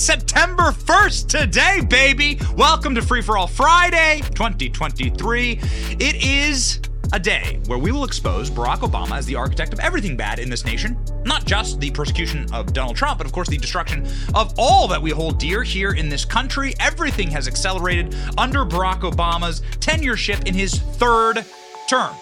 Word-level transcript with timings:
It's 0.00 0.06
September 0.06 0.72
1st 0.72 1.28
today, 1.28 1.80
baby. 1.82 2.40
Welcome 2.56 2.94
to 2.94 3.02
Free 3.02 3.20
for 3.20 3.36
All 3.36 3.46
Friday 3.46 4.22
2023. 4.30 5.60
It 6.00 6.24
is 6.24 6.80
a 7.12 7.20
day 7.20 7.60
where 7.66 7.78
we 7.78 7.92
will 7.92 8.04
expose 8.04 8.50
Barack 8.50 8.78
Obama 8.78 9.18
as 9.18 9.26
the 9.26 9.34
architect 9.34 9.74
of 9.74 9.80
everything 9.80 10.16
bad 10.16 10.38
in 10.38 10.48
this 10.48 10.64
nation. 10.64 10.96
Not 11.26 11.44
just 11.44 11.80
the 11.80 11.90
persecution 11.90 12.46
of 12.50 12.72
Donald 12.72 12.96
Trump, 12.96 13.18
but 13.18 13.26
of 13.26 13.34
course 13.34 13.50
the 13.50 13.58
destruction 13.58 14.06
of 14.34 14.54
all 14.56 14.88
that 14.88 15.02
we 15.02 15.10
hold 15.10 15.38
dear 15.38 15.62
here 15.62 15.92
in 15.92 16.08
this 16.08 16.24
country. 16.24 16.72
Everything 16.80 17.30
has 17.32 17.46
accelerated 17.46 18.16
under 18.38 18.64
Barack 18.64 19.00
Obama's 19.00 19.60
tenureship 19.80 20.48
in 20.48 20.54
his 20.54 20.78
third 20.78 21.44
term 21.90 22.14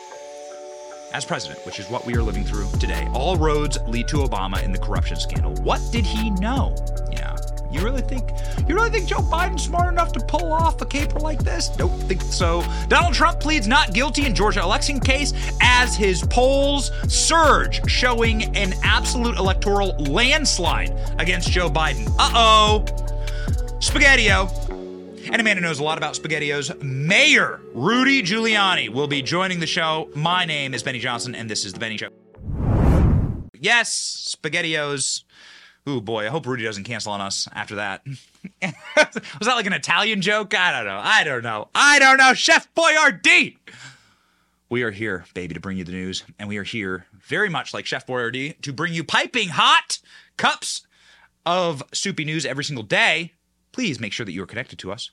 as 1.12 1.24
president, 1.24 1.64
which 1.64 1.78
is 1.78 1.88
what 1.88 2.04
we 2.04 2.14
are 2.16 2.22
living 2.22 2.44
through 2.44 2.68
today. 2.80 3.08
All 3.12 3.36
roads 3.36 3.78
lead 3.86 4.08
to 4.08 4.16
Obama 4.16 4.62
in 4.64 4.72
the 4.72 4.78
corruption 4.78 5.16
scandal. 5.16 5.54
What 5.62 5.80
did 5.92 6.04
he 6.04 6.30
know? 6.30 6.74
Yeah. 7.12 7.37
You 7.70 7.82
really 7.82 8.00
think 8.00 8.30
you 8.66 8.74
really 8.74 8.90
think 8.90 9.06
Joe 9.06 9.18
Biden's 9.18 9.64
smart 9.64 9.92
enough 9.92 10.12
to 10.12 10.20
pull 10.20 10.52
off 10.52 10.80
a 10.80 10.86
caper 10.86 11.18
like 11.18 11.42
this? 11.42 11.68
Don't 11.68 11.98
think 12.04 12.22
so. 12.22 12.64
Donald 12.88 13.12
Trump 13.12 13.40
pleads 13.40 13.68
not 13.68 13.92
guilty 13.92 14.24
in 14.24 14.34
Georgia 14.34 14.62
election 14.62 14.98
case 15.00 15.32
as 15.60 15.94
his 15.94 16.22
polls 16.24 16.90
surge, 17.08 17.86
showing 17.88 18.56
an 18.56 18.74
absolute 18.82 19.36
electoral 19.36 19.94
landslide 19.98 20.98
against 21.18 21.50
Joe 21.50 21.68
Biden. 21.68 22.06
Uh-oh. 22.18 22.84
Spaghettio. 23.80 24.50
And 25.30 25.40
a 25.40 25.44
man 25.44 25.58
who 25.58 25.62
knows 25.62 25.78
a 25.78 25.84
lot 25.84 25.98
about 25.98 26.14
SpaghettiOs, 26.14 26.82
Mayor 26.82 27.60
Rudy 27.74 28.22
Giuliani, 28.22 28.88
will 28.88 29.08
be 29.08 29.20
joining 29.20 29.60
the 29.60 29.66
show. 29.66 30.08
My 30.14 30.46
name 30.46 30.72
is 30.72 30.82
Benny 30.82 30.98
Johnson, 30.98 31.34
and 31.34 31.50
this 31.50 31.66
is 31.66 31.74
The 31.74 31.80
Benny 31.80 31.98
Show. 31.98 32.08
Yes, 33.60 34.36
SpaghettiOs. 34.40 35.24
Ooh, 35.88 36.00
boy, 36.00 36.26
I 36.26 36.28
hope 36.28 36.46
Rudy 36.46 36.64
doesn't 36.64 36.84
cancel 36.84 37.12
on 37.12 37.20
us 37.20 37.48
after 37.52 37.76
that. 37.76 38.04
Was 38.06 38.72
that 39.42 39.54
like 39.54 39.66
an 39.66 39.72
Italian 39.72 40.20
joke? 40.20 40.54
I 40.54 40.70
don't 40.72 40.86
know. 40.86 41.00
I 41.02 41.24
don't 41.24 41.42
know. 41.42 41.68
I 41.74 41.98
don't 41.98 42.18
know. 42.18 42.34
Chef 42.34 42.68
Boyardee. 42.74 43.56
We 44.68 44.82
are 44.82 44.90
here, 44.90 45.24
baby, 45.32 45.54
to 45.54 45.60
bring 45.60 45.78
you 45.78 45.84
the 45.84 45.92
news. 45.92 46.24
And 46.38 46.48
we 46.48 46.58
are 46.58 46.64
here, 46.64 47.06
very 47.12 47.48
much 47.48 47.72
like 47.72 47.86
Chef 47.86 48.06
Boyardee, 48.06 48.60
to 48.60 48.72
bring 48.72 48.92
you 48.92 49.02
piping 49.02 49.48
hot 49.48 49.98
cups 50.36 50.86
of 51.46 51.82
soupy 51.92 52.26
news 52.26 52.44
every 52.44 52.64
single 52.64 52.84
day 52.84 53.32
please 53.78 54.00
make 54.00 54.12
sure 54.12 54.26
that 54.26 54.32
you 54.32 54.42
are 54.42 54.46
connected 54.46 54.76
to 54.76 54.90
us 54.90 55.12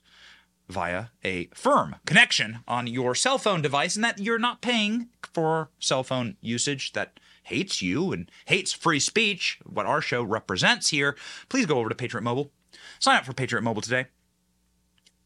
via 0.67 1.05
a 1.23 1.45
firm 1.53 1.95
connection 2.07 2.59
on 2.67 2.87
your 2.87 3.13
cell 3.13 3.37
phone 3.37 3.61
device 3.61 3.95
and 3.95 4.03
that 4.03 4.17
you're 4.17 4.39
not 4.39 4.59
paying 4.59 5.07
for 5.21 5.69
cell 5.79 6.03
phone 6.03 6.35
usage 6.41 6.93
that 6.93 7.19
hates 7.45 7.81
you 7.81 8.11
and 8.11 8.29
hates 8.45 8.73
free 8.73 8.99
speech, 8.99 9.59
what 9.65 9.85
our 9.85 10.01
show 10.01 10.23
represents 10.23 10.89
here, 10.89 11.15
please 11.49 11.65
go 11.65 11.79
over 11.79 11.89
to 11.89 11.95
Patriot 11.95 12.23
Mobile. 12.23 12.51
Sign 12.99 13.17
up 13.17 13.25
for 13.25 13.33
Patriot 13.33 13.61
Mobile 13.61 13.81
today. 13.81 14.07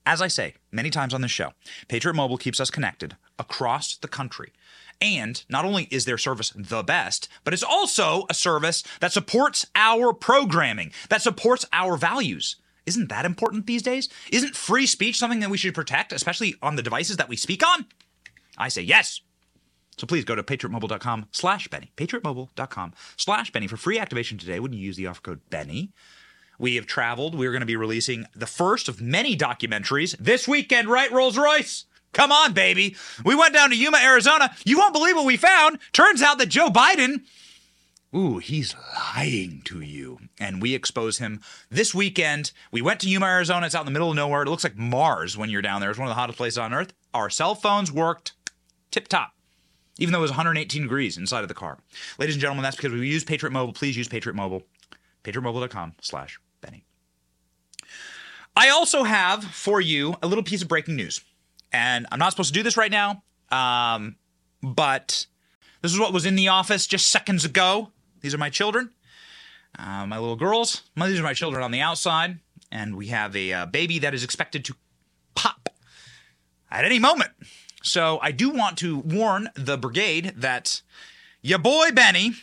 As 0.05 0.21
I 0.21 0.27
say 0.27 0.55
many 0.71 0.89
times 0.89 1.13
on 1.13 1.21
this 1.21 1.31
show, 1.31 1.53
Patriot 1.87 2.15
Mobile 2.15 2.37
keeps 2.37 2.59
us 2.59 2.71
connected 2.71 3.15
across 3.37 3.95
the 3.97 4.07
country. 4.07 4.51
And 5.01 5.43
not 5.49 5.65
only 5.65 5.87
is 5.91 6.05
their 6.05 6.17
service 6.17 6.51
the 6.55 6.83
best, 6.83 7.29
but 7.43 7.53
it's 7.53 7.63
also 7.63 8.25
a 8.29 8.33
service 8.33 8.83
that 8.99 9.13
supports 9.13 9.65
our 9.75 10.13
programming, 10.13 10.91
that 11.09 11.21
supports 11.21 11.65
our 11.71 11.95
values. 11.95 12.57
Isn't 12.85 13.09
that 13.09 13.25
important 13.25 13.67
these 13.67 13.83
days? 13.83 14.09
Isn't 14.31 14.55
free 14.55 14.87
speech 14.87 15.17
something 15.17 15.39
that 15.41 15.49
we 15.49 15.57
should 15.57 15.75
protect, 15.75 16.11
especially 16.11 16.55
on 16.61 16.75
the 16.75 16.81
devices 16.81 17.17
that 17.17 17.29
we 17.29 17.35
speak 17.35 17.65
on? 17.65 17.85
I 18.57 18.67
say 18.67 18.81
yes. 18.81 19.21
So 19.99 20.07
please 20.07 20.23
go 20.23 20.33
to 20.33 20.43
patriotmobile.com 20.43 21.27
slash 21.31 21.67
Benny. 21.67 21.91
Patriotmobile.com 21.97 22.93
slash 23.17 23.51
Benny 23.51 23.67
for 23.67 23.75
free 23.75 23.99
activation 23.99 24.37
today 24.37 24.61
when 24.61 24.71
you 24.71 24.79
use 24.79 24.95
the 24.95 25.07
offer 25.07 25.21
code 25.21 25.41
Benny. 25.49 25.91
We 26.57 26.75
have 26.75 26.87
traveled. 26.87 27.35
We're 27.35 27.51
going 27.51 27.59
to 27.61 27.65
be 27.65 27.75
releasing 27.75 28.25
the 28.33 28.47
first 28.47 28.87
of 28.87 29.01
many 29.01 29.35
documentaries 29.35 30.17
this 30.17 30.47
weekend, 30.47 30.87
right, 30.87 31.11
Rolls 31.11 31.37
Royce? 31.37 31.85
Come 32.13 32.31
on, 32.31 32.53
baby. 32.53 32.95
We 33.25 33.35
went 33.35 33.53
down 33.53 33.71
to 33.71 33.75
Yuma, 33.75 33.99
Arizona. 34.01 34.55
You 34.65 34.77
won't 34.77 34.93
believe 34.93 35.15
what 35.15 35.25
we 35.25 35.37
found. 35.37 35.79
Turns 35.91 36.21
out 36.21 36.37
that 36.37 36.47
Joe 36.47 36.69
Biden 36.69 37.21
Ooh, 38.15 38.39
he's 38.39 38.75
lying 39.15 39.61
to 39.65 39.81
you. 39.81 40.17
And 40.39 40.61
we 40.61 40.73
expose 40.73 41.19
him 41.19 41.41
this 41.69 41.93
weekend. 41.93 42.51
We 42.71 42.81
went 42.81 43.01
to 43.01 43.09
Yuma, 43.09 43.27
Arizona. 43.27 43.67
It's 43.67 43.75
out 43.75 43.81
in 43.81 43.85
the 43.85 43.91
middle 43.91 44.09
of 44.09 44.15
nowhere. 44.15 44.41
It 44.41 44.49
looks 44.49 44.63
like 44.63 44.75
Mars 44.77 45.37
when 45.37 45.51
you're 45.51 45.61
down 45.61 45.79
there. 45.79 45.91
It's 45.91 45.99
one 45.99 46.07
of 46.07 46.11
the 46.11 46.19
hottest 46.19 46.37
places 46.37 46.57
on 46.57 46.73
earth. 46.73 46.93
Our 47.13 47.29
cell 47.29 47.53
phones 47.53 47.91
worked 47.91 48.31
tip 48.89 49.07
top, 49.07 49.33
even 49.99 50.13
though 50.13 50.19
it 50.19 50.23
was 50.23 50.31
118 50.31 50.81
degrees 50.81 51.17
inside 51.17 51.41
of 51.41 51.47
the 51.47 51.53
car. 51.53 51.77
Ladies 52.17 52.35
and 52.35 52.41
gentlemen, 52.41 52.63
that's 52.63 52.75
because 52.75 52.91
we 52.91 53.07
use 53.07 53.23
Patriot 53.23 53.51
Mobile. 53.51 53.73
Please 53.73 53.95
use 53.95 54.07
Patriot 54.07 54.35
Mobile. 54.35 54.63
PatriotMobile.com 55.23 55.93
slash 56.01 56.39
Benny. 56.61 56.85
I 58.55 58.69
also 58.69 59.03
have 59.03 59.43
for 59.43 59.79
you 59.79 60.15
a 60.23 60.27
little 60.27 60.43
piece 60.43 60.61
of 60.61 60.67
breaking 60.67 60.95
news. 60.95 61.21
And 61.71 62.07
I'm 62.11 62.19
not 62.19 62.31
supposed 62.31 62.53
to 62.53 62.59
do 62.59 62.63
this 62.63 62.77
right 62.77 62.91
now, 62.91 63.21
um, 63.51 64.15
but 64.63 65.27
this 65.81 65.93
is 65.93 65.99
what 65.99 66.13
was 66.13 66.25
in 66.25 66.35
the 66.35 66.47
office 66.47 66.87
just 66.87 67.07
seconds 67.07 67.45
ago. 67.45 67.91
These 68.21 68.33
are 68.33 68.39
my 68.39 68.49
children, 68.49 68.89
uh, 69.77 70.05
my 70.07 70.17
little 70.17 70.35
girls. 70.35 70.83
These 70.95 71.19
are 71.19 71.23
my 71.23 71.33
children 71.33 71.63
on 71.63 71.71
the 71.71 71.81
outside, 71.81 72.39
and 72.71 72.95
we 72.95 73.07
have 73.07 73.35
a 73.35 73.53
uh, 73.53 73.65
baby 73.67 73.99
that 73.99 74.15
is 74.15 74.23
expected 74.23 74.65
to 74.65 74.75
pop 75.35 75.69
at 76.71 76.85
any 76.85 76.97
moment. 76.97 77.31
So 77.81 78.19
I 78.21 78.31
do 78.31 78.49
want 78.49 78.77
to 78.79 78.97
warn 78.97 79.49
the 79.55 79.77
brigade 79.77 80.33
that 80.37 80.81
your 81.41 81.59
boy 81.59 81.91
Benny, 81.91 82.33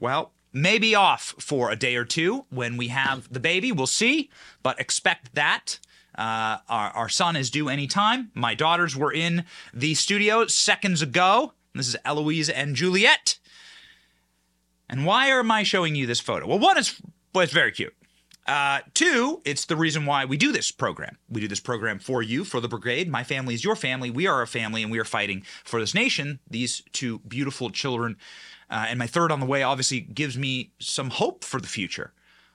well, 0.00 0.32
may 0.52 0.78
be 0.78 0.94
off 0.94 1.34
for 1.38 1.70
a 1.70 1.76
day 1.76 1.96
or 1.96 2.04
two 2.04 2.46
when 2.50 2.76
we 2.76 2.88
have 2.88 3.32
the 3.32 3.40
baby. 3.40 3.72
We'll 3.72 3.86
see, 3.86 4.30
but 4.62 4.80
expect 4.80 5.34
that. 5.34 5.78
Uh, 6.16 6.58
our, 6.68 6.90
our 6.90 7.08
son 7.08 7.36
is 7.36 7.50
due 7.50 7.68
anytime. 7.68 8.30
My 8.34 8.54
daughters 8.54 8.94
were 8.94 9.12
in 9.12 9.44
the 9.72 9.94
studio 9.94 10.46
seconds 10.46 11.00
ago. 11.00 11.54
This 11.74 11.88
is 11.88 11.96
Eloise 12.04 12.50
and 12.50 12.76
Juliet. 12.76 13.38
And 14.90 15.06
why 15.06 15.28
am 15.28 15.50
I 15.50 15.62
showing 15.62 15.94
you 15.94 16.06
this 16.06 16.20
photo? 16.20 16.46
Well, 16.46 16.58
one 16.58 16.76
is 16.76 17.00
well, 17.32 17.44
it's 17.44 17.52
very 17.52 17.72
cute. 17.72 17.94
Uh, 18.52 18.80
two, 18.92 19.40
it's 19.46 19.64
the 19.64 19.76
reason 19.76 20.04
why 20.04 20.26
we 20.26 20.36
do 20.36 20.52
this 20.52 20.70
program. 20.70 21.16
We 21.26 21.40
do 21.40 21.48
this 21.48 21.58
program 21.58 21.98
for 21.98 22.22
you, 22.22 22.44
for 22.44 22.60
the 22.60 22.68
brigade. 22.68 23.08
My 23.08 23.24
family 23.24 23.54
is 23.54 23.64
your 23.64 23.74
family. 23.74 24.10
We 24.10 24.26
are 24.26 24.42
a 24.42 24.46
family, 24.46 24.82
and 24.82 24.92
we 24.92 24.98
are 24.98 25.06
fighting 25.06 25.42
for 25.64 25.80
this 25.80 25.94
nation. 25.94 26.38
These 26.50 26.82
two 26.92 27.20
beautiful 27.20 27.70
children, 27.70 28.18
uh, 28.68 28.84
and 28.90 28.98
my 28.98 29.06
third 29.06 29.32
on 29.32 29.40
the 29.40 29.46
way, 29.46 29.62
obviously 29.62 30.00
gives 30.00 30.36
me 30.36 30.70
some 30.78 31.08
hope 31.08 31.44
for 31.44 31.62
the 31.62 31.66
future. 31.66 32.12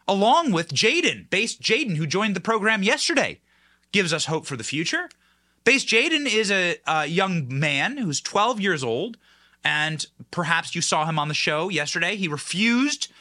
Along 0.07 0.51
with 0.51 0.71
Jaden, 0.71 1.31
base 1.31 1.57
Jaden, 1.57 1.97
who 1.97 2.05
joined 2.05 2.35
the 2.35 2.41
program 2.41 2.83
yesterday, 2.83 3.41
gives 3.91 4.13
us 4.13 4.25
hope 4.25 4.45
for 4.45 4.55
the 4.55 4.63
future. 4.63 5.09
Base 5.63 5.83
Jaden 5.83 6.31
is 6.31 6.51
a, 6.51 6.77
a 6.85 7.07
young 7.07 7.47
man 7.49 7.97
who's 7.97 8.21
12 8.21 8.61
years 8.61 8.83
old 8.83 9.17
and 9.63 10.05
perhaps 10.29 10.75
you 10.75 10.81
saw 10.81 11.05
him 11.05 11.17
on 11.17 11.27
the 11.27 11.33
show 11.33 11.69
yesterday. 11.69 12.15
He 12.15 12.27
refused 12.27 13.11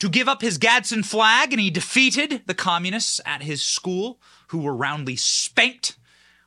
to 0.00 0.08
give 0.08 0.28
up 0.28 0.42
his 0.42 0.58
Gadsden 0.58 1.04
flag 1.04 1.52
and 1.52 1.60
he 1.60 1.70
defeated 1.70 2.42
the 2.46 2.54
communists 2.54 3.20
at 3.24 3.42
his 3.42 3.62
school, 3.62 4.20
who 4.48 4.58
were 4.58 4.74
roundly 4.74 5.16
spanked, 5.16 5.96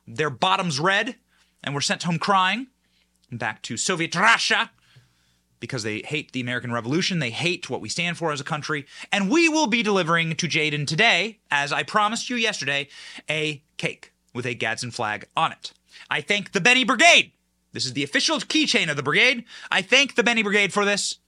their 0.06 0.30
bottoms 0.30 0.78
red, 0.78 1.16
and 1.62 1.74
were 1.74 1.80
sent 1.80 2.02
home 2.02 2.18
crying 2.18 2.66
back 3.32 3.62
to 3.62 3.76
Soviet 3.76 4.14
Russia 4.14 4.70
because 5.58 5.82
they 5.82 6.00
hate 6.00 6.32
the 6.32 6.40
American 6.40 6.72
Revolution. 6.72 7.18
They 7.20 7.30
hate 7.30 7.70
what 7.70 7.80
we 7.80 7.88
stand 7.88 8.18
for 8.18 8.30
as 8.30 8.40
a 8.40 8.44
country. 8.44 8.84
And 9.10 9.30
we 9.30 9.48
will 9.48 9.66
be 9.66 9.82
delivering 9.82 10.36
to 10.36 10.46
Jaden 10.46 10.86
today, 10.86 11.38
as 11.50 11.72
I 11.72 11.82
promised 11.82 12.28
you 12.28 12.36
yesterday, 12.36 12.88
a 13.30 13.62
cake 13.78 14.12
with 14.34 14.44
a 14.44 14.54
Gadsden 14.54 14.90
flag 14.90 15.26
on 15.36 15.52
it. 15.52 15.72
I 16.10 16.20
thank 16.20 16.52
the 16.52 16.60
Benny 16.60 16.84
Brigade 16.84 17.32
this 17.74 17.84
is 17.84 17.92
the 17.92 18.04
official 18.04 18.38
keychain 18.38 18.88
of 18.88 18.96
the 18.96 19.02
brigade. 19.02 19.44
I 19.70 19.82
thank 19.82 20.14
the 20.14 20.22
Benny 20.22 20.44
Brigade 20.44 20.72
for 20.72 20.84
this. 20.84 21.18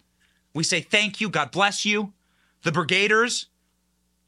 We 0.55 0.63
say 0.63 0.81
thank 0.81 1.21
you. 1.21 1.29
God 1.29 1.51
bless 1.51 1.85
you. 1.85 2.13
The 2.67 2.73
brigaders 2.73 3.47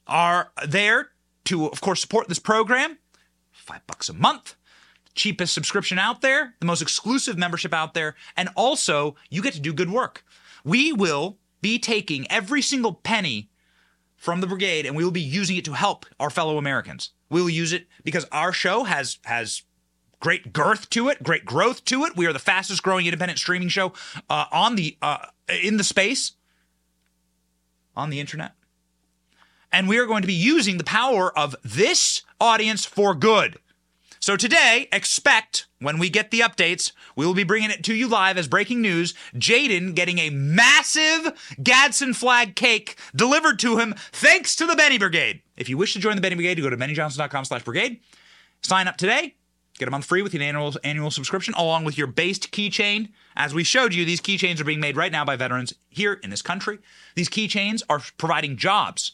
are 0.06 0.52
there 0.64 1.08
to, 1.46 1.66
of 1.66 1.80
course, 1.80 2.00
support 2.00 2.28
this 2.28 2.38
program. 2.38 2.98
Five 3.50 3.84
bucks 3.88 4.08
a 4.08 4.12
month. 4.12 4.54
Cheapest 5.16 5.52
subscription 5.52 5.98
out 5.98 6.20
there, 6.20 6.54
the 6.60 6.66
most 6.66 6.80
exclusive 6.80 7.36
membership 7.36 7.74
out 7.74 7.94
there, 7.94 8.14
and 8.36 8.48
also 8.54 9.16
you 9.28 9.42
get 9.42 9.54
to 9.54 9.60
do 9.60 9.72
good 9.72 9.90
work. 9.90 10.24
We 10.62 10.92
will 10.92 11.38
be 11.62 11.80
taking 11.80 12.30
every 12.30 12.62
single 12.62 12.92
penny 12.92 13.50
from 14.14 14.40
the 14.40 14.46
brigade 14.46 14.86
and 14.86 14.94
we 14.94 15.02
will 15.02 15.10
be 15.10 15.20
using 15.20 15.56
it 15.56 15.64
to 15.64 15.72
help 15.72 16.06
our 16.20 16.30
fellow 16.30 16.58
Americans. 16.58 17.10
We 17.28 17.42
will 17.42 17.50
use 17.50 17.72
it 17.72 17.88
because 18.04 18.24
our 18.30 18.52
show 18.52 18.84
has 18.84 19.18
has 19.24 19.62
great 20.20 20.52
girth 20.52 20.88
to 20.90 21.08
it, 21.08 21.24
great 21.24 21.44
growth 21.44 21.84
to 21.86 22.04
it. 22.04 22.16
We 22.16 22.26
are 22.26 22.32
the 22.32 22.38
fastest 22.38 22.84
growing 22.84 23.06
independent 23.06 23.40
streaming 23.40 23.68
show 23.68 23.94
uh, 24.30 24.44
on 24.52 24.76
the 24.76 24.96
uh, 25.02 25.26
in 25.60 25.76
the 25.76 25.82
space 25.82 26.34
on 27.98 28.10
the 28.10 28.20
internet. 28.20 28.52
And 29.70 29.88
we 29.88 29.98
are 29.98 30.06
going 30.06 30.22
to 30.22 30.28
be 30.28 30.32
using 30.32 30.78
the 30.78 30.84
power 30.84 31.36
of 31.36 31.54
this 31.62 32.22
audience 32.40 32.86
for 32.86 33.14
good. 33.14 33.58
So 34.20 34.36
today, 34.36 34.88
expect 34.92 35.66
when 35.78 35.98
we 35.98 36.10
get 36.10 36.30
the 36.30 36.40
updates, 36.40 36.92
we 37.14 37.24
will 37.24 37.34
be 37.34 37.44
bringing 37.44 37.70
it 37.70 37.84
to 37.84 37.94
you 37.94 38.08
live 38.08 38.36
as 38.36 38.48
breaking 38.48 38.80
news. 38.80 39.14
Jaden 39.34 39.94
getting 39.94 40.18
a 40.18 40.30
massive 40.30 41.32
Gadsden 41.62 42.14
flag 42.14 42.56
cake 42.56 42.98
delivered 43.14 43.58
to 43.60 43.78
him 43.78 43.94
thanks 44.12 44.56
to 44.56 44.66
the 44.66 44.74
Benny 44.74 44.98
Brigade. 44.98 45.42
If 45.56 45.68
you 45.68 45.78
wish 45.78 45.92
to 45.92 45.98
join 45.98 46.16
the 46.16 46.22
Benny 46.22 46.34
Brigade, 46.34 46.60
go 46.60 46.70
to 46.70 46.76
bennyjohnson.com 46.76 47.44
slash 47.44 47.62
brigade. 47.62 48.00
Sign 48.62 48.88
up 48.88 48.96
today. 48.96 49.36
Get 49.78 49.88
a 49.88 49.90
month 49.92 50.06
free 50.06 50.22
with 50.22 50.34
an 50.34 50.42
annual 50.42 50.74
annual 50.82 51.10
subscription, 51.10 51.54
along 51.56 51.84
with 51.84 51.96
your 51.96 52.08
based 52.08 52.50
keychain. 52.50 53.10
As 53.36 53.54
we 53.54 53.62
showed 53.62 53.94
you, 53.94 54.04
these 54.04 54.20
keychains 54.20 54.60
are 54.60 54.64
being 54.64 54.80
made 54.80 54.96
right 54.96 55.12
now 55.12 55.24
by 55.24 55.36
veterans 55.36 55.72
here 55.88 56.14
in 56.14 56.30
this 56.30 56.42
country. 56.42 56.78
These 57.14 57.28
keychains 57.28 57.82
are 57.88 58.02
providing 58.18 58.56
jobs. 58.56 59.12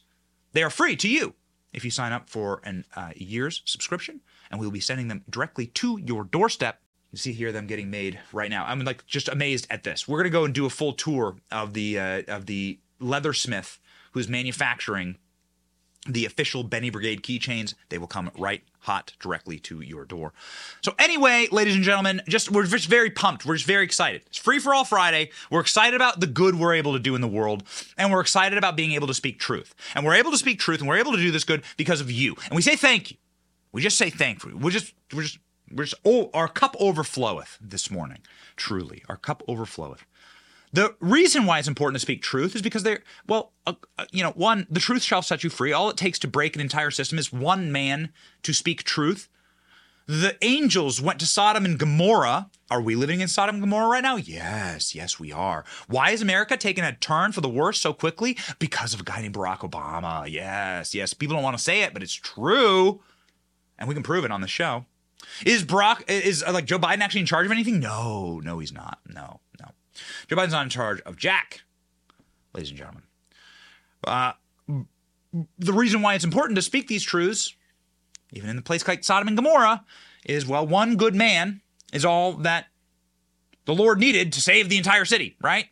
They 0.53 0.63
are 0.63 0.71
free 0.71 0.97
to 0.97 1.09
you 1.09 1.35
if 1.73 1.85
you 1.85 1.91
sign 1.91 2.13
up 2.13 2.31
for 2.31 2.61
an 2.65 2.85
uh, 2.97 3.11
year's 3.15 3.63
subscription, 3.67 4.21
and 4.51 4.59
we 4.59 4.67
will 4.67 4.73
be 4.73 4.81
sending 4.81 5.09
them 5.09 5.25
directly 5.29 5.67
to 5.67 5.99
your 5.99 6.25
doorstep. 6.25 6.81
You 7.13 7.19
see 7.19 7.33
here 7.33 7.53
them 7.53 7.67
getting 7.67 7.91
made 7.91 8.19
right 8.33 8.51
now. 8.51 8.65
I'm 8.65 8.81
like 8.81 9.07
just 9.07 9.29
amazed 9.29 9.67
at 9.71 9.83
this. 9.83 10.09
We're 10.09 10.19
gonna 10.19 10.31
go 10.31 10.45
and 10.45 10.55
do 10.55 10.67
a 10.67 10.71
full 10.71 10.95
tour 10.95 11.37
of 11.53 11.75
the 11.75 11.99
uh, 11.99 12.23
of 12.29 12.47
the 12.47 12.79
leathersmith 13.01 13.79
who's 14.13 14.29
manufacturing 14.29 15.19
the 16.07 16.27
official 16.27 16.63
Benny 16.63 16.91
Brigade 16.91 17.23
keychains. 17.23 17.75
They 17.89 17.99
will 17.99 18.07
come 18.07 18.31
right 18.39 18.63
hot 18.81 19.15
directly 19.19 19.59
to 19.59 19.81
your 19.81 20.05
door. 20.05 20.33
So 20.83 20.95
anyway, 20.99 21.49
ladies 21.51 21.75
and 21.75 21.83
gentlemen, 21.83 22.21
just 22.29 22.51
we're 22.51 22.67
just 22.67 22.89
very 22.89 23.11
pumped. 23.11 23.47
We're 23.47 23.55
just 23.55 23.67
very 23.67 23.85
excited. 23.85 24.23
It's 24.27 24.39
free 24.39 24.59
for 24.59 24.75
all 24.75 24.85
Friday. 24.85 25.31
We're 25.51 25.61
excited 25.61 25.95
about 25.95 26.21
the 26.21 26.27
good 26.27 26.57
we're 26.57 26.75
able 26.75 26.93
to 26.93 26.99
do 26.99 27.15
in 27.15 27.21
the 27.21 27.29
world, 27.29 27.63
and 27.97 28.13
we're 28.13 28.21
excited 28.21 28.59
about 28.59 28.77
being 28.77 28.93
able 28.93 29.07
to 29.07 29.15
speak 29.15 29.39
truth. 29.39 29.75
And 29.95 30.05
we're 30.05 30.15
able 30.15 30.31
to 30.31 30.39
speak 30.39 30.59
truth, 30.59 30.81
and 30.81 30.89
we're 30.89 30.99
able 30.99 31.13
to 31.13 31.19
do 31.19 31.31
this 31.31 31.45
good 31.45 31.63
because 31.77 32.01
of 32.01 32.11
you. 32.11 32.35
And 32.47 32.57
we 32.57 32.63
say 32.63 32.77
thank 32.77 33.11
you. 33.11 33.17
We 33.73 33.83
just 33.83 33.99
say 33.99 34.11
thank 34.11 34.45
you. 34.45 34.57
We're 34.57 34.71
just 34.71 34.93
we're 35.13 35.23
just 35.23 35.39
we're 35.73 35.85
just 35.85 35.97
oh, 36.05 36.31
our 36.35 36.49
cup 36.49 36.77
overfloweth 36.77 37.59
this 37.61 37.91
morning. 37.91 38.19
Truly, 38.57 39.03
our 39.09 39.17
cup 39.17 39.43
overfloweth. 39.49 40.01
The 40.75 40.97
reason 40.99 41.47
why 41.47 41.61
it's 41.61 41.69
important 41.69 41.95
to 41.95 42.01
speak 42.01 42.21
truth 42.21 42.57
is 42.57 42.61
because 42.61 42.83
they're, 42.83 43.05
well, 43.29 43.53
uh, 43.65 43.75
uh, 43.97 44.07
you 44.11 44.25
know, 44.25 44.33
one, 44.33 44.67
the 44.69 44.81
truth 44.81 45.05
shall 45.05 45.23
set 45.23 45.45
you 45.45 45.49
free. 45.49 45.73
All 45.73 45.89
it 45.89 45.97
takes 45.97 46.19
to 46.19 46.27
break 46.27 46.57
an 46.57 46.61
entire 46.61 46.91
system 46.91 47.17
is 47.17 47.33
one 47.33 47.71
man 47.71 48.13
to 48.43 48.53
speak 48.53 48.83
truth. 48.83 49.29
The 50.07 50.37
angels 50.43 51.01
went 51.01 51.21
to 51.21 51.27
Sodom 51.27 51.65
and 51.65 51.79
Gomorrah. 51.79 52.51
Are 52.73 52.81
we 52.81 52.97
living 52.97 53.21
in 53.21 53.29
Sodom 53.29 53.55
and 53.55 53.63
Gomorrah 53.63 53.87
right 53.87 54.03
now? 54.03 54.17
Yes, 54.17 54.97
yes, 54.97 55.21
we 55.21 55.31
are. 55.31 55.65
Why 55.87 56.11
is 56.11 56.21
America 56.21 56.57
taking 56.57 56.83
a 56.83 56.93
turn 56.93 57.31
for 57.31 57.41
the 57.41 57.49
worse 57.49 57.81
so 57.81 57.93
quickly? 57.93 58.37
Because 58.59 58.95
of 58.95 59.01
a 59.01 59.05
guy 59.05 59.23
named 59.23 59.37
Barack 59.37 59.61
Obama. 59.61 60.29
Yes, 60.29 60.93
yes. 60.93 61.15
People 61.15 61.37
don't 61.37 61.45
want 61.45 61.57
to 61.57 61.63
say 61.63 61.83
it, 61.83 61.93
but 61.93 62.03
it's 62.03 62.13
true. 62.13 63.01
And 63.79 63.89
we 63.89 63.95
can 63.95 64.03
prove 64.03 64.25
it 64.25 64.33
on 64.33 64.41
the 64.41 64.49
show. 64.49 64.87
Is 65.47 65.63
Barack, 65.65 66.03
is 66.09 66.43
uh, 66.43 66.53
like 66.53 66.65
Joe 66.65 66.81
Biden 66.81 66.99
actually 66.99 67.21
in 67.21 67.27
charge 67.27 67.47
of 67.47 67.53
anything? 67.53 67.79
No, 67.79 68.41
no, 68.41 68.59
he's 68.59 68.73
not. 68.73 68.99
No, 69.09 69.39
no. 69.61 69.69
Joe 70.29 70.37
Biden's 70.37 70.53
not 70.53 70.65
in 70.65 70.71
charge 70.71 71.01
of 71.03 71.17
Jack, 71.17 71.63
ladies 72.53 72.71
and 72.71 72.79
gentlemen. 72.79 73.03
Uh, 74.03 74.33
the 75.59 75.73
reason 75.73 76.03
why 76.03 76.15
it's 76.15 76.25
important 76.25 76.57
to 76.57 76.63
speak 76.63 76.89
these 76.89 77.03
truths, 77.03 77.55
even 78.33 78.51
in 78.51 78.57
the 78.57 78.63
place 78.63 78.87
like 78.87 79.05
Sodom 79.05 79.29
and 79.29 79.37
Gomorrah, 79.37 79.85
is 80.25 80.47
well, 80.47 80.67
one 80.67 80.97
good 80.97 81.15
man 81.15 81.61
is 81.93 82.05
all 82.05 82.33
that 82.35 82.67
the 83.65 83.75
Lord 83.75 83.99
needed 83.99 84.33
to 84.33 84.41
save 84.41 84.69
the 84.69 84.77
entire 84.77 85.05
city, 85.05 85.37
right? 85.41 85.67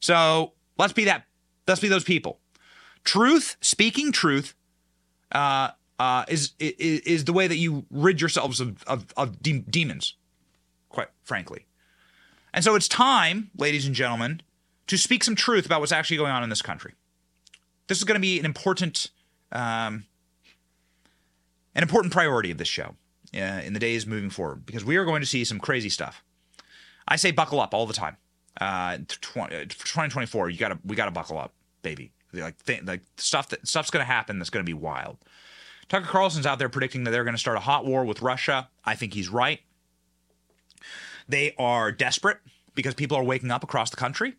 So 0.00 0.52
let's 0.78 0.92
be 0.92 1.04
that. 1.04 1.24
Let's 1.66 1.80
be 1.80 1.88
those 1.88 2.04
people. 2.04 2.38
Truth, 3.04 3.56
speaking 3.60 4.12
truth, 4.12 4.54
uh, 5.32 5.70
uh, 5.98 6.24
is, 6.28 6.52
is 6.58 7.00
is 7.00 7.24
the 7.24 7.32
way 7.32 7.46
that 7.46 7.56
you 7.56 7.86
rid 7.90 8.20
yourselves 8.20 8.60
of 8.60 8.82
of, 8.84 9.06
of 9.16 9.42
de- 9.42 9.60
demons. 9.60 10.14
Quite 10.88 11.08
frankly, 11.22 11.66
and 12.54 12.62
so 12.62 12.76
it's 12.76 12.86
time, 12.86 13.50
ladies 13.58 13.84
and 13.84 13.94
gentlemen, 13.94 14.40
to 14.86 14.96
speak 14.96 15.24
some 15.24 15.34
truth 15.34 15.66
about 15.66 15.80
what's 15.80 15.92
actually 15.92 16.16
going 16.16 16.30
on 16.30 16.44
in 16.44 16.48
this 16.48 16.62
country. 16.62 16.94
This 17.88 17.98
is 17.98 18.04
going 18.04 18.14
to 18.14 18.20
be 18.20 18.38
an 18.38 18.44
important, 18.44 19.10
um, 19.50 20.04
an 21.74 21.82
important 21.82 22.12
priority 22.12 22.52
of 22.52 22.58
this 22.58 22.68
show 22.68 22.94
uh, 23.34 23.60
in 23.64 23.72
the 23.72 23.80
days 23.80 24.06
moving 24.06 24.30
forward 24.30 24.64
because 24.64 24.84
we 24.84 24.96
are 24.96 25.04
going 25.04 25.20
to 25.20 25.26
see 25.26 25.44
some 25.44 25.58
crazy 25.58 25.88
stuff. 25.88 26.22
I 27.08 27.16
say 27.16 27.32
buckle 27.32 27.60
up 27.60 27.74
all 27.74 27.86
the 27.86 27.92
time. 27.92 28.16
Uh, 28.60 28.98
20, 29.20 29.66
2024, 29.66 30.48
you 30.48 30.56
gotta 30.56 30.78
we 30.84 30.94
gotta 30.94 31.10
buckle 31.10 31.36
up, 31.36 31.52
baby. 31.82 32.12
Like 32.32 32.62
th- 32.64 32.84
like 32.84 33.02
stuff 33.16 33.48
that 33.48 33.66
stuff's 33.66 33.90
gonna 33.90 34.04
happen 34.04 34.38
that's 34.38 34.48
gonna 34.48 34.64
be 34.64 34.74
wild. 34.74 35.18
Tucker 35.88 36.06
Carlson's 36.06 36.46
out 36.46 36.60
there 36.60 36.68
predicting 36.68 37.02
that 37.04 37.10
they're 37.10 37.24
gonna 37.24 37.36
start 37.36 37.56
a 37.56 37.60
hot 37.60 37.84
war 37.84 38.04
with 38.04 38.22
Russia. 38.22 38.68
I 38.84 38.94
think 38.94 39.12
he's 39.12 39.28
right. 39.28 39.60
They 41.28 41.54
are 41.58 41.92
desperate 41.92 42.38
because 42.74 42.94
people 42.94 43.16
are 43.16 43.24
waking 43.24 43.50
up 43.50 43.64
across 43.64 43.90
the 43.90 43.96
country. 43.96 44.34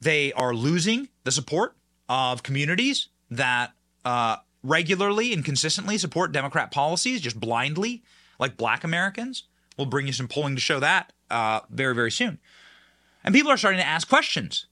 They 0.00 0.32
are 0.32 0.54
losing 0.54 1.08
the 1.24 1.32
support 1.32 1.76
of 2.08 2.42
communities 2.42 3.08
that 3.30 3.72
uh, 4.04 4.36
regularly 4.62 5.32
and 5.32 5.44
consistently 5.44 5.98
support 5.98 6.32
Democrat 6.32 6.70
policies, 6.70 7.20
just 7.20 7.38
blindly, 7.38 8.02
like 8.38 8.56
black 8.56 8.84
Americans. 8.84 9.44
We'll 9.76 9.86
bring 9.86 10.06
you 10.06 10.12
some 10.12 10.28
polling 10.28 10.54
to 10.54 10.60
show 10.60 10.80
that 10.80 11.12
uh, 11.30 11.60
very, 11.70 11.94
very 11.94 12.10
soon. 12.10 12.38
And 13.24 13.34
people 13.34 13.50
are 13.50 13.56
starting 13.56 13.80
to 13.80 13.86
ask 13.86 14.08
questions. 14.08 14.66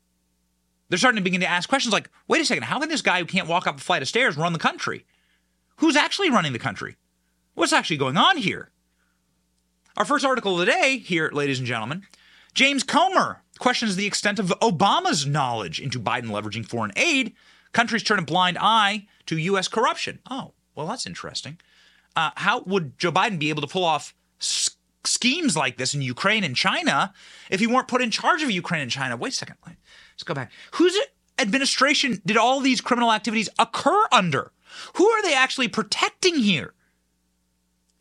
They're 0.88 0.98
starting 0.98 1.16
to 1.16 1.24
begin 1.24 1.40
to 1.40 1.48
ask 1.48 1.68
questions 1.68 1.92
like, 1.92 2.10
wait 2.28 2.40
a 2.40 2.44
second, 2.44 2.64
how 2.64 2.78
can 2.78 2.88
this 2.88 3.02
guy 3.02 3.18
who 3.18 3.26
can't 3.26 3.48
walk 3.48 3.66
up 3.66 3.76
a 3.76 3.80
flight 3.80 4.02
of 4.02 4.08
stairs 4.08 4.36
run 4.36 4.52
the 4.52 4.58
country? 4.58 5.04
Who's 5.78 5.96
actually 5.96 6.30
running 6.30 6.52
the 6.52 6.58
country? 6.58 6.96
What's 7.54 7.72
actually 7.72 7.96
going 7.96 8.16
on 8.16 8.36
here? 8.36 8.70
Our 9.96 10.04
first 10.04 10.24
article 10.26 10.52
of 10.52 10.58
the 10.58 10.66
day 10.66 10.98
here, 10.98 11.30
ladies 11.32 11.58
and 11.58 11.66
gentlemen, 11.66 12.02
James 12.52 12.82
Comer 12.82 13.42
questions 13.58 13.96
the 13.96 14.06
extent 14.06 14.38
of 14.38 14.48
Obama's 14.60 15.26
knowledge 15.26 15.80
into 15.80 15.98
Biden 15.98 16.26
leveraging 16.26 16.66
foreign 16.66 16.92
aid. 16.96 17.34
Countries 17.72 18.02
turn 18.02 18.18
a 18.18 18.22
blind 18.22 18.58
eye 18.60 19.06
to 19.24 19.38
U.S. 19.38 19.68
corruption. 19.68 20.18
Oh, 20.30 20.52
well, 20.74 20.86
that's 20.86 21.06
interesting. 21.06 21.58
Uh, 22.14 22.30
how 22.36 22.60
would 22.60 22.98
Joe 22.98 23.10
Biden 23.10 23.38
be 23.38 23.48
able 23.48 23.62
to 23.62 23.66
pull 23.68 23.84
off 23.84 24.14
s- 24.40 24.76
schemes 25.04 25.56
like 25.56 25.78
this 25.78 25.94
in 25.94 26.02
Ukraine 26.02 26.44
and 26.44 26.54
China 26.54 27.14
if 27.50 27.60
he 27.60 27.66
weren't 27.66 27.88
put 27.88 28.02
in 28.02 28.10
charge 28.10 28.42
of 28.42 28.50
Ukraine 28.50 28.82
and 28.82 28.90
China? 28.90 29.16
Wait 29.16 29.32
a 29.32 29.36
second. 29.36 29.56
Let's 29.66 30.22
go 30.24 30.34
back. 30.34 30.52
Whose 30.72 30.96
administration 31.38 32.20
did 32.26 32.36
all 32.36 32.60
these 32.60 32.82
criminal 32.82 33.12
activities 33.12 33.48
occur 33.58 34.04
under? 34.12 34.52
Who 34.96 35.08
are 35.08 35.22
they 35.22 35.34
actually 35.34 35.68
protecting 35.68 36.36
here? 36.36 36.74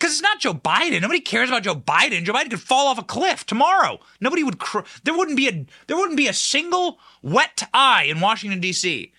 Because 0.05 0.19
it's 0.19 0.21
not 0.21 0.39
Joe 0.39 0.53
Biden. 0.53 1.01
Nobody 1.01 1.19
cares 1.19 1.49
about 1.49 1.63
Joe 1.63 1.73
Biden. 1.73 2.25
Joe 2.25 2.33
Biden 2.33 2.51
could 2.51 2.61
fall 2.61 2.85
off 2.85 2.99
a 2.99 3.03
cliff 3.03 3.43
tomorrow. 3.43 3.99
Nobody 4.21 4.43
would. 4.43 4.59
Cr- 4.59 4.81
there 5.03 5.17
wouldn't 5.17 5.35
be 5.35 5.47
a. 5.47 5.65
There 5.87 5.97
wouldn't 5.97 6.15
be 6.15 6.27
a 6.27 6.33
single 6.33 6.99
wet 7.23 7.67
eye 7.73 8.03
in 8.03 8.19
Washington 8.19 8.59
D.C. 8.59 9.11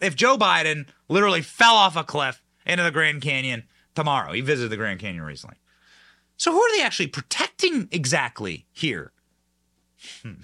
if 0.00 0.16
Joe 0.16 0.36
Biden 0.36 0.88
literally 1.08 1.40
fell 1.40 1.76
off 1.76 1.94
a 1.94 2.02
cliff 2.02 2.42
into 2.66 2.82
the 2.82 2.90
Grand 2.90 3.22
Canyon 3.22 3.62
tomorrow. 3.94 4.32
He 4.32 4.40
visited 4.40 4.70
the 4.70 4.76
Grand 4.76 4.98
Canyon 4.98 5.22
recently. 5.22 5.54
So 6.36 6.50
who 6.50 6.60
are 6.60 6.76
they 6.76 6.82
actually 6.82 7.06
protecting 7.06 7.86
exactly 7.92 8.66
here? 8.72 9.12
well, 10.24 10.34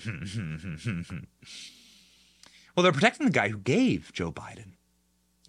they're 2.77 2.93
protecting 2.93 3.27
the 3.27 3.33
guy 3.33 3.49
who 3.49 3.59
gave 3.59 4.13
Joe 4.13 4.31
Biden 4.31 4.75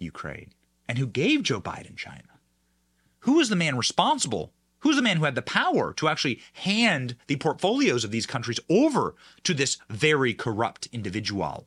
Ukraine 0.00 0.50
and 0.88 0.98
who 0.98 1.06
gave 1.06 1.44
Joe 1.44 1.60
Biden 1.60 1.96
China. 1.96 2.31
Who 3.22 3.34
was 3.34 3.48
the 3.48 3.56
man 3.56 3.76
responsible? 3.76 4.52
Who's 4.80 4.96
the 4.96 5.02
man 5.02 5.16
who 5.16 5.24
had 5.24 5.36
the 5.36 5.42
power 5.42 5.92
to 5.94 6.08
actually 6.08 6.40
hand 6.54 7.14
the 7.28 7.36
portfolios 7.36 8.02
of 8.04 8.10
these 8.10 8.26
countries 8.26 8.58
over 8.68 9.14
to 9.44 9.54
this 9.54 9.78
very 9.88 10.34
corrupt 10.34 10.88
individual? 10.92 11.66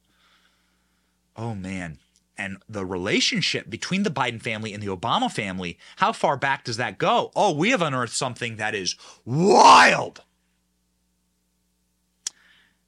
Oh 1.37 1.55
man. 1.55 1.99
And 2.37 2.57
the 2.67 2.85
relationship 2.85 3.69
between 3.69 4.03
the 4.03 4.09
Biden 4.09 4.41
family 4.41 4.73
and 4.73 4.83
the 4.83 4.93
Obama 4.93 5.31
family, 5.31 5.77
how 5.95 6.11
far 6.11 6.35
back 6.35 6.65
does 6.65 6.75
that 6.75 6.97
go? 6.97 7.31
Oh, 7.35 7.53
we 7.53 7.69
have 7.69 7.81
unearthed 7.81 8.13
something 8.13 8.57
that 8.57 8.75
is 8.75 8.97
wild. 9.23 10.23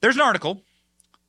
There's 0.02 0.16
an 0.16 0.22
article 0.22 0.64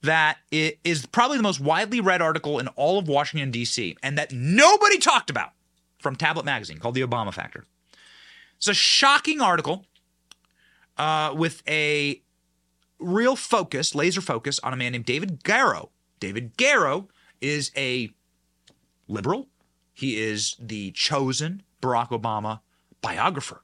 that 0.02 0.38
is 0.50 1.07
probably 1.07 1.37
the 1.37 1.45
most 1.45 1.61
widely 1.61 2.00
read 2.00 2.21
article 2.21 2.59
in 2.59 2.66
all 2.68 2.99
of 2.99 3.07
Washington, 3.07 3.52
D.C., 3.52 3.97
and 4.02 4.18
that 4.18 4.33
nobody 4.33 4.99
talked 4.99 5.30
about 5.30 5.52
from 5.98 6.16
Tablet 6.16 6.44
Magazine 6.44 6.78
called 6.78 6.94
The 6.94 7.02
Obama 7.02 7.32
Factor. 7.32 7.64
It's 8.56 8.68
a 8.68 8.74
shocking 8.74 9.40
article 9.40 9.86
uh, 10.96 11.32
with 11.36 11.62
a 11.68 12.22
real 12.98 13.36
focus, 13.36 13.94
laser 13.94 14.20
focus, 14.20 14.58
on 14.60 14.72
a 14.72 14.76
man 14.76 14.92
named 14.92 15.04
David 15.04 15.44
Garrow. 15.44 15.90
David 16.20 16.56
Garrow 16.56 17.08
is 17.40 17.70
a 17.76 18.10
liberal. 19.06 19.48
He 19.94 20.20
is 20.20 20.56
the 20.58 20.90
chosen 20.92 21.62
Barack 21.80 22.08
Obama 22.08 22.60
biographer. 23.00 23.62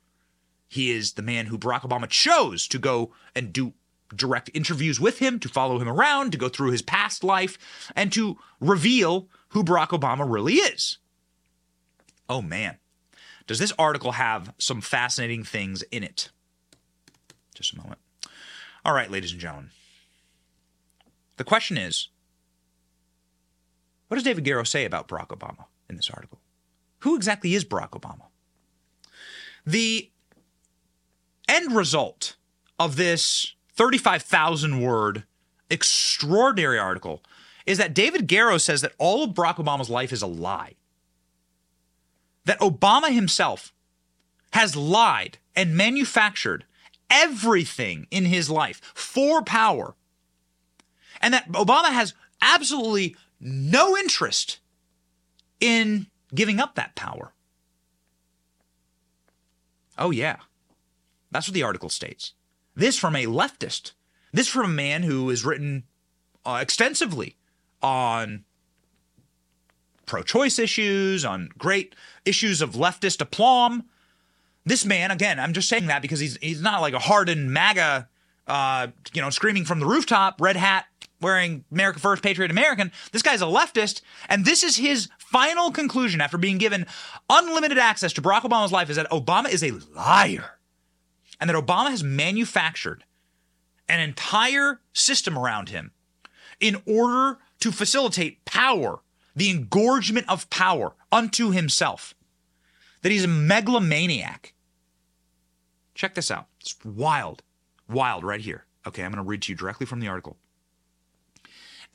He 0.68 0.90
is 0.90 1.12
the 1.12 1.22
man 1.22 1.46
who 1.46 1.58
Barack 1.58 1.82
Obama 1.82 2.08
chose 2.08 2.66
to 2.68 2.78
go 2.78 3.12
and 3.34 3.52
do 3.52 3.74
direct 4.14 4.50
interviews 4.54 5.00
with 5.00 5.18
him, 5.18 5.38
to 5.40 5.48
follow 5.48 5.78
him 5.78 5.88
around, 5.88 6.32
to 6.32 6.38
go 6.38 6.48
through 6.48 6.70
his 6.70 6.82
past 6.82 7.24
life, 7.24 7.58
and 7.96 8.12
to 8.12 8.38
reveal 8.60 9.28
who 9.48 9.64
Barack 9.64 9.88
Obama 9.88 10.28
really 10.28 10.54
is. 10.54 10.98
Oh 12.28 12.42
man. 12.42 12.78
does 13.46 13.58
this 13.58 13.72
article 13.78 14.12
have 14.12 14.54
some 14.58 14.80
fascinating 14.80 15.44
things 15.44 15.82
in 15.90 16.02
it. 16.02 16.30
Just 17.54 17.74
a 17.74 17.76
moment. 17.76 17.98
All 18.84 18.94
right, 18.94 19.10
ladies 19.10 19.32
and 19.32 19.40
gentlemen. 19.40 19.70
The 21.36 21.44
question 21.44 21.76
is 21.76 22.08
what 24.08 24.16
does 24.16 24.24
David 24.24 24.44
Garrow 24.44 24.64
say 24.64 24.84
about 24.84 25.08
Barack 25.08 25.28
Obama 25.28 25.64
in 25.88 25.96
this 25.96 26.10
article? 26.10 26.38
Who 27.00 27.16
exactly 27.16 27.54
is 27.54 27.64
Barack 27.64 27.90
Obama? 27.90 28.26
The 29.66 30.10
end 31.48 31.74
result 31.74 32.36
of 32.78 32.96
this 32.96 33.54
35,000 33.74 34.80
word 34.80 35.24
extraordinary 35.70 36.78
article 36.78 37.22
is 37.66 37.78
that 37.78 37.94
David 37.94 38.28
Garrow 38.28 38.60
says 38.60 38.82
that 38.82 38.92
all 38.98 39.24
of 39.24 39.30
Barack 39.30 39.56
Obama's 39.56 39.90
life 39.90 40.12
is 40.12 40.22
a 40.22 40.26
lie. 40.26 40.74
That 42.44 42.60
Obama 42.60 43.12
himself 43.12 43.72
has 44.52 44.76
lied 44.76 45.38
and 45.56 45.76
manufactured 45.76 46.64
everything 47.10 48.06
in 48.10 48.26
his 48.26 48.50
life 48.50 48.80
for 48.94 49.42
power. 49.42 49.94
And 51.20 51.32
that 51.32 51.50
Obama 51.52 51.90
has 51.90 52.14
absolutely 52.42 53.16
no 53.40 53.96
interest 53.96 54.58
in 55.60 56.06
giving 56.34 56.60
up 56.60 56.74
that 56.74 56.94
power. 56.94 57.32
Oh, 59.96 60.10
yeah. 60.10 60.36
That's 61.30 61.48
what 61.48 61.54
the 61.54 61.62
article 61.62 61.88
states. 61.88 62.32
This 62.74 62.98
from 62.98 63.16
a 63.16 63.26
leftist. 63.26 63.92
This 64.32 64.48
from 64.48 64.66
a 64.66 64.74
man 64.74 65.04
who 65.04 65.28
has 65.28 65.44
written 65.44 65.84
uh, 66.44 66.58
extensively 66.60 67.36
on 67.82 68.44
pro 70.06 70.22
choice 70.22 70.58
issues, 70.58 71.24
on 71.24 71.50
great 71.56 71.94
issues 72.24 72.62
of 72.62 72.72
leftist 72.72 73.20
aplomb. 73.20 73.84
This 74.66 74.84
man, 74.84 75.10
again, 75.10 75.38
I'm 75.38 75.52
just 75.52 75.68
saying 75.68 75.86
that 75.86 76.02
because 76.02 76.20
he's 76.20 76.36
he's 76.38 76.62
not 76.62 76.80
like 76.80 76.94
a 76.94 76.98
hardened 76.98 77.52
MAGA, 77.52 78.08
uh, 78.46 78.86
you 79.12 79.20
know, 79.20 79.30
screaming 79.30 79.64
from 79.64 79.80
the 79.80 79.86
rooftop, 79.86 80.40
red 80.40 80.56
hat 80.56 80.86
wearing 81.20 81.64
America 81.72 81.98
First, 81.98 82.22
Patriot 82.22 82.50
American. 82.50 82.92
This 83.12 83.22
guy's 83.22 83.42
a 83.42 83.46
leftist, 83.46 84.02
and 84.28 84.44
this 84.44 84.62
is 84.62 84.76
his 84.76 85.08
final 85.18 85.70
conclusion 85.70 86.20
after 86.20 86.38
being 86.38 86.58
given 86.58 86.86
unlimited 87.28 87.78
access 87.78 88.12
to 88.14 88.22
Barack 88.22 88.42
Obama's 88.42 88.72
life 88.72 88.90
is 88.90 88.96
that 88.96 89.10
Obama 89.10 89.50
is 89.50 89.62
a 89.64 89.72
liar, 89.94 90.58
and 91.40 91.50
that 91.50 91.56
Obama 91.56 91.90
has 91.90 92.04
manufactured 92.04 93.04
an 93.88 94.00
entire 94.00 94.80
system 94.92 95.38
around 95.38 95.70
him 95.70 95.92
in 96.60 96.80
order 96.86 97.38
to 97.60 97.72
facilitate 97.72 98.44
power, 98.44 99.00
the 99.34 99.50
engorgement 99.50 100.28
of 100.28 100.48
power 100.50 100.94
unto 101.14 101.50
himself. 101.50 102.14
That 103.02 103.12
he's 103.12 103.24
a 103.24 103.28
megalomaniac. 103.28 104.52
Check 105.94 106.14
this 106.14 106.30
out. 106.30 106.46
It's 106.60 106.76
wild. 106.84 107.42
Wild 107.88 108.24
right 108.24 108.40
here. 108.40 108.66
Okay, 108.86 109.04
I'm 109.04 109.12
going 109.12 109.24
to 109.24 109.28
read 109.28 109.42
to 109.42 109.52
you 109.52 109.56
directly 109.56 109.86
from 109.86 110.00
the 110.00 110.08
article. 110.08 110.36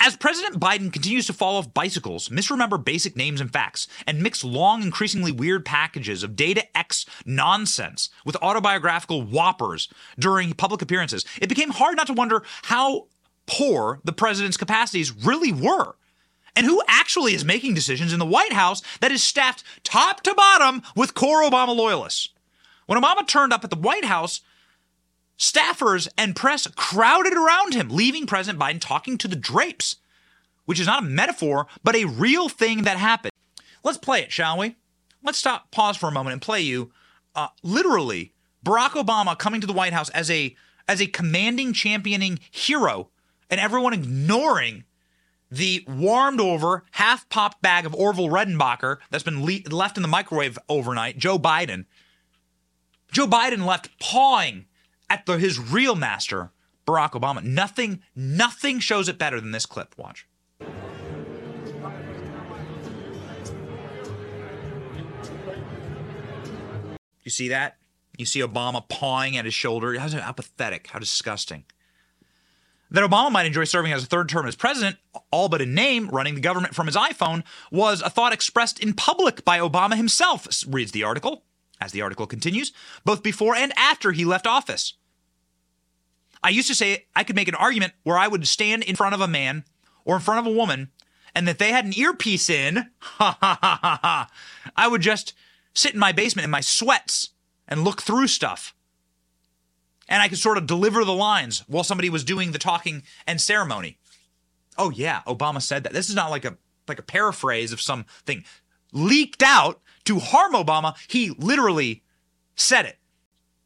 As 0.01 0.15
President 0.15 0.61
Biden 0.61 0.93
continues 0.93 1.27
to 1.27 1.33
fall 1.33 1.57
off 1.57 1.73
bicycles, 1.73 2.31
misremember 2.31 2.77
basic 2.77 3.17
names 3.17 3.41
and 3.41 3.51
facts, 3.51 3.85
and 4.07 4.23
mix 4.23 4.45
long, 4.45 4.81
increasingly 4.81 5.33
weird 5.33 5.65
packages 5.65 6.23
of 6.23 6.37
data 6.37 6.65
X 6.77 7.05
nonsense 7.25 8.09
with 8.23 8.37
autobiographical 8.37 9.23
whoppers 9.23 9.89
during 10.17 10.53
public 10.53 10.81
appearances, 10.81 11.25
it 11.41 11.49
became 11.49 11.71
hard 11.71 11.97
not 11.97 12.07
to 12.07 12.13
wonder 12.13 12.43
how 12.63 13.07
poor 13.45 13.99
the 14.05 14.13
president's 14.13 14.55
capacities 14.55 15.11
really 15.11 15.51
were. 15.51 15.95
And 16.55 16.65
who 16.65 16.81
actually 16.87 17.33
is 17.33 17.45
making 17.45 17.73
decisions 17.73 18.13
in 18.13 18.19
the 18.19 18.25
White 18.25 18.53
House 18.53 18.81
that 19.01 19.11
is 19.11 19.23
staffed 19.23 19.63
top 19.83 20.21
to 20.23 20.33
bottom 20.33 20.81
with 20.95 21.13
core 21.13 21.43
Obama 21.43 21.75
loyalists? 21.75 22.29
When 22.85 23.01
Obama 23.01 23.27
turned 23.27 23.53
up 23.53 23.63
at 23.63 23.69
the 23.69 23.75
White 23.75 24.05
House, 24.05 24.41
staffers 25.37 26.07
and 26.17 26.35
press 26.35 26.67
crowded 26.67 27.33
around 27.33 27.73
him, 27.73 27.89
leaving 27.89 28.25
President 28.25 28.61
Biden 28.61 28.81
talking 28.81 29.17
to 29.19 29.27
the 29.27 29.35
drapes, 29.35 29.97
which 30.65 30.79
is 30.79 30.87
not 30.87 31.03
a 31.03 31.05
metaphor, 31.05 31.67
but 31.83 31.95
a 31.95 32.05
real 32.05 32.49
thing 32.49 32.83
that 32.83 32.97
happened. 32.97 33.31
Let's 33.83 33.97
play 33.97 34.21
it, 34.21 34.31
shall 34.31 34.57
we? 34.57 34.75
Let's 35.23 35.37
stop, 35.37 35.71
pause 35.71 35.97
for 35.97 36.07
a 36.07 36.11
moment, 36.11 36.33
and 36.33 36.41
play 36.41 36.61
you 36.61 36.91
uh, 37.35 37.47
literally 37.63 38.33
Barack 38.65 38.91
Obama 38.91 39.37
coming 39.37 39.61
to 39.61 39.67
the 39.67 39.73
White 39.73 39.93
House 39.93 40.09
as 40.09 40.29
a 40.29 40.55
as 40.87 41.01
a 41.01 41.07
commanding, 41.07 41.71
championing 41.71 42.39
hero, 42.49 43.09
and 43.49 43.59
everyone 43.59 43.93
ignoring 43.93 44.83
the 45.51 45.83
warmed 45.87 46.39
over, 46.39 46.83
half 46.91 47.27
popped 47.29 47.61
bag 47.61 47.85
of 47.85 47.95
Orville 47.95 48.29
Redenbacher 48.29 48.97
that's 49.09 49.23
been 49.23 49.43
le- 49.43 49.69
left 49.69 49.97
in 49.97 50.01
the 50.01 50.07
microwave 50.07 50.57
overnight, 50.67 51.17
Joe 51.17 51.39
Biden. 51.39 51.85
Joe 53.11 53.25
Biden 53.25 53.65
left 53.65 53.89
pawing 53.99 54.65
at 55.09 55.25
the, 55.25 55.39
his 55.39 55.59
real 55.59 55.95
master, 55.95 56.51
Barack 56.85 57.11
Obama. 57.11 57.43
Nothing, 57.43 58.01
nothing 58.15 58.79
shows 58.79 59.09
it 59.09 59.17
better 59.17 59.41
than 59.41 59.51
this 59.51 59.65
clip. 59.65 59.95
Watch. 59.97 60.27
You 67.23 67.31
see 67.31 67.49
that? 67.49 67.77
You 68.17 68.25
see 68.25 68.39
Obama 68.39 68.87
pawing 68.87 69.37
at 69.37 69.45
his 69.45 69.53
shoulder. 69.53 69.97
How, 69.99 70.09
how 70.09 70.31
pathetic. 70.31 70.87
How 70.87 70.99
disgusting. 70.99 71.63
That 72.91 73.07
Obama 73.07 73.31
might 73.31 73.45
enjoy 73.45 73.65
serving 73.65 73.91
as 73.91 74.03
a 74.03 74.07
third 74.07 74.29
term 74.29 74.47
as 74.47 74.55
president, 74.55 74.97
all 75.31 75.47
but 75.47 75.61
in 75.61 75.75
name, 75.75 76.09
running 76.09 76.35
the 76.35 76.41
government 76.41 76.73
from 76.73 76.87
his 76.87 76.95
iPhone, 76.95 77.43
was 77.71 78.01
a 78.01 78.09
thought 78.09 78.33
expressed 78.33 78.79
in 78.79 78.93
public 78.93 79.45
by 79.45 79.59
Obama 79.59 79.95
himself, 79.95 80.47
reads 80.67 80.91
the 80.91 81.03
article. 81.03 81.43
As 81.81 81.93
the 81.93 82.01
article 82.01 82.27
continues, 82.27 82.73
both 83.05 83.23
before 83.23 83.55
and 83.55 83.71
after 83.77 84.11
he 84.11 84.25
left 84.25 84.45
office. 84.45 84.95
I 86.43 86.49
used 86.49 86.67
to 86.67 86.75
say 86.75 87.05
I 87.15 87.23
could 87.23 87.35
make 87.35 87.47
an 87.47 87.55
argument 87.55 87.93
where 88.03 88.17
I 88.17 88.27
would 88.27 88.47
stand 88.47 88.83
in 88.83 88.95
front 88.95 89.15
of 89.15 89.21
a 89.21 89.27
man 89.27 89.63
or 90.03 90.15
in 90.15 90.21
front 90.21 90.45
of 90.45 90.51
a 90.51 90.55
woman, 90.55 90.89
and 91.35 91.47
that 91.47 91.59
they 91.59 91.71
had 91.71 91.85
an 91.85 91.97
earpiece 91.97 92.49
in, 92.49 92.89
ha 92.99 93.37
ha 93.39 93.57
ha 93.61 93.79
ha 93.81 93.99
ha, 94.01 94.29
I 94.75 94.87
would 94.87 95.01
just 95.01 95.33
sit 95.73 95.93
in 95.93 95.99
my 95.99 96.11
basement 96.11 96.43
in 96.43 96.51
my 96.51 96.61
sweats 96.61 97.29
and 97.67 97.83
look 97.83 98.01
through 98.01 98.27
stuff. 98.27 98.73
And 100.09 100.21
I 100.21 100.27
could 100.27 100.37
sort 100.37 100.57
of 100.57 100.67
deliver 100.67 101.05
the 101.05 101.13
lines 101.13 101.63
while 101.67 101.85
somebody 101.85 102.09
was 102.09 102.25
doing 102.25 102.51
the 102.51 102.59
talking 102.59 103.03
and 103.25 103.39
ceremony. 103.39 103.97
Oh 104.77 104.89
yeah, 104.89 105.21
Obama 105.25 105.61
said 105.61 105.83
that. 105.83 105.93
This 105.93 106.09
is 106.09 106.15
not 106.15 106.29
like 106.29 106.43
a 106.43 106.57
like 106.87 106.99
a 106.99 107.03
paraphrase 107.03 107.71
of 107.71 107.79
something 107.79 108.43
leaked 108.91 109.43
out 109.43 109.79
to 110.05 110.19
harm 110.19 110.53
Obama. 110.53 110.95
He 111.07 111.29
literally 111.29 112.03
said 112.55 112.85
it 112.85 112.99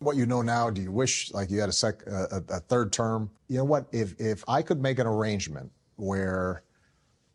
what 0.03 0.17
you 0.17 0.25
know 0.25 0.41
now, 0.41 0.69
do 0.69 0.81
you 0.81 0.91
wish 0.91 1.31
like 1.31 1.49
you 1.49 1.59
had 1.59 1.69
a 1.69 1.73
sec 1.73 2.05
a, 2.05 2.43
a 2.49 2.59
third 2.59 2.91
term? 2.91 3.31
You 3.47 3.57
know 3.57 3.63
what? 3.63 3.87
If 3.91 4.19
if 4.19 4.43
I 4.47 4.61
could 4.61 4.81
make 4.81 4.99
an 4.99 5.07
arrangement 5.07 5.71
where 5.95 6.63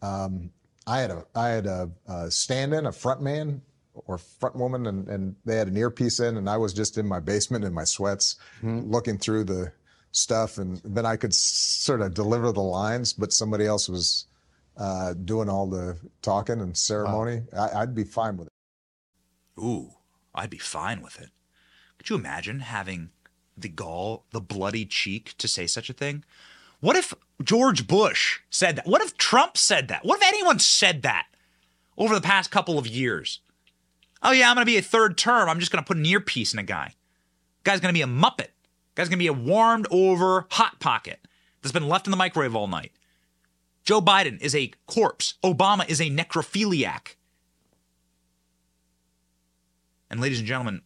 um, 0.03 0.51
I 0.87 1.01
had 1.01 1.11
a 1.11 1.25
I 1.35 1.49
had 1.49 1.67
a, 1.67 1.91
a 2.07 2.31
stand-in, 2.31 2.87
a 2.87 2.93
front 2.93 3.23
man 3.23 3.63
or 4.07 4.19
front 4.19 4.57
woman, 4.57 4.87
and, 4.87 5.09
and 5.09 5.37
they 5.45 5.57
had 5.57 5.69
an 5.69 5.77
earpiece 5.77 6.21
in, 6.21 6.37
and 6.37 6.49
I 6.49 6.57
was 6.57 6.73
just 6.73 6.99
in 6.99 7.07
my 7.07 7.21
basement 7.21 7.65
in 7.65 7.73
my 7.73 7.85
sweats, 7.85 8.37
mm-hmm. 8.59 8.91
looking 8.91 9.19
through 9.19 9.45
the 9.45 9.73
stuff, 10.13 10.59
and 10.59 10.81
then 10.85 11.07
I 11.07 11.17
could 11.17 11.35
sort 11.35 12.01
of 12.01 12.15
deliver 12.15 12.53
the 12.53 12.61
lines, 12.63 13.13
but 13.13 13.33
somebody 13.33 13.67
else 13.67 13.89
was 13.89 14.27
uh, 14.77 15.15
doing 15.15 15.49
all 15.49 15.67
the 15.67 15.99
talking 16.23 16.61
and 16.61 16.77
ceremony. 16.77 17.43
Wow. 17.53 17.71
I, 17.75 17.83
I'd 17.83 17.95
be 17.95 18.05
fine 18.05 18.37
with 18.37 18.47
it. 18.47 18.53
Ooh, 19.61 19.91
I'd 20.35 20.51
be 20.51 20.59
fine 20.59 21.03
with 21.03 21.21
it. 21.21 21.31
Could 21.99 22.11
you 22.11 22.17
imagine 22.17 22.61
having 22.61 23.11
the 23.57 23.69
gall, 23.69 24.25
the 24.31 24.41
bloody 24.41 24.87
cheek 24.87 25.35
to 25.39 25.49
say 25.49 25.67
such 25.67 25.91
a 25.91 25.93
thing? 25.93 26.25
What 26.81 26.97
if 26.97 27.13
George 27.43 27.89
Bush 27.89 28.39
said 28.51 28.77
that? 28.77 28.87
What 28.87 29.03
if 29.03 29.17
Trump 29.17 29.57
said 29.57 29.89
that? 29.89 30.05
What 30.05 30.23
if 30.23 30.29
anyone 30.29 30.61
said 30.61 31.03
that 31.03 31.27
over 31.97 32.15
the 32.15 32.21
past 32.21 32.53
couple 32.53 32.79
of 32.79 32.87
years? 32.87 33.41
Oh, 34.23 34.33
yeah, 34.33 34.51
I'm 34.51 34.57
to 34.63 34.71
be 34.71 34.79
a 34.79 34.83
third 34.83 35.17
term. 35.17 35.49
I'm 35.49 35.61
just 35.61 35.71
to 35.83 35.87
put 35.87 35.97
an 35.97 36.07
earpiece 36.07 36.53
in 36.53 36.59
a 36.59 36.65
guy. 36.65 36.95
Guy's 37.65 37.81
to 37.93 37.99
be 37.99 38.03
a 38.03 38.07
muppet. 38.07 38.49
Guy's 38.95 39.09
to 39.19 39.25
be 39.25 39.29
a 39.29 39.33
warmed 39.33 39.87
over 39.91 40.47
hot 40.51 40.81
pocket 40.81 41.21
that's 41.63 41.73
been 41.73 41.89
left 41.89 42.07
in 42.07 42.11
the 42.11 42.17
microwave 42.17 42.57
all 42.57 42.67
night. 42.67 42.93
Joe 43.85 44.01
Biden 44.01 44.41
is 44.41 44.55
a 44.55 44.73
corpse. 44.87 45.35
Obama 45.43 45.89
is 45.89 46.01
a 46.01 46.11
necrophiliac. 46.11 47.15
And 50.11 50.21
ladies 50.21 50.39
and 50.39 50.49
gentlemen, 50.49 50.83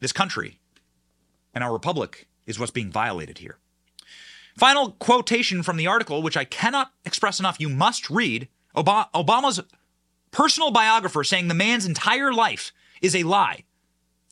this 0.00 0.12
country 0.12 0.58
and 1.54 1.62
our 1.62 1.72
republic 1.72 2.28
is 2.46 2.58
what's 2.58 2.72
being 2.72 2.90
violated 2.90 3.38
here. 3.38 3.58
Final 4.56 4.92
quotation 4.92 5.62
from 5.62 5.76
the 5.76 5.86
article, 5.86 6.22
which 6.22 6.36
I 6.36 6.44
cannot 6.44 6.92
express 7.04 7.38
enough. 7.38 7.60
You 7.60 7.68
must 7.68 8.10
read 8.10 8.48
Obama's 8.76 9.60
personal 10.32 10.72
biographer 10.72 11.22
saying 11.22 11.46
the 11.46 11.54
man's 11.54 11.86
entire 11.86 12.32
life 12.32 12.72
is 13.00 13.14
a 13.14 13.22
lie, 13.22 13.64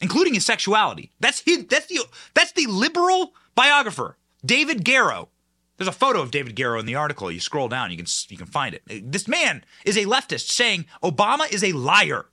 including 0.00 0.34
his 0.34 0.44
sexuality. 0.44 1.12
That's 1.20 1.40
his, 1.40 1.66
that's 1.66 1.86
the 1.86 2.00
that's 2.34 2.52
the 2.52 2.66
liberal 2.66 3.34
biographer, 3.54 4.16
David 4.44 4.84
Garrow. 4.84 5.28
There's 5.76 5.88
a 5.88 5.92
photo 5.92 6.20
of 6.20 6.30
David 6.30 6.56
Garrow 6.56 6.78
in 6.78 6.86
the 6.86 6.96
article. 6.96 7.30
You 7.30 7.40
scroll 7.40 7.68
down, 7.68 7.90
you 7.90 7.96
can 7.96 8.06
you 8.28 8.36
can 8.36 8.46
find 8.46 8.74
it. 8.74 8.82
This 9.12 9.28
man 9.28 9.64
is 9.84 9.96
a 9.96 10.04
leftist 10.04 10.50
saying 10.50 10.86
Obama 11.02 11.50
is 11.52 11.62
a 11.62 11.72
liar. 11.72 12.26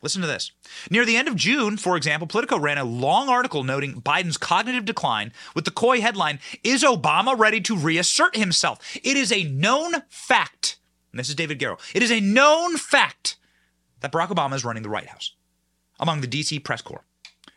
Listen 0.00 0.20
to 0.22 0.28
this. 0.28 0.52
Near 0.90 1.04
the 1.04 1.16
end 1.16 1.26
of 1.26 1.34
June, 1.34 1.76
for 1.76 1.96
example, 1.96 2.28
Politico 2.28 2.58
ran 2.58 2.78
a 2.78 2.84
long 2.84 3.28
article 3.28 3.64
noting 3.64 4.00
Biden's 4.00 4.36
cognitive 4.36 4.84
decline 4.84 5.32
with 5.54 5.64
the 5.64 5.72
coy 5.72 6.00
headline 6.00 6.38
Is 6.62 6.84
Obama 6.84 7.36
ready 7.36 7.60
to 7.62 7.76
reassert 7.76 8.36
himself? 8.36 8.78
It 9.02 9.16
is 9.16 9.32
a 9.32 9.44
known 9.44 10.02
fact, 10.08 10.78
and 11.12 11.18
this 11.18 11.28
is 11.28 11.34
David 11.34 11.58
Garrow, 11.58 11.78
it 11.94 12.02
is 12.02 12.10
a 12.10 12.20
known 12.20 12.76
fact 12.76 13.36
that 14.00 14.12
Barack 14.12 14.28
Obama 14.28 14.54
is 14.54 14.64
running 14.64 14.82
the 14.82 14.90
White 14.90 15.08
House 15.08 15.34
among 15.98 16.20
the 16.20 16.28
DC 16.28 16.62
press 16.62 16.82
corps. 16.82 17.04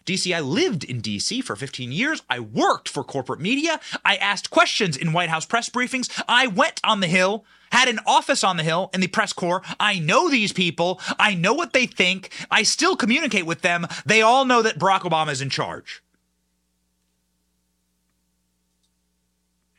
DC, 0.05 0.36
I 0.36 0.39
lived 0.39 0.84
in 0.84 1.01
DC 1.01 1.43
for 1.43 1.55
15 1.55 1.91
years. 1.91 2.24
I 2.29 2.39
worked 2.39 2.89
for 2.89 3.03
corporate 3.03 3.39
media. 3.39 3.79
I 4.03 4.15
asked 4.15 4.50
questions 4.50 4.98
in 4.98 5.13
White 5.13 5.29
House 5.29 5.46
press 5.46 5.70
briefings. 5.70 6.10
I 6.27 6.48
went 6.48 6.81
on 6.84 7.01
the 7.01 7.08
Hill, 7.08 7.46
had 7.72 7.88
an 7.88 8.00
office 8.05 8.43
on 8.43 8.58
the 8.58 8.63
Hill 8.63 8.89
in 8.93 9.01
the 9.01 9.08
press 9.08 9.31
corps. 9.31 9.62
I 9.79 10.00
know 10.00 10.29
these 10.29 10.53
people. 10.53 11.00
I 11.20 11.36
know 11.36 11.53
what 11.53 11.74
they 11.74 11.86
think. 11.86 12.31
I 12.50 12.63
still 12.63 12.96
communicate 12.96 13.46
with 13.46 13.62
them. 13.62 13.88
They 14.05 14.22
all 14.22 14.43
know 14.46 14.62
that 14.63 14.79
Barack 14.79 15.01
Obama 15.01 15.31
is 15.31 15.41
in 15.41 15.50
charge. 15.50 16.01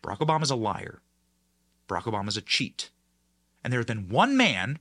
Barack 0.02 0.18
Obama 0.18 0.42
is 0.42 0.50
a 0.50 0.56
liar. 0.56 1.00
Barack 1.88 2.04
Obama 2.04 2.28
is 2.28 2.36
a 2.36 2.42
cheat. 2.42 2.90
And 3.62 3.72
there's 3.72 3.86
been 3.86 4.08
one 4.08 4.36
man 4.36 4.78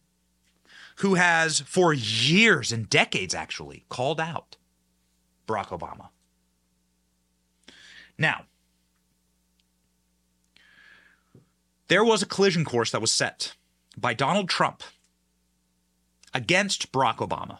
who 0.97 1.15
has, 1.15 1.61
for 1.61 1.93
years 1.93 2.71
and 2.71 2.89
decades 2.89 3.33
actually, 3.33 3.85
called 3.89 4.19
out 4.19 4.57
Barack 5.47 5.67
Obama. 5.67 6.09
Now, 8.17 8.45
there 11.87 12.03
was 12.03 12.21
a 12.21 12.27
collision 12.27 12.63
course 12.65 12.91
that 12.91 13.01
was 13.01 13.11
set 13.11 13.53
by 13.97 14.13
Donald 14.13 14.47
Trump 14.49 14.83
against 16.33 16.91
Barack 16.91 17.17
Obama. 17.17 17.59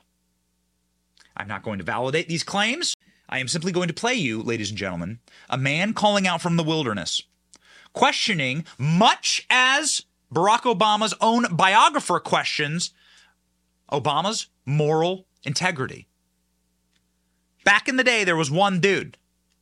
I'm 1.35 1.47
not 1.47 1.63
going 1.63 1.79
to 1.79 1.83
validate 1.83 2.27
these 2.27 2.43
claims. 2.43 2.95
I 3.27 3.39
am 3.39 3.47
simply 3.47 3.71
going 3.71 3.87
to 3.87 3.93
play 3.93 4.13
you, 4.13 4.41
ladies 4.41 4.69
and 4.69 4.77
gentlemen, 4.77 5.19
a 5.49 5.57
man 5.57 5.93
calling 5.93 6.27
out 6.27 6.41
from 6.41 6.57
the 6.57 6.63
wilderness, 6.63 7.23
questioning, 7.93 8.65
much 8.77 9.45
as 9.49 10.03
Barack 10.33 10.61
Obama's 10.61 11.13
own 11.19 11.45
biographer 11.51 12.19
questions 12.19 12.91
Obama's 13.91 14.47
moral 14.65 15.25
integrity. 15.43 16.07
Back 17.65 17.87
in 17.87 17.97
the 17.97 18.03
day, 18.03 18.23
there 18.23 18.37
was 18.37 18.49
one 18.49 18.79
dude 18.79 19.17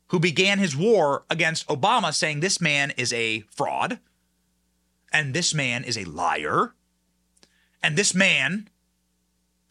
who 0.08 0.20
began 0.20 0.60
his 0.60 0.76
war 0.76 1.26
against 1.30 1.68
Obama 1.68 2.14
saying 2.14 2.40
this 2.40 2.62
man 2.62 2.92
is 2.98 3.12
a 3.12 3.42
fraud 3.50 4.00
and 5.12 5.34
this 5.34 5.54
man 5.54 5.84
is 5.84 5.98
a 5.98 6.06
liar 6.06 6.74
and 7.82 7.98
this 7.98 8.14
man 8.14 8.70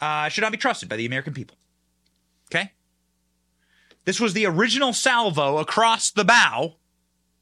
uh, 0.00 0.28
should 0.28 0.42
not 0.42 0.52
be 0.52 0.58
trusted 0.58 0.88
by 0.88 0.96
the 0.96 1.06
American 1.06 1.32
people. 1.32 1.56
Okay? 2.50 2.72
This 4.04 4.20
was 4.20 4.32
the 4.32 4.46
original 4.46 4.92
salvo 4.92 5.58
across 5.58 6.10
the 6.10 6.24
bow 6.24 6.74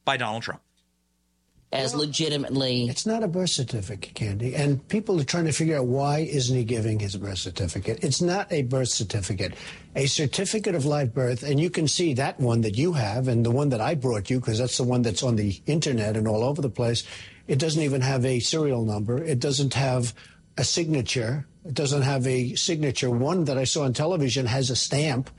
by 0.05 0.17
Donald 0.17 0.43
Trump 0.43 0.63
as 1.77 1.95
legitimately. 1.95 2.89
It's 2.89 3.07
not 3.07 3.23
a 3.23 3.29
birth 3.29 3.51
certificate, 3.51 4.15
Candy. 4.15 4.55
And 4.55 4.87
people 4.89 5.21
are 5.21 5.25
trying 5.25 5.45
to 5.45 5.53
figure 5.53 5.79
out 5.79 5.87
why 5.87 6.21
isn't 6.21 6.57
he 6.57 6.65
giving 6.65 6.99
his 6.99 7.17
birth 7.17 7.39
certificate? 7.39 8.03
It's 8.03 8.23
not 8.23 8.51
a 8.51 8.63
birth 8.63 8.89
certificate. 8.89 9.55
A 9.95 10.07
certificate 10.07 10.75
of 10.75 10.85
live 10.85 11.15
birth, 11.15 11.43
and 11.43 11.61
you 11.61 11.71
can 11.71 11.89
see 11.89 12.15
that 12.15 12.39
one 12.41 12.63
that 12.63 12.77
you 12.77 12.93
have 12.93 13.29
and 13.29 13.45
the 13.45 13.51
one 13.51 13.71
that 13.71 13.81
I 13.81 13.95
brought 13.95 14.29
you, 14.31 14.41
because 14.41 14.59
that's 14.59 14.77
the 14.77 14.85
one 14.85 15.03
that's 15.03 15.23
on 15.23 15.37
the 15.37 15.61
internet 15.67 16.17
and 16.17 16.27
all 16.27 16.45
over 16.45 16.61
the 16.61 16.69
place. 16.69 17.05
It 17.47 17.59
doesn't 17.59 17.83
even 17.83 18.01
have 18.01 18.25
a 18.25 18.41
serial 18.41 18.85
number. 18.85 19.23
It 19.23 19.41
doesn't 19.41 19.75
have 19.75 20.13
a 20.59 20.65
signature. 20.65 21.47
It 21.65 21.75
doesn't 21.75 22.03
have 22.03 22.27
a 22.27 22.55
signature. 22.55 23.11
One 23.11 23.45
that 23.45 23.59
I 23.59 23.65
saw 23.65 23.85
on 23.85 23.93
television 23.93 24.47
has 24.47 24.71
a 24.71 24.77
stamp 24.77 25.31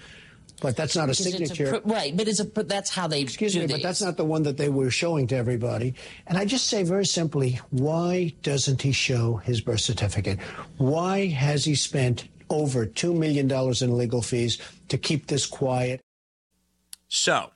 but 0.62 0.76
that's 0.76 0.96
not 0.96 1.10
a 1.10 1.14
signature. 1.14 1.76
A, 1.76 1.82
right, 1.82 2.16
but 2.16 2.28
it's 2.28 2.40
a 2.40 2.44
that's 2.44 2.90
how 2.90 3.08
they 3.08 3.22
Excuse 3.22 3.56
me, 3.56 3.62
these. 3.62 3.72
but 3.72 3.84
that's 3.84 4.02
not 4.02 4.18
the 4.18 4.26
one 4.26 4.44
that 4.44 4.58
they 4.58 4.70
were 4.70 4.90
showing 4.90 5.28
to 5.28 5.36
everybody. 5.36 5.94
And 6.26 6.38
I 6.38 6.46
just 6.46 6.68
say 6.68 6.84
very 6.84 7.06
simply, 7.06 7.60
why 7.70 8.34
doesn't 8.42 8.82
he 8.82 8.92
show 8.92 9.36
his 9.38 9.62
birth 9.62 9.82
certificate? 9.82 10.40
Why 10.78 11.28
has 11.28 11.66
he 11.66 11.76
spent 11.76 12.28
over 12.50 12.86
2 12.86 13.14
million 13.14 13.48
dollars 13.48 13.82
in 13.82 13.98
legal 13.98 14.22
fees 14.22 14.60
to 14.90 14.98
keep 14.98 15.28
this 15.28 15.46
quiet? 15.46 16.02
So, 17.08 17.52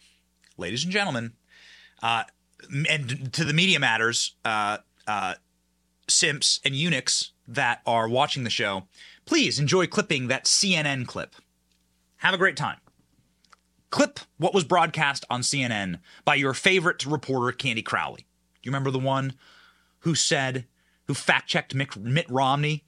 ladies 0.58 0.84
and 0.84 0.94
gentlemen, 0.94 1.34
uh, 2.04 2.24
and 2.90 3.34
to 3.34 3.44
the 3.44 3.54
media 3.54 3.80
matters, 3.80 4.36
uh, 4.46 4.78
uh, 5.08 5.36
simps 6.08 6.60
and 6.64 6.76
eunuchs 6.76 7.32
that 7.48 7.82
are 7.86 8.08
watching 8.08 8.44
the 8.44 8.50
show, 8.50 8.84
please 9.26 9.60
enjoy 9.60 9.88
clipping 9.88 10.28
that 10.28 10.46
CNN 10.46 11.08
clip. 11.08 11.36
Have 12.18 12.34
a 12.36 12.38
great 12.38 12.56
time 12.56 12.78
clip 13.91 14.19
what 14.38 14.54
was 14.54 14.63
broadcast 14.63 15.25
on 15.30 15.41
CNN 15.41 15.99
by 16.25 16.36
your 16.36 16.54
favorite 16.54 17.06
reporter, 17.06 17.51
Candy 17.51 17.82
Crowley. 17.82 18.21
Do 18.21 18.67
you 18.67 18.71
remember 18.71 18.89
the 18.91 18.99
one 18.99 19.34
who 19.99 20.15
said, 20.15 20.65
who 21.06 21.13
fact 21.13 21.47
checked 21.47 21.75
Mitt 21.75 22.30
Romney 22.30 22.86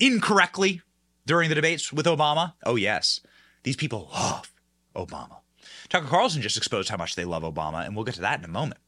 incorrectly 0.00 0.82
during 1.26 1.48
the 1.48 1.54
debates 1.54 1.92
with 1.92 2.06
Obama? 2.06 2.54
Oh, 2.64 2.76
yes. 2.76 3.20
These 3.62 3.76
people 3.76 4.10
love 4.12 4.52
Obama. 4.96 5.38
Tucker 5.88 6.06
Carlson 6.06 6.42
just 6.42 6.56
exposed 6.56 6.88
how 6.88 6.96
much 6.96 7.14
they 7.14 7.24
love 7.24 7.42
Obama, 7.42 7.84
and 7.84 7.94
we'll 7.94 8.04
get 8.04 8.14
to 8.14 8.20
that 8.22 8.38
in 8.38 8.44
a 8.44 8.48
moment. 8.48 8.80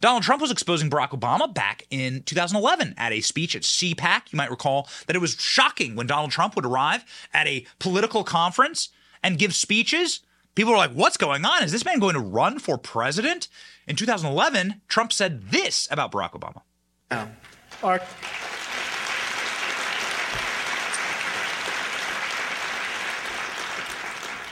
Donald 0.00 0.22
Trump 0.22 0.40
was 0.40 0.50
exposing 0.50 0.88
Barack 0.88 1.10
Obama 1.10 1.52
back 1.52 1.86
in 1.90 2.22
2011 2.22 2.94
at 2.96 3.12
a 3.12 3.20
speech 3.20 3.54
at 3.54 3.62
CPAC. 3.62 4.32
You 4.32 4.36
might 4.38 4.50
recall 4.50 4.88
that 5.06 5.14
it 5.14 5.18
was 5.18 5.34
shocking 5.38 5.94
when 5.94 6.06
Donald 6.06 6.30
Trump 6.30 6.56
would 6.56 6.64
arrive 6.64 7.04
at 7.34 7.46
a 7.46 7.66
political 7.78 8.24
conference 8.24 8.88
and 9.22 9.38
give 9.38 9.54
speeches. 9.54 10.20
People 10.54 10.72
were 10.72 10.78
like, 10.78 10.92
what's 10.92 11.16
going 11.16 11.44
on? 11.44 11.62
Is 11.62 11.72
this 11.72 11.84
man 11.84 11.98
going 11.98 12.14
to 12.14 12.20
run 12.20 12.58
for 12.58 12.76
president? 12.76 13.48
In 13.86 13.96
2011, 13.96 14.80
Trump 14.88 15.12
said 15.12 15.50
this 15.50 15.88
about 15.90 16.12
Barack 16.12 16.32
Obama. 16.32 16.62
Um, 17.10 17.30
our, 17.82 18.00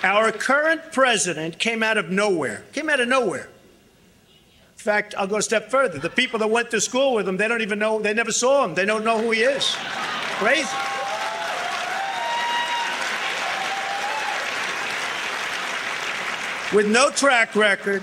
our 0.02 0.32
current 0.32 0.92
president 0.92 1.58
came 1.58 1.82
out 1.82 1.98
of 1.98 2.10
nowhere, 2.10 2.64
came 2.72 2.88
out 2.88 3.00
of 3.00 3.08
nowhere. 3.08 3.48
In 4.78 4.82
fact, 4.82 5.14
I'll 5.18 5.26
go 5.26 5.36
a 5.36 5.42
step 5.42 5.70
further. 5.70 5.98
The 5.98 6.08
people 6.08 6.38
that 6.38 6.50
went 6.50 6.70
to 6.70 6.80
school 6.80 7.14
with 7.14 7.28
him, 7.28 7.36
they 7.36 7.48
don't 7.48 7.62
even 7.62 7.78
know, 7.78 8.00
they 8.00 8.14
never 8.14 8.32
saw 8.32 8.64
him. 8.64 8.74
They 8.74 8.86
don't 8.86 9.04
know 9.04 9.20
who 9.20 9.32
he 9.32 9.40
is. 9.42 9.74
Crazy. 10.38 10.68
With 16.72 16.86
no 16.86 17.10
track 17.10 17.54
record. 17.54 18.02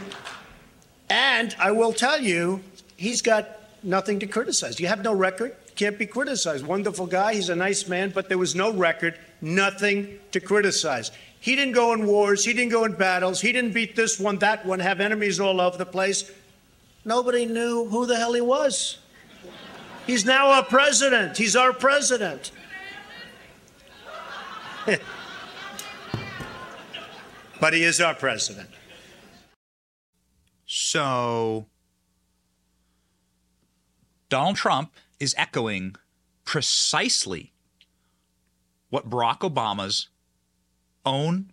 And 1.10 1.56
I 1.60 1.71
will 1.71 1.93
tell 1.93 2.19
you, 2.19 2.62
he's 2.97 3.21
got 3.21 3.47
nothing 3.84 4.19
to 4.19 4.28
criticize. 4.28 4.80
You 4.80 4.88
have 4.88 5.04
no 5.04 5.13
record, 5.13 5.56
can't 5.75 5.99
be 5.99 6.06
criticized. 6.06 6.65
Wonderful 6.65 7.06
guy, 7.06 7.36
he's 7.36 7.49
a 7.49 7.56
nice 7.56 7.88
man, 7.88 8.12
but 8.13 8.28
there 8.28 8.38
was 8.38 8.56
no 8.56 8.73
record, 8.73 9.19
nothing 9.41 10.19
to 10.32 10.39
criticize. 10.39 11.12
He 11.39 11.56
didn't 11.56 11.73
go 11.73 11.93
in 11.93 12.08
wars, 12.08 12.43
he 12.43 12.54
didn't 12.54 12.71
go 12.71 12.86
in 12.86 12.93
battles, 12.93 13.39
he 13.39 13.51
didn't 13.51 13.73
beat 13.73 13.95
this 13.95 14.19
one, 14.19 14.39
that 14.39 14.65
one, 14.65 14.80
have 14.80 14.99
enemies 14.99 15.39
all 15.39 15.62
over 15.62 15.78
the 15.78 15.86
place. 15.86 16.32
Nobody 17.04 17.45
knew 17.45 17.86
who 17.86 18.08
the 18.08 18.15
hell 18.15 18.34
he 18.34 18.41
was. 18.41 18.97
He's 20.08 20.25
now 20.25 20.49
our 20.49 20.63
president. 20.63 21.38
He's 21.38 21.56
our 21.56 21.73
president. 21.73 22.51
but 27.60 27.74
he 27.74 27.84
is 27.84 28.02
our 28.02 28.13
president. 28.13 28.70
So 30.65 31.68
Donald 34.30 34.56
Trump 34.56 34.91
is 35.20 35.36
echoing 35.38 35.96
precisely 36.44 37.54
what 38.89 39.10
Barack 39.10 39.39
Obama's 39.39 40.10
own 41.06 41.52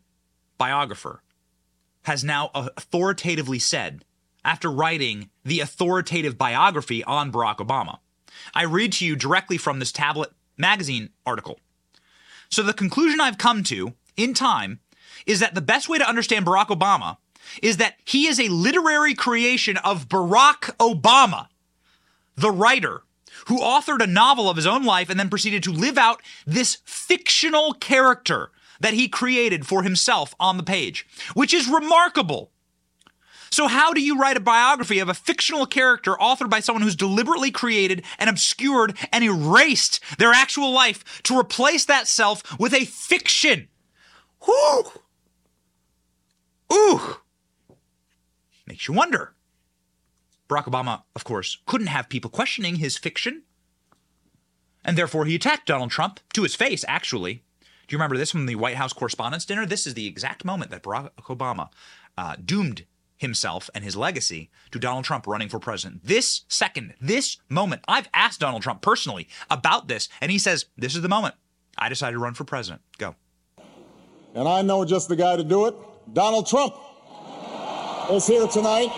biographer 0.58 1.22
has 2.02 2.24
now 2.24 2.50
authoritatively 2.54 3.58
said 3.58 4.04
after 4.44 4.70
writing 4.70 5.30
the 5.44 5.60
authoritative 5.60 6.36
biography 6.36 7.04
on 7.04 7.30
Barack 7.30 7.58
Obama. 7.58 7.98
I 8.54 8.64
read 8.64 8.92
to 8.94 9.06
you 9.06 9.14
directly 9.14 9.58
from 9.58 9.78
this 9.78 9.92
Tablet 9.92 10.30
magazine 10.56 11.10
article. 11.24 11.60
So, 12.48 12.62
the 12.62 12.72
conclusion 12.72 13.20
I've 13.20 13.38
come 13.38 13.62
to 13.64 13.94
in 14.16 14.34
time 14.34 14.80
is 15.26 15.40
that 15.40 15.54
the 15.54 15.60
best 15.60 15.88
way 15.88 15.98
to 15.98 16.08
understand 16.08 16.46
Barack 16.46 16.68
Obama 16.68 17.16
is 17.62 17.76
that 17.78 17.96
he 18.04 18.26
is 18.26 18.38
a 18.38 18.48
literary 18.48 19.14
creation 19.14 19.76
of 19.78 20.08
Barack 20.08 20.76
Obama, 20.78 21.48
the 22.36 22.50
writer 22.50 23.02
who 23.46 23.58
authored 23.58 24.02
a 24.02 24.06
novel 24.06 24.48
of 24.48 24.56
his 24.56 24.66
own 24.66 24.84
life 24.84 25.10
and 25.10 25.18
then 25.18 25.28
proceeded 25.28 25.62
to 25.64 25.72
live 25.72 25.98
out 25.98 26.22
this 26.46 26.78
fictional 26.84 27.72
character 27.74 28.50
that 28.80 28.94
he 28.94 29.08
created 29.08 29.66
for 29.66 29.82
himself 29.82 30.34
on 30.38 30.56
the 30.56 30.62
page, 30.62 31.06
which 31.34 31.54
is 31.54 31.68
remarkable. 31.68 32.50
So, 33.50 33.66
how 33.66 33.92
do 33.92 34.00
you 34.00 34.18
write 34.18 34.38
a 34.38 34.40
biography 34.40 34.98
of 34.98 35.10
a 35.10 35.14
fictional 35.14 35.66
character 35.66 36.14
authored 36.14 36.48
by 36.48 36.60
someone 36.60 36.82
who's 36.82 36.96
deliberately 36.96 37.50
created 37.50 38.02
and 38.18 38.30
obscured 38.30 38.96
and 39.12 39.22
erased 39.22 40.00
their 40.18 40.32
actual 40.32 40.72
life 40.72 41.22
to 41.24 41.38
replace 41.38 41.84
that 41.84 42.08
self 42.08 42.58
with 42.58 42.72
a 42.72 42.86
fiction? 42.86 43.68
Whew! 44.44 44.84
Ooh! 46.72 47.16
Makes 48.66 48.88
you 48.88 48.94
wonder. 48.94 49.34
Barack 50.48 50.64
Obama, 50.64 51.02
of 51.14 51.24
course, 51.24 51.58
couldn't 51.66 51.86
have 51.88 52.08
people 52.08 52.30
questioning 52.30 52.76
his 52.76 52.98
fiction. 52.98 53.42
And 54.84 54.98
therefore, 54.98 55.24
he 55.24 55.34
attacked 55.34 55.66
Donald 55.66 55.90
Trump 55.90 56.20
to 56.34 56.42
his 56.42 56.54
face, 56.54 56.84
actually. 56.88 57.42
Do 57.86 57.94
you 57.94 57.98
remember 57.98 58.16
this 58.16 58.30
from 58.30 58.46
the 58.46 58.56
White 58.56 58.76
House 58.76 58.92
Correspondents' 58.92 59.44
Dinner? 59.44 59.66
This 59.66 59.86
is 59.86 59.94
the 59.94 60.06
exact 60.06 60.44
moment 60.44 60.70
that 60.70 60.82
Barack 60.82 61.10
Obama 61.22 61.68
uh, 62.16 62.36
doomed 62.42 62.84
himself 63.16 63.70
and 63.74 63.84
his 63.84 63.96
legacy 63.96 64.50
to 64.72 64.78
Donald 64.78 65.04
Trump 65.04 65.26
running 65.26 65.48
for 65.48 65.58
president. 65.58 66.04
This 66.04 66.42
second, 66.48 66.94
this 67.00 67.38
moment, 67.48 67.82
I've 67.88 68.08
asked 68.12 68.40
Donald 68.40 68.62
Trump 68.62 68.82
personally 68.82 69.28
about 69.50 69.88
this, 69.88 70.08
and 70.20 70.30
he 70.30 70.38
says, 70.38 70.66
This 70.76 70.94
is 70.94 71.02
the 71.02 71.08
moment. 71.08 71.36
I 71.78 71.88
decided 71.88 72.14
to 72.14 72.18
run 72.18 72.34
for 72.34 72.44
president. 72.44 72.82
Go. 72.98 73.14
And 74.34 74.48
I 74.48 74.62
know 74.62 74.84
just 74.84 75.08
the 75.08 75.16
guy 75.16 75.36
to 75.36 75.44
do 75.44 75.66
it. 75.66 75.74
Donald 76.10 76.46
Trump 76.46 76.74
is 78.10 78.26
here 78.26 78.46
tonight. 78.46 78.90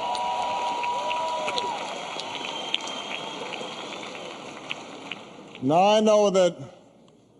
Now, 5.63 5.97
I 5.97 6.01
know 6.01 6.31
that 6.31 6.57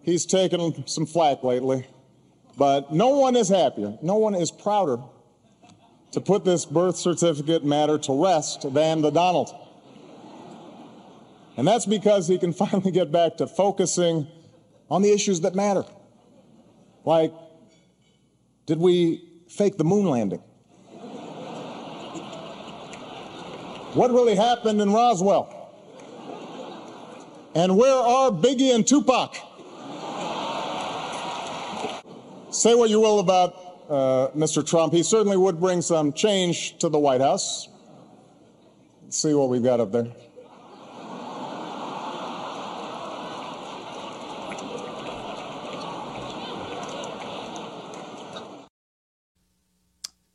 he's 0.03 0.27
taken 0.27 0.87
some 0.87 1.07
flack 1.07 1.43
lately, 1.43 1.87
but 2.57 2.93
no 2.93 3.09
one 3.09 3.37
is 3.37 3.49
happier, 3.49 3.99
no 4.03 4.17
one 4.17 4.35
is 4.35 4.51
prouder 4.51 4.99
to 6.13 6.21
put 6.21 6.45
this 6.45 6.65
birth 6.65 6.97
certificate 6.97 7.65
matter 7.65 7.99
to 7.99 8.23
rest 8.23 8.73
than 8.73 9.03
the 9.03 9.11
Donald. 9.11 9.55
And 11.57 11.67
that's 11.67 11.87
because 11.87 12.29
he 12.29 12.39
can 12.39 12.53
finally 12.53 12.91
get 12.91 13.11
back 13.11 13.39
to 13.39 13.47
focusing 13.47 14.27
on 14.91 15.03
the 15.03 15.13
issues 15.13 15.41
that 15.41 15.55
matter. 15.55 15.85
Like, 17.05 17.33
did 18.67 18.79
we 18.79 19.34
fake 19.55 19.79
the 19.79 19.85
moon 19.85 20.07
landing? 20.07 20.43
What 23.95 24.11
really 24.11 24.35
happened 24.35 24.81
in 24.81 24.93
Roswell? 24.93 25.51
And 27.55 27.77
where 27.77 27.95
are 27.95 28.31
Biggie 28.33 28.75
and 28.75 28.85
Tupac? 28.85 29.37
Say 32.51 32.75
what 32.75 32.91
you 32.91 33.01
will 33.01 33.21
about 33.21 33.55
uh, 33.89 34.29
Mr. 34.37 34.67
Trump. 34.67 34.93
He 34.93 35.05
certainly 35.05 35.37
would 35.37 35.61
bring 35.61 35.83
some 35.83 36.13
change 36.13 36.77
to 36.79 36.89
the 36.89 36.99
White 36.99 37.21
House. 37.21 37.69
Let's 39.03 39.19
see 39.23 39.35
what 39.35 39.49
we've 39.49 39.63
got 39.63 39.79
up 39.79 39.93
there. 39.93 40.09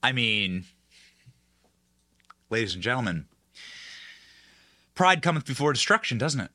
I 0.01 0.11
mean, 0.11 0.65
ladies 2.49 2.73
and 2.73 2.83
gentlemen, 2.83 3.25
pride 4.95 5.21
cometh 5.21 5.45
before 5.45 5.73
destruction, 5.73 6.17
doesn't 6.17 6.39
it? 6.39 6.51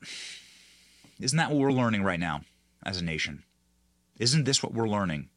Isn't 1.19 1.37
that 1.37 1.51
what 1.51 1.59
we're 1.59 1.71
learning 1.71 2.03
right 2.03 2.19
now 2.19 2.41
as 2.83 2.99
a 2.99 3.03
nation? 3.03 3.43
Isn't 4.17 4.45
this 4.45 4.63
what 4.63 4.73
we're 4.73 4.87
learning 4.87 5.29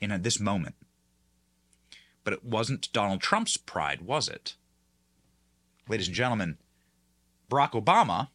in 0.00 0.10
a, 0.10 0.18
this 0.18 0.38
moment? 0.38 0.74
But 2.24 2.34
it 2.34 2.44
wasn't 2.44 2.92
Donald 2.92 3.20
Trump's 3.20 3.56
pride, 3.56 4.02
was 4.02 4.28
it? 4.28 4.54
Ladies 5.88 6.08
and 6.08 6.16
gentlemen, 6.16 6.58
Barack 7.50 7.72
Obama, 7.72 8.28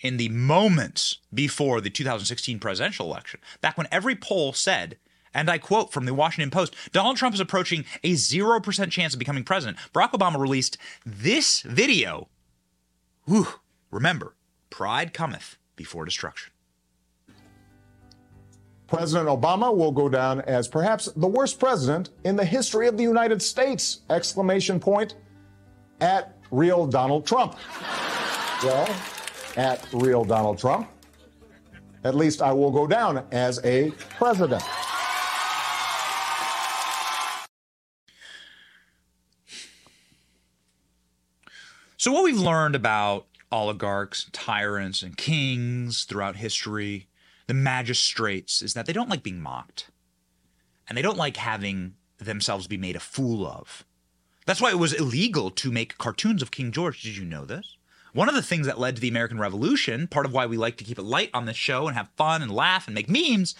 in 0.00 0.16
the 0.16 0.28
moments 0.28 1.18
before 1.32 1.80
the 1.80 1.90
2016 1.90 2.58
presidential 2.58 3.06
election, 3.06 3.40
back 3.60 3.78
when 3.78 3.88
every 3.90 4.16
poll 4.16 4.52
said, 4.52 4.98
and 5.34 5.50
I 5.50 5.58
quote 5.58 5.92
from 5.92 6.06
the 6.06 6.14
Washington 6.14 6.50
Post 6.50 6.74
Donald 6.92 7.16
Trump 7.16 7.34
is 7.34 7.40
approaching 7.40 7.84
a 8.02 8.12
0% 8.12 8.90
chance 8.90 9.12
of 9.12 9.18
becoming 9.18 9.44
president. 9.44 9.78
Barack 9.92 10.12
Obama 10.12 10.38
released 10.38 10.76
this 11.04 11.62
video. 11.62 12.28
Whew, 13.26 13.46
remember, 13.90 14.34
pride 14.70 15.12
cometh 15.12 15.56
before 15.76 16.04
destruction. 16.04 16.52
President 18.86 19.28
Obama 19.28 19.74
will 19.74 19.92
go 19.92 20.08
down 20.08 20.40
as 20.42 20.66
perhaps 20.66 21.06
the 21.14 21.28
worst 21.28 21.60
president 21.60 22.10
in 22.24 22.34
the 22.34 22.44
history 22.44 22.88
of 22.88 22.96
the 22.96 23.04
United 23.04 23.40
States! 23.40 24.00
Exclamation 24.10 24.80
point 24.80 25.14
at 26.00 26.36
real 26.50 26.88
Donald 26.88 27.24
Trump. 27.24 27.54
well, 28.64 28.92
at 29.56 29.86
real 29.92 30.24
Donald 30.24 30.58
Trump. 30.58 30.88
At 32.02 32.16
least 32.16 32.42
I 32.42 32.52
will 32.52 32.72
go 32.72 32.86
down 32.86 33.24
as 33.30 33.64
a 33.64 33.92
president. 34.18 34.62
So, 42.00 42.12
what 42.12 42.24
we've 42.24 42.40
learned 42.40 42.74
about 42.74 43.26
oligarchs, 43.52 44.30
tyrants, 44.32 45.02
and 45.02 45.18
kings 45.18 46.04
throughout 46.04 46.36
history, 46.36 47.08
the 47.46 47.52
magistrates, 47.52 48.62
is 48.62 48.72
that 48.72 48.86
they 48.86 48.94
don't 48.94 49.10
like 49.10 49.22
being 49.22 49.42
mocked. 49.42 49.90
And 50.88 50.96
they 50.96 51.02
don't 51.02 51.18
like 51.18 51.36
having 51.36 51.96
themselves 52.16 52.66
be 52.66 52.78
made 52.78 52.96
a 52.96 53.00
fool 53.00 53.46
of. 53.46 53.84
That's 54.46 54.62
why 54.62 54.70
it 54.70 54.78
was 54.78 54.94
illegal 54.94 55.50
to 55.50 55.70
make 55.70 55.98
cartoons 55.98 56.40
of 56.40 56.50
King 56.50 56.72
George. 56.72 57.02
Did 57.02 57.18
you 57.18 57.24
know 57.26 57.44
this? 57.44 57.76
One 58.14 58.30
of 58.30 58.34
the 58.34 58.40
things 58.40 58.66
that 58.66 58.80
led 58.80 58.94
to 58.94 59.02
the 59.02 59.10
American 59.10 59.38
Revolution, 59.38 60.06
part 60.06 60.24
of 60.24 60.32
why 60.32 60.46
we 60.46 60.56
like 60.56 60.78
to 60.78 60.84
keep 60.84 60.98
it 60.98 61.02
light 61.02 61.28
on 61.34 61.44
this 61.44 61.58
show 61.58 61.86
and 61.86 61.94
have 61.98 62.08
fun 62.16 62.40
and 62.40 62.50
laugh 62.50 62.88
and 62.88 62.94
make 62.94 63.10
memes, 63.10 63.54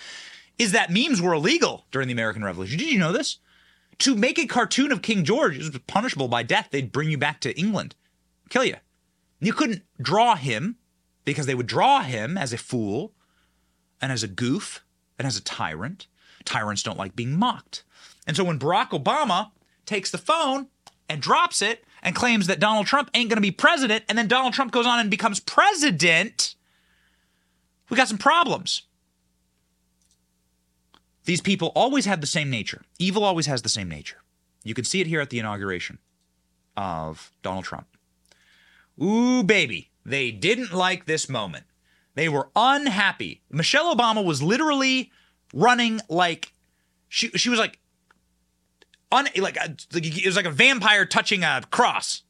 is 0.57 0.72
that 0.72 0.88
memes 0.88 1.20
were 1.20 1.35
illegal 1.35 1.85
during 1.90 2.09
the 2.09 2.14
American 2.14 2.42
Revolution. 2.42 2.79
Did 2.79 2.90
you 2.90 2.98
know 2.98 3.12
this? 3.12 3.37
To 3.98 4.16
make 4.16 4.38
a 4.38 4.46
cartoon 4.46 4.92
of 4.92 5.03
King 5.03 5.24
George 5.24 5.59
is 5.59 5.68
punishable 5.87 6.29
by 6.29 6.42
death. 6.42 6.68
They'd 6.70 6.90
bring 6.90 7.11
you 7.11 7.18
back 7.18 7.40
to 7.40 7.55
England, 7.59 7.96
kill 8.51 8.65
you. 8.65 8.77
You 9.41 9.55
couldn't 9.55 9.83
draw 10.01 10.35
him 10.35 10.77
because 11.25 11.47
they 11.47 11.55
would 11.55 11.67
draw 11.67 12.03
him 12.03 12.37
as 12.37 12.53
a 12.53 12.59
fool 12.59 13.13
and 14.01 14.13
as 14.13 14.23
a 14.23 14.29
goof 14.29 14.85
and 15.19 15.27
as 15.27 15.37
a 15.37 15.43
tyrant. 15.43 16.07
Tyrants 16.45 16.83
don't 16.83 16.99
like 16.99 17.17
being 17.17 17.39
mocked. 17.39 17.85
And 18.27 18.37
so 18.37 18.45
when 18.45 18.59
Barack 18.59 18.91
Obama 18.91 19.51
takes 19.87 20.11
the 20.11 20.19
phone 20.19 20.69
and 21.09 21.23
drops 21.23 21.63
it 21.63 21.85
and 22.03 22.15
claims 22.15 22.47
that 22.47 22.61
Donald 22.61 22.87
Trump 22.87 23.11
ain't 23.15 23.29
going 23.29 23.37
to 23.37 23.43
be 23.43 23.51
president, 23.51 24.05
and 24.09 24.17
then 24.17 24.29
Donald 24.29 24.55
Trump 24.55 24.73
goes 24.73 24.87
on 24.87 24.99
and 24.99 25.11
becomes 25.11 25.41
president, 25.41 26.55
we 27.89 27.97
got 27.97 28.09
some 28.09 28.19
problems. 28.19 28.83
These 31.25 31.41
people 31.41 31.73
always 31.75 32.07
have 32.07 32.21
the 32.21 32.27
same 32.27 32.51
nature. 32.51 32.83
Evil 32.99 33.25
always 33.25 33.47
has 33.47 33.63
the 33.63 33.69
same 33.69 33.89
nature. 33.89 34.19
You 34.65 34.75
can 34.75 34.85
see 34.85 35.01
it 35.01 35.07
here 35.07 35.21
at 35.21 35.31
the 35.31 35.39
inauguration 35.39 35.99
of 36.77 37.33
Donald 37.43 37.65
Trump. 37.65 37.89
Ooh, 39.03 39.43
baby. 39.43 39.91
They 40.05 40.31
didn't 40.31 40.73
like 40.73 41.07
this 41.07 41.29
moment. 41.29 41.65
They 42.15 42.29
were 42.29 42.51
unhappy. 42.57 43.43
Michelle 43.51 43.95
Obama 43.95 44.25
was 44.25 44.43
literally 44.43 45.11
running 45.55 46.01
like 46.09 46.53
she 47.09 47.29
she 47.31 47.49
was 47.49 47.59
like 47.59 47.79
un 49.13 49.29
like, 49.37 49.57
a, 49.57 49.77
like 49.93 50.07
it 50.07 50.27
was 50.27 50.37
like 50.37 50.47
a 50.47 50.51
vampire 50.51 51.05
touching 51.05 51.45
a 51.45 51.63
cross. 51.71 52.23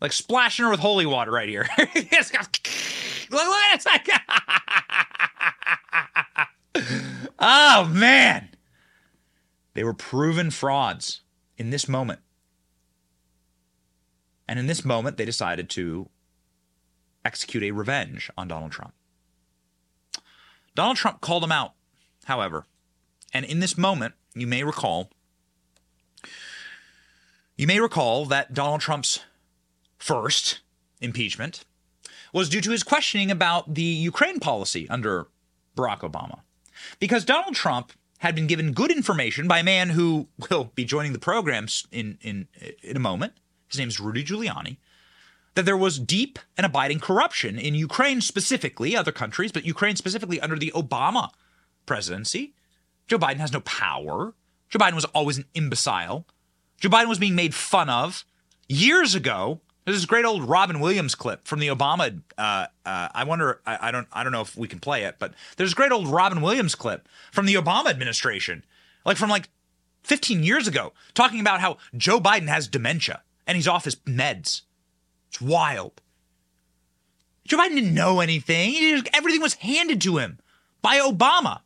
Like 0.00 0.12
splashing 0.12 0.64
her 0.64 0.70
with 0.70 0.80
holy 0.80 1.06
water 1.06 1.30
right 1.30 1.48
here. 1.48 1.68
oh 7.38 7.84
man. 7.92 8.48
They 9.74 9.84
were 9.84 9.94
proven 9.94 10.50
frauds 10.50 11.20
in 11.56 11.70
this 11.70 11.88
moment. 11.88 12.20
And 14.50 14.58
in 14.58 14.66
this 14.66 14.84
moment, 14.84 15.16
they 15.16 15.24
decided 15.24 15.70
to 15.70 16.08
execute 17.24 17.62
a 17.62 17.70
revenge 17.70 18.32
on 18.36 18.48
Donald 18.48 18.72
Trump. 18.72 18.92
Donald 20.74 20.96
Trump 20.96 21.20
called 21.20 21.44
him 21.44 21.52
out, 21.52 21.74
however. 22.24 22.64
And 23.32 23.44
in 23.44 23.60
this 23.60 23.78
moment, 23.78 24.14
you 24.34 24.48
may 24.48 24.64
recall, 24.64 25.08
you 27.56 27.68
may 27.68 27.78
recall 27.78 28.26
that 28.26 28.52
Donald 28.52 28.80
Trump's 28.80 29.20
first 29.98 30.62
impeachment 31.00 31.64
was 32.32 32.48
due 32.48 32.60
to 32.60 32.72
his 32.72 32.82
questioning 32.82 33.30
about 33.30 33.74
the 33.74 33.82
Ukraine 33.82 34.40
policy 34.40 34.88
under 34.88 35.28
Barack 35.76 36.00
Obama. 36.00 36.40
Because 36.98 37.24
Donald 37.24 37.54
Trump 37.54 37.92
had 38.18 38.34
been 38.34 38.48
given 38.48 38.72
good 38.72 38.90
information 38.90 39.46
by 39.46 39.60
a 39.60 39.64
man 39.64 39.90
who 39.90 40.26
will 40.50 40.72
be 40.74 40.84
joining 40.84 41.12
the 41.12 41.20
programs 41.20 41.86
in, 41.92 42.18
in, 42.20 42.48
in 42.82 42.96
a 42.96 43.00
moment. 43.00 43.34
His 43.70 43.78
name 43.78 43.88
is 43.88 44.00
Rudy 44.00 44.24
Giuliani 44.24 44.76
that 45.54 45.64
there 45.64 45.76
was 45.76 45.98
deep 45.98 46.38
and 46.56 46.64
abiding 46.64 47.00
corruption 47.00 47.58
in 47.58 47.74
Ukraine 47.74 48.20
specifically, 48.20 48.96
other 48.96 49.12
countries, 49.12 49.52
but 49.52 49.64
Ukraine 49.64 49.96
specifically 49.96 50.40
under 50.40 50.56
the 50.56 50.72
Obama 50.74 51.30
presidency. 51.86 52.54
Joe 53.08 53.18
Biden 53.18 53.38
has 53.38 53.52
no 53.52 53.60
power. 53.60 54.34
Joe 54.68 54.78
Biden 54.78 54.94
was 54.94 55.04
always 55.06 55.38
an 55.38 55.46
imbecile. 55.54 56.26
Joe 56.78 56.88
Biden 56.88 57.08
was 57.08 57.18
being 57.18 57.34
made 57.34 57.54
fun 57.54 57.90
of 57.90 58.24
years 58.68 59.14
ago. 59.14 59.60
There's 59.84 59.96
this 59.96 60.06
great 60.06 60.24
old 60.24 60.44
Robin 60.44 60.78
Williams 60.78 61.14
clip 61.14 61.46
from 61.46 61.58
the 61.58 61.68
Obama. 61.68 62.20
Uh, 62.38 62.66
uh, 62.86 63.08
I 63.12 63.24
wonder. 63.24 63.60
I, 63.66 63.88
I 63.88 63.90
don't. 63.90 64.06
I 64.12 64.22
don't 64.22 64.30
know 64.30 64.42
if 64.42 64.56
we 64.56 64.68
can 64.68 64.78
play 64.78 65.04
it, 65.04 65.16
but 65.18 65.34
there's 65.56 65.72
a 65.72 65.74
great 65.74 65.90
old 65.90 66.06
Robin 66.06 66.40
Williams 66.40 66.74
clip 66.74 67.08
from 67.32 67.46
the 67.46 67.54
Obama 67.54 67.86
administration, 67.86 68.64
like 69.04 69.16
from 69.16 69.30
like 69.30 69.48
15 70.04 70.44
years 70.44 70.68
ago, 70.68 70.92
talking 71.14 71.40
about 71.40 71.60
how 71.60 71.78
Joe 71.96 72.20
Biden 72.20 72.46
has 72.48 72.68
dementia 72.68 73.22
and 73.50 73.56
he's 73.56 73.66
off 73.66 73.84
his 73.84 73.96
meds. 73.96 74.62
It's 75.28 75.40
wild. 75.40 76.00
Joe 77.44 77.58
Biden 77.58 77.74
didn't 77.74 77.94
know 77.94 78.20
anything. 78.20 78.74
Just, 78.74 79.08
everything 79.12 79.42
was 79.42 79.54
handed 79.54 80.00
to 80.02 80.18
him 80.18 80.38
by 80.82 81.00
Obama. 81.00 81.62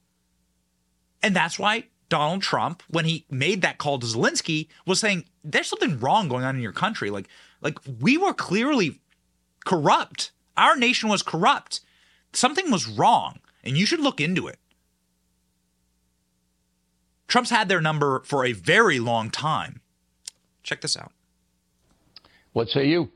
And 1.22 1.36
that's 1.36 1.58
why 1.58 1.84
Donald 2.08 2.40
Trump, 2.40 2.82
when 2.88 3.04
he 3.04 3.26
made 3.28 3.60
that 3.60 3.76
call 3.76 3.98
to 3.98 4.06
Zelensky, 4.06 4.68
was 4.86 4.98
saying, 4.98 5.26
there's 5.44 5.66
something 5.66 6.00
wrong 6.00 6.26
going 6.26 6.42
on 6.42 6.56
in 6.56 6.62
your 6.62 6.72
country. 6.72 7.10
Like, 7.10 7.28
like 7.60 7.78
we 8.00 8.16
were 8.16 8.32
clearly 8.32 9.02
corrupt. 9.66 10.32
Our 10.56 10.76
nation 10.76 11.10
was 11.10 11.22
corrupt. 11.22 11.80
Something 12.32 12.70
was 12.70 12.88
wrong, 12.88 13.40
and 13.62 13.76
you 13.76 13.84
should 13.84 14.00
look 14.00 14.22
into 14.22 14.46
it. 14.46 14.58
Trump's 17.28 17.50
had 17.50 17.68
their 17.68 17.82
number 17.82 18.22
for 18.24 18.46
a 18.46 18.52
very 18.52 18.98
long 18.98 19.28
time. 19.28 19.82
Check 20.62 20.80
this 20.80 20.96
out. 20.96 21.12
What 22.54 22.68
say 22.68 22.86
you? 22.86 23.08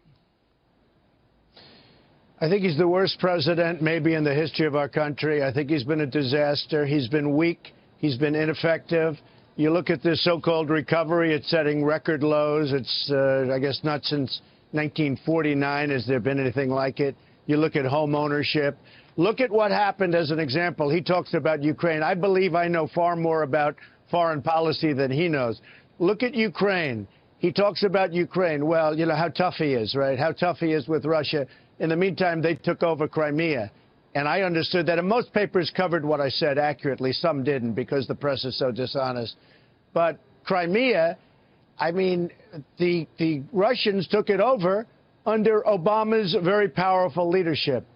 I 2.40 2.48
think 2.48 2.64
he's 2.64 2.77
the 2.77 2.88
worst 2.88 3.20
president 3.20 3.81
maybe 3.81 4.14
in 4.14 4.24
the 4.24 4.35
history 4.35 4.66
of 4.66 4.74
our 4.74 4.88
country. 4.88 5.44
I 5.44 5.53
think 5.53 5.70
he's 5.70 5.85
been 5.85 6.01
a 6.01 6.07
disaster. 6.07 6.85
He's 6.85 7.07
been 7.07 7.37
weak. 7.37 7.72
He's 7.98 8.16
been 8.16 8.35
ineffective. 8.35 9.16
You 9.55 9.70
look 9.70 9.90
at 9.90 10.03
this 10.03 10.22
so-called 10.24 10.70
recovery, 10.70 11.33
it's 11.33 11.48
setting 11.51 11.85
record 11.85 12.24
lows. 12.24 12.72
It's, 12.72 13.11
uh, 13.12 13.53
I 13.53 13.61
guess, 13.61 13.81
not 13.85 14.05
since 14.05 14.40
1949 14.72 15.90
has 15.90 16.05
there 16.07 16.20
been 16.20 16.40
anything 16.40 16.70
like 16.70 16.98
it. 16.98 17.14
You 17.46 17.59
look 17.59 17.77
at 17.77 17.85
home 17.85 18.16
ownership. 18.16 18.77
Look 19.16 19.40
at 19.40 19.51
what 19.53 19.70
happened 19.70 20.16
as 20.16 20.33
an 20.33 20.40
example. 20.40 20.90
He 20.90 21.01
talks 21.01 21.35
about 21.35 21.62
Ukraine. 21.62 22.03
I 22.03 22.14
believe 22.14 22.57
I 22.57 22.66
know 22.66 22.88
far 22.92 23.14
more 23.14 23.42
about 23.42 23.77
foreign 24.11 24.42
policy 24.42 24.92
than 24.92 25.12
he 25.12 25.29
knows. 25.29 25.61
Look 26.01 26.24
at 26.24 26.35
Ukraine. 26.35 27.07
He 27.38 27.53
talks 27.53 27.85
about 27.85 28.12
Ukraine. 28.12 28.66
Well, 28.66 28.98
you 28.98 29.07
know 29.07 29.14
how 29.14 29.29
tough 29.29 29.55
he 29.55 29.74
is, 29.74 29.94
right? 29.94 30.18
How 30.18 30.33
tough 30.33 30.59
he 30.59 30.72
is 30.72 30.88
with 30.88 31.05
Russia. 31.05 31.46
In 31.79 31.88
the 31.88 31.96
meantime, 31.96 32.42
they 32.42 32.57
took 32.57 32.83
over 32.83 33.07
Crimea. 33.07 33.70
And 34.14 34.27
I 34.27 34.42
understood 34.42 34.87
that. 34.87 34.98
And 34.98 35.09
most 35.09 35.33
papers 35.33 35.70
covered 35.77 36.05
what 36.05 36.20
I 36.20 36.29
said 36.29 36.59
accurately. 36.59 37.12
Some 37.12 37.44
didn't 37.44 37.74
because 37.74 38.09
the 38.09 38.14
press 38.14 38.44
is 38.44 38.59
so 38.59 38.72
dishonest. 38.72 39.37
But 39.94 40.18
Crimea, 40.44 41.16
I 41.79 41.92
mean, 41.92 42.31
the, 42.79 43.07
the 43.18 43.42
Russians 43.53 44.09
took 44.09 44.31
it 44.31 44.40
over 44.40 44.87
under 45.24 45.62
Obama's 45.62 46.37
very 46.42 46.68
powerful 46.68 47.31
leadership. 47.31 47.87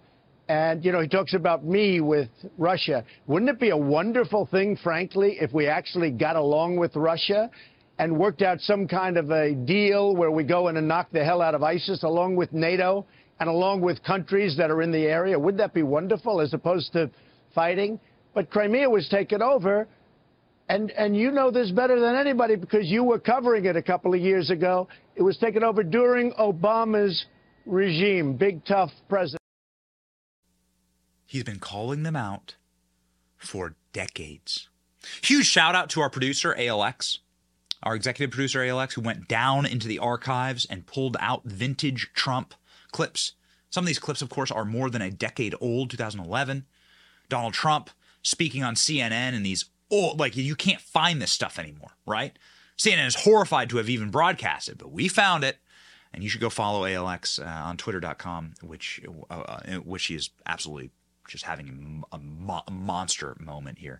And, 0.47 0.83
you 0.85 0.91
know, 0.91 1.01
he 1.01 1.07
talks 1.07 1.33
about 1.33 1.65
me 1.65 1.99
with 1.99 2.29
Russia. 2.57 3.03
Wouldn't 3.27 3.49
it 3.49 3.59
be 3.59 3.71
a 3.71 3.77
wonderful 3.77 4.45
thing, 4.45 4.77
frankly, 4.81 5.37
if 5.41 5.51
we 5.51 5.67
actually 5.67 6.11
got 6.11 6.35
along 6.35 6.77
with 6.77 6.95
Russia 6.95 7.49
and 7.99 8.17
worked 8.17 8.41
out 8.41 8.59
some 8.59 8.87
kind 8.87 9.17
of 9.17 9.29
a 9.29 9.53
deal 9.53 10.15
where 10.15 10.31
we 10.31 10.43
go 10.43 10.67
in 10.67 10.77
and 10.77 10.87
knock 10.87 11.11
the 11.11 11.23
hell 11.23 11.41
out 11.41 11.55
of 11.55 11.63
ISIS 11.63 12.03
along 12.03 12.35
with 12.35 12.51
NATO 12.53 13.05
and 13.39 13.49
along 13.49 13.81
with 13.81 14.03
countries 14.03 14.57
that 14.57 14.71
are 14.71 14.81
in 14.81 14.91
the 14.91 15.05
area? 15.05 15.37
Wouldn't 15.37 15.59
that 15.59 15.73
be 15.73 15.83
wonderful 15.83 16.41
as 16.41 16.53
opposed 16.53 16.93
to 16.93 17.09
fighting? 17.53 17.99
But 18.33 18.49
Crimea 18.49 18.89
was 18.89 19.07
taken 19.09 19.41
over. 19.41 19.87
And, 20.69 20.91
and 20.91 21.15
you 21.15 21.29
know 21.29 21.51
this 21.51 21.71
better 21.71 21.99
than 21.99 22.15
anybody 22.15 22.55
because 22.55 22.85
you 22.87 23.03
were 23.03 23.19
covering 23.19 23.65
it 23.65 23.75
a 23.75 23.81
couple 23.81 24.13
of 24.13 24.19
years 24.19 24.49
ago. 24.49 24.87
It 25.15 25.21
was 25.21 25.37
taken 25.37 25.63
over 25.63 25.83
during 25.83 26.31
Obama's 26.33 27.25
regime, 27.65 28.35
big, 28.37 28.65
tough 28.65 28.91
president. 29.09 29.41
He's 31.25 31.43
been 31.43 31.59
calling 31.59 32.03
them 32.03 32.15
out 32.15 32.55
for 33.37 33.75
decades. 33.91 34.69
Huge 35.21 35.45
shout 35.45 35.75
out 35.75 35.89
to 35.91 36.01
our 36.01 36.09
producer, 36.09 36.55
ALX, 36.57 37.19
our 37.83 37.95
executive 37.95 38.31
producer, 38.31 38.59
ALX, 38.59 38.93
who 38.93 39.01
went 39.01 39.27
down 39.27 39.65
into 39.65 39.87
the 39.87 39.99
archives 39.99 40.65
and 40.65 40.85
pulled 40.85 41.17
out 41.19 41.43
vintage 41.45 42.11
Trump 42.13 42.53
clips. 42.91 43.33
Some 43.69 43.83
of 43.83 43.87
these 43.87 43.99
clips, 43.99 44.21
of 44.21 44.29
course, 44.29 44.51
are 44.51 44.65
more 44.65 44.89
than 44.89 45.01
a 45.01 45.11
decade 45.11 45.55
old, 45.59 45.89
2011. 45.89 46.65
Donald 47.29 47.53
Trump 47.53 47.89
speaking 48.21 48.63
on 48.63 48.75
CNN 48.75 49.33
and 49.33 49.45
these 49.45 49.65
old, 49.91 50.19
like, 50.19 50.35
you 50.35 50.55
can't 50.55 50.81
find 50.81 51.21
this 51.21 51.31
stuff 51.31 51.59
anymore, 51.59 51.91
right? 52.05 52.37
CNN 52.77 53.07
is 53.07 53.15
horrified 53.15 53.69
to 53.69 53.77
have 53.77 53.89
even 53.89 54.09
broadcasted, 54.09 54.77
but 54.77 54.91
we 54.91 55.07
found 55.07 55.43
it. 55.43 55.57
And 56.13 56.23
you 56.23 56.29
should 56.29 56.41
go 56.41 56.49
follow 56.49 56.83
ALX 56.83 57.39
uh, 57.43 57.67
on 57.67 57.75
twitter.com, 57.77 58.53
which, 58.61 59.01
uh, 59.31 59.33
uh, 59.33 59.61
which 59.77 60.05
he 60.05 60.15
is 60.15 60.29
absolutely 60.45 60.91
just 61.27 61.43
having 61.43 62.03
a, 62.11 62.19
mo- 62.19 62.63
monster 62.71 63.35
moment 63.39 63.79
here. 63.79 63.99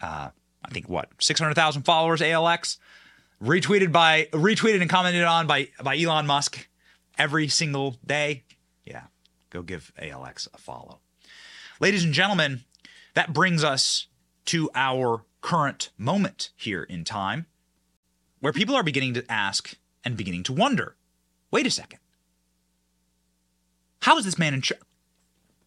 Uh, 0.00 0.30
I 0.64 0.70
think 0.70 0.88
what 0.88 1.10
600,000 1.20 1.82
followers 1.82 2.20
ALX 2.20 2.78
retweeted 3.42 3.92
by 3.92 4.28
retweeted 4.32 4.80
and 4.80 4.90
commented 4.90 5.24
on 5.24 5.46
by 5.46 5.68
by 5.82 5.98
Elon 5.98 6.26
Musk 6.26 6.68
every 7.18 7.48
single 7.48 7.96
day. 8.04 8.44
Yeah, 8.84 9.04
go 9.50 9.62
give 9.62 9.92
ALX 10.00 10.48
a 10.52 10.58
follow. 10.58 11.00
Ladies 11.80 12.04
and 12.04 12.12
gentlemen, 12.12 12.64
that 13.14 13.32
brings 13.32 13.64
us 13.64 14.06
to 14.46 14.70
our 14.74 15.24
current 15.40 15.90
moment 15.96 16.50
here 16.56 16.82
in 16.82 17.04
time 17.04 17.46
where 18.40 18.52
people 18.52 18.74
are 18.74 18.82
beginning 18.82 19.14
to 19.14 19.24
ask 19.30 19.76
and 20.04 20.16
beginning 20.16 20.42
to 20.44 20.52
wonder. 20.52 20.96
Wait 21.50 21.66
a 21.66 21.70
second. 21.70 22.00
How 24.02 24.18
is 24.18 24.24
this 24.24 24.38
man 24.38 24.54
in 24.54 24.62
charge? 24.62 24.80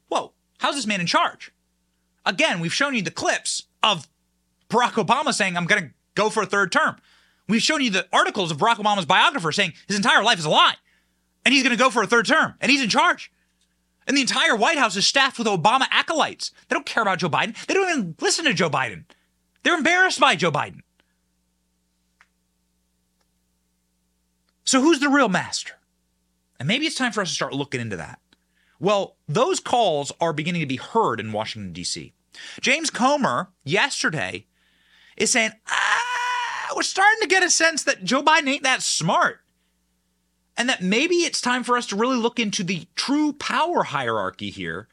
Whoa, 0.07 0.33
how's 0.59 0.75
this 0.75 0.87
man 0.87 1.01
in 1.01 1.07
charge? 1.07 1.51
Again, 2.25 2.59
we've 2.59 2.73
shown 2.73 2.95
you 2.95 3.01
the 3.01 3.11
clips 3.11 3.63
of 3.81 4.07
Barack 4.69 4.93
Obama 4.93 5.33
saying, 5.33 5.57
I'm 5.57 5.65
going 5.65 5.83
to 5.83 5.89
go 6.15 6.29
for 6.29 6.43
a 6.43 6.47
third 6.47 6.71
term. 6.71 6.97
We've 7.47 7.61
shown 7.61 7.81
you 7.81 7.89
the 7.89 8.07
articles 8.13 8.51
of 8.51 8.57
Barack 8.57 8.77
Obama's 8.77 9.05
biographer 9.05 9.51
saying 9.51 9.73
his 9.87 9.97
entire 9.97 10.23
life 10.23 10.39
is 10.39 10.45
a 10.45 10.49
lie 10.49 10.75
and 11.45 11.53
he's 11.53 11.63
going 11.63 11.75
to 11.75 11.81
go 11.81 11.89
for 11.89 12.01
a 12.01 12.07
third 12.07 12.25
term 12.25 12.55
and 12.61 12.71
he's 12.71 12.81
in 12.81 12.89
charge. 12.89 13.31
And 14.07 14.17
the 14.17 14.21
entire 14.21 14.55
White 14.55 14.77
House 14.77 14.95
is 14.95 15.07
staffed 15.07 15.37
with 15.37 15.47
Obama 15.47 15.85
acolytes. 15.89 16.51
They 16.67 16.73
don't 16.73 16.85
care 16.85 17.03
about 17.03 17.19
Joe 17.19 17.29
Biden. 17.29 17.55
They 17.65 17.73
don't 17.73 17.89
even 17.89 18.15
listen 18.19 18.45
to 18.45 18.53
Joe 18.53 18.69
Biden. 18.69 19.05
They're 19.63 19.77
embarrassed 19.77 20.19
by 20.19 20.35
Joe 20.35 20.51
Biden. 20.51 20.81
So 24.65 24.81
who's 24.81 24.99
the 24.99 25.09
real 25.09 25.29
master? 25.29 25.73
And 26.59 26.67
maybe 26.67 26.85
it's 26.85 26.95
time 26.95 27.11
for 27.11 27.21
us 27.21 27.29
to 27.29 27.35
start 27.35 27.53
looking 27.53 27.81
into 27.81 27.97
that. 27.97 28.19
Well, 28.79 29.15
those 29.27 29.59
calls 29.59 30.11
are 30.19 30.33
beginning 30.33 30.61
to 30.61 30.67
be 30.67 30.75
heard 30.77 31.19
in 31.19 31.31
Washington, 31.31 31.71
D.C. 31.73 32.13
James 32.59 32.89
Comer 32.89 33.49
yesterday 33.63 34.45
is 35.15 35.31
saying, 35.31 35.51
ah, 35.67 35.92
we're 36.75 36.83
starting 36.83 37.21
to 37.21 37.27
get 37.27 37.43
a 37.43 37.49
sense 37.49 37.83
that 37.83 38.03
Joe 38.03 38.23
Biden 38.23 38.47
ain't 38.47 38.63
that 38.63 38.81
smart. 38.81 39.39
And 40.55 40.69
that 40.69 40.83
maybe 40.83 41.15
it's 41.15 41.41
time 41.41 41.63
for 41.63 41.77
us 41.77 41.87
to 41.87 41.95
really 41.95 42.17
look 42.17 42.39
into 42.39 42.63
the 42.63 42.85
true 42.95 43.33
power 43.33 43.83
hierarchy 43.83 44.51
here 44.51 44.87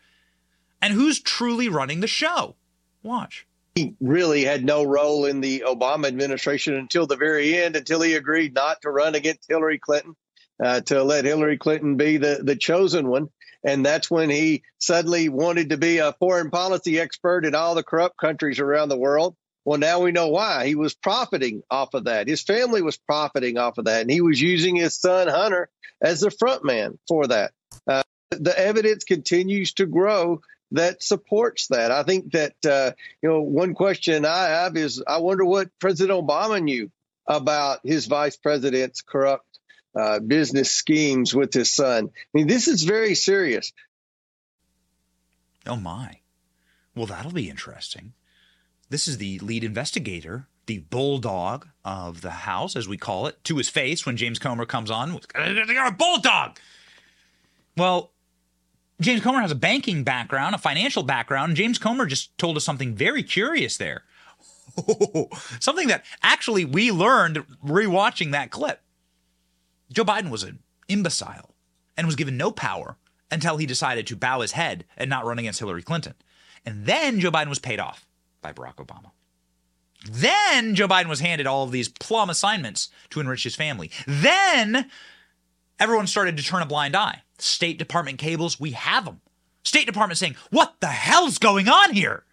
and 0.80 0.94
who's 0.94 1.20
truly 1.20 1.68
running 1.68 2.00
the 2.00 2.06
show. 2.06 2.56
Watch. 3.02 3.46
He 3.74 3.94
really 4.00 4.44
had 4.44 4.64
no 4.64 4.84
role 4.84 5.26
in 5.26 5.40
the 5.40 5.64
Obama 5.66 6.06
administration 6.06 6.74
until 6.74 7.06
the 7.06 7.16
very 7.16 7.56
end, 7.56 7.76
until 7.76 8.00
he 8.00 8.14
agreed 8.14 8.54
not 8.54 8.80
to 8.82 8.90
run 8.90 9.14
against 9.14 9.48
Hillary 9.48 9.78
Clinton, 9.78 10.16
uh, 10.62 10.80
to 10.82 11.04
let 11.04 11.24
Hillary 11.24 11.58
Clinton 11.58 11.96
be 11.96 12.16
the, 12.16 12.40
the 12.42 12.56
chosen 12.56 13.08
one. 13.08 13.28
And 13.62 13.84
that's 13.84 14.10
when 14.10 14.30
he 14.30 14.62
suddenly 14.78 15.28
wanted 15.28 15.70
to 15.70 15.76
be 15.76 15.98
a 15.98 16.14
foreign 16.14 16.50
policy 16.50 16.98
expert 16.98 17.44
in 17.44 17.54
all 17.54 17.74
the 17.74 17.82
corrupt 17.82 18.16
countries 18.16 18.58
around 18.58 18.88
the 18.88 18.98
world. 18.98 19.36
Well, 19.64 19.78
now 19.78 20.00
we 20.00 20.12
know 20.12 20.28
why. 20.28 20.66
He 20.66 20.74
was 20.74 20.94
profiting 20.94 21.62
off 21.70 21.94
of 21.94 22.04
that. 22.04 22.28
His 22.28 22.42
family 22.42 22.82
was 22.82 22.96
profiting 22.96 23.58
off 23.58 23.78
of 23.78 23.84
that. 23.84 24.02
And 24.02 24.10
he 24.10 24.20
was 24.20 24.40
using 24.40 24.76
his 24.76 24.94
son, 24.94 25.28
Hunter, 25.28 25.68
as 26.02 26.20
the 26.20 26.30
front 26.30 26.64
man 26.64 26.98
for 27.06 27.26
that. 27.26 27.52
Uh, 27.86 28.02
the 28.30 28.58
evidence 28.58 29.04
continues 29.04 29.74
to 29.74 29.86
grow 29.86 30.40
that 30.72 31.02
supports 31.02 31.66
that. 31.68 31.90
I 31.90 32.04
think 32.04 32.32
that, 32.32 32.54
uh, 32.64 32.92
you 33.22 33.28
know, 33.28 33.40
one 33.40 33.74
question 33.74 34.24
I 34.24 34.48
have 34.48 34.76
is 34.76 35.02
I 35.06 35.18
wonder 35.18 35.44
what 35.44 35.68
President 35.78 36.18
Obama 36.18 36.62
knew 36.62 36.90
about 37.26 37.80
his 37.84 38.06
vice 38.06 38.36
president's 38.36 39.02
corrupt 39.02 39.46
uh, 39.98 40.20
business 40.20 40.70
schemes 40.70 41.34
with 41.34 41.52
his 41.52 41.70
son. 41.70 42.10
I 42.14 42.28
mean, 42.32 42.46
this 42.46 42.68
is 42.68 42.84
very 42.84 43.14
serious. 43.14 43.72
Oh, 45.66 45.76
my. 45.76 46.20
Well, 46.94 47.06
that'll 47.06 47.32
be 47.32 47.50
interesting. 47.50 48.12
This 48.90 49.06
is 49.06 49.18
the 49.18 49.38
lead 49.38 49.62
investigator, 49.62 50.48
the 50.66 50.78
bulldog 50.78 51.68
of 51.84 52.22
the 52.22 52.30
House, 52.30 52.74
as 52.74 52.88
we 52.88 52.96
call 52.96 53.28
it, 53.28 53.42
to 53.44 53.56
his 53.56 53.68
face 53.68 54.04
when 54.04 54.16
James 54.16 54.40
Comer 54.40 54.66
comes 54.66 54.90
on. 54.90 55.18
You're 55.36 55.86
a 55.86 55.92
bulldog. 55.92 56.58
Well, 57.76 58.10
James 59.00 59.22
Comer 59.22 59.40
has 59.40 59.52
a 59.52 59.56
banking 59.56 60.02
background, 60.02 60.56
a 60.56 60.58
financial 60.58 61.04
background. 61.04 61.54
James 61.54 61.78
Comer 61.78 62.04
just 62.04 62.36
told 62.36 62.56
us 62.56 62.64
something 62.64 62.94
very 62.94 63.22
curious 63.22 63.76
there. 63.76 64.02
Something 65.58 65.88
that 65.88 66.04
actually 66.22 66.64
we 66.64 66.92
learned 66.92 67.44
rewatching 67.64 68.30
that 68.30 68.52
clip. 68.52 68.80
Joe 69.92 70.04
Biden 70.04 70.30
was 70.30 70.44
an 70.44 70.60
imbecile 70.86 71.54
and 71.96 72.06
was 72.06 72.14
given 72.14 72.36
no 72.36 72.52
power 72.52 72.96
until 73.32 73.56
he 73.56 73.66
decided 73.66 74.06
to 74.06 74.16
bow 74.16 74.40
his 74.40 74.52
head 74.52 74.84
and 74.96 75.10
not 75.10 75.24
run 75.24 75.40
against 75.40 75.58
Hillary 75.58 75.82
Clinton. 75.82 76.14
And 76.64 76.86
then 76.86 77.18
Joe 77.18 77.32
Biden 77.32 77.48
was 77.48 77.58
paid 77.58 77.80
off 77.80 78.06
by 78.40 78.52
Barack 78.52 78.76
Obama. 78.76 79.10
Then 80.10 80.74
Joe 80.74 80.88
Biden 80.88 81.08
was 81.08 81.20
handed 81.20 81.46
all 81.46 81.64
of 81.64 81.72
these 81.72 81.88
plum 81.88 82.30
assignments 82.30 82.88
to 83.10 83.20
enrich 83.20 83.44
his 83.44 83.54
family. 83.56 83.90
Then 84.06 84.90
everyone 85.78 86.06
started 86.06 86.36
to 86.36 86.42
turn 86.42 86.62
a 86.62 86.66
blind 86.66 86.96
eye. 86.96 87.22
State 87.38 87.78
Department 87.78 88.18
cables, 88.18 88.58
we 88.58 88.72
have 88.72 89.04
them. 89.04 89.20
State 89.62 89.86
Department 89.86 90.18
saying, 90.18 90.36
What 90.50 90.76
the 90.80 90.86
hell's 90.86 91.38
going 91.38 91.68
on 91.68 91.92
here 91.92 92.24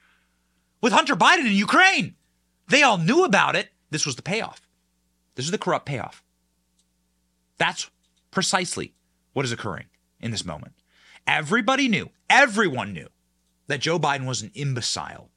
with 0.81 0.93
Hunter 0.93 1.15
Biden 1.15 1.45
in 1.45 1.53
Ukraine? 1.53 2.15
They 2.69 2.83
all 2.83 2.97
knew 2.97 3.23
about 3.23 3.55
it. 3.55 3.69
This 3.89 4.05
was 4.05 4.15
the 4.15 4.21
payoff. 4.21 4.61
This 5.35 5.45
is 5.45 5.51
the 5.51 5.57
corrupt 5.57 5.85
payoff. 5.85 6.23
That's 7.57 7.89
precisely 8.31 8.93
what 9.33 9.45
is 9.45 9.51
occurring 9.51 9.85
in 10.19 10.31
this 10.31 10.45
moment. 10.45 10.73
Everybody 11.25 11.87
knew, 11.87 12.09
everyone 12.29 12.93
knew 12.93 13.07
that 13.67 13.81
Joe 13.81 13.99
Biden 13.99 14.25
was 14.25 14.41
an 14.41 14.51
imbecile 14.53 15.29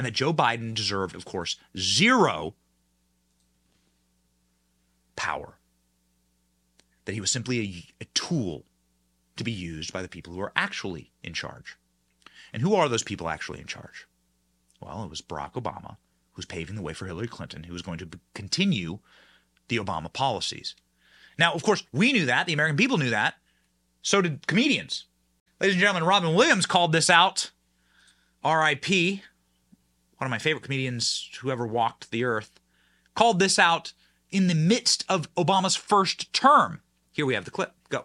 and 0.00 0.06
that 0.06 0.12
Joe 0.12 0.32
Biden 0.32 0.72
deserved, 0.72 1.14
of 1.14 1.26
course, 1.26 1.56
zero 1.76 2.54
power. 5.14 5.58
That 7.04 7.12
he 7.12 7.20
was 7.20 7.30
simply 7.30 7.60
a, 7.60 8.04
a, 8.04 8.06
tool 8.14 8.64
to 9.36 9.44
be 9.44 9.52
used 9.52 9.92
by 9.92 10.00
the 10.00 10.08
people 10.08 10.32
who 10.32 10.40
are 10.40 10.54
actually 10.56 11.12
in 11.22 11.34
charge. 11.34 11.76
And 12.50 12.62
who 12.62 12.74
are 12.74 12.88
those 12.88 13.02
people 13.02 13.28
actually 13.28 13.60
in 13.60 13.66
charge? 13.66 14.08
Well, 14.80 15.04
it 15.04 15.10
was 15.10 15.20
Barack 15.20 15.52
Obama, 15.52 15.98
who's 16.32 16.46
paving 16.46 16.76
the 16.76 16.82
way 16.82 16.94
for 16.94 17.04
Hillary 17.04 17.28
Clinton, 17.28 17.64
who 17.64 17.74
was 17.74 17.82
going 17.82 17.98
to 17.98 18.08
continue 18.32 19.00
the 19.68 19.76
Obama 19.76 20.10
policies. 20.10 20.74
Now, 21.38 21.52
of 21.52 21.62
course, 21.62 21.84
we 21.92 22.10
knew 22.14 22.24
that. 22.24 22.46
The 22.46 22.54
American 22.54 22.78
people 22.78 22.96
knew 22.96 23.10
that. 23.10 23.34
So 24.00 24.22
did 24.22 24.46
comedians. 24.46 25.04
Ladies 25.60 25.74
and 25.74 25.80
gentlemen, 25.82 26.08
Robin 26.08 26.34
Williams 26.34 26.64
called 26.64 26.92
this 26.92 27.10
out. 27.10 27.50
R.I.P 28.42 29.24
one 30.20 30.26
of 30.26 30.30
my 30.30 30.38
favorite 30.38 30.62
comedians 30.62 31.30
who 31.40 31.50
ever 31.50 31.66
walked 31.66 32.10
the 32.10 32.24
earth, 32.24 32.60
called 33.14 33.38
this 33.38 33.58
out 33.58 33.94
in 34.30 34.48
the 34.48 34.54
midst 34.54 35.02
of 35.08 35.34
Obama's 35.34 35.76
first 35.76 36.30
term. 36.34 36.82
Here 37.10 37.24
we 37.24 37.32
have 37.32 37.46
the 37.46 37.50
clip. 37.50 37.72
Go. 37.88 38.04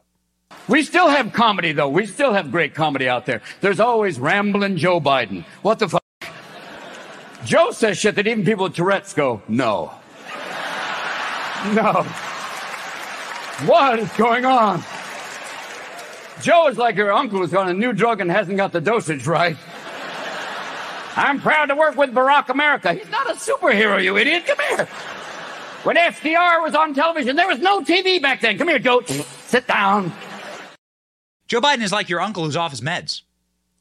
We 0.70 0.84
still 0.84 1.10
have 1.10 1.34
comedy, 1.34 1.74
though. 1.74 1.90
We 1.90 2.06
still 2.06 2.32
have 2.32 2.52
great 2.52 2.74
comedy 2.74 3.10
out 3.10 3.26
there. 3.26 3.42
There's 3.60 3.82
always 3.82 4.18
rambling 4.18 4.78
Joe 4.78 5.02
Biden. 5.02 5.44
What 5.62 5.80
the 5.80 5.90
fuck? 5.90 6.04
Joe 7.44 7.72
says 7.72 7.98
shit 7.98 8.16
that 8.16 8.28
even 8.28 8.46
people 8.46 8.64
with 8.64 8.76
Tourette's 8.76 9.14
go, 9.14 9.42
no. 9.50 9.92
No. 11.74 12.04
What 13.66 14.00
is 14.00 14.12
going 14.14 14.46
on? 14.46 14.82
Joe 16.42 16.68
is 16.68 16.78
like 16.78 16.96
your 16.96 17.12
uncle 17.12 17.40
who's 17.40 17.54
on 17.54 17.68
a 17.68 17.74
new 17.74 17.92
drug 17.92 18.22
and 18.22 18.32
hasn't 18.32 18.56
got 18.56 18.72
the 18.72 18.80
dosage 18.80 19.28
right. 19.28 19.58
I'm 21.16 21.40
proud 21.40 21.68
to 21.68 21.76
work 21.76 21.96
with 21.96 22.12
Barack 22.12 22.50
America. 22.50 22.94
He's 22.94 23.10
not 23.10 23.30
a 23.30 23.34
superhero, 23.34 24.04
you 24.04 24.18
idiot. 24.18 24.46
Come 24.46 24.58
here. 24.70 24.86
When 25.84 25.96
FDR 25.96 26.64
was 26.64 26.76
on 26.76 26.94
television, 26.94 27.36
there 27.36 27.48
was 27.48 27.60
no 27.60 27.82
TV 27.82 28.22
back 28.22 28.42
then. 28.42 28.58
Come 28.58 28.68
here, 28.68 28.80
goat. 28.80 29.08
Sit 29.08 29.68
down. 29.68 30.12
Joe 31.48 31.62
Biden 31.62 31.84
is 31.84 31.92
like 31.92 32.10
your 32.10 32.22
uncle 32.22 32.44
who's 32.44 32.58
off 32.58 32.72
his 32.72 32.82
meds. 32.82 33.22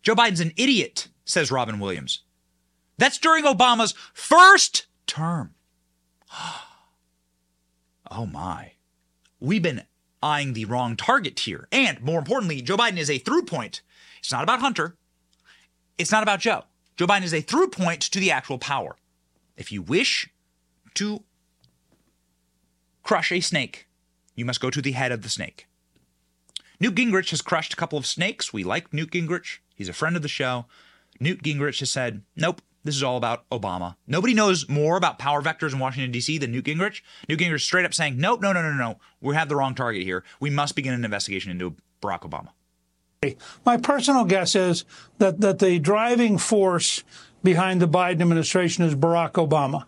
Joe 0.03 0.15
Biden's 0.15 0.41
an 0.41 0.53
idiot, 0.57 1.09
says 1.25 1.51
Robin 1.51 1.79
Williams. 1.81 2.21
That's 2.99 3.19
during 3.19 3.45
Obama's 3.45 3.95
first 4.13 4.87
term. 5.07 5.55
Oh 8.11 8.27
my. 8.27 8.73
We've 9.41 9.63
been 9.63 9.83
eyeing 10.23 10.53
the 10.53 10.67
wrong 10.67 10.95
target 10.95 11.41
here. 11.41 11.67
And 11.73 12.01
more 12.01 12.19
importantly, 12.21 12.63
Joe 12.63 12.77
Biden 12.77 12.99
is 12.99 13.11
a 13.11 13.19
through 13.19 13.43
point. 13.43 13.81
It's 14.21 14.31
not 14.31 14.45
about 14.45 14.61
Hunter. 14.61 14.95
It's 15.99 16.13
not 16.13 16.23
about 16.23 16.39
Joe. 16.39 16.63
Joe 16.97 17.07
Biden 17.07 17.25
is 17.25 17.35
a 17.35 17.41
through 17.41 17.69
point 17.69 18.01
to 18.03 18.21
the 18.21 18.31
actual 18.31 18.59
power. 18.59 18.97
If 19.57 19.73
you 19.73 19.83
wish 19.83 20.31
to 20.95 21.25
crush 23.03 23.33
a 23.33 23.41
snake, 23.41 23.89
you 24.35 24.45
must 24.45 24.61
go 24.61 24.71
to 24.71 24.83
the 24.83 24.93
head 24.93 25.13
of 25.13 25.23
the 25.23 25.29
snake. 25.29 25.67
Newt 26.81 26.95
Gingrich 26.95 27.31
has 27.31 27.43
crushed 27.43 27.73
a 27.73 27.77
couple 27.77 27.99
of 27.99 28.07
snakes. 28.07 28.53
We 28.53 28.65
like 28.65 28.93
Newt 28.93 29.11
Gingrich. 29.11 29.59
He's 29.75 29.89
a 29.89 29.93
friend 29.93 30.17
of 30.17 30.23
the 30.23 30.29
show. 30.29 30.67
Newt 31.21 31.43
Gingrich 31.43 31.79
has 31.81 31.91
said, 31.91 32.23
nope, 32.37 32.61
this 32.83 32.97
is 32.97 33.03
all 33.03 33.17
about 33.17 33.49
Obama. 33.51 33.97
Nobody 34.07 34.35
knows 34.35 34.69
more 34.69 34.97
about 34.97 35.19
power 35.19 35.43
vectors 35.43 35.73
in 35.73 35.79
Washington, 35.79 36.13
D.C. 36.13 36.39
than 36.39 36.53
Newt 36.53 36.65
Gingrich. 36.65 37.01
Newt 37.29 37.39
Gingrich 37.39 37.55
is 37.55 37.65
straight 37.65 37.85
up 37.85 37.95
saying, 37.95 38.19
nope, 38.19 38.41
no, 38.41 38.53
no, 38.53 38.63
no, 38.63 38.73
no. 38.73 38.99
We 39.21 39.35
have 39.35 39.49
the 39.49 39.57
wrong 39.57 39.75
target 39.75 40.03
here. 40.03 40.25
We 40.41 40.51
must 40.51 40.77
begin 40.77 40.95
an 40.95 41.05
investigation 41.05 41.51
into 41.51 41.77
Barack 42.03 42.21
Obama. 42.21 42.51
My 43.65 43.77
personal 43.77 44.25
guess 44.25 44.55
is 44.55 44.85
that, 45.19 45.41
that 45.41 45.59
the 45.59 45.79
driving 45.79 46.39
force 46.39 47.03
behind 47.43 47.81
the 47.81 47.89
Biden 47.89 48.23
administration 48.23 48.85
is 48.85 48.95
Barack 48.95 49.33
Obama. 49.33 49.85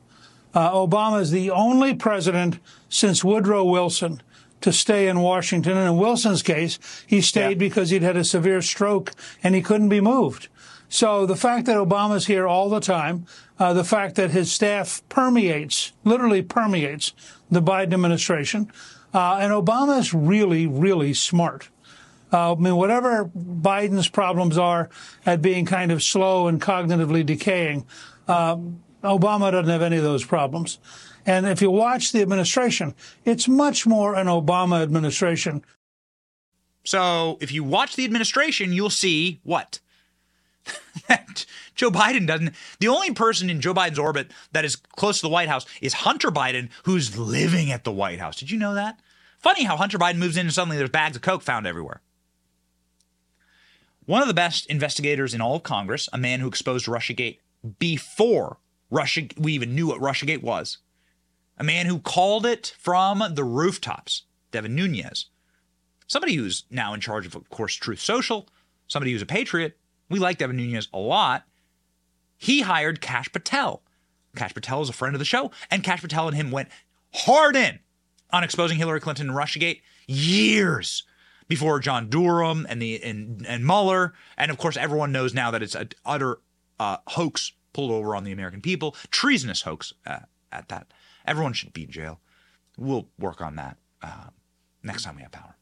Uh, 0.55 0.72
Obama 0.72 1.20
is 1.20 1.31
the 1.31 1.51
only 1.51 1.94
president 1.94 2.59
since 2.88 3.22
Woodrow 3.22 3.64
Wilson 3.64 4.22
to 4.61 4.72
stay 4.72 5.09
in 5.09 5.20
Washington. 5.20 5.77
And 5.77 5.88
in 5.88 5.96
Wilson's 5.96 6.42
case, 6.42 6.79
he 7.07 7.20
stayed 7.20 7.51
yeah. 7.51 7.68
because 7.68 7.90
he'd 7.90 8.03
had 8.03 8.16
a 8.16 8.25
severe 8.25 8.62
stroke 8.62 9.12
and 9.42 9.55
he 9.55 9.62
couldn't 9.62 9.90
be 9.90 10.01
moved. 10.01 10.49
So 10.88 11.27
the 11.27 11.37
fact 11.37 11.66
that 11.66 11.77
Obama's 11.77 12.27
here 12.27 12.46
all 12.46 12.68
the 12.68 12.81
time, 12.81 13.27
uh, 13.59 13.72
the 13.72 13.85
fact 13.85 14.14
that 14.16 14.31
his 14.31 14.53
staff 14.53 15.03
permeates, 15.09 15.92
literally 16.05 16.42
permeates 16.42 17.12
the 17.51 17.62
Biden 17.62 17.94
administration, 17.94 18.70
uh, 19.12 19.38
and 19.40 19.53
Obama's 19.53 20.14
really, 20.14 20.66
really 20.66 21.12
smart. 21.12 21.68
Uh, 22.32 22.52
I 22.52 22.54
mean, 22.56 22.76
whatever 22.76 23.30
Biden's 23.36 24.08
problems 24.08 24.58
are 24.58 24.88
at 25.24 25.42
being 25.42 25.64
kind 25.64 25.92
of 25.92 26.02
slow 26.02 26.48
and 26.48 26.60
cognitively 26.60 27.24
decaying, 27.24 27.86
uh, 28.26 28.56
Obama 29.02 29.52
doesn't 29.52 29.70
have 29.70 29.82
any 29.82 29.96
of 29.96 30.02
those 30.02 30.24
problems. 30.24 30.78
And 31.24 31.46
if 31.46 31.60
you 31.62 31.70
watch 31.70 32.12
the 32.12 32.22
administration, 32.22 32.94
it's 33.24 33.48
much 33.48 33.86
more 33.86 34.14
an 34.14 34.26
Obama 34.26 34.82
administration. 34.82 35.64
So 36.84 37.36
if 37.40 37.52
you 37.52 37.64
watch 37.64 37.96
the 37.96 38.04
administration, 38.04 38.72
you'll 38.72 38.90
see 38.90 39.40
what? 39.42 39.80
that 41.08 41.44
Joe 41.74 41.90
Biden 41.90 42.26
doesn't. 42.26 42.54
The 42.78 42.88
only 42.88 43.12
person 43.12 43.50
in 43.50 43.60
Joe 43.60 43.74
Biden's 43.74 43.98
orbit 43.98 44.30
that 44.52 44.64
is 44.64 44.76
close 44.76 45.18
to 45.18 45.22
the 45.22 45.28
White 45.28 45.48
House 45.48 45.66
is 45.80 45.92
Hunter 45.92 46.30
Biden, 46.30 46.70
who's 46.84 47.18
living 47.18 47.70
at 47.70 47.84
the 47.84 47.92
White 47.92 48.20
House. 48.20 48.36
Did 48.36 48.50
you 48.50 48.58
know 48.58 48.74
that? 48.74 49.00
Funny 49.38 49.64
how 49.64 49.76
Hunter 49.76 49.98
Biden 49.98 50.16
moves 50.16 50.36
in 50.36 50.46
and 50.46 50.54
suddenly 50.54 50.76
there's 50.76 50.90
bags 50.90 51.16
of 51.16 51.22
Coke 51.22 51.42
found 51.42 51.66
everywhere. 51.66 52.00
One 54.06 54.22
of 54.22 54.28
the 54.28 54.34
best 54.34 54.66
investigators 54.66 55.34
in 55.34 55.40
all 55.40 55.56
of 55.56 55.64
Congress, 55.64 56.08
a 56.12 56.18
man 56.18 56.38
who 56.38 56.46
exposed 56.46 56.86
Russiagate 56.86 57.38
before 57.80 58.58
Russia 58.88 59.22
we 59.36 59.52
even 59.52 59.74
knew 59.74 59.88
what 59.88 60.00
Russiagate 60.00 60.42
was. 60.42 60.78
A 61.58 61.64
man 61.64 61.86
who 61.86 61.98
called 61.98 62.46
it 62.46 62.72
from 62.78 63.22
the 63.34 63.42
rooftops, 63.42 64.22
Devin 64.52 64.76
Nunes. 64.76 65.26
Somebody 66.06 66.34
who's 66.34 66.64
now 66.70 66.94
in 66.94 67.00
charge 67.00 67.26
of, 67.26 67.34
of 67.34 67.50
course, 67.50 67.74
Truth 67.74 67.98
Social, 67.98 68.48
somebody 68.86 69.10
who's 69.10 69.22
a 69.22 69.26
patriot. 69.26 69.76
We 70.08 70.20
like 70.20 70.38
Devin 70.38 70.56
Nunes 70.56 70.88
a 70.92 70.98
lot. 70.98 71.44
He 72.36 72.60
hired 72.60 73.00
Kash 73.00 73.32
Patel. 73.32 73.82
Kash 74.36 74.54
Patel 74.54 74.82
is 74.82 74.88
a 74.88 74.92
friend 74.92 75.16
of 75.16 75.18
the 75.18 75.24
show, 75.24 75.50
and 75.68 75.82
Kash 75.82 76.02
Patel 76.02 76.28
and 76.28 76.36
him 76.36 76.52
went 76.52 76.68
hard 77.12 77.56
in 77.56 77.80
on 78.30 78.44
exposing 78.44 78.78
Hillary 78.78 79.00
Clinton 79.00 79.28
and 79.28 79.36
Russiagate 79.36 79.80
years 80.06 81.02
before 81.48 81.78
John 81.78 82.09
Durham 82.09 82.66
and 82.68 82.80
the 82.80 83.02
and 83.02 83.44
and 83.46 83.64
Mueller, 83.64 84.14
and 84.37 84.50
of 84.50 84.59
course 84.59 84.76
everyone 84.76 85.12
knows 85.12 85.35
now 85.35 85.50
that 85.50 85.62
it's 85.62 85.74
an 85.74 85.90
utter 86.04 86.38
uh, 86.78 86.98
hoax 87.09 87.52
pulled 87.72 87.90
over 87.90 88.16
on 88.16 88.24
the 88.24 88.32
American 88.32 88.61
people, 88.61 88.96
treasonous 89.11 89.62
hoax 89.62 89.92
uh, 90.06 90.20
at 90.50 90.68
that. 90.68 90.92
Everyone 91.26 91.52
should 91.52 91.72
be 91.72 91.85
in 91.85 91.90
jail. 91.90 92.20
We'll 92.78 93.09
work 93.18 93.40
on 93.40 93.56
that 93.56 93.76
uh, 94.02 94.28
next 94.82 95.04
time 95.04 95.16
we 95.16 95.22
have 95.22 95.32
power. 95.32 95.56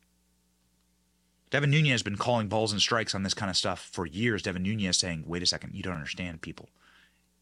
Devin 1.50 1.70
Nunes 1.70 1.90
has 1.90 2.02
been 2.02 2.16
calling 2.16 2.48
balls 2.48 2.72
and 2.72 2.80
strikes 2.80 3.14
on 3.14 3.22
this 3.22 3.34
kind 3.34 3.50
of 3.50 3.56
stuff 3.56 3.88
for 3.92 4.06
years. 4.06 4.42
Devin 4.42 4.62
Nunes 4.62 4.98
saying, 4.98 5.24
"Wait 5.26 5.42
a 5.42 5.46
second, 5.46 5.74
you 5.74 5.82
don't 5.82 5.94
understand, 5.94 6.40
people. 6.40 6.68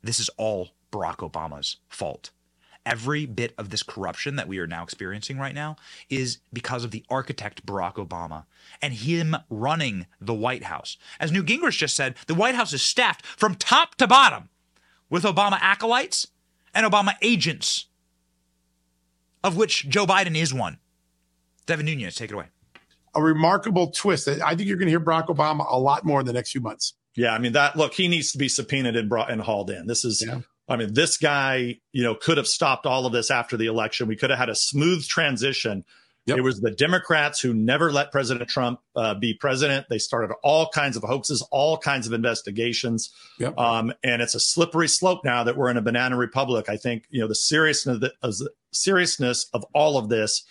This 0.03 0.21
is 0.21 0.29
all 0.37 0.71
Barack 0.91 1.19
Obama's 1.19 1.77
fault." 1.89 2.31
Every 2.85 3.27
bit 3.27 3.55
of 3.57 3.71
this 3.71 3.83
corruption 3.85 4.37
that 4.37 4.49
we 4.49 4.59
are 4.59 4.67
now 4.67 4.83
experiencing 4.83 5.39
right 5.39 5.55
now 5.55 5.77
is 6.11 6.39
because 6.53 6.83
of 6.83 6.91
the 6.91 7.05
architect 7.09 7.65
Barack 7.65 7.95
Obama 7.95 8.45
and 8.81 8.93
him 8.93 9.37
running 9.49 10.07
the 10.21 10.35
White 10.35 10.65
House. 10.65 10.97
As 11.21 11.31
Newt 11.31 11.47
Gingrich 11.47 11.79
just 11.79 11.95
said, 11.95 12.17
the 12.27 12.35
White 12.35 12.57
House 12.57 12.73
is 12.73 12.83
staffed 12.83 13.25
from 13.25 13.55
top 13.55 13.95
to 13.97 14.09
bottom 14.09 14.49
with 15.09 15.23
Obama 15.23 15.59
acolytes 15.61 16.27
and 16.75 16.85
Obama 16.85 17.15
agents, 17.23 17.87
of 19.45 19.57
which 19.57 19.89
Joe 19.89 20.07
Biden 20.07 20.37
is 20.37 20.53
one. 20.53 20.79
Devin 21.67 21.87
Nunes, 21.87 22.17
take 22.17 22.31
it 22.31 22.35
away. 22.35 22.47
A 23.15 23.23
remarkable 23.23 23.91
twist. 23.91 24.27
I 24.27 24.57
think 24.57 24.69
you're 24.69 24.79
going 24.79 24.87
to 24.87 24.91
hear 24.91 25.01
Barack 25.01 25.27
Obama 25.27 25.65
a 25.71 25.79
lot 25.79 26.05
more 26.05 26.21
in 26.21 26.27
the 26.27 26.33
next 26.33 26.51
few 26.51 26.61
months. 26.61 26.95
Yeah, 27.15 27.35
I 27.35 27.39
mean 27.39 27.53
that. 27.53 27.77
Look, 27.77 27.93
he 27.93 28.09
needs 28.09 28.33
to 28.33 28.39
be 28.39 28.49
subpoenaed 28.49 28.97
and 28.97 29.09
brought 29.09 29.31
and 29.31 29.41
hauled 29.41 29.71
in. 29.71 29.87
This 29.87 30.05
is 30.05 30.25
yeah. 30.27 30.41
I 30.69 30.77
mean, 30.77 30.95
this 30.95 31.19
guy, 31.19 31.81
you 31.93 32.03
know, 32.03 32.15
could 32.15 32.37
have 32.37 32.47
stopped 32.47 32.87
all 32.87 33.07
of 33.07 33.13
this 33.13 33.31
after 33.31 33.57
the 33.57 33.67
election. 33.67 34.09
We 34.09 34.17
could 34.17 34.31
have 34.31 34.39
had 34.39 34.49
a 34.49 34.55
smooth 34.55 35.07
transition. 35.07 35.85
Yep. 36.27 36.39
It 36.39 36.41
was 36.43 36.61
the 36.61 36.71
Democrats 36.71 37.41
who 37.41 37.53
never 37.53 37.91
let 37.91 38.13
President 38.13 38.49
Trump 38.49 38.79
uh, 38.95 39.15
be 39.15 39.35
president. 39.35 39.87
They 39.91 39.99
started 39.99 40.33
all 40.45 40.69
kinds 40.69 40.97
of 40.97 41.03
hoaxes, 41.03 41.43
all 41.51 41.77
kinds 41.77 42.07
of 42.07 42.13
investigations, 42.13 43.11
yep. 43.41 43.59
um, 43.59 43.93
and 44.05 44.23
it's 44.23 44.37
a 44.37 44.41
slippery 44.41 44.87
slope 44.87 45.25
now 45.25 45.43
that 45.43 45.57
we're 45.57 45.69
in 45.69 45.77
a 45.77 45.83
banana 45.83 46.17
republic. 46.17 46.69
I 46.69 46.77
think 46.77 47.07
you 47.11 47.21
know 47.21 47.27
the 47.27 47.35
seriousness 47.35 47.97
of 47.97 48.01
the, 48.01 48.51
seriousness 48.71 49.49
of 49.53 49.65
all 49.75 49.99
of 49.99 50.11
this 50.11 50.45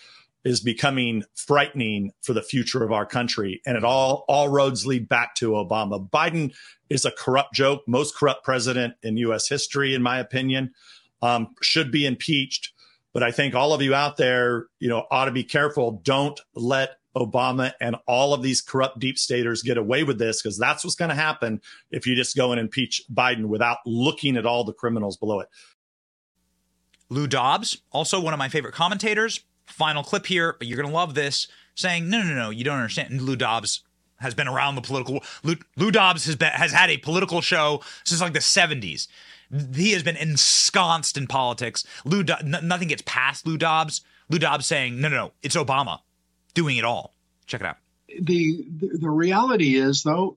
is 0.44 0.60
becoming 0.60 1.22
frightening 1.34 2.12
for 2.22 2.32
the 2.32 2.42
future 2.42 2.82
of 2.82 2.92
our 2.92 3.06
country, 3.06 3.60
and 3.66 3.76
it 3.76 3.84
all 3.84 4.24
all 4.28 4.48
roads 4.48 4.86
lead 4.86 5.08
back 5.08 5.34
to 5.36 5.50
Obama. 5.50 6.08
Biden 6.10 6.54
is 6.90 7.04
a 7.04 7.10
corrupt 7.10 7.54
joke, 7.54 7.82
most 7.86 8.16
corrupt 8.16 8.44
president 8.44 8.94
in 9.02 9.16
U.S. 9.18 9.48
history, 9.48 9.94
in 9.94 10.02
my 10.02 10.18
opinion. 10.18 10.72
Um, 11.20 11.54
should 11.60 11.92
be 11.92 12.04
impeached 12.04 12.72
but 13.12 13.22
I 13.22 13.30
think 13.30 13.54
all 13.54 13.72
of 13.72 13.82
you 13.82 13.94
out 13.94 14.16
there, 14.16 14.66
you 14.78 14.88
know, 14.88 15.06
ought 15.10 15.26
to 15.26 15.32
be 15.32 15.44
careful. 15.44 16.00
Don't 16.02 16.40
let 16.54 16.96
Obama 17.14 17.72
and 17.80 17.96
all 18.06 18.32
of 18.32 18.42
these 18.42 18.62
corrupt 18.62 18.98
deep 18.98 19.18
staters 19.18 19.62
get 19.62 19.76
away 19.76 20.02
with 20.02 20.18
this 20.18 20.40
because 20.40 20.58
that's 20.58 20.82
what's 20.82 20.96
going 20.96 21.10
to 21.10 21.14
happen 21.14 21.60
if 21.90 22.06
you 22.06 22.16
just 22.16 22.36
go 22.36 22.52
and 22.52 22.60
impeach 22.60 23.02
Biden 23.12 23.46
without 23.46 23.78
looking 23.84 24.36
at 24.36 24.46
all 24.46 24.64
the 24.64 24.72
criminals 24.72 25.18
below 25.18 25.40
it. 25.40 25.48
Lou 27.10 27.26
Dobbs, 27.26 27.82
also 27.90 28.18
one 28.18 28.32
of 28.32 28.38
my 28.38 28.48
favorite 28.48 28.72
commentators. 28.72 29.40
Final 29.66 30.02
clip 30.02 30.26
here, 30.26 30.56
but 30.58 30.66
you're 30.66 30.76
going 30.76 30.88
to 30.88 30.94
love 30.94 31.14
this, 31.14 31.48
saying, 31.74 32.08
no, 32.08 32.22
no, 32.22 32.34
no, 32.34 32.50
you 32.50 32.64
don't 32.64 32.76
understand. 32.76 33.10
And 33.10 33.22
Lou 33.22 33.36
Dobbs 33.36 33.82
has 34.16 34.34
been 34.34 34.48
around 34.48 34.74
the 34.74 34.82
political. 34.82 35.22
Lou, 35.42 35.56
Lou 35.76 35.90
Dobbs 35.90 36.26
has 36.26 36.36
been, 36.36 36.52
has 36.52 36.72
had 36.72 36.90
a 36.90 36.98
political 36.98 37.40
show 37.40 37.82
since 38.04 38.20
like 38.20 38.32
the 38.32 38.38
70s 38.40 39.08
he 39.74 39.92
has 39.92 40.02
been 40.02 40.16
ensconced 40.16 41.16
in 41.16 41.26
politics. 41.26 41.84
Lou, 42.04 42.22
Do- 42.22 42.34
n- 42.40 42.56
nothing 42.62 42.88
gets 42.88 43.02
past 43.04 43.46
Lou 43.46 43.58
Dobbs. 43.58 44.00
Lou 44.28 44.38
Dobbs 44.38 44.66
saying, 44.66 45.00
"No, 45.00 45.08
no, 45.08 45.16
no, 45.16 45.32
it's 45.42 45.56
Obama 45.56 46.00
doing 46.54 46.76
it 46.76 46.84
all." 46.84 47.14
Check 47.46 47.60
it 47.60 47.66
out. 47.66 47.76
The 48.20 48.64
the 48.68 49.10
reality 49.10 49.76
is, 49.76 50.02
though, 50.02 50.36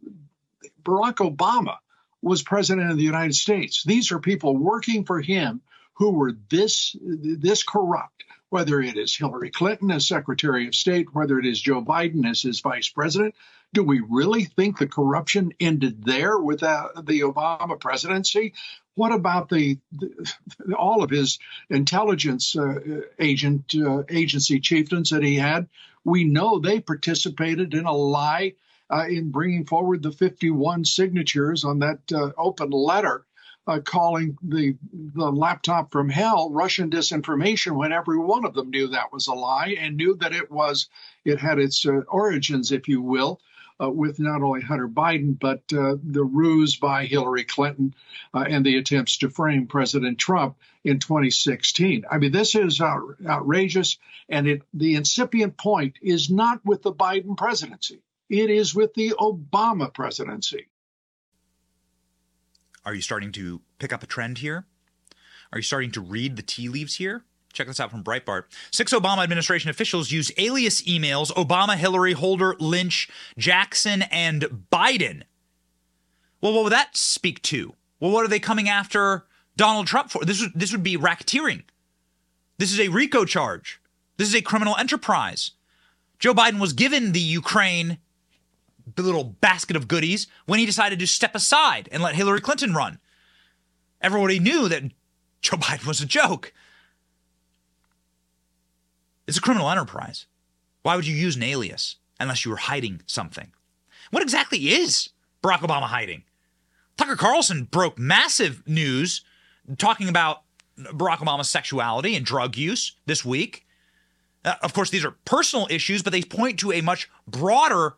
Barack 0.84 1.15
Obama 1.15 1.78
was 2.21 2.41
president 2.41 2.91
of 2.91 2.97
the 2.97 3.03
United 3.03 3.36
States. 3.36 3.84
These 3.84 4.11
are 4.11 4.19
people 4.19 4.57
working 4.57 5.05
for 5.05 5.21
him 5.21 5.61
who 5.93 6.11
were 6.11 6.34
this 6.49 6.95
this 7.01 7.63
corrupt. 7.63 8.23
Whether 8.56 8.80
it 8.80 8.95
is 8.95 9.14
Hillary 9.14 9.49
Clinton 9.51 9.91
as 9.91 10.08
Secretary 10.08 10.66
of 10.66 10.76
State, 10.76 11.14
whether 11.14 11.38
it 11.38 11.45
is 11.45 11.60
Joe 11.60 11.84
Biden 11.84 12.26
as 12.26 12.41
his 12.41 12.62
vice 12.62 12.88
president, 12.88 13.36
do 13.74 13.84
we 13.84 13.99
really 13.99 14.45
think 14.45 14.78
the 14.78 14.88
corruption 14.88 15.51
ended 15.60 16.06
there 16.06 16.39
with 16.39 16.62
the 16.62 17.20
Obama 17.26 17.78
presidency? 17.78 18.53
What 18.93 19.12
about 19.12 19.49
the, 19.49 19.78
the 19.91 20.74
all 20.74 21.03
of 21.03 21.10
his 21.10 21.38
intelligence 21.70 22.56
uh, 22.56 23.01
agent 23.20 23.76
uh, 23.76 24.03
agency 24.08 24.62
chieftains 24.62 25.10
that 25.10 25.22
he 25.22 25.36
had? 25.36 25.68
We 26.06 26.24
know 26.24 26.60
they 26.60 26.80
participated 26.80 27.74
in 27.74 27.84
a 27.84 27.91
lie 27.91 28.53
uh, 28.89 29.08
in 29.10 29.32
bringing 29.32 29.66
forward 29.66 30.01
the 30.01 30.14
51 30.14 30.86
signatures 30.86 31.66
on 31.66 31.80
that 31.80 32.10
uh, 32.14 32.30
open 32.38 32.70
letter. 32.70 33.26
Uh, 33.68 33.80
calling 33.80 34.38
the 34.43 34.76
the 34.93 35.32
laptop 35.32 35.91
from 35.91 36.07
hell 36.07 36.51
Russian 36.51 36.91
disinformation 36.91 37.76
when 37.76 37.91
every 37.91 38.20
one 38.20 38.45
of 38.45 38.53
them 38.53 38.70
knew 38.70 38.89
that 38.89 39.11
was 39.11 39.26
a 39.28 39.34
lie 39.34 39.76
and 39.80 39.97
knew 39.97 40.16
that 40.18 40.34
it 40.34 40.51
was 40.51 40.88
it 41.24 41.39
had 41.39 41.57
its 41.57 41.84
uh, 41.86 42.01
origins, 42.07 42.72
if 42.72 42.88
you 42.88 43.01
will, 43.01 43.41
uh, 43.82 43.89
with 43.89 44.20
not 44.20 44.41
only 44.41 44.61
Hunter 44.61 44.88
Biden, 44.88 45.38
but 45.38 45.63
uh, 45.74 45.95
the 46.03 46.24
ruse 46.24 46.76
by 46.78 47.05
Hillary 47.05 47.43
Clinton 47.43 47.93
uh, 48.34 48.45
and 48.47 48.66
the 48.66 48.78
attempts 48.78 49.18
to 49.18 49.30
frame 49.30 49.68
President 49.68 50.18
Trump 50.18 50.57
in 50.84 50.99
2016. 50.99 52.05
I 52.09 52.18
mean, 52.18 52.32
this 52.32 52.55
is 52.55 52.80
out- 52.80 53.16
outrageous. 53.26 53.97
And 54.30 54.47
it, 54.47 54.61
the 54.74 54.95
incipient 54.95 55.57
point 55.57 55.97
is 56.01 56.30
not 56.30 56.66
with 56.66 56.82
the 56.82 56.93
Biden 56.93 57.38
presidency, 57.38 58.01
it 58.30 58.49
is 58.49 58.74
with 58.74 58.93
the 58.93 59.13
Obama 59.20 59.93
presidency. 59.93 60.68
Are 62.86 62.94
you 62.94 63.02
starting 63.02 63.32
to 63.34 63.62
pick 63.80 63.92
up 63.92 64.04
a 64.04 64.08
trend 64.08 64.40
here? 64.40 64.66
Are 65.52 65.58
you 65.58 65.64
starting 65.64 65.92
to 65.92 66.02
read 66.02 66.36
the 66.36 66.42
tea 66.42 66.70
leaves 66.70 66.96
here? 66.96 67.24
Check 67.52 67.68
this 67.68 67.80
out 67.80 67.90
from 67.90 68.04
Breitbart. 68.04 68.44
Six 68.72 68.94
Obama 68.94 69.24
administration 69.24 69.70
officials 69.70 70.12
use 70.12 70.32
alias 70.38 70.82
emails 70.84 71.32
Obama, 71.34 71.76
Hillary, 71.76 72.14
Holder, 72.14 72.56
Lynch, 72.60 73.10
Jackson, 73.38 74.04
and 74.04 74.44
Biden. 74.72 75.24
Well, 76.42 76.54
what 76.54 76.66
would 76.66 76.74
that 76.74 76.96
speak 76.98 77.42
to? 77.44 77.74
Well, 78.00 78.12
what 78.12 78.26
are 78.26 78.30
they 78.30 78.40
coming 78.40 78.70
after 78.70 79.26
Donald 79.56 79.88
Trump 79.88 80.12
for? 80.12 80.24
This, 80.26 80.42
would, 80.42 80.52
this 80.54 80.72
would 80.74 80.84
be 80.84 80.98
racketeering. 80.98 81.64
This 82.58 82.72
is 82.72 82.80
a 82.80 82.90
RICO 82.90 83.26
charge. 83.26 83.82
This 84.18 84.28
is 84.28 84.36
a 84.36 84.42
criminal 84.42 84.76
enterprise. 84.78 85.52
Joe 86.20 86.34
Biden 86.34 86.60
was 86.60 86.74
given 86.74 87.14
the 87.14 87.20
Ukraine 87.20 87.98
little 88.98 89.24
basket 89.24 89.76
of 89.76 89.88
goodies 89.88 90.28
when 90.46 90.60
he 90.60 90.66
decided 90.66 91.00
to 91.00 91.08
step 91.08 91.36
aside 91.36 91.90
and 91.92 92.04
let 92.04 92.16
Hillary 92.16 92.42
Clinton 92.42 92.74
run. 92.74 93.00
Everybody 94.02 94.40
knew 94.40 94.68
that 94.70 94.84
Joe 95.42 95.58
Biden 95.58 95.88
was 95.88 96.02
a 96.02 96.06
joke. 96.06 96.54
It's 99.28 99.38
a 99.38 99.42
criminal 99.42 99.70
enterprise. 99.70 100.28
Why 100.84 100.96
would 100.96 101.08
you 101.08 101.16
use 101.16 101.36
an 101.36 101.44
alias 101.44 101.96
unless 102.20 102.46
you 102.46 102.52
were 102.52 102.58
hiding 102.58 103.02
something? 103.08 103.52
What 104.12 104.22
exactly 104.22 104.70
is 104.70 105.10
Barack 105.42 105.60
Obama 105.60 105.84
hiding? 105.84 106.24
Tucker 106.98 107.16
Carlson 107.16 107.64
broke 107.64 107.98
massive 107.98 108.62
news 108.68 109.24
talking 109.78 110.08
about 110.08 110.44
Barack 110.78 111.18
Obama's 111.18 111.50
sexuality 111.50 112.16
and 112.16 112.26
drug 112.26 112.56
use 112.56 112.94
this 113.06 113.26
week. 113.26 113.66
Uh, 114.44 114.54
of 114.62 114.74
course, 114.74 114.90
these 114.92 115.04
are 115.04 115.16
personal 115.26 115.68
issues, 115.70 116.04
but 116.04 116.14
they 116.14 116.22
point 116.22 116.60
to 116.60 116.72
a 116.72 116.82
much 116.82 117.10
broader 117.28 117.96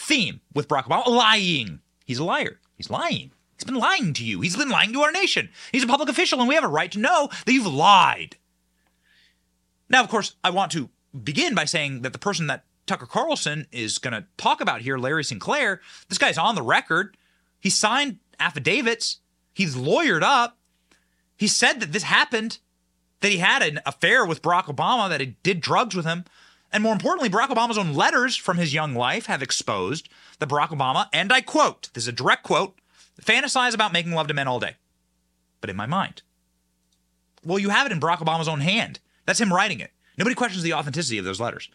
theme 0.00 0.40
with 0.54 0.68
Barack 0.68 0.84
Obama 0.84 1.06
lying. 1.06 1.80
He's 2.04 2.18
a 2.18 2.24
liar. 2.24 2.58
He's 2.76 2.90
lying. 2.90 3.32
He's 3.56 3.64
been 3.64 3.74
lying 3.74 4.14
to 4.14 4.24
you. 4.24 4.40
He's 4.40 4.56
been 4.56 4.70
lying 4.70 4.92
to 4.94 5.02
our 5.02 5.12
nation. 5.12 5.50
He's 5.70 5.84
a 5.84 5.86
public 5.86 6.08
official, 6.08 6.40
and 6.40 6.48
we 6.48 6.54
have 6.54 6.64
a 6.64 6.68
right 6.68 6.90
to 6.92 6.98
know 6.98 7.28
that 7.44 7.52
you've 7.52 7.66
lied. 7.66 8.36
Now, 9.88 10.02
of 10.02 10.08
course, 10.08 10.36
I 10.42 10.50
want 10.50 10.72
to 10.72 10.88
begin 11.22 11.54
by 11.54 11.66
saying 11.66 12.02
that 12.02 12.12
the 12.12 12.18
person 12.18 12.46
that 12.46 12.64
Tucker 12.86 13.06
Carlson 13.06 13.66
is 13.70 13.98
going 13.98 14.14
to 14.14 14.24
talk 14.38 14.60
about 14.60 14.80
here, 14.80 14.96
Larry 14.96 15.24
Sinclair, 15.24 15.80
this 16.08 16.18
guy's 16.18 16.38
on 16.38 16.54
the 16.54 16.62
record. 16.62 17.16
He 17.60 17.68
signed 17.68 18.18
affidavits. 18.38 19.18
He's 19.52 19.76
lawyered 19.76 20.22
up. 20.22 20.56
He 21.36 21.46
said 21.46 21.80
that 21.80 21.92
this 21.92 22.04
happened, 22.04 22.58
that 23.20 23.30
he 23.30 23.38
had 23.38 23.62
an 23.62 23.80
affair 23.84 24.24
with 24.24 24.42
Barack 24.42 24.64
Obama, 24.64 25.08
that 25.08 25.20
he 25.20 25.36
did 25.42 25.60
drugs 25.60 25.94
with 25.94 26.06
him. 26.06 26.24
And 26.72 26.82
more 26.82 26.92
importantly, 26.92 27.28
Barack 27.28 27.48
Obama's 27.48 27.78
own 27.78 27.94
letters 27.94 28.36
from 28.36 28.56
his 28.56 28.72
young 28.72 28.94
life 28.94 29.26
have 29.26 29.42
exposed 29.42 30.08
that 30.38 30.48
Barack 30.48 30.68
Obama, 30.68 31.08
and 31.12 31.32
I 31.32 31.40
quote, 31.40 31.90
this 31.94 32.04
is 32.04 32.08
a 32.08 32.12
direct 32.12 32.44
quote, 32.44 32.78
fantasize 33.20 33.74
about 33.74 33.92
making 33.92 34.12
love 34.12 34.28
to 34.28 34.34
men 34.34 34.46
all 34.48 34.60
day, 34.60 34.76
but 35.60 35.70
in 35.70 35.76
my 35.76 35.86
mind. 35.86 36.22
Well, 37.44 37.58
you 37.58 37.70
have 37.70 37.86
it 37.86 37.92
in 37.92 38.00
Barack 38.00 38.18
Obama's 38.18 38.48
own 38.48 38.60
hand. 38.60 39.00
That's 39.26 39.40
him 39.40 39.52
writing 39.52 39.80
it. 39.80 39.90
Nobody 40.16 40.34
questions 40.34 40.62
the 40.62 40.74
authenticity 40.74 41.18
of 41.18 41.24
those 41.24 41.40
letters. 41.40 41.68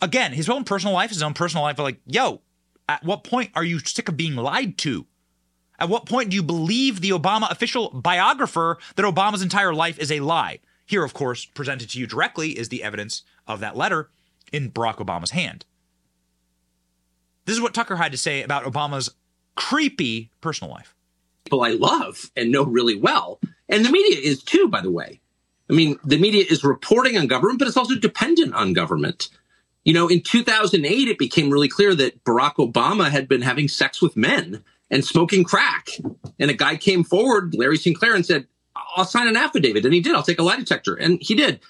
Again, 0.00 0.32
his 0.32 0.48
own 0.48 0.64
personal 0.64 0.94
life, 0.94 1.10
his 1.10 1.22
own 1.22 1.34
personal 1.34 1.64
life, 1.64 1.78
like, 1.78 2.00
yo, 2.06 2.42
at 2.88 3.02
what 3.02 3.24
point 3.24 3.50
are 3.54 3.64
you 3.64 3.78
sick 3.78 4.08
of 4.08 4.16
being 4.16 4.36
lied 4.36 4.78
to? 4.78 5.06
At 5.78 5.88
what 5.88 6.06
point 6.06 6.30
do 6.30 6.36
you 6.36 6.42
believe 6.42 7.00
the 7.00 7.10
Obama 7.10 7.50
official 7.50 7.90
biographer 7.90 8.78
that 8.94 9.04
Obama's 9.04 9.42
entire 9.42 9.74
life 9.74 9.98
is 9.98 10.12
a 10.12 10.20
lie? 10.20 10.60
Here, 10.86 11.02
of 11.02 11.14
course, 11.14 11.44
presented 11.44 11.90
to 11.90 11.98
you 11.98 12.06
directly 12.06 12.58
is 12.58 12.68
the 12.68 12.82
evidence 12.82 13.22
of 13.46 13.60
that 13.60 13.76
letter 13.76 14.10
in 14.52 14.70
Barack 14.70 14.96
Obama's 14.96 15.30
hand. 15.30 15.64
This 17.44 17.56
is 17.56 17.62
what 17.62 17.74
Tucker 17.74 17.96
had 17.96 18.12
to 18.12 18.18
say 18.18 18.42
about 18.42 18.64
Obama's 18.64 19.14
creepy 19.54 20.30
personal 20.40 20.72
life. 20.72 20.94
People 21.44 21.62
I 21.62 21.70
love 21.70 22.30
and 22.36 22.50
know 22.50 22.64
really 22.64 22.96
well. 22.96 23.40
And 23.68 23.84
the 23.84 23.90
media 23.90 24.18
is 24.20 24.42
too, 24.42 24.68
by 24.68 24.80
the 24.80 24.90
way. 24.90 25.20
I 25.70 25.72
mean, 25.72 25.98
the 26.04 26.18
media 26.18 26.44
is 26.48 26.64
reporting 26.64 27.16
on 27.16 27.26
government, 27.26 27.58
but 27.58 27.68
it's 27.68 27.76
also 27.76 27.96
dependent 27.96 28.54
on 28.54 28.72
government. 28.72 29.28
You 29.84 29.92
know, 29.92 30.08
in 30.08 30.20
2008, 30.20 31.08
it 31.08 31.18
became 31.18 31.50
really 31.50 31.68
clear 31.68 31.94
that 31.94 32.24
Barack 32.24 32.56
Obama 32.56 33.08
had 33.10 33.28
been 33.28 33.42
having 33.42 33.68
sex 33.68 34.02
with 34.02 34.16
men 34.16 34.64
and 34.90 35.04
smoking 35.04 35.44
crack. 35.44 35.88
And 36.38 36.50
a 36.50 36.54
guy 36.54 36.76
came 36.76 37.04
forward, 37.04 37.54
Larry 37.54 37.76
Sinclair, 37.76 38.14
and 38.14 38.26
said, 38.26 38.46
I'll 38.96 39.04
sign 39.04 39.28
an 39.28 39.36
affidavit. 39.36 39.84
And 39.84 39.94
he 39.94 40.00
did. 40.00 40.14
I'll 40.14 40.22
take 40.22 40.38
a 40.38 40.42
lie 40.42 40.56
detector. 40.56 40.94
And 40.94 41.18
he 41.20 41.34
did. 41.34 41.60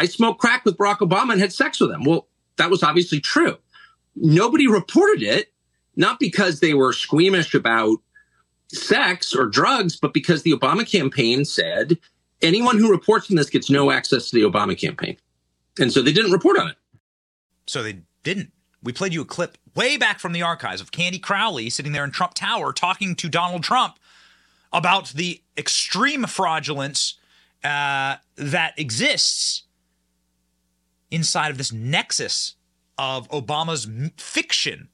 I 0.00 0.06
smoked 0.06 0.40
crack 0.40 0.64
with 0.64 0.78
Barack 0.78 1.00
Obama 1.00 1.32
and 1.32 1.42
had 1.42 1.52
sex 1.52 1.78
with 1.78 1.90
him. 1.90 2.04
Well, 2.04 2.26
that 2.56 2.70
was 2.70 2.82
obviously 2.82 3.20
true. 3.20 3.58
Nobody 4.16 4.66
reported 4.66 5.22
it, 5.22 5.52
not 5.94 6.18
because 6.18 6.60
they 6.60 6.72
were 6.72 6.94
squeamish 6.94 7.54
about 7.54 7.98
sex 8.72 9.34
or 9.34 9.44
drugs, 9.44 9.96
but 9.96 10.14
because 10.14 10.42
the 10.42 10.52
Obama 10.52 10.90
campaign 10.90 11.44
said 11.44 11.98
anyone 12.40 12.78
who 12.78 12.90
reports 12.90 13.30
on 13.30 13.36
this 13.36 13.50
gets 13.50 13.68
no 13.68 13.90
access 13.90 14.30
to 14.30 14.36
the 14.36 14.50
Obama 14.50 14.78
campaign. 14.78 15.18
And 15.78 15.92
so 15.92 16.00
they 16.00 16.12
didn't 16.12 16.32
report 16.32 16.58
on 16.58 16.68
it. 16.68 16.76
So 17.66 17.82
they 17.82 18.00
didn't. 18.22 18.52
We 18.82 18.94
played 18.94 19.12
you 19.12 19.20
a 19.20 19.26
clip 19.26 19.58
way 19.74 19.98
back 19.98 20.18
from 20.18 20.32
the 20.32 20.40
archives 20.40 20.80
of 20.80 20.92
Candy 20.92 21.18
Crowley 21.18 21.68
sitting 21.68 21.92
there 21.92 22.04
in 22.04 22.10
Trump 22.10 22.32
Tower 22.32 22.72
talking 22.72 23.14
to 23.16 23.28
Donald 23.28 23.64
Trump 23.64 23.98
about 24.72 25.10
the 25.10 25.42
extreme 25.58 26.24
fraudulence 26.24 27.18
uh, 27.62 28.16
that 28.36 28.72
exists 28.78 29.64
inside 31.10 31.50
of 31.50 31.58
this 31.58 31.72
nexus 31.72 32.54
of 32.98 33.28
Obama's 33.30 33.88
fiction. 34.16 34.88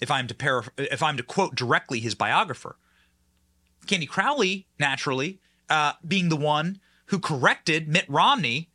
If 0.00 0.10
I'm 0.10 0.26
to 0.26 0.34
paraphr- 0.34 0.72
if 0.76 1.02
I'm 1.02 1.16
to 1.16 1.22
quote 1.22 1.54
directly 1.54 2.00
his 2.00 2.14
biographer, 2.14 2.76
Candy 3.86 4.06
Crowley, 4.06 4.66
naturally, 4.78 5.40
uh, 5.68 5.92
being 6.06 6.28
the 6.28 6.36
one 6.36 6.80
who 7.06 7.18
corrected 7.18 7.88
Mitt 7.88 8.06
Romney, 8.08 8.70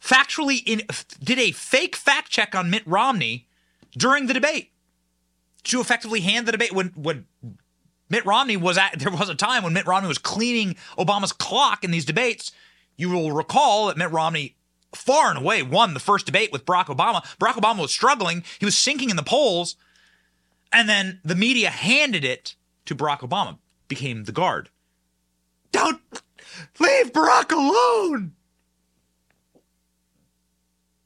factually 0.00 0.62
in, 0.66 0.82
did 1.22 1.38
a 1.38 1.52
fake 1.52 1.96
fact 1.96 2.30
check 2.30 2.54
on 2.54 2.70
Mitt 2.70 2.86
Romney 2.86 3.48
during 3.92 4.26
the 4.26 4.34
debate 4.34 4.72
to 5.64 5.80
effectively 5.80 6.20
hand 6.20 6.46
the 6.46 6.52
debate 6.52 6.72
when 6.72 6.88
when 6.88 7.26
Mitt 8.08 8.24
Romney 8.26 8.56
was 8.56 8.78
at 8.78 8.98
there 8.98 9.12
was 9.12 9.28
a 9.28 9.34
time 9.34 9.62
when 9.62 9.72
Mitt 9.72 9.86
Romney 9.86 10.08
was 10.08 10.18
cleaning 10.18 10.76
Obama's 10.98 11.32
clock 11.32 11.84
in 11.84 11.90
these 11.90 12.04
debates. 12.04 12.52
You 12.96 13.10
will 13.10 13.32
recall 13.32 13.88
that 13.88 13.96
Mitt 13.96 14.12
Romney 14.12 14.56
far 14.94 15.30
and 15.30 15.38
away 15.38 15.62
won 15.62 15.94
the 15.94 16.00
first 16.00 16.26
debate 16.26 16.52
with 16.52 16.64
Barack 16.64 16.86
Obama. 16.86 17.22
Barack 17.38 17.54
Obama 17.54 17.80
was 17.80 17.90
struggling, 17.90 18.44
he 18.58 18.64
was 18.64 18.76
sinking 18.76 19.10
in 19.10 19.16
the 19.16 19.22
polls, 19.22 19.76
and 20.72 20.88
then 20.88 21.20
the 21.24 21.34
media 21.34 21.70
handed 21.70 22.24
it 22.24 22.54
to 22.86 22.94
Barack 22.94 23.20
Obama, 23.20 23.58
became 23.88 24.24
the 24.24 24.32
guard. 24.32 24.70
Don't 25.72 26.00
leave 26.78 27.12
Barack 27.12 27.50
alone. 27.50 28.32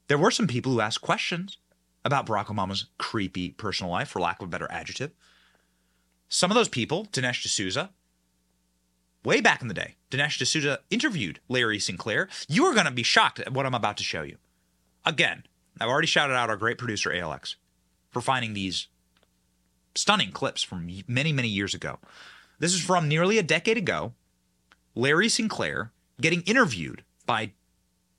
There 0.07 0.17
were 0.17 0.31
some 0.31 0.47
people 0.47 0.71
who 0.71 0.81
asked 0.81 1.01
questions 1.01 1.57
about 2.03 2.25
Barack 2.25 2.47
Obama's 2.47 2.85
creepy 2.97 3.51
personal 3.51 3.91
life, 3.91 4.09
for 4.09 4.19
lack 4.19 4.41
of 4.41 4.47
a 4.47 4.51
better 4.51 4.67
adjective. 4.71 5.11
Some 6.27 6.51
of 6.51 6.55
those 6.55 6.69
people, 6.69 7.05
Dinesh 7.11 7.43
D'Souza, 7.43 7.91
way 9.23 9.41
back 9.41 9.61
in 9.61 9.67
the 9.67 9.73
day, 9.73 9.95
Dinesh 10.11 10.37
D'Souza 10.39 10.79
interviewed 10.89 11.39
Larry 11.47 11.79
Sinclair. 11.79 12.27
You 12.47 12.65
are 12.65 12.73
going 12.73 12.85
to 12.85 12.91
be 12.91 13.03
shocked 13.03 13.39
at 13.39 13.53
what 13.53 13.65
I'm 13.65 13.75
about 13.75 13.97
to 13.97 14.03
show 14.03 14.23
you. 14.23 14.37
Again, 15.05 15.43
I've 15.79 15.89
already 15.89 16.07
shouted 16.07 16.33
out 16.33 16.49
our 16.49 16.57
great 16.57 16.77
producer, 16.77 17.09
ALX, 17.09 17.55
for 18.09 18.21
finding 18.21 18.53
these 18.53 18.87
stunning 19.95 20.31
clips 20.31 20.63
from 20.63 20.89
many, 21.07 21.31
many 21.31 21.47
years 21.47 21.73
ago. 21.73 21.99
This 22.59 22.73
is 22.73 22.81
from 22.81 23.07
nearly 23.07 23.37
a 23.37 23.43
decade 23.43 23.77
ago. 23.77 24.13
Larry 24.95 25.29
Sinclair 25.29 25.91
getting 26.19 26.41
interviewed 26.41 27.03
by 27.25 27.51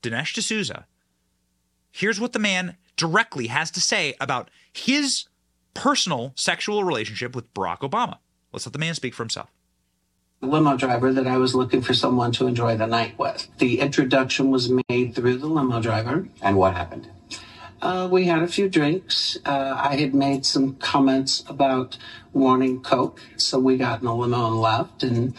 Dinesh 0.03 0.35
D'Souza. 0.35 0.87
Here's 1.91 2.21
what 2.21 2.33
the 2.33 2.39
man 2.39 2.77
directly 2.97 3.49
has 3.49 3.71
to 3.73 3.81
say 3.81 4.15
about 4.21 4.51
his 4.73 5.27
personal 5.75 6.33
sexual 6.37 6.85
relationship 6.85 7.35
with 7.35 7.53
Barack 7.53 7.81
Obama. 7.81 8.19
Let's 8.53 8.67
let 8.67 8.73
the 8.73 8.79
man 8.79 8.95
speak 8.95 9.15
for 9.15 9.23
himself. 9.23 9.51
The 10.41 10.47
limo 10.47 10.75
driver 10.75 11.13
that 11.13 11.27
I 11.27 11.37
was 11.37 11.55
looking 11.55 11.83
for 11.83 11.93
someone 11.93 12.33
to 12.33 12.47
enjoy 12.47 12.75
the 12.75 12.87
night 12.87 13.19
with. 13.19 13.47
The 13.59 13.81
introduction 13.81 14.51
was 14.51 14.73
made 14.89 15.15
through 15.15 15.37
the 15.37 15.47
limo 15.47 15.83
driver. 15.83 16.29
And 16.41 16.57
what 16.57 16.75
happened? 16.75 17.11
Uh, 17.83 18.09
we 18.11 18.25
had 18.25 18.43
a 18.43 18.47
few 18.47 18.67
drinks. 18.71 19.37
Uh, 19.45 19.75
I 19.77 19.97
had 19.97 20.15
made 20.15 20.47
some 20.47 20.77
comments 20.77 21.45
about 21.47 21.99
wanting 22.33 22.81
Coke, 22.81 23.21
so 23.37 23.59
we 23.59 23.77
got 23.77 24.01
in 24.01 24.07
the 24.07 24.15
limo 24.15 24.47
and 24.47 24.61
left. 24.63 25.03
And 25.03 25.35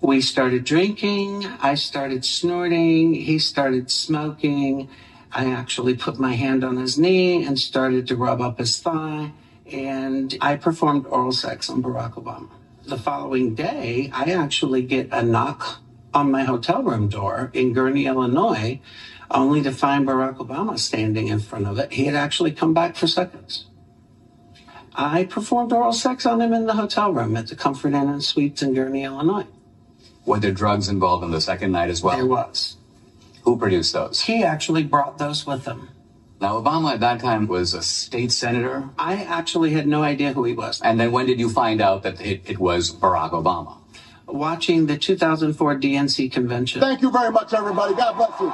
we 0.00 0.20
started 0.20 0.64
drinking. 0.64 1.46
I 1.60 1.76
started 1.76 2.24
snorting. 2.24 3.14
He 3.14 3.38
started 3.38 3.88
smoking. 3.88 4.88
I 5.30 5.52
actually 5.52 5.94
put 5.94 6.18
my 6.18 6.34
hand 6.34 6.64
on 6.64 6.76
his 6.76 6.98
knee 6.98 7.44
and 7.44 7.56
started 7.56 8.08
to 8.08 8.16
rub 8.16 8.40
up 8.40 8.58
his 8.58 8.80
thigh. 8.80 9.30
And 9.70 10.36
I 10.40 10.56
performed 10.56 11.06
oral 11.06 11.30
sex 11.30 11.70
on 11.70 11.84
Barack 11.84 12.14
Obama. 12.14 12.50
The 12.86 12.98
following 12.98 13.54
day, 13.54 14.10
I 14.12 14.24
actually 14.24 14.82
get 14.82 15.08
a 15.10 15.22
knock 15.22 15.78
on 16.12 16.30
my 16.30 16.44
hotel 16.44 16.82
room 16.82 17.08
door 17.08 17.50
in 17.54 17.72
Gurnee, 17.72 18.06
Illinois, 18.06 18.78
only 19.30 19.62
to 19.62 19.72
find 19.72 20.06
Barack 20.06 20.36
Obama 20.36 20.78
standing 20.78 21.28
in 21.28 21.40
front 21.40 21.66
of 21.66 21.78
it. 21.78 21.92
He 21.92 22.04
had 22.04 22.14
actually 22.14 22.52
come 22.52 22.74
back 22.74 22.96
for 22.96 23.06
seconds. 23.06 23.64
I 24.94 25.24
performed 25.24 25.72
oral 25.72 25.94
sex 25.94 26.26
on 26.26 26.42
him 26.42 26.52
in 26.52 26.66
the 26.66 26.74
hotel 26.74 27.10
room 27.10 27.38
at 27.38 27.48
the 27.48 27.56
Comfort 27.56 27.94
Inn 27.94 28.08
and 28.08 28.22
Suites 28.22 28.60
in 28.60 28.74
Gurnee, 28.74 29.04
Illinois. 29.04 29.46
Were 30.26 30.38
there 30.38 30.52
drugs 30.52 30.88
involved 30.88 31.24
on 31.24 31.30
the 31.30 31.40
second 31.40 31.72
night 31.72 31.88
as 31.88 32.02
well? 32.02 32.16
There 32.16 32.26
was. 32.26 32.76
Who 33.44 33.58
produced 33.58 33.94
those? 33.94 34.20
He 34.20 34.44
actually 34.44 34.84
brought 34.84 35.16
those 35.16 35.46
with 35.46 35.64
him. 35.64 35.88
Now, 36.44 36.60
Obama 36.60 36.92
at 36.92 37.00
that 37.00 37.20
time 37.20 37.46
was 37.46 37.72
a 37.72 37.80
state 37.80 38.30
senator. 38.30 38.90
I 38.98 39.24
actually 39.24 39.70
had 39.70 39.86
no 39.86 40.02
idea 40.02 40.34
who 40.34 40.44
he 40.44 40.52
was. 40.52 40.78
And 40.82 41.00
then 41.00 41.10
when 41.10 41.24
did 41.24 41.40
you 41.40 41.48
find 41.48 41.80
out 41.80 42.02
that 42.02 42.20
it, 42.20 42.42
it 42.44 42.58
was 42.58 42.94
Barack 42.94 43.30
Obama? 43.30 43.78
Watching 44.26 44.84
the 44.84 44.98
2004 44.98 45.76
DNC 45.76 46.30
convention. 46.30 46.82
Thank 46.82 47.00
you 47.00 47.10
very 47.10 47.30
much, 47.30 47.54
everybody. 47.54 47.94
God 47.94 48.16
bless 48.18 48.38
you. 48.38 48.52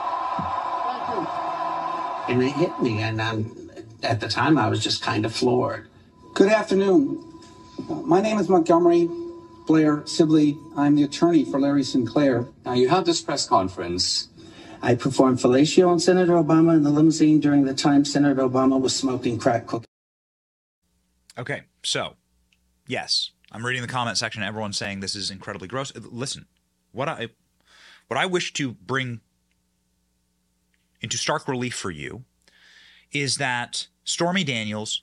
Thank 0.86 1.08
you. 1.10 2.32
And 2.32 2.42
it 2.44 2.52
hit 2.52 2.80
me. 2.80 3.02
And 3.02 3.20
I'm, 3.20 3.72
at 4.04 4.20
the 4.20 4.28
time, 4.28 4.56
I 4.56 4.68
was 4.68 4.84
just 4.84 5.02
kind 5.02 5.26
of 5.26 5.34
floored. 5.34 5.88
Good 6.34 6.52
afternoon. 6.52 7.20
My 7.88 8.20
name 8.20 8.38
is 8.38 8.48
Montgomery 8.48 9.08
Blair 9.66 10.06
Sibley. 10.06 10.56
I'm 10.76 10.94
the 10.94 11.02
attorney 11.02 11.44
for 11.44 11.60
Larry 11.60 11.82
Sinclair. 11.82 12.46
Now, 12.64 12.74
you 12.74 12.88
have 12.88 13.04
this 13.04 13.20
press 13.20 13.48
conference. 13.48 14.28
I 14.82 14.94
performed 14.94 15.38
fellatio 15.38 15.88
on 15.88 16.00
Senator 16.00 16.32
Obama 16.32 16.74
in 16.74 16.82
the 16.82 16.90
limousine 16.90 17.40
during 17.40 17.64
the 17.64 17.74
time 17.74 18.04
Senator 18.04 18.42
Obama 18.42 18.80
was 18.80 18.94
smoking 18.94 19.38
crack 19.38 19.66
cocaine. 19.66 19.84
Okay, 21.38 21.62
so 21.82 22.16
yes, 22.86 23.30
I'm 23.52 23.64
reading 23.64 23.82
the 23.82 23.88
comment 23.88 24.16
section. 24.16 24.42
Everyone's 24.42 24.78
saying 24.78 25.00
this 25.00 25.14
is 25.14 25.30
incredibly 25.30 25.68
gross. 25.68 25.92
Listen, 25.94 26.46
what 26.92 27.08
I 27.08 27.28
what 28.08 28.18
I 28.18 28.26
wish 28.26 28.52
to 28.54 28.72
bring 28.72 29.20
into 31.00 31.16
stark 31.16 31.46
relief 31.48 31.74
for 31.74 31.90
you 31.90 32.24
is 33.12 33.36
that 33.36 33.86
Stormy 34.04 34.44
Daniels, 34.44 35.02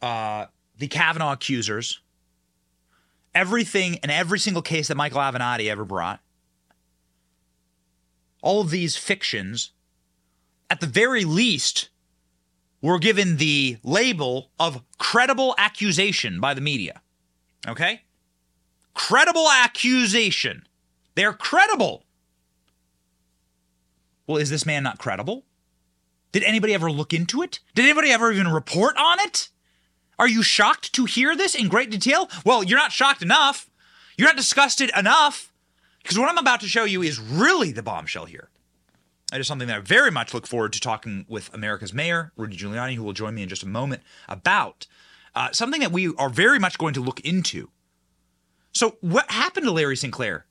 uh, 0.00 0.46
the 0.78 0.88
Kavanaugh 0.88 1.32
accusers, 1.32 2.00
everything 3.34 3.98
and 4.02 4.10
every 4.10 4.38
single 4.38 4.62
case 4.62 4.88
that 4.88 4.96
Michael 4.96 5.20
Avenatti 5.20 5.68
ever 5.68 5.84
brought, 5.84 6.20
all 8.42 8.60
of 8.60 8.70
these 8.70 8.96
fictions, 8.96 9.70
at 10.68 10.80
the 10.80 10.86
very 10.86 11.24
least, 11.24 11.88
were 12.82 12.98
given 12.98 13.36
the 13.36 13.78
label 13.82 14.50
of 14.58 14.82
credible 14.98 15.54
accusation 15.56 16.40
by 16.40 16.52
the 16.52 16.60
media. 16.60 17.00
Okay? 17.66 18.02
Credible 18.92 19.48
accusation. 19.48 20.66
They're 21.14 21.32
credible. 21.32 22.04
Well, 24.26 24.38
is 24.38 24.50
this 24.50 24.66
man 24.66 24.82
not 24.82 24.98
credible? 24.98 25.44
Did 26.32 26.42
anybody 26.42 26.74
ever 26.74 26.90
look 26.90 27.12
into 27.12 27.42
it? 27.42 27.60
Did 27.74 27.84
anybody 27.84 28.10
ever 28.10 28.32
even 28.32 28.48
report 28.48 28.96
on 28.96 29.20
it? 29.20 29.50
Are 30.18 30.28
you 30.28 30.42
shocked 30.42 30.92
to 30.94 31.04
hear 31.04 31.36
this 31.36 31.54
in 31.54 31.68
great 31.68 31.90
detail? 31.90 32.28
Well, 32.44 32.62
you're 32.62 32.78
not 32.78 32.92
shocked 32.92 33.22
enough. 33.22 33.70
You're 34.16 34.28
not 34.28 34.36
disgusted 34.36 34.90
enough. 34.96 35.51
Because 36.02 36.18
what 36.18 36.28
I'm 36.28 36.38
about 36.38 36.60
to 36.60 36.68
show 36.68 36.84
you 36.84 37.02
is 37.02 37.20
really 37.20 37.72
the 37.72 37.82
bombshell 37.82 38.26
here. 38.26 38.48
It 39.32 39.40
is 39.40 39.46
something 39.46 39.68
that 39.68 39.76
I 39.78 39.80
very 39.80 40.10
much 40.10 40.34
look 40.34 40.46
forward 40.46 40.72
to 40.74 40.80
talking 40.80 41.24
with 41.28 41.52
America's 41.54 41.94
mayor, 41.94 42.32
Rudy 42.36 42.56
Giuliani, 42.56 42.96
who 42.96 43.02
will 43.02 43.14
join 43.14 43.34
me 43.34 43.42
in 43.42 43.48
just 43.48 43.62
a 43.62 43.68
moment, 43.68 44.02
about 44.28 44.86
uh, 45.34 45.50
something 45.52 45.80
that 45.80 45.92
we 45.92 46.14
are 46.16 46.28
very 46.28 46.58
much 46.58 46.76
going 46.76 46.94
to 46.94 47.00
look 47.00 47.20
into. 47.20 47.70
So, 48.72 48.96
what 49.00 49.30
happened 49.30 49.64
to 49.66 49.72
Larry 49.72 49.96
Sinclair? 49.96 50.46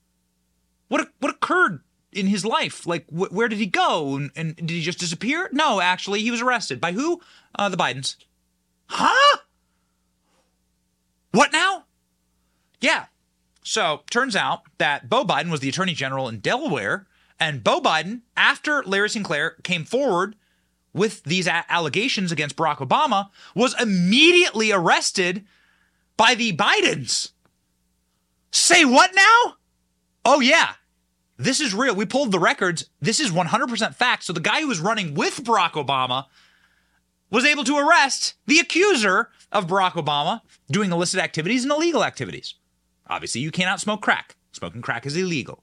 What 0.88 1.08
what 1.20 1.32
occurred 1.34 1.82
in 2.12 2.26
his 2.26 2.44
life? 2.44 2.86
Like, 2.86 3.06
wh- 3.08 3.32
where 3.32 3.48
did 3.48 3.58
he 3.58 3.66
go? 3.66 4.16
And, 4.16 4.30
and, 4.36 4.56
did 4.56 4.70
he 4.70 4.82
just 4.82 4.98
disappear? 4.98 5.48
No, 5.52 5.80
actually, 5.80 6.20
he 6.20 6.30
was 6.30 6.40
arrested 6.40 6.80
by 6.80 6.92
who? 6.92 7.20
Uh, 7.54 7.68
the 7.68 7.76
Bidens. 7.76 8.16
Huh? 8.86 9.38
What 11.30 11.52
now? 11.52 11.84
Yeah. 12.80 13.06
So, 13.62 14.02
turns 14.10 14.34
out 14.34 14.62
that 14.78 15.08
Beau 15.08 15.24
Biden 15.24 15.50
was 15.50 15.60
the 15.60 15.68
attorney 15.68 15.94
general 15.94 16.28
in 16.28 16.40
Delaware 16.40 17.06
and 17.42 17.64
Beau 17.64 17.80
Biden, 17.80 18.20
after 18.36 18.84
Larry 18.84 19.10
Sinclair 19.10 19.56
came 19.64 19.84
forward 19.84 20.36
with 20.92 21.24
these 21.24 21.48
a- 21.48 21.64
allegations 21.68 22.30
against 22.30 22.54
Barack 22.56 22.76
Obama, 22.76 23.30
was 23.54 23.74
immediately 23.80 24.70
arrested 24.70 25.44
by 26.16 26.36
the 26.36 26.52
Bidens. 26.52 27.32
Say 28.52 28.84
what 28.84 29.10
now? 29.14 29.54
Oh, 30.24 30.40
yeah. 30.40 30.74
This 31.36 31.60
is 31.60 31.74
real. 31.74 31.96
We 31.96 32.04
pulled 32.06 32.30
the 32.30 32.38
records. 32.38 32.88
This 33.00 33.18
is 33.18 33.32
100% 33.32 33.94
fact. 33.96 34.22
So 34.22 34.32
the 34.32 34.38
guy 34.38 34.60
who 34.60 34.68
was 34.68 34.78
running 34.78 35.14
with 35.14 35.42
Barack 35.42 35.72
Obama 35.72 36.26
was 37.30 37.44
able 37.44 37.64
to 37.64 37.76
arrest 37.78 38.34
the 38.46 38.60
accuser 38.60 39.30
of 39.50 39.66
Barack 39.66 39.92
Obama 39.92 40.42
doing 40.70 40.92
illicit 40.92 41.18
activities 41.18 41.64
and 41.64 41.72
illegal 41.72 42.04
activities. 42.04 42.54
Obviously, 43.12 43.42
you 43.42 43.50
cannot 43.50 43.78
smoke 43.78 44.00
crack. 44.00 44.36
Smoking 44.52 44.80
crack 44.80 45.04
is 45.04 45.18
illegal. 45.18 45.62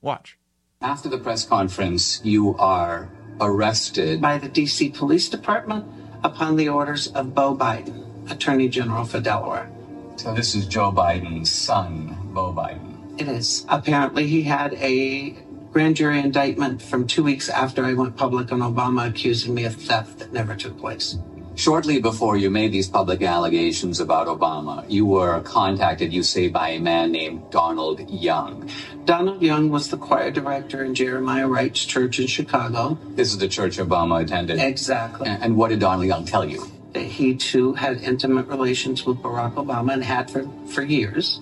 Watch. 0.00 0.38
After 0.80 1.10
the 1.10 1.18
press 1.18 1.44
conference, 1.44 2.22
you 2.24 2.56
are 2.56 3.10
arrested 3.38 4.22
by 4.22 4.38
the 4.38 4.48
D.C. 4.48 4.88
Police 4.88 5.28
Department 5.28 5.84
upon 6.24 6.56
the 6.56 6.70
orders 6.70 7.08
of 7.08 7.34
Beau 7.34 7.54
Biden, 7.54 8.30
Attorney 8.30 8.70
General 8.70 9.04
for 9.04 9.20
Delaware. 9.20 9.70
So 10.16 10.32
this 10.32 10.54
is 10.54 10.64
Joe 10.64 10.90
Biden's 10.90 11.52
son, 11.52 12.16
Beau 12.32 12.50
Biden. 12.50 13.20
It 13.20 13.28
is. 13.28 13.66
Apparently, 13.68 14.26
he 14.26 14.40
had 14.40 14.72
a 14.72 15.36
grand 15.72 15.96
jury 15.96 16.18
indictment 16.18 16.80
from 16.80 17.06
two 17.06 17.22
weeks 17.22 17.50
after 17.50 17.84
I 17.84 17.92
went 17.92 18.16
public 18.16 18.52
on 18.52 18.60
Obama 18.60 19.06
accusing 19.06 19.52
me 19.52 19.66
of 19.66 19.74
theft 19.74 20.18
that 20.20 20.32
never 20.32 20.56
took 20.56 20.78
place. 20.78 21.18
Shortly 21.60 22.00
before 22.00 22.38
you 22.38 22.48
made 22.48 22.72
these 22.72 22.88
public 22.88 23.20
allegations 23.20 24.00
about 24.00 24.28
Obama, 24.28 24.82
you 24.88 25.04
were 25.04 25.42
contacted, 25.42 26.10
you 26.10 26.22
say, 26.22 26.48
by 26.48 26.70
a 26.70 26.80
man 26.80 27.12
named 27.12 27.50
Donald 27.50 28.08
Young. 28.08 28.70
Donald 29.04 29.42
Young 29.42 29.68
was 29.68 29.90
the 29.90 29.98
choir 29.98 30.30
director 30.30 30.82
in 30.82 30.94
Jeremiah 30.94 31.46
Wright's 31.46 31.84
church 31.84 32.18
in 32.18 32.28
Chicago. 32.28 32.96
This 33.10 33.28
is 33.28 33.36
the 33.36 33.46
church 33.46 33.76
Obama 33.76 34.22
attended. 34.22 34.58
Exactly. 34.58 35.28
And, 35.28 35.54
what 35.54 35.68
did 35.68 35.80
Donald 35.80 36.06
Young 36.06 36.24
tell 36.24 36.46
you? 36.46 36.66
That 36.94 37.04
he 37.04 37.34
too 37.34 37.74
had 37.74 38.00
intimate 38.00 38.46
relations 38.46 39.04
with 39.04 39.18
Barack 39.18 39.56
Obama 39.56 39.92
and 39.92 40.02
had 40.02 40.30
for, 40.30 40.48
for 40.66 40.80
years, 40.80 41.40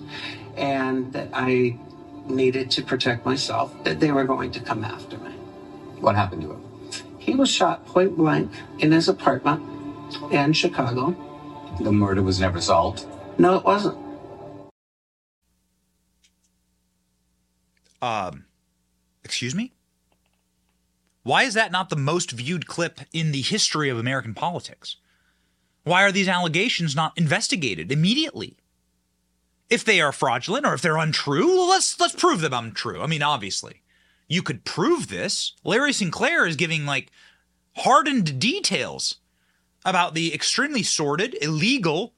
and 0.57 1.13
that 1.13 1.29
I 1.31 1.79
needed 2.27 2.71
to 2.71 2.83
protect 2.83 3.25
myself, 3.25 3.73
that 3.85 4.01
they 4.01 4.11
were 4.11 4.25
going 4.25 4.51
to 4.51 4.59
come 4.59 4.83
after 4.83 5.17
me. 5.17 5.31
What 6.01 6.17
happened 6.17 6.41
to 6.41 6.51
him? 6.51 6.63
He 7.19 7.35
was 7.35 7.49
shot 7.49 7.85
point 7.85 8.17
blank 8.17 8.51
in 8.79 8.91
his 8.91 9.07
apartment 9.07 9.78
in 10.31 10.53
Chicago. 10.53 11.15
The 11.79 11.91
murder 11.91 12.21
was 12.21 12.39
never 12.39 12.61
solved? 12.61 13.05
No, 13.37 13.57
it 13.57 13.63
wasn't. 13.63 13.97
Um, 18.01 18.45
excuse 19.23 19.55
me? 19.55 19.73
Why 21.23 21.43
is 21.43 21.53
that 21.53 21.71
not 21.71 21.89
the 21.89 21.95
most 21.95 22.31
viewed 22.31 22.65
clip 22.65 23.01
in 23.13 23.31
the 23.31 23.41
history 23.41 23.89
of 23.89 23.99
American 23.99 24.33
politics? 24.33 24.97
Why 25.83 26.03
are 26.03 26.11
these 26.11 26.27
allegations 26.27 26.95
not 26.95 27.17
investigated 27.17 27.91
immediately? 27.91 28.57
If 29.69 29.85
they 29.85 30.01
are 30.01 30.11
fraudulent 30.11 30.65
or 30.65 30.73
if 30.73 30.81
they're 30.81 30.97
untrue, 30.97 31.69
let's 31.69 31.99
let's 31.99 32.15
prove 32.15 32.41
them 32.41 32.53
untrue. 32.53 33.01
I 33.01 33.07
mean, 33.07 33.21
obviously, 33.21 33.83
you 34.27 34.41
could 34.41 34.65
prove 34.65 35.09
this. 35.09 35.53
Larry 35.63 35.93
Sinclair 35.93 36.47
is 36.47 36.55
giving 36.55 36.85
like 36.85 37.11
hardened 37.75 38.39
details 38.39 39.17
about 39.85 40.13
the 40.13 40.33
extremely 40.33 40.83
sordid, 40.83 41.35
illegal, 41.41 42.13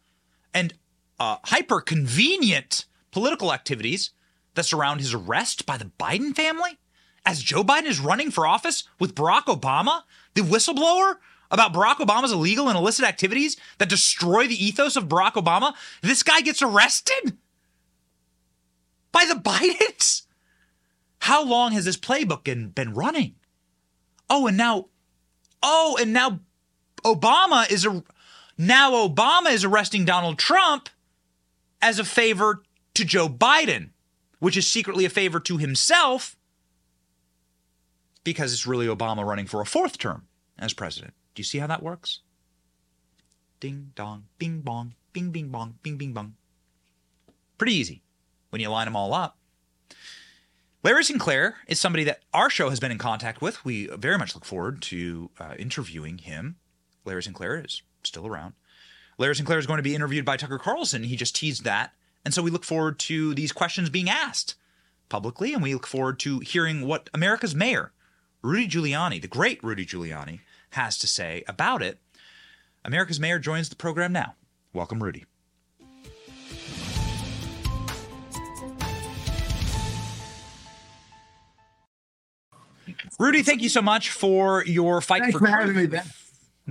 and 0.53 0.73
uh, 1.19 1.37
hyper 1.45 1.81
convenient 1.81 2.85
political 3.11 3.53
activities 3.53 4.11
that 4.55 4.65
surround 4.65 4.99
his 4.99 5.13
arrest 5.13 5.65
by 5.65 5.77
the 5.77 5.91
Biden 5.99 6.35
family 6.35 6.79
as 7.25 7.41
Joe 7.41 7.63
Biden 7.63 7.85
is 7.85 7.99
running 7.99 8.31
for 8.31 8.47
office 8.47 8.83
with 8.99 9.15
Barack 9.15 9.45
Obama, 9.45 10.03
the 10.33 10.41
whistleblower 10.41 11.17
about 11.51 11.73
Barack 11.73 11.97
Obama's 11.97 12.31
illegal 12.31 12.67
and 12.67 12.77
illicit 12.77 13.05
activities 13.05 13.57
that 13.77 13.89
destroy 13.89 14.47
the 14.47 14.65
ethos 14.65 14.95
of 14.95 15.07
Barack 15.07 15.33
Obama. 15.33 15.73
This 16.01 16.23
guy 16.23 16.41
gets 16.41 16.61
arrested 16.61 17.37
by 19.11 19.25
the 19.25 19.35
Bidens. 19.39 20.23
How 21.19 21.43
long 21.43 21.73
has 21.73 21.85
this 21.85 21.97
playbook 21.97 22.45
been, 22.45 22.69
been 22.69 22.93
running? 22.93 23.35
Oh, 24.29 24.47
and 24.47 24.57
now, 24.57 24.87
oh, 25.61 25.97
and 26.01 26.13
now 26.13 26.39
Obama 27.03 27.69
is 27.71 27.85
a 27.85 28.03
now 28.57 28.91
Obama 28.91 29.51
is 29.51 29.63
arresting 29.63 30.05
Donald 30.05 30.37
Trump 30.37 30.89
as 31.81 31.99
a 31.99 32.03
favor 32.03 32.61
to 32.93 33.05
Joe 33.05 33.27
Biden, 33.27 33.89
which 34.39 34.57
is 34.57 34.67
secretly 34.67 35.05
a 35.05 35.09
favor 35.09 35.39
to 35.39 35.57
himself 35.57 36.35
because 38.23 38.53
it's 38.53 38.67
really 38.67 38.87
Obama 38.87 39.25
running 39.25 39.47
for 39.47 39.61
a 39.61 39.65
fourth 39.65 39.97
term 39.97 40.27
as 40.59 40.73
president. 40.73 41.13
Do 41.33 41.39
you 41.39 41.45
see 41.45 41.57
how 41.57 41.67
that 41.67 41.83
works? 41.83 42.19
Ding 43.59 43.91
dong, 43.95 44.25
bing 44.37 44.61
bong, 44.61 44.95
bing 45.13 45.31
bing 45.31 45.49
bong, 45.49 45.75
bing 45.83 45.97
bing 45.97 46.13
bong. 46.13 46.35
Pretty 47.57 47.73
easy 47.73 48.01
when 48.49 48.61
you 48.61 48.69
line 48.69 48.85
them 48.85 48.95
all 48.95 49.13
up. 49.13 49.37
Larry 50.83 51.03
Sinclair 51.03 51.57
is 51.67 51.79
somebody 51.79 52.03
that 52.05 52.21
our 52.33 52.49
show 52.49 52.69
has 52.69 52.79
been 52.79 52.91
in 52.91 52.97
contact 52.97 53.41
with. 53.41 53.63
We 53.63 53.87
very 53.87 54.17
much 54.17 54.33
look 54.33 54.45
forward 54.45 54.81
to 54.83 55.29
uh, 55.39 55.53
interviewing 55.59 56.17
him. 56.19 56.55
Larry 57.05 57.23
Sinclair 57.23 57.63
is 57.63 57.81
still 58.03 58.27
around. 58.27 58.53
Larry 59.17 59.35
Sinclair 59.35 59.59
is 59.59 59.67
going 59.67 59.77
to 59.77 59.83
be 59.83 59.95
interviewed 59.95 60.25
by 60.25 60.37
Tucker 60.37 60.57
Carlson. 60.57 61.03
He 61.03 61.15
just 61.15 61.35
teased 61.35 61.63
that. 61.63 61.93
And 62.23 62.33
so 62.33 62.41
we 62.41 62.51
look 62.51 62.63
forward 62.63 62.99
to 62.99 63.33
these 63.33 63.51
questions 63.51 63.89
being 63.89 64.09
asked 64.09 64.55
publicly, 65.09 65.53
and 65.53 65.61
we 65.61 65.73
look 65.73 65.87
forward 65.87 66.19
to 66.19 66.39
hearing 66.39 66.87
what 66.87 67.09
America's 67.13 67.55
mayor, 67.55 67.91
Rudy 68.41 68.67
Giuliani, 68.67 69.21
the 69.21 69.27
great 69.27 69.63
Rudy 69.63 69.85
Giuliani, 69.85 70.39
has 70.71 70.97
to 70.99 71.07
say 71.07 71.43
about 71.47 71.81
it. 71.81 71.99
America's 72.85 73.19
mayor 73.19 73.39
joins 73.39 73.69
the 73.69 73.75
program 73.75 74.13
now. 74.13 74.35
Welcome, 74.73 75.03
Rudy. 75.03 75.25
Rudy, 83.19 83.43
thank 83.43 83.61
you 83.61 83.69
so 83.69 83.81
much 83.81 84.09
for 84.09 84.63
your 84.65 85.01
fight 85.01 85.21
Thanks 85.21 85.33
for, 85.33 85.45
for 85.45 85.47
having 85.47 85.75
me, 85.75 85.87
Ben. 85.87 86.05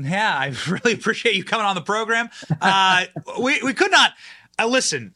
Yeah, 0.04 0.34
I 0.34 0.54
really 0.68 0.92
appreciate 0.94 1.34
you 1.34 1.44
coming 1.44 1.66
on 1.66 1.74
the 1.74 1.82
program. 1.82 2.30
Uh, 2.60 3.06
we 3.40 3.62
we 3.62 3.74
could 3.74 3.90
not 3.90 4.12
uh, 4.58 4.66
listen. 4.66 5.14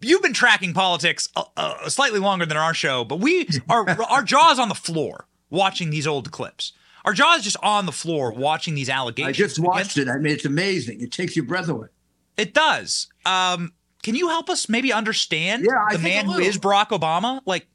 You've 0.00 0.22
been 0.22 0.32
tracking 0.34 0.72
politics 0.72 1.28
uh, 1.34 1.44
uh, 1.56 1.88
slightly 1.88 2.20
longer 2.20 2.46
than 2.46 2.56
our 2.56 2.74
show, 2.74 3.04
but 3.04 3.20
we 3.20 3.48
our 3.68 3.88
our 4.02 4.22
jaws 4.22 4.58
on 4.58 4.68
the 4.68 4.74
floor 4.74 5.26
watching 5.50 5.90
these 5.90 6.06
old 6.06 6.30
clips. 6.30 6.72
Our 7.04 7.12
jaws 7.12 7.42
just 7.42 7.56
on 7.62 7.86
the 7.86 7.92
floor 7.92 8.32
watching 8.32 8.74
these 8.74 8.88
allegations. 8.88 9.28
I 9.28 9.32
just 9.32 9.58
watched 9.58 9.98
it. 9.98 10.08
I 10.08 10.18
mean, 10.18 10.32
it's 10.32 10.44
amazing. 10.44 11.00
It 11.00 11.10
takes 11.10 11.34
your 11.34 11.44
breath 11.44 11.68
away. 11.68 11.88
It 12.36 12.54
does. 12.54 13.08
Um, 13.26 13.72
can 14.02 14.14
you 14.14 14.28
help 14.28 14.48
us 14.48 14.68
maybe 14.68 14.92
understand 14.92 15.64
Yeah, 15.64 15.84
I 15.88 15.96
the 15.96 16.02
man 16.02 16.26
who 16.26 16.38
is 16.38 16.58
Barack 16.58 16.88
Obama? 16.88 17.40
Like, 17.46 17.66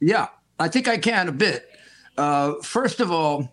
Yeah, 0.00 0.28
I 0.58 0.68
think 0.68 0.88
I 0.88 0.98
can 0.98 1.28
a 1.28 1.32
bit. 1.32 1.68
Uh, 2.16 2.54
first 2.62 3.00
of 3.00 3.10
all, 3.10 3.48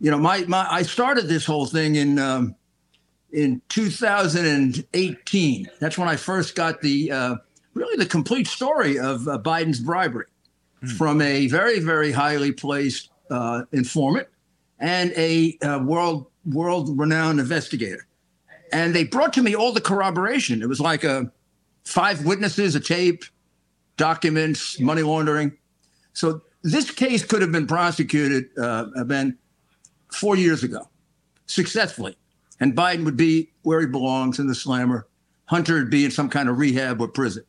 you 0.00 0.10
know, 0.10 0.18
my, 0.18 0.44
my 0.46 0.66
I 0.70 0.82
started 0.82 1.28
this 1.28 1.44
whole 1.44 1.66
thing 1.66 1.96
in 1.96 2.18
um, 2.18 2.54
in 3.32 3.60
2018. 3.68 5.70
That's 5.78 5.98
when 5.98 6.08
I 6.08 6.16
first 6.16 6.54
got 6.54 6.80
the 6.80 7.12
uh, 7.12 7.36
really 7.74 8.02
the 8.02 8.08
complete 8.08 8.46
story 8.46 8.98
of 8.98 9.28
uh, 9.28 9.38
Biden's 9.38 9.80
bribery 9.80 10.26
from 10.96 11.20
a 11.20 11.46
very 11.48 11.80
very 11.80 12.12
highly 12.12 12.52
placed 12.52 13.10
uh, 13.30 13.64
informant 13.72 14.28
and 14.78 15.12
a 15.16 15.58
uh, 15.62 15.80
world 15.84 16.26
world 16.46 16.98
renowned 16.98 17.38
investigator. 17.38 18.06
And 18.72 18.94
they 18.94 19.04
brought 19.04 19.34
to 19.34 19.42
me 19.42 19.54
all 19.54 19.72
the 19.72 19.80
corroboration. 19.80 20.62
It 20.62 20.68
was 20.68 20.80
like 20.80 21.04
a 21.04 21.30
five 21.84 22.24
witnesses, 22.24 22.74
a 22.74 22.80
tape, 22.80 23.24
documents, 23.98 24.80
money 24.80 25.02
laundering. 25.02 25.58
So 26.14 26.40
this 26.62 26.90
case 26.90 27.24
could 27.24 27.42
have 27.42 27.52
been 27.52 27.66
prosecuted, 27.66 28.46
uh, 28.58 29.04
Ben, 29.04 29.36
four 30.12 30.36
years 30.36 30.62
ago, 30.62 30.88
successfully, 31.46 32.16
and 32.60 32.76
Biden 32.76 33.04
would 33.04 33.16
be 33.16 33.50
where 33.62 33.80
he 33.80 33.86
belongs 33.86 34.38
in 34.38 34.46
the 34.46 34.54
slammer. 34.54 35.06
Hunter 35.46 35.74
would 35.74 35.90
be 35.90 36.04
in 36.04 36.10
some 36.10 36.28
kind 36.28 36.48
of 36.48 36.58
rehab 36.58 37.00
or 37.00 37.08
prison, 37.08 37.44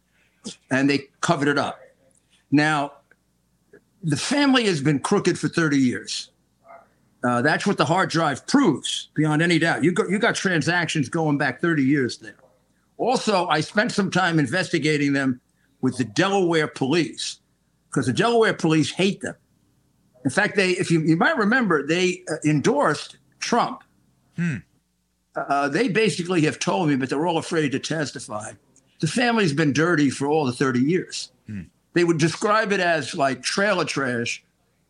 and 0.70 0.90
they 0.90 1.08
covered 1.22 1.48
it 1.48 1.58
up. 1.58 1.80
Now, 2.52 2.94
the 4.04 4.18
family 4.18 4.66
has 4.66 4.82
been 4.82 5.00
crooked 5.00 5.38
for 5.38 5.48
30 5.48 5.78
years. 5.78 6.32
Uh, 7.24 7.42
that's 7.42 7.68
what 7.68 7.78
the 7.78 7.86
hard 7.86 8.10
drive 8.10 8.48
proves, 8.48 9.10
beyond 9.14 9.42
any 9.42 9.60
doubt. 9.60 9.84
You 9.84 9.92
got 9.92 10.10
you 10.10 10.18
got 10.18 10.34
transactions 10.34 11.08
going 11.08 11.38
back 11.38 11.62
30 11.62 11.84
years 11.84 12.18
there. 12.18 12.38
Also, 12.98 13.48
I 13.48 13.62
spent 13.62 13.92
some 13.92 14.10
time 14.10 14.40
investigating 14.40 15.14
them 15.14 15.40
with 15.82 15.98
the 15.98 16.04
Delaware 16.04 16.68
police 16.68 17.40
because 17.90 18.08
the 18.08 18.14
Delaware 18.14 18.54
police 18.54 18.92
hate 18.92 19.22
them. 19.22 19.36
In 20.24 20.32
fact, 20.32 20.56
they, 20.56 20.72
if 20.72 20.92
you, 20.92 21.02
you 21.02 21.18
might 21.18 21.38
remember, 21.38 21.86
they 21.86 22.24
uh, 22.32 22.36
endorsed 22.46 23.18
Trump. 23.40 23.84
Uh, 25.36 25.70
they 25.70 25.88
basically 25.88 26.42
have 26.42 26.60
told 26.60 26.90
me, 26.90 26.96
but 26.96 27.10
they're 27.10 27.26
all 27.26 27.38
afraid 27.38 27.72
to 27.72 27.80
testify. 27.80 28.52
The 29.00 29.08
family's 29.08 29.54
been 29.54 29.74
dirty 29.74 30.10
for 30.10 30.28
all 30.28 30.46
the 30.46 30.52
30 30.54 30.80
years. 30.80 31.32
They 31.94 32.04
would 32.04 32.20
describe 32.20 32.72
it 32.72 32.80
as 32.80 33.16
like 33.16 33.42
trailer 33.42 33.86
trash 33.86 34.44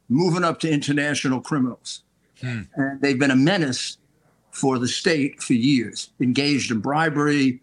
moving 0.09 0.43
up 0.43 0.59
to 0.61 0.69
international 0.69 1.41
criminals. 1.41 2.03
And 2.75 3.01
they've 3.01 3.17
been 3.19 3.31
a 3.31 3.35
menace 3.35 3.97
for 4.51 4.77
the 4.79 4.87
state 4.87 5.41
for 5.41 5.53
years, 5.53 6.11
engaged 6.19 6.71
in 6.71 6.79
bribery, 6.79 7.61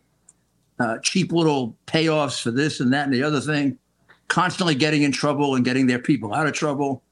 uh, 0.81 0.99
cheap 1.03 1.33
little 1.33 1.77
payoffs 1.87 2.41
for 2.41 2.51
this 2.51 2.81
and 2.81 2.93
that 2.93 3.05
and 3.05 3.13
the 3.13 3.23
other 3.23 3.41
thing, 3.41 3.79
constantly 4.29 4.75
getting 4.75 5.03
in 5.03 5.13
trouble 5.13 5.55
and 5.55 5.65
getting 5.65 5.87
their 5.87 5.99
people 5.99 6.33
out 6.33 6.47
of 6.47 6.53
trouble. 6.53 7.03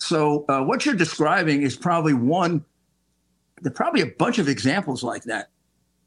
So, 0.00 0.46
uh, 0.48 0.62
what 0.62 0.86
you're 0.86 0.94
describing 0.94 1.62
is 1.62 1.76
probably 1.76 2.14
one, 2.14 2.64
there 3.60 3.70
are 3.70 3.74
probably 3.74 4.00
a 4.00 4.06
bunch 4.06 4.38
of 4.38 4.48
examples 4.48 5.02
like 5.02 5.24
that. 5.24 5.50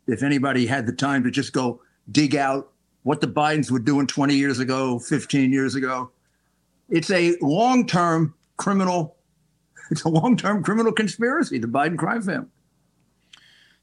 If 0.07 0.23
anybody 0.23 0.65
had 0.65 0.85
the 0.85 0.93
time 0.93 1.23
to 1.23 1.31
just 1.31 1.53
go 1.53 1.81
dig 2.11 2.35
out 2.35 2.71
what 3.03 3.21
the 3.21 3.27
Bidens 3.27 3.69
were 3.69 3.79
doing 3.79 4.07
20 4.07 4.35
years 4.35 4.59
ago, 4.59 4.99
15 4.99 5.53
years 5.53 5.75
ago, 5.75 6.11
it's 6.89 7.11
a 7.11 7.37
long 7.39 7.85
term 7.85 8.33
criminal, 8.57 9.15
it's 9.91 10.03
a 10.03 10.09
long 10.09 10.35
term 10.35 10.63
criminal 10.63 10.91
conspiracy, 10.91 11.59
the 11.59 11.67
Biden 11.67 11.97
crime 11.97 12.21
family. 12.23 12.49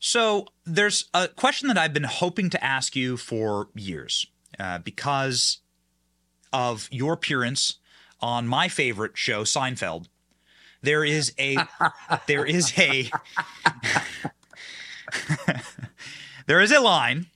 So 0.00 0.46
there's 0.64 1.08
a 1.14 1.28
question 1.28 1.68
that 1.68 1.78
I've 1.78 1.92
been 1.92 2.04
hoping 2.04 2.50
to 2.50 2.64
ask 2.64 2.96
you 2.96 3.16
for 3.16 3.68
years 3.74 4.26
uh, 4.58 4.78
because 4.78 5.58
of 6.52 6.88
your 6.90 7.12
appearance 7.12 7.76
on 8.20 8.46
my 8.46 8.68
favorite 8.68 9.16
show, 9.16 9.44
Seinfeld. 9.44 10.06
There 10.82 11.04
is 11.04 11.32
a 11.38 11.56
there 12.26 12.44
is 12.44 12.72
a 12.78 13.10
there 16.46 16.60
is 16.60 16.72
a 16.72 16.80
line 16.80 17.26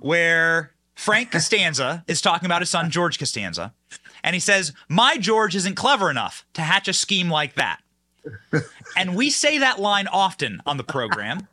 where 0.00 0.72
Frank 0.94 1.32
Costanza 1.32 2.04
is 2.06 2.20
talking 2.20 2.46
about 2.46 2.62
his 2.62 2.70
son 2.70 2.90
George 2.90 3.18
Costanza, 3.18 3.72
and 4.22 4.34
he 4.34 4.40
says, 4.40 4.72
"My 4.88 5.16
George 5.16 5.54
isn't 5.56 5.74
clever 5.74 6.10
enough 6.10 6.44
to 6.54 6.62
hatch 6.62 6.88
a 6.88 6.92
scheme 6.92 7.30
like 7.30 7.54
that." 7.54 7.80
and 8.96 9.14
we 9.14 9.30
say 9.30 9.58
that 9.58 9.78
line 9.78 10.08
often 10.08 10.60
on 10.66 10.76
the 10.78 10.84
program. 10.84 11.46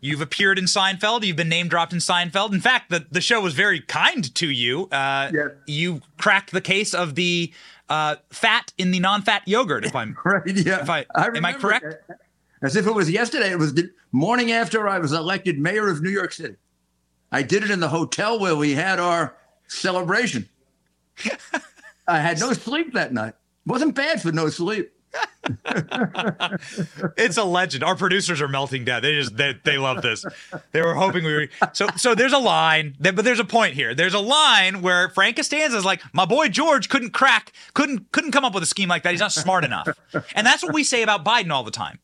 You've 0.00 0.22
appeared 0.22 0.58
in 0.58 0.64
Seinfeld. 0.64 1.22
You've 1.24 1.36
been 1.36 1.50
name 1.50 1.68
dropped 1.68 1.92
in 1.92 1.98
Seinfeld. 1.98 2.52
In 2.54 2.60
fact, 2.60 2.88
the, 2.90 3.06
the 3.10 3.20
show 3.20 3.40
was 3.42 3.52
very 3.52 3.80
kind 3.80 4.34
to 4.36 4.48
you. 4.50 4.86
Uh, 4.90 5.30
You 5.66 6.00
cracked 6.16 6.52
the 6.52 6.60
case 6.62 6.94
of 6.94 7.14
the 7.14 7.52
uh, 7.88 8.16
fat 8.30 8.72
in 8.78 8.90
the 8.90 9.00
non-fat 9.00 9.42
yogurt. 9.46 9.84
If 9.84 9.94
I'm 9.94 10.16
right, 10.24 10.42
yeah. 10.46 10.82
If 10.82 10.90
I, 10.90 11.06
I 11.14 11.26
am 11.26 11.44
I 11.44 11.52
correct? 11.52 12.10
As 12.62 12.76
if 12.76 12.86
it 12.86 12.94
was 12.94 13.10
yesterday. 13.10 13.50
It 13.50 13.58
was 13.58 13.74
the 13.74 13.90
morning 14.12 14.52
after 14.52 14.88
I 14.88 14.98
was 14.98 15.12
elected 15.12 15.58
mayor 15.58 15.88
of 15.88 16.02
New 16.02 16.10
York 16.10 16.32
City. 16.32 16.56
I 17.30 17.42
did 17.42 17.62
it 17.62 17.70
in 17.70 17.80
the 17.80 17.88
hotel 17.88 18.38
where 18.38 18.56
we 18.56 18.72
had 18.72 18.98
our 18.98 19.36
celebration. 19.66 20.48
I 22.08 22.18
had 22.20 22.38
no 22.40 22.52
sleep 22.52 22.94
that 22.94 23.12
night. 23.12 23.34
Wasn't 23.66 23.94
bad 23.94 24.22
for 24.22 24.32
no 24.32 24.48
sleep. 24.48 24.92
It's 27.16 27.36
a 27.36 27.44
legend. 27.44 27.84
Our 27.84 27.96
producers 27.96 28.40
are 28.40 28.48
melting 28.48 28.84
down. 28.84 29.02
They 29.02 29.14
just 29.14 29.36
they, 29.36 29.54
they 29.64 29.78
love 29.78 30.02
this. 30.02 30.24
They 30.72 30.82
were 30.82 30.94
hoping 30.94 31.24
we 31.24 31.34
were 31.34 31.48
so 31.72 31.88
so. 31.96 32.14
There's 32.14 32.32
a 32.32 32.38
line, 32.38 32.96
but 32.98 33.16
there's 33.16 33.40
a 33.40 33.44
point 33.44 33.74
here. 33.74 33.94
There's 33.94 34.14
a 34.14 34.20
line 34.20 34.82
where 34.82 35.10
Frank 35.10 35.36
Costanza 35.36 35.76
is 35.76 35.84
like, 35.84 36.02
"My 36.12 36.24
boy 36.24 36.48
George 36.48 36.88
couldn't 36.88 37.10
crack, 37.10 37.52
couldn't 37.74 38.10
couldn't 38.12 38.32
come 38.32 38.44
up 38.44 38.54
with 38.54 38.62
a 38.62 38.66
scheme 38.66 38.88
like 38.88 39.02
that. 39.02 39.10
He's 39.10 39.20
not 39.20 39.32
smart 39.32 39.64
enough." 39.64 39.88
And 40.34 40.46
that's 40.46 40.62
what 40.62 40.72
we 40.72 40.84
say 40.84 41.02
about 41.02 41.24
Biden 41.24 41.50
all 41.50 41.64
the 41.64 41.70
time. 41.70 41.98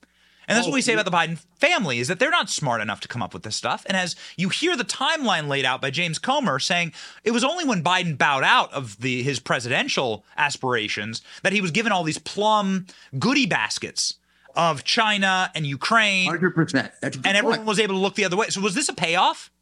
And 0.50 0.56
that's 0.56 0.66
what 0.66 0.74
we 0.74 0.82
say 0.82 0.94
about 0.94 1.04
the 1.04 1.12
Biden 1.12 1.38
family 1.60 2.00
is 2.00 2.08
that 2.08 2.18
they're 2.18 2.30
not 2.30 2.50
smart 2.50 2.80
enough 2.80 2.98
to 3.00 3.08
come 3.08 3.22
up 3.22 3.32
with 3.32 3.44
this 3.44 3.54
stuff. 3.54 3.84
And 3.86 3.96
as 3.96 4.16
you 4.36 4.48
hear 4.48 4.76
the 4.76 4.84
timeline 4.84 5.46
laid 5.46 5.64
out 5.64 5.80
by 5.80 5.90
James 5.90 6.18
Comer 6.18 6.58
saying 6.58 6.92
it 7.22 7.30
was 7.30 7.44
only 7.44 7.64
when 7.64 7.84
Biden 7.84 8.18
bowed 8.18 8.42
out 8.42 8.72
of 8.72 9.00
the 9.00 9.22
his 9.22 9.38
presidential 9.38 10.24
aspirations 10.36 11.22
that 11.44 11.52
he 11.52 11.60
was 11.60 11.70
given 11.70 11.92
all 11.92 12.02
these 12.02 12.18
plum 12.18 12.86
goodie 13.16 13.46
baskets 13.46 14.14
of 14.56 14.82
China 14.82 15.52
and 15.54 15.64
Ukraine. 15.64 16.28
100%. 16.28 16.72
That's 17.00 17.16
a 17.16 17.20
good 17.20 17.26
and 17.28 17.36
everyone 17.36 17.58
point. 17.58 17.68
was 17.68 17.78
able 17.78 17.94
to 17.94 18.00
look 18.00 18.16
the 18.16 18.24
other 18.24 18.36
way. 18.36 18.48
So 18.48 18.60
was 18.60 18.74
this 18.74 18.88
a 18.88 18.94
payoff? 18.94 19.52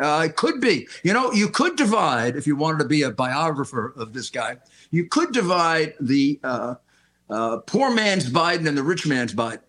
Uh, 0.00 0.24
it 0.26 0.34
could 0.36 0.60
be. 0.60 0.88
You 1.04 1.12
know, 1.12 1.32
you 1.32 1.48
could 1.48 1.76
divide, 1.76 2.34
if 2.34 2.48
you 2.48 2.56
wanted 2.56 2.78
to 2.78 2.84
be 2.84 3.02
a 3.02 3.10
biographer 3.10 3.94
of 3.96 4.12
this 4.12 4.28
guy, 4.28 4.56
you 4.90 5.06
could 5.06 5.32
divide 5.32 5.94
the 6.00 6.40
uh, 6.42 6.74
uh, 7.30 7.58
poor 7.58 7.90
man's 7.94 8.28
Biden 8.28 8.66
and 8.66 8.76
the 8.76 8.82
rich 8.82 9.06
man's 9.06 9.32
Biden. 9.32 9.60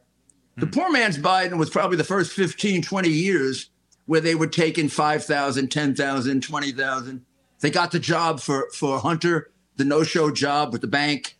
The 0.58 0.66
hmm. 0.66 0.72
poor 0.72 0.91
man's 0.91 1.18
Biden 1.18 1.58
was 1.58 1.70
probably 1.70 1.97
the 1.97 2.03
first 2.03 2.34
15, 2.34 2.82
20 2.82 3.10
years 3.10 3.70
where 4.05 4.22
they 4.22 4.36
were 4.36 4.47
taking 4.47 4.89
5,000, 4.89 5.70
10,000, 5.70 6.41
20,000. 6.41 7.26
They 7.60 7.70
got 7.70 7.91
the 7.91 7.99
job 7.99 8.39
for, 8.39 8.70
for 8.74 8.99
Hunter, 8.99 9.51
the 9.76 9.86
no 9.86 10.03
show 10.03 10.32
job 10.32 10.72
with 10.72 10.82
the 10.82 10.88
bank. 10.88 11.38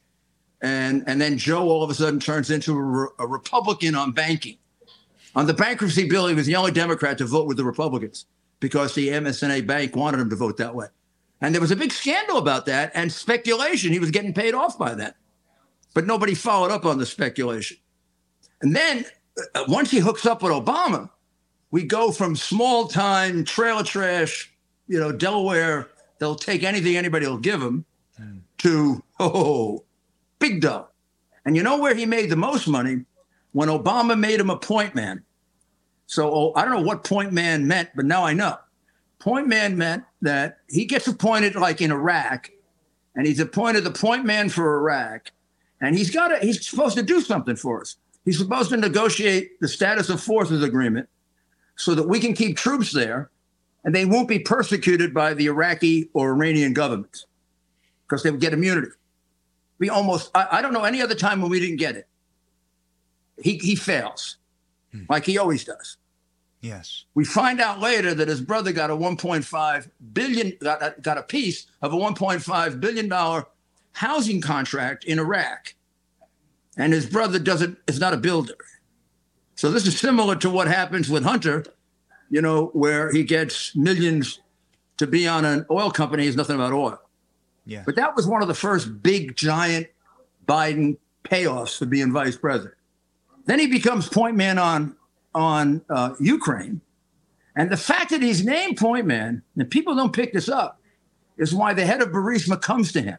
And, 0.62 1.04
and 1.08 1.22
then 1.22 1.38
Joe 1.38 1.70
all 1.70 1.84
of 1.84 1.90
a 1.90 1.94
sudden 1.94 2.20
turns 2.20 2.50
into 2.50 2.76
a, 2.76 2.82
re- 2.82 3.08
a 3.20 3.28
Republican 3.28 3.96
on 3.96 4.12
banking. 4.12 4.58
On 5.36 5.46
the 5.46 5.54
bankruptcy 5.54 6.10
bill, 6.10 6.28
he 6.28 6.34
was 6.34 6.48
the 6.48 6.56
only 6.56 6.72
Democrat 6.72 7.18
to 7.20 7.26
vote 7.26 7.48
with 7.48 7.58
the 7.58 7.64
Republicans 7.64 8.26
because 8.60 8.96
the 8.96 9.10
MBNA 9.10 9.68
bank 9.68 9.96
wanted 9.96 10.20
him 10.20 10.30
to 10.32 10.36
vote 10.36 10.58
that 10.58 10.74
way. 10.74 10.88
And 11.42 11.54
there 11.54 11.62
was 11.62 11.72
a 11.72 11.76
big 11.76 11.92
scandal 11.92 12.38
about 12.38 12.66
that 12.66 12.92
and 12.96 13.12
speculation. 13.12 13.94
He 13.94 14.00
was 14.00 14.10
getting 14.10 14.34
paid 14.34 14.56
off 14.56 14.80
by 14.80 14.96
that. 14.96 15.16
But 15.94 16.08
nobody 16.08 16.34
followed 16.34 16.72
up 16.72 16.86
on 16.86 16.98
the 16.98 17.06
speculation. 17.06 17.78
And 18.62 18.76
then 18.76 19.06
uh, 19.56 19.66
once 19.68 19.92
he 19.92 20.00
hooks 20.00 20.26
up 20.26 20.42
with 20.42 20.52
Obama, 20.52 21.10
we 21.72 21.84
go 21.84 22.12
from 22.12 22.36
small 22.36 22.88
time 22.88 23.44
trailer 23.44 23.84
trash, 23.84 24.52
you 24.88 25.00
know, 25.00 25.12
Delaware, 25.12 25.90
they'll 26.20 26.36
take 26.36 26.64
anything 26.64 26.96
anybody 26.96 27.28
will 27.28 27.38
give 27.38 27.62
him, 27.62 27.86
to, 28.60 29.04
oh, 29.20 29.84
big 30.40 30.62
dough. 30.62 30.88
And 31.46 31.56
you 31.56 31.64
know 31.64 31.78
where 31.78 31.94
he 31.96 32.06
made 32.06 32.30
the 32.30 32.36
most 32.36 32.68
money? 32.68 33.06
When 33.52 33.70
Obama 33.70 34.18
made 34.18 34.40
him 34.40 34.50
a 34.50 34.58
point 34.58 34.96
man. 34.96 35.24
So 36.06 36.34
oh, 36.34 36.54
I 36.56 36.64
don't 36.64 36.74
know 36.74 36.88
what 36.88 37.04
point 37.04 37.34
man 37.34 37.68
meant, 37.68 37.90
but 37.96 38.06
now 38.06 38.24
I 38.24 38.34
know. 38.34 38.58
Point 39.20 39.48
man 39.48 39.78
meant 39.78 40.04
that 40.22 40.60
he 40.70 40.86
gets 40.86 41.08
appointed 41.08 41.56
like 41.56 41.82
in 41.82 41.92
Iraq, 41.92 42.50
and 43.16 43.26
he's 43.26 43.40
appointed 43.40 43.84
the 43.84 43.92
point 43.92 44.26
man 44.26 44.50
for 44.50 44.78
Iraq, 44.78 45.32
and 45.82 45.98
he's 45.98 46.12
got 46.12 46.30
to, 46.30 46.38
he's 46.40 46.66
supposed 46.66 46.96
to 46.98 47.04
do 47.04 47.20
something 47.22 47.56
for 47.56 47.82
us. 47.82 47.98
He's 48.28 48.38
supposed 48.38 48.72
to 48.72 48.78
negotiate 48.78 49.58
the 49.62 49.70
status 49.70 50.10
of 50.10 50.22
forces 50.22 50.62
agreement 50.62 51.08
so 51.78 51.96
that 51.96 52.10
we 52.10 52.20
can 52.20 52.34
keep 52.34 52.58
troops 52.58 52.92
there 52.92 53.32
and 53.86 53.96
they 53.96 54.04
won't 54.04 54.28
be 54.28 54.38
persecuted 54.38 55.14
by 55.14 55.34
the 55.34 55.46
Iraqi 55.46 56.10
or 56.12 56.32
Iranian 56.32 56.74
governments 56.74 57.26
because 58.06 58.24
they 58.24 58.30
would 58.30 58.42
get 58.42 58.52
immunity. 58.52 58.90
We 59.80 59.90
almost, 59.90 60.30
I, 60.36 60.46
I 60.52 60.62
don't 60.62 60.74
know 60.74 60.84
any 60.84 61.02
other 61.02 61.16
time 61.16 61.42
when 61.42 61.50
we 61.50 61.62
didn't 61.62 61.78
get 61.78 61.96
it. 61.96 62.06
He, 63.42 63.60
he 63.60 63.78
fails, 63.78 64.36
hmm. 64.92 65.04
like 65.08 65.26
he 65.26 65.38
always 65.38 65.64
does. 65.64 65.96
Yes. 66.60 67.06
We 67.14 67.24
find 67.24 67.62
out 67.62 67.80
later 67.80 68.14
that 68.14 68.28
his 68.28 68.42
brother 68.42 68.74
got 68.74 68.90
a 68.90 68.94
1.5 68.94 69.90
billion, 70.12 70.52
got, 70.60 71.02
got 71.02 71.18
a 71.18 71.24
piece 71.24 71.68
of 71.82 71.94
a 71.94 71.96
1.5 71.96 72.80
billion 72.82 73.08
dollar 73.08 73.46
housing 73.94 74.42
contract 74.42 75.06
in 75.06 75.18
Iraq, 75.18 75.76
and 76.78 76.94
his 76.94 77.06
brother 77.06 77.40
doesn't 77.40 77.78
is 77.88 78.00
not 78.00 78.14
a 78.14 78.18
builder. 78.18 78.56
So 79.56 79.72
this 79.72 79.88
is 79.88 80.00
similar 80.00 80.36
to 80.38 80.50
what 80.50 80.68
happens 80.68 81.10
with 81.10 81.24
Hunter, 81.24 81.66
you 82.30 82.42
know, 82.42 82.68
where 82.68 83.12
he 83.12 83.24
gets 83.24 83.76
millions 83.76 84.40
to 84.98 85.08
be 85.08 85.28
on 85.28 85.46
an 85.46 85.66
oil 85.72 85.92
company. 85.92 86.24
He's 86.24 86.36
nothing 86.36 86.56
about 86.56 86.74
oil. 86.74 87.02
Yeah. 87.66 87.84
But 87.86 87.96
that 87.96 88.16
was 88.16 88.28
one 88.28 88.42
of 88.42 88.48
the 88.48 88.54
first 88.54 89.02
big 89.02 89.36
giant 89.36 89.88
Biden 90.48 90.98
payoffs 91.24 91.78
for 91.78 91.86
being 91.86 92.14
vice 92.14 92.38
president. 92.38 92.76
Then 93.46 93.60
he 93.60 93.68
becomes 93.68 94.08
point 94.08 94.38
man 94.38 94.58
on 94.58 94.96
on 95.36 95.82
uh, 95.90 96.14
Ukraine, 96.20 96.82
and 97.56 97.70
the 97.70 97.78
fact 97.78 98.10
that 98.12 98.22
he's 98.22 98.44
named 98.44 98.78
point 98.78 99.06
man, 99.06 99.44
and 99.56 99.70
people 99.70 99.96
don't 99.96 100.14
pick 100.14 100.34
this 100.34 100.50
up, 100.50 100.80
is 101.38 101.54
why 101.54 101.74
the 101.74 101.86
head 101.86 102.02
of 102.02 102.10
Burisma 102.10 102.60
comes 102.62 102.92
to 102.94 103.02
him, 103.02 103.18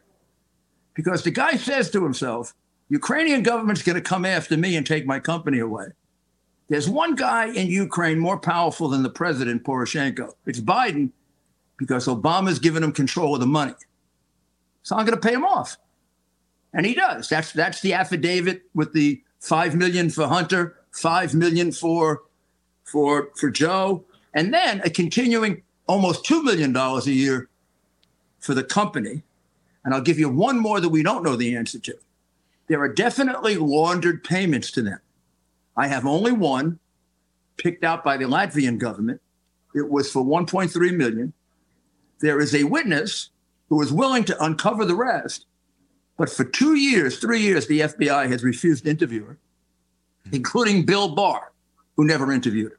because 0.93 1.23
the 1.23 1.31
guy 1.31 1.55
says 1.55 1.89
to 1.91 2.03
himself, 2.03 2.53
"Ukrainian 2.89 3.43
government's 3.43 3.83
going 3.83 3.95
to 3.95 4.01
come 4.01 4.25
after 4.25 4.57
me 4.57 4.75
and 4.75 4.85
take 4.85 5.05
my 5.05 5.19
company 5.19 5.59
away." 5.59 5.87
There's 6.67 6.87
one 6.87 7.15
guy 7.15 7.47
in 7.47 7.67
Ukraine 7.67 8.19
more 8.19 8.37
powerful 8.37 8.89
than 8.89 9.01
the 9.01 9.09
president, 9.09 9.63
Poroshenko. 9.63 10.33
It's 10.45 10.59
Biden, 10.59 11.09
because 11.77 12.05
Obama's 12.05 12.59
given 12.59 12.83
him 12.83 12.91
control 12.91 13.33
of 13.33 13.39
the 13.39 13.47
money. 13.47 13.73
So 14.83 14.95
I'm 14.95 15.05
going 15.05 15.19
to 15.19 15.27
pay 15.27 15.33
him 15.33 15.45
off. 15.45 15.77
And 16.73 16.85
he 16.85 16.93
does. 16.93 17.27
That's 17.27 17.51
that's 17.51 17.81
the 17.81 17.93
affidavit 17.93 18.61
with 18.75 18.93
the 18.93 19.21
five 19.39 19.73
million 19.75 20.11
for 20.11 20.27
Hunter, 20.27 20.77
five 20.91 21.33
million 21.33 21.71
for 21.71 22.21
for 22.83 23.29
for 23.35 23.49
Joe, 23.49 24.03
and 24.35 24.53
then 24.53 24.81
a 24.81 24.89
continuing 24.91 25.63
almost 25.87 26.25
two 26.25 26.43
million 26.43 26.71
dollars 26.71 27.07
a 27.07 27.11
year 27.11 27.49
for 28.39 28.53
the 28.53 28.63
company. 28.63 29.23
And 29.83 29.95
I'll 29.95 30.01
give 30.01 30.19
you 30.19 30.29
one 30.29 30.59
more 30.59 30.79
that 30.79 30.89
we 30.89 31.01
don't 31.01 31.23
know 31.23 31.35
the 31.35 31.55
answer 31.55 31.79
to. 31.79 31.97
There 32.69 32.81
are 32.81 32.93
definitely 32.93 33.57
laundered 33.57 34.23
payments 34.23 34.71
to 34.71 34.83
them. 34.83 34.99
I 35.75 35.87
have 35.87 36.05
only 36.05 36.31
one 36.31 36.79
picked 37.57 37.83
out 37.83 38.03
by 38.03 38.15
the 38.15 38.25
Latvian 38.25 38.77
government. 38.77 39.21
It 39.75 39.89
was 39.89 40.11
for 40.11 40.23
1.3 40.23 40.95
million. 40.95 41.33
There 42.21 42.39
is 42.39 42.53
a 42.53 42.63
witness 42.63 43.31
who 43.69 43.81
is 43.81 43.91
willing 43.91 44.23
to 44.25 44.43
uncover 44.43 44.85
the 44.85 44.95
rest, 44.95 45.45
but 46.17 46.29
for 46.29 46.43
two 46.43 46.75
years, 46.75 47.17
three 47.17 47.39
years, 47.39 47.67
the 47.67 47.81
FBI 47.81 48.29
has 48.29 48.43
refused 48.43 48.83
to 48.83 48.89
interview 48.89 49.25
her, 49.25 49.37
including 50.31 50.85
Bill 50.85 51.15
Barr, 51.15 51.51
who 51.95 52.05
never 52.05 52.31
interviewed 52.31 52.71
her. 52.71 52.77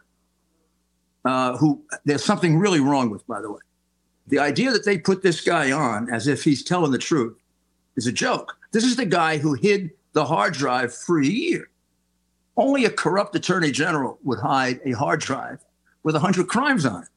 Uh, 1.22 1.57
who 1.57 1.82
there's 2.05 2.24
something 2.24 2.59
really 2.59 2.80
wrong 2.80 3.11
with, 3.11 3.26
by 3.26 3.41
the 3.41 3.51
way. 3.51 3.61
The 4.28 4.38
idea 4.38 4.70
that 4.70 4.84
they 4.84 4.99
put 4.99 5.22
this 5.22 5.41
guy 5.41 5.72
on 5.72 6.09
as 6.11 6.26
if 6.26 6.45
he's 6.45 6.62
telling 6.62 6.93
the 6.93 6.99
truth 6.99 7.39
is 7.97 8.07
a 8.07 8.12
joke. 8.12 8.57
This 8.72 8.84
is 8.84 8.97
the 8.97 9.07
guy 9.07 9.38
who 9.38 9.55
hid 9.55 9.91
the 10.12 10.24
hard 10.24 10.55
drive 10.55 10.95
for 10.95 11.20
a 11.20 11.26
year. 11.26 11.70
Only 12.57 12.84
a 12.84 12.91
corrupt 12.91 13.34
attorney 13.34 13.70
general 13.70 14.18
would 14.24 14.41
hide 14.41 14.80
a 14.84 14.93
hard 14.93 15.20
drive 15.20 15.64
with 16.03 16.14
100 16.14 16.49
crimes 16.49 16.84
on 16.84 17.03
it. 17.03 17.09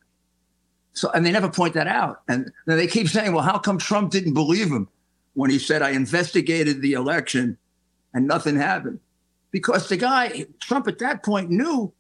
So, 0.94 1.10
and 1.12 1.26
they 1.26 1.32
never 1.32 1.50
point 1.50 1.74
that 1.74 1.88
out. 1.88 2.22
And 2.28 2.52
they 2.68 2.88
keep 2.88 3.10
saying, 3.10 3.34
well, 3.34 3.44
how 3.44 3.58
come 3.58 3.78
Trump 3.78 4.12
didn't 4.12 4.36
believe 4.36 4.68
him 4.68 4.88
when 5.34 5.50
he 5.50 5.58
said, 5.58 5.82
I 5.82 5.92
investigated 5.92 6.82
the 6.82 6.94
election 6.94 7.58
and 8.14 8.28
nothing 8.28 8.56
happened? 8.56 9.00
Because 9.52 9.90
the 9.90 9.98
guy, 9.98 10.46
Trump 10.60 10.88
at 10.88 11.00
that 11.00 11.24
point 11.24 11.50
knew 11.50 11.92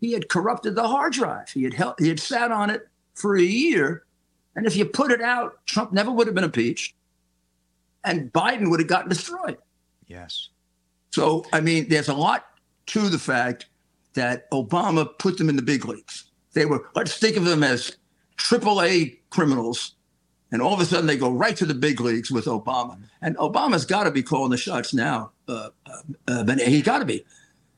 he 0.00 0.12
had 0.12 0.28
corrupted 0.28 0.74
the 0.74 0.86
hard 0.86 1.12
drive. 1.12 1.48
He 1.48 1.62
had 1.62 1.94
he 1.98 2.08
had 2.08 2.20
sat 2.20 2.50
on 2.50 2.70
it 2.70 2.88
for 3.14 3.36
a 3.36 3.42
year, 3.42 4.04
and 4.56 4.66
if 4.66 4.76
you 4.76 4.84
put 4.84 5.12
it 5.12 5.20
out, 5.20 5.64
Trump 5.66 5.92
never 5.92 6.10
would 6.10 6.26
have 6.26 6.34
been 6.34 6.44
impeached, 6.44 6.94
and 8.04 8.32
Biden 8.32 8.70
would 8.70 8.80
have 8.80 8.88
gotten 8.88 9.08
destroyed. 9.08 9.58
Yes. 10.06 10.48
So 11.10 11.44
I 11.52 11.60
mean, 11.60 11.88
there's 11.88 12.08
a 12.08 12.14
lot 12.14 12.46
to 12.86 13.08
the 13.08 13.18
fact 13.18 13.66
that 14.14 14.50
Obama 14.50 15.08
put 15.18 15.38
them 15.38 15.48
in 15.48 15.56
the 15.56 15.62
big 15.62 15.84
leagues. 15.84 16.24
They 16.52 16.66
were 16.66 16.88
let's 16.94 17.18
think 17.18 17.36
of 17.36 17.44
them 17.44 17.62
as 17.62 17.96
AAA 18.38 19.18
criminals, 19.30 19.94
and 20.50 20.60
all 20.60 20.74
of 20.74 20.80
a 20.80 20.84
sudden 20.84 21.06
they 21.06 21.16
go 21.16 21.30
right 21.30 21.56
to 21.56 21.66
the 21.66 21.74
big 21.74 22.00
leagues 22.00 22.30
with 22.30 22.46
Obama. 22.46 22.98
And 23.20 23.36
Obama's 23.36 23.86
got 23.86 24.04
to 24.04 24.10
be 24.10 24.22
calling 24.22 24.50
the 24.50 24.56
shots 24.56 24.92
now. 24.92 25.32
Uh, 25.48 25.70
uh, 25.86 26.44
uh, 26.44 26.56
he 26.56 26.82
got 26.82 26.98
to 26.98 27.04
be. 27.04 27.24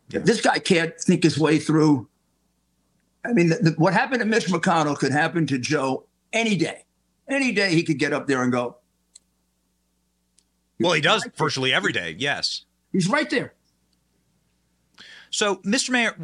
This 0.08 0.40
guy 0.40 0.58
can't 0.58 0.98
think 1.00 1.22
his 1.22 1.38
way 1.38 1.58
through. 1.58 2.08
I 3.24 3.32
mean, 3.32 3.48
the, 3.48 3.56
the, 3.56 3.70
what 3.72 3.94
happened 3.94 4.20
to 4.20 4.26
Mitch 4.26 4.46
McConnell 4.46 4.98
could 4.98 5.12
happen 5.12 5.46
to 5.46 5.58
Joe 5.58 6.04
any 6.32 6.56
day. 6.56 6.84
Any 7.26 7.52
day 7.52 7.70
he 7.74 7.82
could 7.82 7.98
get 7.98 8.12
up 8.12 8.26
there 8.26 8.42
and 8.42 8.52
go. 8.52 8.76
Well, 10.80 10.92
he 10.92 11.00
does 11.00 11.26
virtually 11.36 11.72
every 11.72 11.92
day. 11.92 12.14
Yes. 12.18 12.64
He's 12.92 13.08
right 13.08 13.28
there. 13.28 13.54
So, 15.30 15.56
Mr. 15.56 15.90
Mayor, 15.90 16.14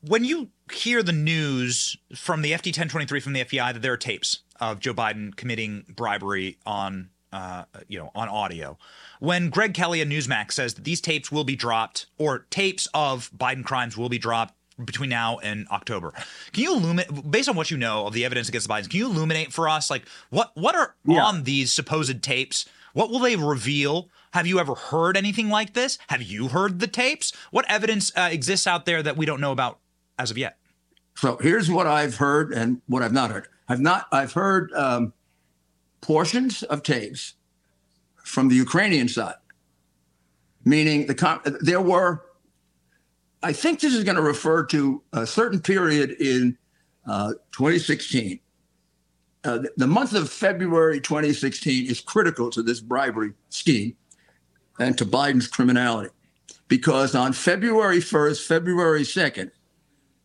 when 0.00 0.24
you 0.24 0.50
hear 0.72 1.02
the 1.02 1.12
news 1.12 1.96
from 2.14 2.42
the 2.42 2.52
FD 2.52 2.66
1023 2.68 3.20
from 3.20 3.32
the 3.32 3.44
FBI 3.44 3.72
that 3.72 3.82
there 3.82 3.92
are 3.92 3.96
tapes 3.96 4.40
of 4.60 4.80
Joe 4.80 4.94
Biden 4.94 5.34
committing 5.34 5.84
bribery 5.94 6.58
on, 6.64 7.10
uh, 7.32 7.64
you 7.88 7.98
know, 7.98 8.10
on 8.14 8.28
audio, 8.28 8.78
when 9.20 9.50
Greg 9.50 9.74
Kelly 9.74 10.00
at 10.00 10.08
Newsmax 10.08 10.52
says 10.52 10.74
that 10.74 10.84
these 10.84 11.00
tapes 11.00 11.30
will 11.30 11.44
be 11.44 11.56
dropped 11.56 12.06
or 12.18 12.46
tapes 12.50 12.88
of 12.94 13.30
Biden 13.36 13.64
crimes 13.64 13.96
will 13.96 14.08
be 14.08 14.18
dropped 14.18 14.54
between 14.84 15.10
now 15.10 15.38
and 15.38 15.66
October. 15.68 16.12
Can 16.52 16.62
you 16.62 16.74
illuminate, 16.74 17.30
based 17.30 17.48
on 17.48 17.56
what 17.56 17.70
you 17.70 17.76
know 17.76 18.06
of 18.06 18.12
the 18.12 18.24
evidence 18.24 18.48
against 18.48 18.68
the 18.68 18.74
Bidens, 18.74 18.90
can 18.90 18.98
you 18.98 19.06
illuminate 19.06 19.52
for 19.52 19.68
us, 19.68 19.90
like 19.90 20.06
what 20.30 20.52
what 20.54 20.74
are 20.74 20.94
yeah. 21.06 21.24
on 21.24 21.44
these 21.44 21.72
supposed 21.72 22.22
tapes? 22.22 22.66
What 22.96 23.10
will 23.10 23.18
they 23.18 23.36
reveal? 23.36 24.08
Have 24.32 24.46
you 24.46 24.58
ever 24.58 24.74
heard 24.74 25.18
anything 25.18 25.50
like 25.50 25.74
this? 25.74 25.98
Have 26.08 26.22
you 26.22 26.48
heard 26.48 26.80
the 26.80 26.86
tapes? 26.86 27.30
What 27.50 27.70
evidence 27.70 28.10
uh, 28.16 28.30
exists 28.32 28.66
out 28.66 28.86
there 28.86 29.02
that 29.02 29.18
we 29.18 29.26
don't 29.26 29.38
know 29.38 29.52
about 29.52 29.80
as 30.18 30.30
of 30.30 30.38
yet? 30.38 30.56
So 31.14 31.36
here's 31.36 31.70
what 31.70 31.86
I've 31.86 32.16
heard 32.16 32.54
and 32.54 32.80
what 32.86 33.02
I've 33.02 33.12
not 33.12 33.30
heard. 33.30 33.48
I've 33.68 33.80
not. 33.80 34.06
I've 34.12 34.32
heard 34.32 34.72
um, 34.72 35.12
portions 36.00 36.62
of 36.62 36.82
tapes 36.82 37.34
from 38.24 38.48
the 38.48 38.54
Ukrainian 38.54 39.08
side, 39.08 39.34
meaning 40.64 41.06
the 41.06 41.58
there 41.60 41.82
were. 41.82 42.22
I 43.42 43.52
think 43.52 43.80
this 43.80 43.92
is 43.92 44.04
going 44.04 44.16
to 44.16 44.22
refer 44.22 44.64
to 44.68 45.02
a 45.12 45.26
certain 45.26 45.60
period 45.60 46.12
in 46.12 46.56
uh, 47.06 47.34
2016. 47.52 48.40
Uh, 49.46 49.62
the 49.76 49.86
month 49.86 50.12
of 50.12 50.28
February 50.28 51.00
2016 51.00 51.86
is 51.86 52.00
critical 52.00 52.50
to 52.50 52.64
this 52.64 52.80
bribery 52.80 53.32
scheme 53.48 53.96
and 54.80 54.98
to 54.98 55.06
Biden's 55.06 55.46
criminality. 55.46 56.10
Because 56.66 57.14
on 57.14 57.32
February 57.32 57.98
1st, 57.98 58.44
February 58.44 59.02
2nd, 59.02 59.52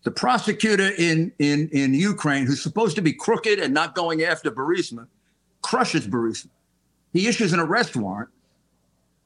the 0.01 0.09
prosecutor 0.09 0.89
in, 0.97 1.31
in, 1.37 1.69
in 1.71 1.93
Ukraine, 1.93 2.47
who's 2.47 2.63
supposed 2.63 2.95
to 2.95 3.03
be 3.03 3.13
crooked 3.13 3.59
and 3.59 3.75
not 3.75 3.93
going 3.93 4.23
after 4.23 4.49
Burisma, 4.49 5.05
crushes 5.61 6.07
Burisma. 6.07 6.49
He 7.13 7.27
issues 7.27 7.53
an 7.53 7.59
arrest 7.59 7.95
warrant, 7.95 8.31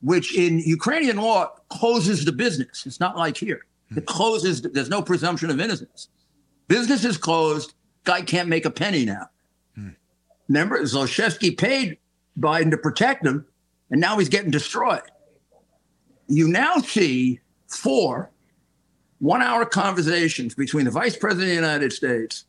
which 0.01 0.37
in 0.37 0.59
Ukrainian 0.59 1.15
law 1.15 1.51
closes 1.69 2.25
the 2.25 2.33
business. 2.33 2.85
It's 2.85 2.99
not 2.99 3.15
like 3.15 3.37
here. 3.37 3.65
It 3.95 4.07
closes, 4.07 4.61
there's 4.61 4.89
no 4.89 5.01
presumption 5.01 5.49
of 5.49 5.61
innocence. 5.61 6.09
Business 6.67 7.05
is 7.05 7.17
closed. 7.17 7.73
Guy 8.03 8.23
can't 8.23 8.49
make 8.49 8.65
a 8.65 8.71
penny 8.71 9.05
now. 9.05 9.29
Remember, 10.47 10.79
Zlochevsky 10.81 11.57
paid 11.57 11.97
Biden 12.39 12.71
to 12.71 12.77
protect 12.77 13.25
him, 13.25 13.45
and 13.89 13.99
now 13.99 14.17
he's 14.17 14.29
getting 14.29 14.51
destroyed 14.51 15.01
you 16.27 16.47
now 16.47 16.77
see 16.77 17.39
four 17.67 18.31
one 19.19 19.41
hour 19.41 19.65
conversations 19.65 20.55
between 20.55 20.85
the 20.85 20.91
vice 20.91 21.15
president 21.15 21.49
of 21.49 21.49
the 21.49 21.67
United 21.67 21.93
States 21.93 22.45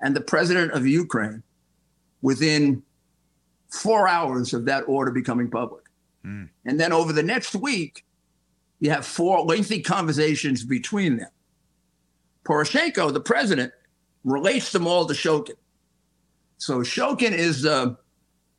and 0.00 0.14
the 0.14 0.20
president 0.20 0.72
of 0.72 0.86
Ukraine 0.86 1.42
within 2.20 2.82
four 3.70 4.06
hours 4.06 4.52
of 4.52 4.66
that 4.66 4.82
order 4.86 5.10
becoming 5.10 5.50
public. 5.50 5.84
Mm. 6.24 6.48
And 6.66 6.78
then 6.78 6.92
over 6.92 7.12
the 7.12 7.22
next 7.22 7.54
week, 7.54 8.04
you 8.80 8.90
have 8.90 9.06
four 9.06 9.42
lengthy 9.44 9.80
conversations 9.80 10.64
between 10.64 11.16
them. 11.16 11.30
Poroshenko, 12.44 13.12
the 13.12 13.20
president, 13.20 13.72
relates 14.24 14.72
them 14.72 14.86
all 14.86 15.06
to 15.06 15.14
Shokin. 15.14 15.56
So 16.62 16.78
Shokin 16.82 17.32
is 17.32 17.64
a 17.64 17.98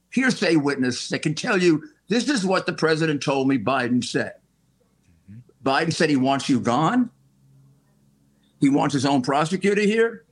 hearsay 0.09 0.57
witness 0.57 1.07
that 1.07 1.19
can 1.19 1.33
tell 1.35 1.57
you 1.57 1.87
this 2.09 2.27
is 2.27 2.45
what 2.45 2.65
the 2.65 2.73
president 2.73 3.23
told 3.23 3.47
me 3.47 3.57
Biden 3.57 4.03
said. 4.03 4.33
Biden 5.63 5.93
said 5.93 6.09
he 6.09 6.17
wants 6.17 6.49
you 6.49 6.59
gone. 6.59 7.09
He 8.59 8.67
wants 8.67 8.93
his 8.93 9.05
own 9.05 9.21
prosecutor 9.21 9.83
here. 9.83 10.25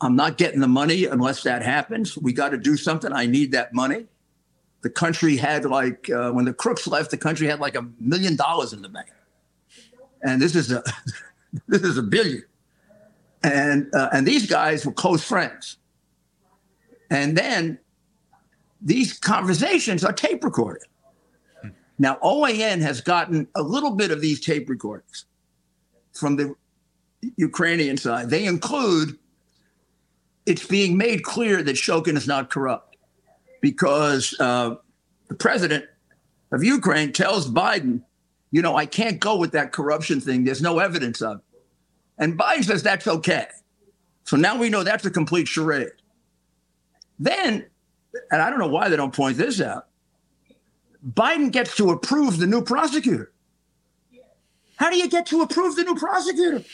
I'm 0.00 0.14
not 0.14 0.38
getting 0.38 0.60
the 0.60 0.68
money 0.68 1.06
unless 1.06 1.42
that 1.42 1.62
happens. 1.62 2.16
We 2.16 2.32
got 2.32 2.50
to 2.50 2.58
do 2.58 2.76
something. 2.76 3.12
I 3.12 3.26
need 3.26 3.50
that 3.50 3.74
money. 3.74 4.06
The 4.82 4.90
country 4.90 5.36
had 5.36 5.64
like 5.64 6.08
uh, 6.08 6.30
when 6.30 6.44
the 6.44 6.52
crooks 6.52 6.86
left, 6.86 7.10
the 7.10 7.16
country 7.16 7.48
had 7.48 7.58
like 7.58 7.74
a 7.74 7.88
million 7.98 8.36
dollars 8.36 8.72
in 8.72 8.82
the 8.82 8.88
bank, 8.88 9.08
and 10.22 10.40
this 10.40 10.54
is 10.54 10.70
a 10.70 10.84
this 11.66 11.82
is 11.82 11.98
a 11.98 12.02
billion. 12.04 12.44
And 13.42 13.92
uh, 13.92 14.10
and 14.12 14.24
these 14.24 14.46
guys 14.46 14.86
were 14.86 14.92
close 14.92 15.24
friends. 15.24 15.78
And 17.10 17.36
then 17.36 17.78
these 18.80 19.18
conversations 19.18 20.04
are 20.04 20.12
tape 20.12 20.44
recorded. 20.44 20.84
Now, 21.98 22.18
OAN 22.22 22.80
has 22.80 23.00
gotten 23.00 23.48
a 23.56 23.62
little 23.62 23.92
bit 23.96 24.10
of 24.10 24.20
these 24.20 24.40
tape 24.40 24.68
recordings 24.68 25.24
from 26.12 26.36
the 26.36 26.54
Ukrainian 27.36 27.96
side. 27.96 28.30
They 28.30 28.44
include 28.44 29.18
it's 30.46 30.66
being 30.66 30.96
made 30.96 31.24
clear 31.24 31.62
that 31.62 31.76
Shokin 31.76 32.16
is 32.16 32.26
not 32.26 32.50
corrupt 32.50 32.96
because 33.60 34.34
uh, 34.40 34.76
the 35.28 35.34
president 35.34 35.84
of 36.52 36.62
Ukraine 36.62 37.12
tells 37.12 37.50
Biden, 37.50 38.02
you 38.50 38.62
know, 38.62 38.76
I 38.76 38.86
can't 38.86 39.20
go 39.20 39.36
with 39.36 39.52
that 39.52 39.72
corruption 39.72 40.20
thing. 40.20 40.44
There's 40.44 40.62
no 40.62 40.78
evidence 40.78 41.20
of 41.20 41.38
it. 41.38 41.44
And 42.16 42.38
Biden 42.38 42.64
says 42.64 42.82
that's 42.82 43.06
okay. 43.06 43.46
So 44.24 44.36
now 44.36 44.56
we 44.56 44.68
know 44.68 44.82
that's 44.82 45.04
a 45.04 45.10
complete 45.10 45.48
charade. 45.48 45.90
Then, 47.18 47.66
and 48.30 48.42
I 48.42 48.50
don't 48.50 48.58
know 48.58 48.68
why 48.68 48.88
they 48.88 48.96
don't 48.96 49.14
point 49.14 49.36
this 49.36 49.60
out, 49.60 49.88
Biden 51.06 51.50
gets 51.50 51.76
to 51.76 51.90
approve 51.90 52.38
the 52.38 52.46
new 52.46 52.62
prosecutor. 52.62 53.32
How 54.76 54.90
do 54.90 54.96
you 54.96 55.08
get 55.08 55.26
to 55.26 55.42
approve 55.42 55.76
the 55.76 55.84
new 55.84 55.96
prosecutor? 55.96 56.64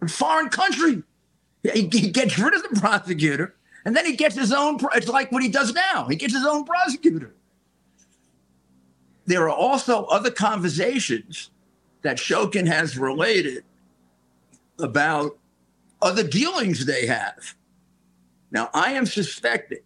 A 0.00 0.08
foreign 0.08 0.48
country. 0.48 1.02
He, 1.62 1.88
he 1.92 2.10
gets 2.10 2.38
rid 2.38 2.54
of 2.54 2.62
the 2.62 2.80
prosecutor 2.80 3.54
and 3.84 3.94
then 3.94 4.06
he 4.06 4.16
gets 4.16 4.34
his 4.34 4.52
own. 4.52 4.78
It's 4.94 5.08
like 5.08 5.30
what 5.30 5.42
he 5.42 5.48
does 5.48 5.74
now. 5.74 6.06
He 6.08 6.16
gets 6.16 6.32
his 6.32 6.46
own 6.46 6.64
prosecutor. 6.64 7.34
There 9.26 9.42
are 9.42 9.54
also 9.54 10.04
other 10.06 10.30
conversations 10.30 11.50
that 12.02 12.16
Shokin 12.16 12.66
has 12.66 12.96
related 12.96 13.64
about 14.78 15.38
other 16.00 16.26
dealings 16.26 16.86
they 16.86 17.06
have. 17.06 17.54
Now, 18.50 18.70
I 18.74 18.92
am 18.92 19.06
suspecting 19.06 19.82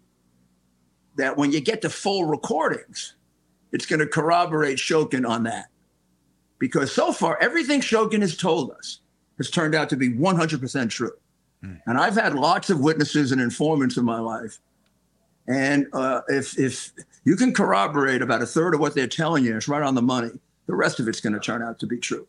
that 1.17 1.37
when 1.37 1.53
you 1.53 1.61
get 1.61 1.83
the 1.83 1.91
full 1.91 2.25
recordings, 2.25 3.15
it's 3.73 3.87
going 3.87 4.01
to 4.01 4.07
corroborate 4.07 4.79
Shokin 4.79 5.29
on 5.29 5.45
that. 5.45 5.67
Because 6.59 6.93
so 6.93 7.13
far, 7.13 7.39
everything 7.41 7.81
Shokin 7.81 8.21
has 8.21 8.37
told 8.37 8.71
us 8.73 9.01
has 9.39 9.51
turned 9.51 9.75
out 9.75 9.89
to 9.91 9.97
be 9.97 10.11
100% 10.11 10.91
true. 10.91 11.13
Mm. 11.63 11.81
And 11.87 11.99
I've 11.99 12.15
had 12.15 12.35
lots 12.35 12.71
of 12.71 12.81
witnesses 12.81 13.33
and 13.33 13.41
informants 13.41 13.97
in 13.97 14.05
my 14.05 14.21
life. 14.21 14.59
And 15.47 15.87
uh, 15.93 16.23
if, 16.29 16.59
if 16.59 16.93
you 17.25 17.37
can 17.37 17.53
corroborate 17.53 18.23
about 18.23 18.43
a 18.43 18.47
third 18.47 18.75
of 18.75 18.81
what 18.81 18.95
they're 18.95 19.07
telling 19.07 19.45
you, 19.45 19.57
it's 19.57 19.69
right 19.69 19.83
on 19.83 19.95
the 19.95 20.03
money, 20.03 20.31
the 20.67 20.75
rest 20.75 21.01
of 21.01 21.09
it's 21.09 21.21
going 21.21 21.35
to 21.35 21.41
turn 21.41 21.63
out 21.63 21.79
to 21.81 21.87
be 21.87 21.99
true. 21.99 22.27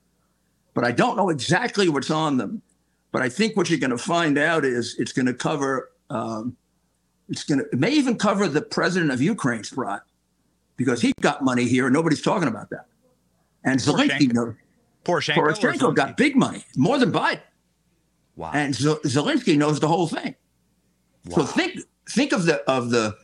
But 0.74 0.84
I 0.84 0.92
don't 0.92 1.16
know 1.16 1.30
exactly 1.30 1.88
what's 1.88 2.12
on 2.12 2.38
them. 2.38 2.62
But 3.12 3.22
I 3.22 3.30
think 3.30 3.56
what 3.56 3.70
you're 3.70 3.80
going 3.80 3.92
to 3.92 3.98
find 3.98 4.38
out 4.38 4.66
is 4.66 4.98
it's 5.00 5.14
going 5.14 5.28
to 5.28 5.34
cover, 5.34 5.90
um, 6.10 6.56
it's 7.30 7.43
going 7.43 7.60
to, 7.60 7.66
it 7.72 7.80
may 7.80 7.91
even 7.91 8.18
cover 8.18 8.47
the 8.47 8.62
president 8.62 9.12
of 9.12 9.22
Ukraine's 9.22 9.70
bribe 9.70 10.01
because 10.78 11.01
he 11.01 11.14
got 11.22 11.43
money 11.43 11.66
here 11.66 11.86
and 11.86 11.93
nobody's 11.93 12.22
talking 12.22 12.47
about 12.47 12.70
that. 12.70 12.86
And 13.64 13.80
Zelensky, 13.80 14.32
knows, 14.32 14.53
Poroshenko, 15.03 15.36
Poroshenko 15.36 15.95
got 15.95 16.18
big 16.18 16.36
money, 16.36 16.64
more 16.76 16.97
than 16.97 17.12
Biden. 17.12 17.41
Wow. 18.36 18.51
And 18.53 18.74
Zelensky 18.74 19.58
knows 19.58 19.80
the 19.80 19.88
whole 19.88 20.08
thing. 20.08 20.36
Wow. 21.26 21.38
So 21.38 21.45
think 21.45 21.80
think 22.10 22.34
of 22.34 22.45
the 22.45 22.58
of 22.70 22.91
the 22.91 23.18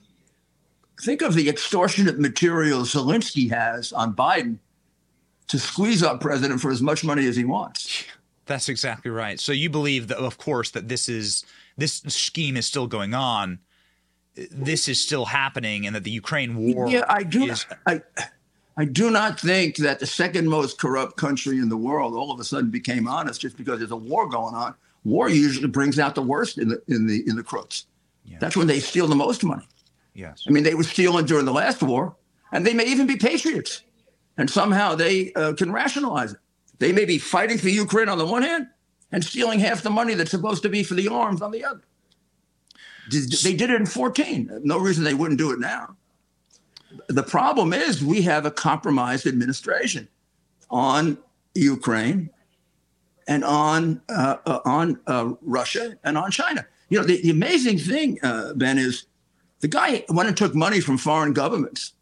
think 1.02 1.22
of 1.22 1.36
the 1.36 1.50
extortionate 1.50 2.20
material 2.20 2.82
Zelensky 2.82 3.50
has 3.52 3.92
on 3.94 4.16
Biden 4.16 4.58
to 5.48 5.60
squeeze 5.60 6.02
our 6.02 6.18
president 6.18 6.62
for 6.62 6.72
as 6.72 6.82
much 6.82 7.04
money 7.04 7.28
as 7.28 7.36
he 7.36 7.44
wants. 7.44 8.06
That's 8.46 8.70
exactly 8.70 9.12
right. 9.12 9.40
So 9.40 9.52
you 9.52 9.70
believe 9.70 10.08
that, 10.08 10.18
of 10.18 10.38
course, 10.38 10.72
that 10.72 10.88
this 10.88 11.10
is 11.10 11.46
this 11.82 12.02
scheme 12.08 12.56
is 12.56 12.66
still 12.66 12.88
going 12.88 13.14
on. 13.14 13.60
This 14.36 14.88
is 14.88 15.04
still 15.04 15.26
happening, 15.26 15.86
and 15.86 15.96
that 15.96 16.04
the 16.04 16.12
Ukraine 16.12 16.56
war. 16.56 16.88
Yeah, 16.88 17.04
I 17.10 17.24
do. 17.24 17.44
Is, 17.44 17.66
I, 17.86 18.02
I 18.78 18.86
do 18.86 19.12
not 19.12 19.40
think 19.40 19.76
that 19.78 20.00
the 20.00 20.06
second 20.06 20.48
most 20.48 20.80
corrupt 20.80 21.18
country 21.18 21.58
in 21.58 21.68
the 21.68 21.78
world 21.78 22.14
all 22.14 22.32
of 22.32 22.40
a 22.40 22.44
sudden 22.44 22.70
became 22.70 23.08
honest 23.08 23.42
just 23.42 23.58
because 23.58 23.80
there's 23.80 23.92
a 23.92 23.96
war 23.96 24.30
going 24.30 24.56
on. 24.56 24.74
War 25.04 25.28
usually 25.28 25.68
brings 25.68 26.00
out 26.00 26.16
the 26.16 26.22
worst 26.22 26.58
in 26.58 26.70
the 26.70 26.82
in 26.88 27.08
the 27.08 27.28
in 27.28 27.36
the 27.36 27.44
crooks. 27.44 27.88
That's 28.40 28.56
when 28.56 28.68
they 28.68 28.80
steal 28.80 29.08
the 29.08 29.16
most 29.16 29.44
money. 29.44 29.68
Yes. 30.14 30.46
I 30.48 30.52
mean, 30.52 30.64
they 30.64 30.74
were 30.76 30.84
stealing 30.84 31.26
during 31.26 31.46
the 31.46 31.52
last 31.52 31.84
war, 31.84 32.16
and 32.52 32.66
they 32.66 32.74
may 32.74 32.86
even 32.86 33.08
be 33.08 33.18
patriots, 33.18 33.82
and 34.38 34.50
somehow 34.50 34.96
they 34.96 35.34
uh, 35.34 35.54
can 35.54 35.72
rationalize 35.72 36.34
it. 36.34 36.40
They 36.80 36.92
may 36.92 37.06
be 37.06 37.18
fighting 37.18 37.58
for 37.58 37.70
Ukraine 37.70 38.10
on 38.10 38.18
the 38.18 38.26
one 38.26 38.44
hand 38.44 38.68
and 39.12 39.24
stealing 39.24 39.60
half 39.60 39.82
the 39.82 39.90
money 39.90 40.14
that's 40.14 40.32
supposed 40.32 40.64
to 40.64 40.70
be 40.70 40.84
for 40.84 40.94
the 40.94 41.08
arms 41.08 41.42
on 41.42 41.52
the 41.52 41.64
other. 41.64 41.82
They 43.10 43.56
did 43.56 43.70
it 43.70 43.80
in 43.80 43.86
14. 43.86 44.62
No 44.64 44.78
reason 44.78 45.04
they 45.04 45.14
wouldn't 45.14 45.40
do 45.40 45.52
it 45.52 45.60
now. 45.60 45.96
The 47.08 47.24
problem 47.24 47.74
is 47.74 48.04
we 48.04 48.22
have 48.24 48.46
a 48.46 48.52
compromised 48.52 49.26
administration 49.26 50.08
on 50.70 51.18
Ukraine 51.56 52.30
and 53.28 53.44
on 53.44 54.02
uh, 54.10 54.38
uh, 54.46 54.60
on 54.66 55.00
uh, 55.08 55.34
Russia 55.42 55.98
and 56.04 56.18
on 56.18 56.32
China. 56.32 56.66
You 56.90 57.00
know, 57.00 57.06
the, 57.06 57.22
the 57.22 57.30
amazing 57.30 57.78
thing, 57.78 58.20
uh, 58.24 58.54
Ben, 58.54 58.78
is 58.78 59.06
the 59.62 59.68
guy 59.68 60.04
went 60.10 60.28
and 60.28 60.38
took 60.38 60.54
money 60.54 60.82
from 60.82 60.98
foreign 60.98 61.34
governments, 61.34 61.94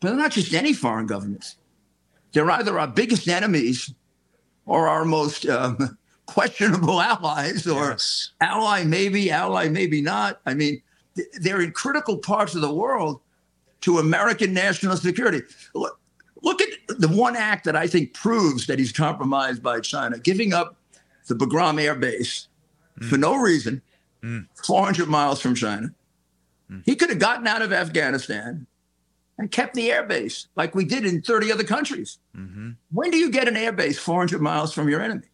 but 0.00 0.08
they're 0.08 0.16
not 0.16 0.32
just 0.32 0.54
any 0.54 0.72
foreign 0.72 1.06
governments. 1.06 1.56
They're 2.32 2.50
either 2.50 2.78
our 2.78 2.86
biggest 2.86 3.26
enemies 3.28 3.92
or 4.64 4.88
our 4.88 5.04
most 5.04 5.46
um, 5.46 5.98
questionable 6.26 7.00
allies, 7.12 7.66
or 7.66 7.90
yes. 7.90 8.32
ally 8.40 8.84
maybe, 8.84 9.30
ally 9.30 9.68
maybe 9.68 10.00
not. 10.00 10.40
I 10.46 10.54
mean, 10.54 10.82
they're 11.40 11.60
in 11.60 11.72
critical 11.72 12.18
parts 12.18 12.54
of 12.54 12.60
the 12.60 12.72
world 12.72 13.20
to 13.82 13.98
American 13.98 14.52
national 14.52 14.96
security. 14.96 15.42
Look, 15.74 15.98
look 16.42 16.60
at 16.60 16.68
the 16.88 17.08
one 17.08 17.36
act 17.36 17.64
that 17.64 17.76
I 17.76 17.86
think 17.86 18.12
proves 18.14 18.66
that 18.66 18.78
he's 18.78 18.92
compromised 18.92 19.62
by 19.62 19.80
China, 19.80 20.18
giving 20.18 20.52
up 20.52 20.76
the 21.26 21.34
Bagram 21.34 21.80
Air 21.80 21.94
Base 21.94 22.48
mm. 22.98 23.08
for 23.08 23.16
no 23.16 23.36
reason, 23.36 23.82
mm. 24.22 24.46
400 24.64 25.08
miles 25.08 25.40
from 25.40 25.54
China. 25.54 25.92
Mm. 26.70 26.82
He 26.84 26.96
could 26.96 27.10
have 27.10 27.18
gotten 27.18 27.46
out 27.46 27.62
of 27.62 27.72
Afghanistan 27.72 28.66
and 29.38 29.50
kept 29.50 29.74
the 29.74 29.90
air 29.92 30.02
base 30.02 30.48
like 30.56 30.74
we 30.74 30.84
did 30.84 31.04
in 31.04 31.22
30 31.22 31.52
other 31.52 31.64
countries. 31.64 32.18
Mm-hmm. 32.36 32.70
When 32.90 33.10
do 33.10 33.18
you 33.18 33.30
get 33.30 33.48
an 33.48 33.56
air 33.56 33.72
base 33.72 33.98
400 33.98 34.40
miles 34.40 34.72
from 34.72 34.88
your 34.88 35.00
enemy? 35.00 35.26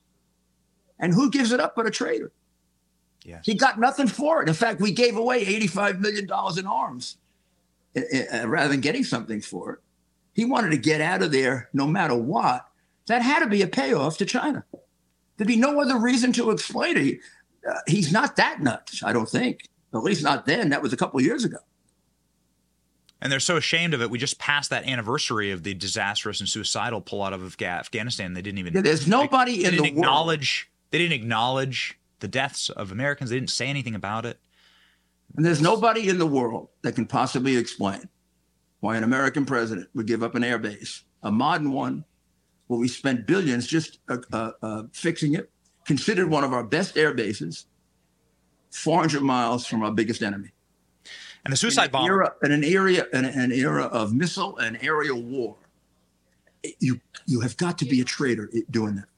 And 1.03 1.13
who 1.13 1.31
gives 1.31 1.53
it 1.53 1.61
up 1.61 1.77
but 1.77 1.87
a 1.87 1.91
traitor? 1.91 2.33
Yes. 3.25 3.45
He 3.45 3.55
got 3.55 3.79
nothing 3.79 4.07
for 4.07 4.43
it. 4.43 4.49
In 4.49 4.55
fact, 4.55 4.81
we 4.81 4.93
gave 4.93 5.17
away 5.17 5.45
$85 5.45 6.01
million 6.01 6.25
in 6.59 6.67
arms 6.67 7.19
uh, 7.97 8.49
rather 8.49 8.69
than 8.69 8.81
getting 8.81 9.05
something 9.05 9.41
for 9.41 9.75
it. 9.75 9.79
He 10.33 10.45
wanted 10.45 10.71
to 10.71 10.79
get 10.79 11.01
out 11.01 11.23
of 11.23 11.31
there 11.31 11.69
no 11.73 11.87
matter 11.87 12.15
what. 12.17 12.67
That 13.07 13.21
had 13.21 13.41
to 13.41 13.49
be 13.49 13.63
a 13.63 13.67
payoff 13.67 14.17
to 14.19 14.25
China. 14.25 14.65
There'd 15.37 15.49
be 15.49 15.57
no 15.57 15.81
other 15.81 15.99
reason 15.99 16.33
to 16.35 16.51
explain 16.51 16.97
it. 16.97 17.19
Uh, 17.69 17.79
he's 17.87 18.13
not 18.13 18.37
that 18.37 18.61
nuts, 18.61 19.03
I 19.03 19.13
don't 19.13 19.29
think. 19.29 19.69
At 19.93 20.03
least 20.03 20.23
not 20.23 20.47
then. 20.47 20.71
That 20.71 20.83
was 20.83 20.93
a 20.93 20.97
couple 20.97 21.19
of 21.19 21.27
years 21.27 21.45
ago. 21.45 21.59
And 23.21 23.31
they're 23.31 23.41
so 23.41 23.57
ashamed 23.57 23.95
of 23.95 24.03
it. 24.03 24.11
We 24.11 24.19
just 24.19 24.39
passed 24.39 24.71
that 24.71 24.85
anniversary 24.85 25.53
of 25.53 25.63
the 25.63 25.75
disastrous 25.75 26.41
and 26.41 26.49
suicidal 26.49 27.01
pullout 27.01 27.33
of 27.33 27.57
Afghanistan. 27.61 28.35
They 28.35 28.43
didn't 28.43 28.59
even. 28.59 28.75
Yeah, 28.75 28.81
there's 28.81 29.07
nobody 29.07 29.59
they, 29.63 29.65
in 29.69 29.71
they 29.71 29.77
the 29.77 29.83
didn't 29.85 29.99
acknowledge. 29.99 30.69
They 30.93 30.99
didn't 30.99 31.15
acknowledge 31.15 31.99
the 32.21 32.29
deaths 32.29 32.69
of 32.69 32.93
Americans. 32.93 33.31
They 33.31 33.37
didn't 33.37 33.51
say 33.51 33.67
anything 33.67 33.95
about 33.95 34.27
it. 34.27 34.39
And 35.37 35.45
there's 35.45 35.63
nobody 35.63 36.09
in 36.09 36.19
the 36.19 36.27
world 36.27 36.69
that 36.83 36.95
can 36.95 37.07
possibly 37.07 37.57
explain 37.57 38.09
why 38.81 38.97
an 38.97 39.03
American 39.03 39.47
president 39.47 39.89
would 39.95 40.07
give 40.07 40.23
up 40.23 40.35
an 40.35 40.45
air 40.45 40.59
base, 40.59 41.03
a 41.23 41.33
modern 41.33 41.73
one, 41.73 42.05
where 42.67 42.79
we 42.79 42.89
spent 42.89 43.27
billions 43.27 43.67
just 43.67 44.01
uh, 44.09 44.19
uh, 44.33 44.51
uh, 44.63 44.83
fixing 44.93 45.35
it, 45.35 45.51
considered 45.87 46.29
one 46.29 46.45
of 46.45 46.53
our 46.53 46.63
best 46.63 46.99
air 46.99 47.15
bases, 47.15 47.67
400 48.71 49.23
miles 49.23 49.67
from 49.67 49.83
our 49.83 49.93
biggest 49.93 50.23
enemy. 50.23 50.51
And 51.45 51.53
the 51.53 51.57
suicide 51.57 51.87
in 51.87 51.91
bomber. 51.93 52.13
Era, 52.13 52.35
in 52.43 52.53
an 52.53 52.65
area, 52.65 53.07
in 53.15 53.25
an 53.25 53.51
era 53.51 53.85
of 53.85 54.15
missile 54.15 54.59
and 54.59 54.79
aerial 54.83 55.21
war, 55.23 55.57
you 56.79 57.01
you 57.27 57.41
have 57.41 57.57
got 57.57 57.79
to 57.79 57.85
be 57.85 58.01
a 58.01 58.05
traitor 58.05 58.49
doing 58.71 58.95
that. 58.97 59.09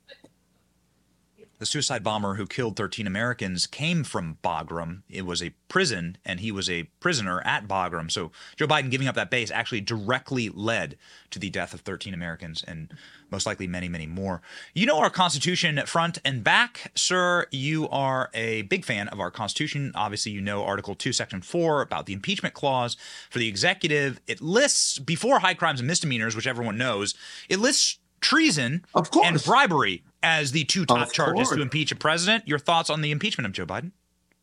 The 1.59 1.67
suicide 1.67 2.03
bomber 2.03 2.35
who 2.35 2.47
killed 2.47 2.77
13 2.77 3.07
Americans 3.07 3.67
came 3.67 4.03
from 4.03 4.39
Bagram. 4.43 5.03
It 5.09 5.25
was 5.25 5.43
a 5.43 5.55
prison, 5.69 6.19
and 6.25 6.41
he 6.41 6.51
was 6.51 6.69
a 6.69 6.85
prisoner 7.01 7.41
at 7.43 7.69
Bagram. 7.69 8.11
So 8.11 8.33
Joe 8.57 8.67
Biden 8.67 8.91
giving 8.91 9.07
up 9.07 9.15
that 9.15 9.31
base 9.31 9.51
actually 9.51 9.81
directly 9.81 10.49
led 10.49 10.97
to 11.31 11.39
the 11.39 11.51
death 11.51 11.73
of 11.73 11.81
13 11.81 12.13
Americans 12.13 12.65
and 12.67 12.93
most 13.31 13.47
likely 13.47 13.67
many, 13.67 13.89
many 13.89 14.07
more. 14.07 14.43
You 14.75 14.87
know 14.87 14.99
our 14.99 15.11
Constitution 15.11 15.81
front 15.87 16.19
and 16.25 16.43
back, 16.43 16.91
sir. 16.95 17.47
You 17.51 17.89
are 17.89 18.31
a 18.35 18.63
big 18.63 18.85
fan 18.85 19.09
of 19.09 19.21
our 19.21 19.31
Constitution. 19.31 19.93
Obviously, 19.95 20.33
you 20.33 20.41
know 20.41 20.65
Article 20.65 20.95
2, 20.95 21.13
Section 21.13 21.41
4 21.41 21.83
about 21.83 22.07
the 22.07 22.13
impeachment 22.13 22.55
clause 22.55 22.97
for 23.31 23.39
the 23.39 23.49
executive. 23.49 24.21
It 24.27 24.41
lists, 24.41 24.99
before 24.99 25.39
high 25.39 25.55
crimes 25.55 25.81
and 25.81 25.87
misdemeanors, 25.87 26.35
which 26.35 26.47
everyone 26.47 26.77
knows, 26.79 27.15
it 27.49 27.59
lists 27.59 27.99
treason 28.21 28.85
and 29.23 29.45
bribery 29.45 30.03
as 30.25 30.51
the 30.53 30.65
two 30.65 30.87
top 30.87 31.07
Of 31.07 31.13
charges 31.13 31.49
course. 31.49 31.57
to 31.57 31.63
impeach 31.63 31.93
a 31.93 31.97
president. 31.97 32.49
Your 32.49 32.59
thoughts 32.59 32.91
on 32.91 33.03
the 33.03 33.11
impeachment 33.11 33.47
of 33.47 33.53
Joe 33.53 33.67
Biden? 33.67 33.93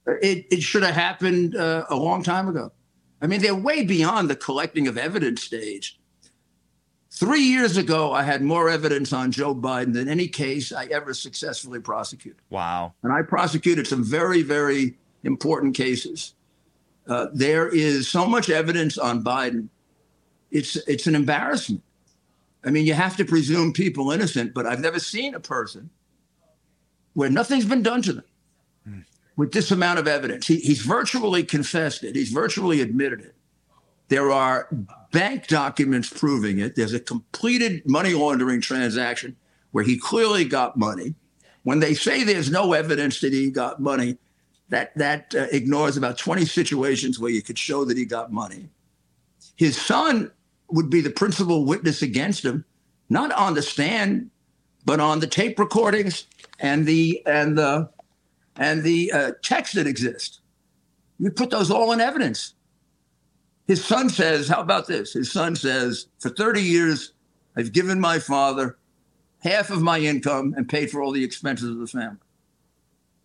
It, 0.05 0.45
it 0.51 0.61
should 0.61 0.83
have 0.83 0.95
happened 0.95 1.55
uh, 1.55 1.85
a 1.89 1.95
long 1.95 2.23
time 2.23 2.47
ago. 2.47 2.71
I 3.21 3.27
mean, 3.27 3.41
they're 3.41 3.55
way 3.55 3.83
beyond 3.83 4.29
the 4.29 4.35
collecting 4.35 4.87
of 4.87 4.97
evidence 4.97 5.43
stage. 5.43 5.99
Three 7.11 7.41
years 7.41 7.77
ago, 7.77 8.13
I 8.13 8.23
had 8.23 8.41
more 8.41 8.69
evidence 8.69 9.11
on 9.11 9.31
Joe 9.31 9.53
Biden 9.53 9.93
than 9.93 10.07
any 10.07 10.27
case 10.27 10.71
I 10.71 10.85
ever 10.85 11.13
successfully 11.13 11.79
prosecuted. 11.79 12.41
Wow. 12.49 12.93
And 13.03 13.11
I 13.11 13.21
prosecuted 13.21 13.85
some 13.85 14.03
very, 14.03 14.41
very 14.43 14.97
important 15.23 15.75
cases. 15.75 16.33
Uh, 17.07 17.27
there 17.33 17.67
is 17.67 18.07
so 18.07 18.25
much 18.25 18.49
evidence 18.49 18.97
on 18.97 19.23
Biden. 19.23 19.67
It's 20.51 20.75
it's 20.87 21.07
an 21.07 21.15
embarrassment. 21.15 21.83
I 22.63 22.69
mean, 22.69 22.85
you 22.85 22.93
have 22.93 23.17
to 23.17 23.25
presume 23.25 23.73
people 23.73 24.11
innocent, 24.11 24.53
but 24.53 24.65
I've 24.65 24.79
never 24.79 24.99
seen 24.99 25.33
a 25.33 25.39
person 25.39 25.89
where 27.13 27.29
nothing's 27.29 27.65
been 27.65 27.81
done 27.83 28.01
to 28.03 28.13
them 28.13 29.05
with 29.35 29.51
this 29.51 29.71
amount 29.71 29.99
of 29.99 30.07
evidence. 30.07 30.47
He, 30.47 30.57
he's 30.57 30.81
virtually 30.81 31.43
confessed 31.43 32.03
it. 32.03 32.15
He's 32.15 32.31
virtually 32.31 32.81
admitted 32.81 33.21
it. 33.21 33.35
There 34.09 34.31
are 34.31 34.67
bank 35.11 35.47
documents 35.47 36.09
proving 36.09 36.59
it. 36.59 36.75
There's 36.75 36.93
a 36.93 36.99
completed 36.99 37.83
money 37.87 38.13
laundering 38.13 38.61
transaction 38.61 39.37
where 39.71 39.83
he 39.83 39.97
clearly 39.97 40.45
got 40.45 40.77
money. 40.77 41.15
When 41.63 41.79
they 41.79 41.93
say 41.93 42.23
there's 42.23 42.51
no 42.51 42.73
evidence 42.73 43.21
that 43.21 43.31
he 43.33 43.49
got 43.49 43.79
money, 43.79 44.17
that 44.69 44.95
that 44.97 45.33
uh, 45.35 45.47
ignores 45.51 45.95
about 45.97 46.17
20 46.17 46.45
situations 46.45 47.19
where 47.19 47.31
you 47.31 47.41
could 47.41 47.57
show 47.57 47.85
that 47.85 47.97
he 47.97 48.05
got 48.05 48.31
money. 48.31 48.69
His 49.55 49.77
son 49.79 50.31
would 50.71 50.89
be 50.89 51.01
the 51.01 51.09
principal 51.09 51.65
witness 51.65 52.01
against 52.01 52.43
him, 52.43 52.65
not 53.09 53.31
on 53.31 53.53
the 53.53 53.61
stand, 53.61 54.29
but 54.85 54.99
on 54.99 55.19
the 55.19 55.27
tape 55.27 55.59
recordings 55.59 56.25
and 56.59 56.85
the 56.85 57.21
and 57.25 57.57
the 57.57 57.89
and 58.55 58.83
the 58.83 59.11
uh, 59.11 59.31
that 59.73 59.87
exist. 59.87 60.41
You 61.19 61.31
put 61.31 61.49
those 61.49 61.71
all 61.71 61.91
in 61.91 62.01
evidence. 62.01 62.53
His 63.67 63.83
son 63.83 64.09
says, 64.09 64.47
"How 64.47 64.61
about 64.61 64.87
this?" 64.87 65.13
His 65.13 65.31
son 65.31 65.55
says, 65.55 66.07
"For 66.19 66.29
30 66.29 66.61
years, 66.61 67.13
I've 67.55 67.71
given 67.71 67.99
my 67.99 68.19
father 68.19 68.77
half 69.39 69.69
of 69.69 69.81
my 69.81 69.99
income 69.99 70.53
and 70.57 70.67
paid 70.67 70.89
for 70.89 71.01
all 71.01 71.11
the 71.11 71.23
expenses 71.23 71.69
of 71.69 71.79
the 71.79 71.87
family." 71.87 72.17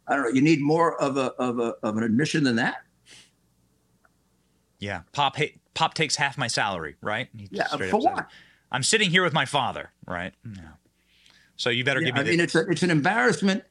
I 0.09 0.15
don't 0.15 0.25
know. 0.25 0.31
You 0.31 0.43
need 0.43 0.61
more 0.61 1.01
of 1.01 1.17
a 1.17 1.33
of 1.33 1.59
a 1.59 1.75
of 1.83 1.97
an 1.97 2.03
admission 2.03 2.45
than 2.45 2.57
that. 2.57 2.77
Yeah. 4.79 5.03
Pop 5.13 5.37
ha- 5.37 5.59
Pop 5.77 5.95
takes 5.95 6.17
half 6.17 6.37
my 6.37 6.49
salary, 6.49 6.97
right? 7.03 7.29
He 7.37 7.49
Yeah, 7.53 7.69
for 7.69 7.99
what? 7.99 8.27
I'm 8.73 8.83
sitting 8.83 9.11
here 9.11 9.23
with 9.23 9.33
my 9.35 9.45
father, 9.45 9.93
right? 10.09 10.33
Yeah. 10.45 10.63
So 11.57 11.71
you 11.71 11.85
better 11.85 12.01
Yeah, 12.01 12.07
give 12.07 12.15
me 12.15 12.21
I 12.21 12.25
the 12.25 12.31
mean, 12.31 12.41
it's 12.41 12.55
a, 12.55 12.69
it's 12.69 12.83
an 12.83 12.91
embarrassment 12.91 13.63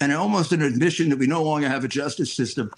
and 0.00 0.12
almost 0.12 0.52
an 0.52 0.60
admission 0.60 1.08
that 1.10 1.18
we 1.18 1.26
no 1.26 1.42
longer 1.42 1.68
have 1.68 1.84
a 1.84 1.88
justice 1.88 2.32
system, 2.32 2.70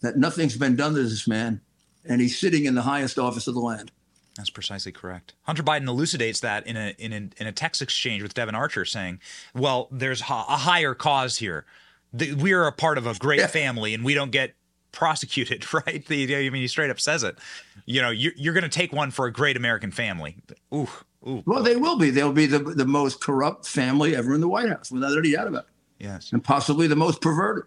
that 0.00 0.16
nothing's 0.16 0.56
been 0.56 0.76
done 0.76 0.94
to 0.94 1.02
this 1.02 1.28
man, 1.28 1.60
and 2.04 2.20
he's 2.20 2.38
sitting 2.38 2.64
in 2.64 2.74
the 2.74 2.82
highest 2.82 3.18
office 3.18 3.46
of 3.46 3.54
the 3.54 3.60
land. 3.60 3.92
That's 4.36 4.50
precisely 4.50 4.90
correct. 4.90 5.34
Hunter 5.42 5.62
Biden 5.62 5.86
elucidates 5.86 6.40
that 6.40 6.66
in 6.66 6.76
a 6.76 6.94
in 6.98 7.12
a, 7.12 7.16
in 7.40 7.46
a 7.46 7.52
text 7.52 7.80
exchange 7.82 8.22
with 8.22 8.34
Devon 8.34 8.54
Archer, 8.54 8.84
saying, 8.84 9.20
"Well, 9.54 9.88
there's 9.92 10.22
a 10.22 10.24
higher 10.24 10.94
cause 10.94 11.36
here. 11.36 11.66
The, 12.12 12.32
we 12.34 12.52
are 12.52 12.66
a 12.66 12.72
part 12.72 12.98
of 12.98 13.06
a 13.06 13.14
great 13.14 13.48
family, 13.50 13.94
and 13.94 14.04
we 14.04 14.14
don't 14.14 14.32
get 14.32 14.54
prosecuted, 14.94 15.72
right? 15.86 16.04
The, 16.06 16.36
I 16.36 16.50
mean, 16.50 16.62
he 16.62 16.68
straight 16.68 16.90
up 16.90 17.00
says 17.00 17.22
it. 17.22 17.36
You 17.84 18.00
know, 18.00 18.10
you're, 18.10 18.32
you're 18.36 18.54
going 18.54 18.62
to 18.64 18.70
take 18.70 18.92
one 18.92 19.10
for 19.10 19.26
a 19.26 19.32
great 19.32 19.56
American 19.56 19.90
family. 19.90 20.36
Ooh, 20.72 20.88
ooh. 21.26 21.42
Well, 21.44 21.62
they 21.62 21.76
will 21.76 21.98
be. 21.98 22.10
They'll 22.10 22.32
be 22.32 22.46
the 22.46 22.58
the 22.60 22.86
most 22.86 23.20
corrupt 23.20 23.68
family 23.68 24.16
ever 24.16 24.34
in 24.34 24.40
the 24.40 24.48
White 24.48 24.68
House, 24.68 24.90
without 24.90 25.16
any 25.18 25.32
doubt 25.32 25.48
about 25.48 25.64
it. 25.64 25.70
Yes. 25.98 26.32
and 26.32 26.42
possibly 26.42 26.86
the 26.86 26.96
most 26.96 27.20
perverted. 27.20 27.64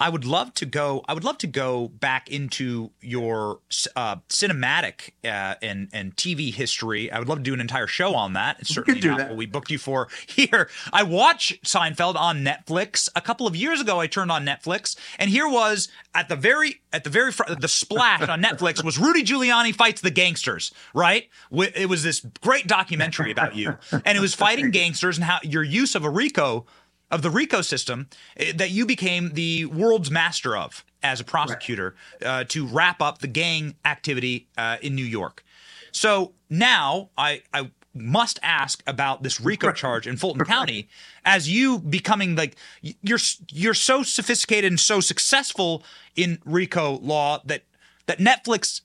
I 0.00 0.08
would 0.08 0.24
love 0.24 0.54
to 0.54 0.66
go. 0.66 1.04
I 1.06 1.12
would 1.12 1.24
love 1.24 1.36
to 1.38 1.46
go 1.46 1.88
back 1.88 2.30
into 2.30 2.90
your 3.02 3.60
uh, 3.94 4.16
cinematic 4.30 5.10
uh, 5.24 5.56
and 5.62 5.88
and 5.92 6.16
TV 6.16 6.52
history. 6.52 7.12
I 7.12 7.18
would 7.18 7.28
love 7.28 7.38
to 7.38 7.44
do 7.44 7.52
an 7.52 7.60
entire 7.60 7.86
show 7.86 8.14
on 8.14 8.32
that. 8.32 8.60
It's 8.60 8.74
certainly 8.74 9.00
not 9.02 9.18
that. 9.18 9.28
what 9.28 9.36
we 9.36 9.44
booked 9.44 9.70
you 9.70 9.78
for 9.78 10.08
here. 10.26 10.70
I 10.90 11.02
watched 11.02 11.62
Seinfeld 11.64 12.16
on 12.16 12.42
Netflix 12.42 13.10
a 13.14 13.20
couple 13.20 13.46
of 13.46 13.54
years 13.54 13.80
ago. 13.80 14.00
I 14.00 14.06
turned 14.06 14.32
on 14.32 14.46
Netflix, 14.46 14.96
and 15.18 15.30
here 15.30 15.46
was 15.46 15.88
at 16.14 16.30
the 16.30 16.36
very 16.36 16.80
at 16.94 17.04
the 17.04 17.10
very 17.10 17.30
front, 17.30 17.60
the 17.60 17.68
splash 17.68 18.26
on 18.26 18.42
Netflix 18.42 18.82
was 18.82 18.98
Rudy 18.98 19.22
Giuliani 19.22 19.74
fights 19.74 20.00
the 20.00 20.10
gangsters. 20.10 20.72
Right? 20.94 21.28
It 21.52 21.90
was 21.90 22.02
this 22.02 22.20
great 22.40 22.66
documentary 22.66 23.30
about 23.30 23.54
you, 23.54 23.76
and 23.92 24.16
it 24.16 24.20
was 24.20 24.34
fighting 24.34 24.70
gangsters 24.70 25.18
and 25.18 25.24
how 25.24 25.40
your 25.42 25.62
use 25.62 25.94
of 25.94 26.04
a 26.04 26.10
RICO 26.10 26.64
of 27.10 27.22
the 27.22 27.30
RICO 27.30 27.62
system 27.62 28.08
eh, 28.36 28.52
that 28.54 28.70
you 28.70 28.86
became 28.86 29.30
the 29.34 29.66
world's 29.66 30.10
master 30.10 30.56
of 30.56 30.84
as 31.02 31.20
a 31.20 31.24
prosecutor 31.24 31.94
uh, 32.24 32.44
to 32.44 32.66
wrap 32.66 33.00
up 33.00 33.18
the 33.18 33.26
gang 33.26 33.74
activity 33.84 34.48
uh, 34.58 34.76
in 34.82 34.94
New 34.94 35.04
York. 35.04 35.44
So 35.92 36.32
now 36.48 37.10
I, 37.16 37.42
I 37.52 37.70
must 37.94 38.38
ask 38.42 38.82
about 38.86 39.22
this 39.22 39.40
RICO 39.40 39.72
charge 39.72 40.06
in 40.06 40.16
Fulton 40.16 40.44
County. 40.44 40.88
As 41.24 41.48
you 41.48 41.78
becoming 41.78 42.36
like 42.36 42.56
you're 42.80 43.18
you're 43.50 43.74
so 43.74 44.02
sophisticated 44.02 44.70
and 44.70 44.80
so 44.80 45.00
successful 45.00 45.82
in 46.14 46.38
RICO 46.44 46.98
law 46.98 47.40
that 47.44 47.64
that 48.06 48.18
Netflix 48.18 48.82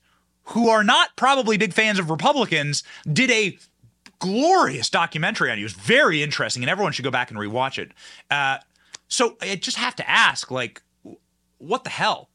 who 0.50 0.68
are 0.68 0.84
not 0.84 1.16
probably 1.16 1.56
big 1.56 1.72
fans 1.72 1.98
of 1.98 2.10
Republicans 2.10 2.82
did 3.12 3.30
a 3.30 3.58
glorious 4.18 4.90
documentary 4.90 5.50
on 5.50 5.58
you. 5.58 5.62
It 5.62 5.64
was 5.64 5.72
very 5.74 6.22
interesting, 6.22 6.62
and 6.62 6.70
everyone 6.70 6.92
should 6.92 7.04
go 7.04 7.10
back 7.10 7.30
and 7.30 7.38
rewatch 7.38 7.78
it. 7.78 7.92
Uh, 8.30 8.58
so 9.08 9.36
I 9.40 9.56
just 9.56 9.76
have 9.76 9.96
to 9.96 10.08
ask, 10.08 10.50
like, 10.50 10.82
what 11.58 11.84
the 11.84 11.90
hell? 11.90 12.28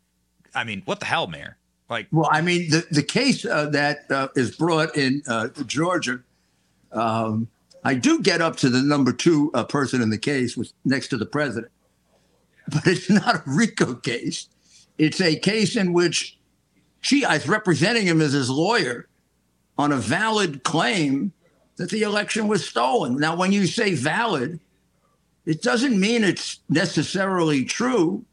I 0.54 0.64
mean, 0.64 0.82
what 0.86 1.00
the 1.00 1.06
hell, 1.06 1.28
Mayor? 1.28 1.58
Like, 1.90 2.08
Well, 2.12 2.30
I 2.32 2.42
mean, 2.42 2.70
the, 2.70 2.86
the 2.90 3.04
case 3.04 3.46
uh, 3.46 3.66
that 3.68 4.10
uh, 4.10 4.30
is 4.36 4.56
brought 4.56 4.96
in 4.96 5.22
uh, 5.28 5.50
Georgia, 5.66 6.22
um, 6.92 7.48
I 7.84 7.96
do 7.96 8.22
get 8.22 8.42
up 8.42 8.56
to 8.58 8.70
the 8.70 8.82
number 8.82 9.12
two 9.12 9.52
uh, 9.54 9.64
person 9.64 10.02
in 10.02 10.10
the 10.10 10.18
case, 10.18 10.56
was 10.56 10.74
next 10.86 11.10
to 11.10 11.18
the 11.18 11.26
president. 11.26 11.72
But 12.68 12.88
it's 12.88 13.10
not 13.10 13.36
a 13.36 13.44
RICO 13.46 13.96
case. 13.96 14.48
It's 14.98 15.20
a 15.20 15.36
case 15.36 15.76
in 15.76 15.94
which 15.94 16.38
she 17.02 17.24
is 17.24 17.48
representing 17.48 18.06
him 18.06 18.22
as 18.22 18.34
his 18.34 18.50
lawyer 18.50 19.10
on 19.78 19.92
a 19.92 19.98
valid 19.98 20.64
claim 20.64 21.34
that 21.82 21.90
the 21.90 22.04
election 22.04 22.48
was 22.48 22.68
stolen. 22.68 23.18
Now, 23.18 23.36
when 23.36 23.52
you 23.52 23.66
say 23.66 23.96
valid, 23.96 24.60
it 25.46 25.64
doesn't 25.64 26.00
mean 26.00 26.24
it's 26.24 26.60
necessarily 26.70 27.66
true. 27.66 28.24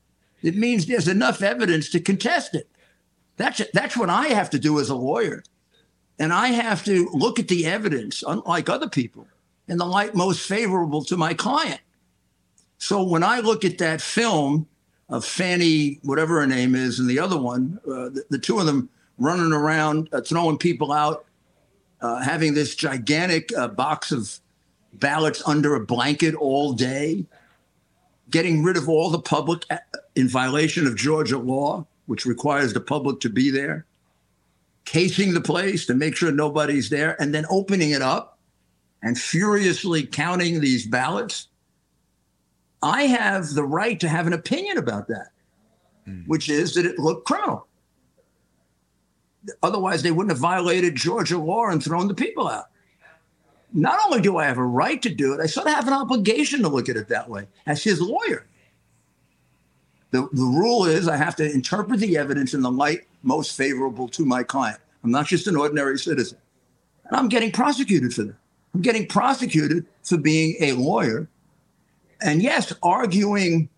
It 0.43 0.55
means 0.55 0.85
there's 0.85 1.09
enough 1.09 1.43
evidence 1.43 1.89
to 1.91 2.01
contest 2.01 2.55
it. 2.55 2.69
That's 3.39 3.63
that's 3.73 3.97
what 3.97 4.11
I 4.11 4.29
have 4.29 4.51
to 4.51 4.59
do 4.59 4.79
as 4.81 4.91
a 4.91 4.95
lawyer, 4.95 5.43
and 6.19 6.33
I 6.33 6.49
have 6.49 6.85
to 6.85 7.09
look 7.13 7.39
at 7.39 7.49
the 7.49 7.65
evidence, 7.67 8.23
unlike 8.27 8.69
other 8.69 8.89
people, 8.89 9.27
in 9.67 9.79
the 9.79 9.87
light 9.87 10.15
most 10.15 10.47
favorable 10.47 11.03
to 11.05 11.17
my 11.17 11.33
client. 11.33 11.81
So 12.79 13.03
when 13.03 13.23
I 13.23 13.41
look 13.41 13.65
at 13.65 13.79
that 13.79 14.03
film 14.03 14.67
of 15.09 15.25
Fani, 15.25 16.01
whatever 16.03 16.41
her 16.41 16.47
name 16.47 16.75
is, 16.75 16.99
and 16.99 17.09
the 17.09 17.21
other 17.21 17.39
one, 17.39 17.81
uh, 17.87 18.11
the, 18.11 18.25
the 18.29 18.39
two 18.39 18.59
of 18.59 18.67
them 18.67 18.91
running 19.17 19.53
around 19.53 20.09
uh, 20.13 20.21
throwing 20.21 20.59
people 20.59 20.93
out, 20.93 21.25
uh, 22.01 22.21
having 22.21 22.55
this 22.55 22.75
gigantic 22.75 23.57
uh, 23.57 23.69
box 23.69 24.13
of 24.13 24.41
ballots 24.93 25.43
under 25.47 25.75
a 25.75 25.85
blanket 25.85 26.35
all 26.35 26.73
day, 26.73 27.25
getting 28.31 28.63
rid 28.63 28.77
of 28.77 28.89
all 28.89 29.11
the 29.11 29.19
public 29.19 29.65
uh, 29.71 29.79
in 30.15 30.29
violation 30.29 30.87
of 30.87 30.97
Georgia 30.97 31.39
law, 31.39 31.87
which 32.07 32.27
requires 32.27 32.73
the 32.73 32.81
public 32.81 33.21
to 33.21 33.29
be 33.29 33.51
there, 33.51 33.87
casing 34.85 35.35
the 35.35 35.41
place 35.41 35.87
to 35.87 35.95
make 35.95 36.17
sure 36.17 36.33
nobody's 36.33 36.91
there, 36.91 37.21
and 37.21 37.35
then 37.35 37.45
opening 37.51 37.91
it 37.91 38.03
up 38.03 38.39
and 39.03 39.19
furiously 39.19 40.05
counting 40.05 40.61
these 40.61 40.87
ballots. 40.87 41.49
I 42.83 43.03
have 43.05 43.51
the 43.55 43.65
right 43.65 43.99
to 44.01 44.09
have 44.09 44.27
an 44.27 44.33
opinion 44.33 44.79
about 44.79 45.09
that, 45.09 45.29
which 46.27 46.49
is 46.49 46.75
that 46.75 46.87
it 46.87 46.99
looked 46.99 47.27
criminal. 47.27 47.68
Otherwise, 49.63 50.03
they 50.03 50.11
wouldn't 50.11 50.33
have 50.33 50.41
violated 50.41 50.95
Georgia 50.95 51.39
law 51.39 51.69
and 51.69 51.83
thrown 51.83 52.09
the 52.09 52.15
people 52.15 52.49
out. 52.49 52.67
Not 53.73 54.01
only 54.07 54.21
do 54.21 54.39
I 54.39 54.47
have 54.47 54.59
a 54.59 54.65
right 54.65 55.01
to 55.03 55.15
do 55.15 55.35
it, 55.35 55.41
I 55.41 55.47
sort 55.47 55.67
of 55.67 55.75
have 55.75 55.87
an 55.87 55.93
obligation 55.93 56.63
to 56.63 56.69
look 56.69 56.89
at 56.89 56.97
it 56.97 57.09
that 57.09 57.29
way 57.29 57.47
as 57.67 57.85
his 57.85 58.01
lawyer. 58.01 58.47
The, 60.11 60.29
the 60.33 60.45
rule 60.45 60.87
is 60.87 61.07
I 61.07 61.17
have 61.17 61.37
to 61.37 61.53
interpret 61.53 62.01
the 62.01 62.17
evidence 62.17 62.55
in 62.55 62.63
the 62.63 62.71
light 62.71 63.07
most 63.23 63.57
favorable 63.57 64.09
to 64.09 64.25
my 64.25 64.43
client. 64.43 64.81
I'm 65.05 65.11
not 65.11 65.27
just 65.27 65.47
an 65.47 65.57
ordinary 65.57 65.99
citizen. 65.99 66.39
And 67.05 67.17
I'm 67.17 67.29
getting 67.29 67.53
prosecuted 67.53 68.15
for 68.15 68.25
that. 68.25 68.37
I'm 68.75 68.81
getting 68.81 69.07
prosecuted 69.07 69.87
for 70.03 70.17
being 70.17 70.57
a 70.61 70.73
lawyer. 70.73 71.29
And 72.23 72.43
yes, 72.43 72.73
arguing 72.83 73.69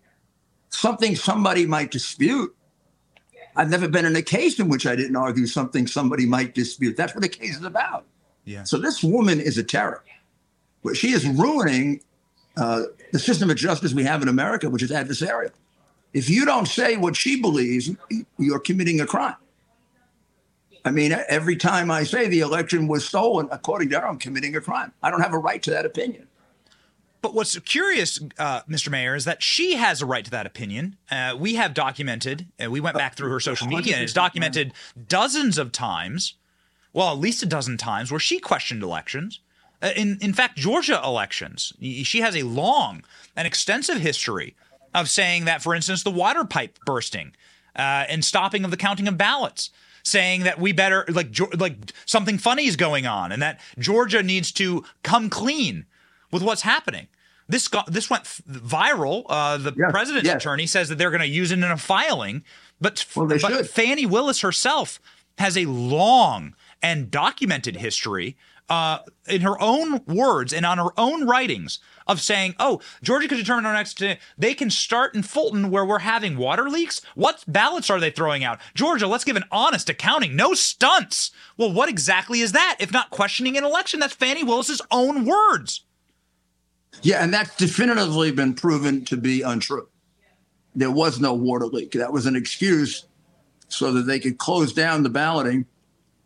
something 0.69 1.15
somebody 1.15 1.65
might 1.65 1.91
dispute. 1.91 2.55
I've 3.55 3.69
never 3.69 3.87
been 3.87 4.05
in 4.05 4.15
a 4.15 4.21
case 4.21 4.59
in 4.59 4.69
which 4.69 4.85
I 4.85 4.95
didn't 4.95 5.15
argue 5.15 5.45
something 5.45 5.87
somebody 5.87 6.25
might 6.25 6.55
dispute. 6.55 6.97
That's 6.97 7.13
what 7.13 7.21
the 7.21 7.29
case 7.29 7.57
is 7.57 7.63
about. 7.63 8.05
Yeah. 8.45 8.63
So 8.63 8.77
this 8.77 9.03
woman 9.03 9.39
is 9.39 9.57
a 9.57 9.63
terror. 9.63 10.03
But 10.83 10.97
she 10.97 11.11
is 11.11 11.27
ruining 11.27 12.01
uh, 12.57 12.83
the 13.11 13.19
system 13.19 13.49
of 13.49 13.57
justice 13.57 13.93
we 13.93 14.03
have 14.03 14.21
in 14.21 14.27
America, 14.27 14.69
which 14.69 14.83
is 14.83 14.91
adversarial. 14.91 15.51
If 16.13 16.29
you 16.29 16.45
don't 16.45 16.67
say 16.67 16.97
what 16.97 17.15
she 17.15 17.41
believes, 17.41 17.89
you're 18.37 18.59
committing 18.59 18.99
a 18.99 19.05
crime. 19.05 19.35
I 20.83 20.91
mean, 20.91 21.15
every 21.29 21.55
time 21.55 21.91
I 21.91 22.03
say 22.03 22.27
the 22.27 22.39
election 22.39 22.87
was 22.87 23.05
stolen, 23.05 23.47
according 23.51 23.89
to 23.89 23.99
her, 23.99 24.07
I'm 24.07 24.17
committing 24.17 24.55
a 24.55 24.61
crime. 24.61 24.91
I 25.03 25.11
don't 25.11 25.21
have 25.21 25.33
a 25.33 25.37
right 25.37 25.61
to 25.63 25.69
that 25.71 25.85
opinion. 25.85 26.27
But 27.21 27.35
what's 27.35 27.57
curious, 27.59 28.19
uh, 28.39 28.61
Mr. 28.63 28.89
Mayor, 28.89 29.15
is 29.15 29.25
that 29.25 29.43
she 29.43 29.75
has 29.75 30.01
a 30.01 30.05
right 30.07 30.25
to 30.25 30.31
that 30.31 30.47
opinion. 30.47 30.97
Uh, 31.09 31.35
we 31.37 31.53
have 31.55 31.73
documented, 31.75 32.47
and 32.57 32.71
we 32.71 32.79
went 32.79 32.97
back 32.97 33.15
through 33.15 33.29
her 33.29 33.39
social 33.39 33.67
media, 33.67 33.93
and 33.93 34.03
it's 34.03 34.13
documented 34.13 34.73
dozens 35.07 35.57
of 35.59 35.71
times, 35.71 36.33
well, 36.93 37.11
at 37.11 37.19
least 37.19 37.43
a 37.43 37.45
dozen 37.45 37.77
times, 37.77 38.09
where 38.11 38.19
she 38.19 38.39
questioned 38.39 38.81
elections. 38.81 39.39
Uh, 39.83 39.91
in 39.95 40.17
in 40.21 40.33
fact, 40.33 40.57
Georgia 40.57 40.99
elections, 41.03 41.73
she 41.79 42.21
has 42.21 42.35
a 42.35 42.43
long 42.43 43.03
and 43.35 43.47
extensive 43.47 43.97
history 43.97 44.55
of 44.93 45.09
saying 45.09 45.45
that, 45.45 45.61
for 45.61 45.75
instance, 45.75 46.03
the 46.03 46.11
water 46.11 46.43
pipe 46.43 46.79
bursting 46.85 47.33
uh, 47.75 48.05
and 48.09 48.25
stopping 48.25 48.65
of 48.65 48.71
the 48.71 48.77
counting 48.77 49.07
of 49.07 49.17
ballots. 49.17 49.69
Saying 50.03 50.41
that 50.45 50.59
we 50.59 50.71
better 50.71 51.05
like 51.09 51.27
like 51.59 51.75
something 52.07 52.39
funny 52.39 52.65
is 52.65 52.75
going 52.75 53.05
on, 53.05 53.31
and 53.31 53.39
that 53.43 53.59
Georgia 53.77 54.23
needs 54.23 54.51
to 54.53 54.83
come 55.03 55.29
clean 55.29 55.85
with 56.31 56.43
what's 56.43 56.61
happening. 56.61 57.07
This 57.47 57.67
got 57.67 57.91
this 57.91 58.09
went 58.09 58.23
viral. 58.23 59.25
Uh, 59.27 59.57
the 59.57 59.73
president's 59.73 60.25
yes. 60.25 60.37
attorney 60.37 60.65
says 60.65 60.89
that 60.89 60.97
they're 60.97 61.11
going 61.11 61.21
to 61.21 61.27
use 61.27 61.51
it 61.51 61.57
in 61.57 61.63
a 61.63 61.77
filing, 61.77 62.43
but 62.79 63.05
they 63.15 63.37
but 63.37 63.41
should. 63.41 63.69
Fani 63.69 64.05
Willis 64.05 64.41
herself 64.41 65.01
has 65.37 65.57
a 65.57 65.65
long 65.65 66.55
and 66.81 67.11
documented 67.11 67.77
history 67.77 68.37
uh, 68.69 68.99
in 69.27 69.41
her 69.41 69.61
own 69.61 70.01
words 70.05 70.53
and 70.53 70.65
on 70.65 70.77
her 70.77 70.97
own 70.97 71.27
writings 71.27 71.79
of 72.07 72.21
saying, 72.21 72.55
"Oh, 72.57 72.79
Georgia 73.03 73.27
could 73.27 73.37
determine 73.37 73.65
our 73.65 73.73
next. 73.73 74.01
They 74.37 74.53
can 74.53 74.69
start 74.69 75.13
in 75.13 75.21
Fulton 75.21 75.69
where 75.69 75.83
we're 75.83 75.99
having 75.99 76.37
water 76.37 76.69
leaks. 76.69 77.01
What 77.15 77.43
ballots 77.49 77.89
are 77.89 77.99
they 77.99 78.11
throwing 78.11 78.45
out? 78.45 78.59
Georgia, 78.73 79.07
let's 79.07 79.25
give 79.25 79.35
an 79.35 79.43
honest 79.51 79.89
accounting. 79.89 80.37
No 80.37 80.53
stunts. 80.53 81.31
Well, 81.57 81.73
what 81.73 81.89
exactly 81.89 82.39
is 82.39 82.53
that 82.53 82.77
if 82.79 82.93
not 82.93 83.09
questioning 83.09 83.57
an 83.57 83.65
election? 83.65 83.99
That's 83.99 84.13
Fani 84.13 84.45
Willis's 84.45 84.81
own 84.89 85.25
words. 85.25 85.81
Yeah, 87.01 87.23
and 87.23 87.33
that's 87.33 87.55
definitively 87.55 88.31
been 88.31 88.53
proven 88.53 89.05
to 89.05 89.17
be 89.17 89.41
untrue. 89.41 89.87
There 90.75 90.91
was 90.91 91.19
no 91.19 91.33
water 91.33 91.65
leak. 91.65 91.91
That 91.93 92.13
was 92.13 92.25
an 92.25 92.35
excuse 92.35 93.05
so 93.67 93.91
that 93.93 94.03
they 94.03 94.19
could 94.19 94.37
close 94.37 94.73
down 94.73 95.03
the 95.03 95.09
balloting, 95.09 95.65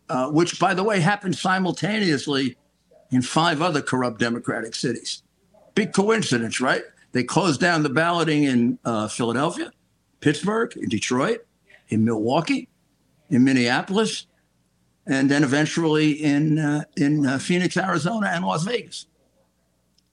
uh, 0.08 0.30
which, 0.30 0.58
by 0.58 0.74
the 0.74 0.82
way, 0.82 1.00
happened 1.00 1.36
simultaneously 1.36 2.56
in 3.10 3.22
five 3.22 3.62
other 3.62 3.80
corrupt 3.80 4.18
Democratic 4.18 4.74
cities. 4.74 5.22
Big 5.74 5.92
coincidence, 5.92 6.60
right? 6.60 6.82
They 7.12 7.24
closed 7.24 7.60
down 7.60 7.82
the 7.82 7.88
balloting 7.88 8.44
in 8.44 8.78
uh, 8.84 9.08
Philadelphia, 9.08 9.72
Pittsburgh, 10.20 10.76
in 10.76 10.88
Detroit, 10.88 11.46
in 11.88 12.04
Milwaukee, 12.04 12.68
in 13.30 13.44
Minneapolis, 13.44 14.26
and 15.06 15.30
then 15.30 15.44
eventually 15.44 16.12
in 16.12 16.58
uh, 16.58 16.84
in 16.96 17.24
uh, 17.24 17.38
Phoenix, 17.38 17.76
Arizona, 17.76 18.28
and 18.32 18.44
Las 18.44 18.64
Vegas. 18.64 19.06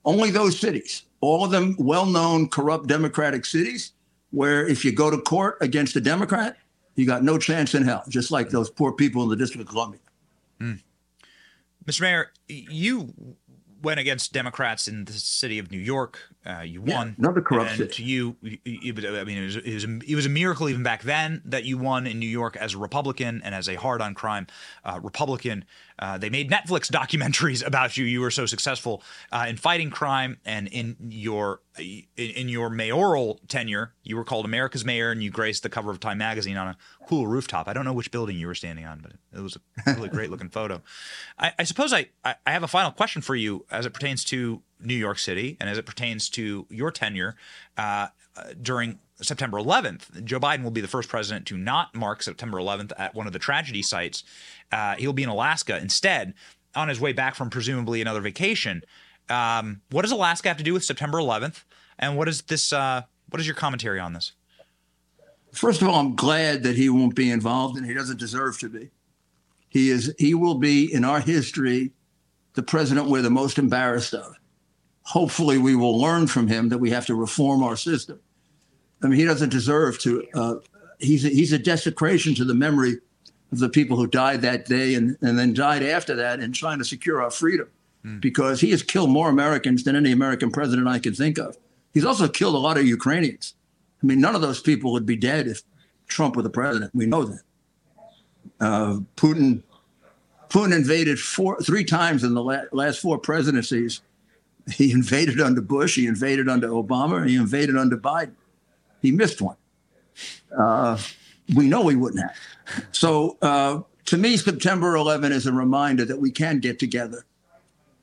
Only 0.04 0.30
those 0.30 0.58
cities, 0.58 1.04
all 1.20 1.44
of 1.44 1.50
them 1.50 1.76
well-known 1.78 2.48
corrupt 2.48 2.86
Democratic 2.86 3.44
cities, 3.46 3.92
where 4.30 4.66
if 4.66 4.84
you 4.84 4.92
go 4.92 5.10
to 5.10 5.18
court 5.18 5.56
against 5.60 5.96
a 5.96 6.00
Democrat, 6.00 6.56
you 6.96 7.06
got 7.06 7.22
no 7.24 7.38
chance 7.38 7.74
in 7.74 7.82
hell. 7.84 8.04
Just 8.08 8.30
like 8.30 8.50
those 8.50 8.68
poor 8.70 8.92
people 8.92 9.22
in 9.22 9.28
the 9.30 9.36
District 9.36 9.62
of 9.62 9.68
Columbia. 9.68 10.00
Mr. 11.86 12.00
Mayor, 12.00 12.30
you 12.48 13.12
went 13.82 14.00
against 14.00 14.32
Democrats 14.32 14.88
in 14.88 15.04
the 15.04 15.12
city 15.12 15.58
of 15.58 15.70
New 15.70 15.78
York. 15.78 16.18
Uh, 16.46 16.60
you 16.60 16.82
Yeah, 16.86 16.96
won. 16.96 17.14
another 17.18 17.42
corrupt 17.42 17.70
and 17.72 17.78
city. 17.90 18.02
You, 18.04 18.34
you, 18.40 18.58
you- 18.64 19.18
I 19.20 19.24
mean, 19.24 19.36
it 19.38 19.44
was, 19.44 19.56
it, 19.56 19.74
was 19.74 19.84
a, 19.84 19.98
it 20.06 20.14
was 20.14 20.24
a 20.24 20.30
miracle 20.30 20.70
even 20.70 20.82
back 20.82 21.02
then 21.02 21.42
that 21.44 21.64
you 21.64 21.76
won 21.76 22.06
in 22.06 22.18
New 22.18 22.28
York 22.28 22.56
as 22.56 22.72
a 22.72 22.78
Republican 22.78 23.42
and 23.44 23.54
as 23.54 23.68
a 23.68 23.74
hard 23.74 24.00
on 24.00 24.14
crime 24.14 24.46
uh, 24.84 24.98
Republican. 25.02 25.66
Uh, 25.98 26.18
they 26.18 26.30
made 26.30 26.50
Netflix 26.50 26.90
documentaries 26.90 27.64
about 27.66 27.96
you. 27.96 28.04
You 28.04 28.20
were 28.20 28.30
so 28.30 28.46
successful 28.46 29.02
uh, 29.32 29.46
in 29.48 29.56
fighting 29.56 29.90
crime 29.90 30.38
and 30.44 30.68
in 30.68 30.96
your 31.08 31.60
in, 31.78 32.04
in 32.16 32.48
your 32.48 32.70
mayoral 32.70 33.40
tenure. 33.48 33.94
You 34.02 34.16
were 34.16 34.24
called 34.24 34.44
America's 34.44 34.84
mayor, 34.84 35.10
and 35.10 35.22
you 35.22 35.30
graced 35.30 35.62
the 35.62 35.68
cover 35.68 35.90
of 35.90 36.00
Time 36.00 36.18
magazine 36.18 36.56
on 36.56 36.68
a 36.68 36.76
cool 37.06 37.26
rooftop. 37.26 37.68
I 37.68 37.72
don't 37.72 37.84
know 37.84 37.92
which 37.92 38.10
building 38.10 38.36
you 38.36 38.46
were 38.46 38.54
standing 38.54 38.84
on, 38.84 39.00
but 39.00 39.12
it 39.36 39.42
was 39.42 39.56
a 39.56 39.94
really 39.94 40.08
great 40.08 40.30
looking 40.30 40.48
photo. 40.50 40.82
I, 41.38 41.52
I 41.58 41.64
suppose 41.64 41.92
I, 41.92 42.08
I 42.24 42.36
have 42.46 42.62
a 42.62 42.68
final 42.68 42.90
question 42.90 43.22
for 43.22 43.36
you 43.36 43.64
as 43.70 43.86
it 43.86 43.90
pertains 43.92 44.24
to 44.24 44.62
New 44.80 44.94
York 44.94 45.18
City 45.18 45.56
and 45.60 45.68
as 45.68 45.78
it 45.78 45.86
pertains 45.86 46.28
to 46.30 46.66
your 46.70 46.90
tenure 46.90 47.36
uh, 47.76 48.08
uh, 48.36 48.42
during 48.60 48.98
September 49.24 49.58
11th. 49.58 50.24
Joe 50.24 50.38
Biden 50.38 50.62
will 50.62 50.70
be 50.70 50.80
the 50.80 50.88
first 50.88 51.08
president 51.08 51.46
to 51.46 51.56
not 51.56 51.94
mark 51.94 52.22
September 52.22 52.58
11th 52.58 52.92
at 52.96 53.14
one 53.14 53.26
of 53.26 53.32
the 53.32 53.38
tragedy 53.38 53.82
sites. 53.82 54.22
Uh, 54.70 54.94
he'll 54.96 55.12
be 55.12 55.22
in 55.22 55.28
Alaska 55.28 55.76
instead, 55.78 56.34
on 56.74 56.88
his 56.88 57.00
way 57.00 57.12
back 57.12 57.34
from 57.34 57.50
presumably 57.50 58.00
another 58.00 58.20
vacation. 58.20 58.82
Um, 59.28 59.80
what 59.90 60.02
does 60.02 60.12
Alaska 60.12 60.48
have 60.48 60.58
to 60.58 60.64
do 60.64 60.72
with 60.72 60.84
September 60.84 61.18
11th? 61.18 61.64
And 61.98 62.16
what 62.16 62.28
is 62.28 62.42
this? 62.42 62.72
Uh, 62.72 63.02
what 63.30 63.40
is 63.40 63.46
your 63.46 63.56
commentary 63.56 64.00
on 64.00 64.12
this? 64.12 64.32
First 65.52 65.82
of 65.82 65.88
all, 65.88 66.00
I'm 66.00 66.16
glad 66.16 66.64
that 66.64 66.76
he 66.76 66.88
won't 66.88 67.14
be 67.14 67.30
involved, 67.30 67.76
and 67.76 67.86
he 67.86 67.94
doesn't 67.94 68.18
deserve 68.18 68.58
to 68.58 68.68
be. 68.68 68.90
He 69.68 69.90
is. 69.90 70.12
He 70.18 70.34
will 70.34 70.56
be 70.56 70.92
in 70.92 71.04
our 71.04 71.20
history 71.20 71.92
the 72.54 72.62
president 72.62 73.08
we're 73.08 73.22
the 73.22 73.30
most 73.30 73.58
embarrassed 73.58 74.14
of. 74.14 74.36
Hopefully, 75.02 75.58
we 75.58 75.74
will 75.74 75.98
learn 75.98 76.26
from 76.26 76.48
him 76.48 76.68
that 76.70 76.78
we 76.78 76.90
have 76.90 77.06
to 77.06 77.14
reform 77.14 77.62
our 77.62 77.76
system. 77.76 78.20
I 79.02 79.08
mean, 79.08 79.18
he 79.18 79.24
doesn't 79.24 79.50
deserve 79.50 79.98
to. 80.00 80.26
Uh, 80.34 80.54
he's 80.98 81.24
a, 81.24 81.28
he's 81.28 81.52
a 81.52 81.58
desecration 81.58 82.34
to 82.36 82.44
the 82.44 82.54
memory 82.54 82.98
of 83.52 83.58
the 83.58 83.68
people 83.68 83.96
who 83.96 84.06
died 84.06 84.42
that 84.42 84.66
day 84.66 84.94
and, 84.94 85.16
and 85.20 85.38
then 85.38 85.52
died 85.52 85.82
after 85.82 86.14
that 86.16 86.40
in 86.40 86.52
trying 86.52 86.78
to 86.78 86.84
secure 86.84 87.22
our 87.22 87.30
freedom, 87.30 87.68
because 88.20 88.60
he 88.60 88.70
has 88.70 88.82
killed 88.82 89.10
more 89.10 89.28
Americans 89.28 89.84
than 89.84 89.96
any 89.96 90.12
American 90.12 90.50
president 90.50 90.88
I 90.88 90.98
can 90.98 91.14
think 91.14 91.38
of. 91.38 91.56
He's 91.92 92.04
also 92.04 92.28
killed 92.28 92.54
a 92.54 92.58
lot 92.58 92.76
of 92.76 92.86
Ukrainians. 92.86 93.54
I 94.02 94.06
mean, 94.06 94.20
none 94.20 94.34
of 94.34 94.40
those 94.40 94.60
people 94.60 94.92
would 94.92 95.06
be 95.06 95.16
dead 95.16 95.46
if 95.46 95.62
Trump 96.08 96.36
were 96.36 96.42
the 96.42 96.50
president. 96.50 96.94
We 96.94 97.06
know 97.06 97.24
that. 97.24 97.40
Uh, 98.60 98.98
Putin, 99.16 99.62
Putin 100.48 100.74
invaded 100.74 101.18
four, 101.18 101.60
three 101.60 101.84
times 101.84 102.24
in 102.24 102.34
the 102.34 102.42
la- 102.42 102.64
last 102.72 103.00
four 103.00 103.18
presidencies. 103.18 104.02
He 104.72 104.92
invaded 104.92 105.40
under 105.40 105.60
Bush. 105.60 105.96
He 105.96 106.06
invaded 106.06 106.48
under 106.48 106.68
Obama. 106.68 107.28
He 107.28 107.36
invaded 107.36 107.76
under 107.76 107.96
Biden. 107.96 108.32
He 109.04 109.12
missed 109.12 109.42
one. 109.42 109.56
Uh, 110.56 110.96
we 111.54 111.68
know 111.68 111.86
he 111.88 111.94
wouldn't 111.94 112.22
have. 112.22 112.86
So 112.90 113.36
uh, 113.42 113.82
to 114.06 114.16
me, 114.16 114.38
September 114.38 114.96
11 114.96 115.30
is 115.30 115.46
a 115.46 115.52
reminder 115.52 116.06
that 116.06 116.18
we 116.18 116.30
can 116.30 116.58
get 116.58 116.78
together 116.78 117.26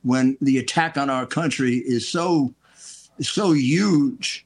when 0.03 0.37
the 0.41 0.59
attack 0.59 0.97
on 0.97 1.09
our 1.09 1.25
country 1.25 1.77
is 1.77 2.07
so 2.07 2.53
so 3.19 3.53
huge 3.53 4.45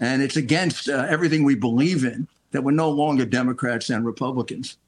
and 0.00 0.20
it's 0.20 0.36
against 0.36 0.88
uh, 0.88 1.06
everything 1.08 1.44
we 1.44 1.54
believe 1.54 2.04
in 2.04 2.26
that 2.50 2.62
we're 2.62 2.72
no 2.72 2.90
longer 2.90 3.24
Democrats 3.24 3.88
and 3.88 4.04
Republicans. 4.04 4.78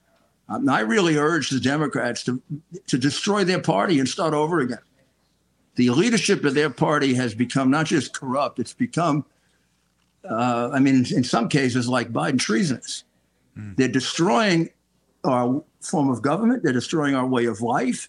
Um, 0.49 0.69
I 0.69 0.81
really 0.81 1.17
urge 1.17 1.51
the 1.51 1.61
Democrats 1.61 2.25
to 2.25 2.43
to 2.89 2.99
destroy 2.99 3.45
their 3.45 3.63
party 3.63 4.01
and 4.01 4.09
start 4.09 4.35
over 4.35 4.59
again. 4.59 4.83
The 5.77 5.91
leadership 5.91 6.45
of 6.45 6.55
their 6.55 6.71
party 6.71 7.15
has 7.15 7.33
become 7.33 7.71
not 7.71 7.87
just 7.87 8.13
corrupt; 8.13 8.59
it's 8.59 8.75
become, 8.75 9.25
uh, 10.29 10.71
I 10.73 10.79
mean, 10.79 11.07
in 11.11 11.25
some 11.25 11.49
cases, 11.49 11.89
like 11.89 12.13
Biden 12.13 12.39
treasonous. 12.39 13.05
They're 13.77 13.89
destroying 13.89 14.71
our 15.25 15.63
form 15.81 16.11
of 16.11 16.23
government. 16.23 16.63
They're 16.63 16.73
destroying 16.73 17.15
our 17.15 17.27
way 17.27 17.47
of 17.47 17.61
life. 17.61 18.09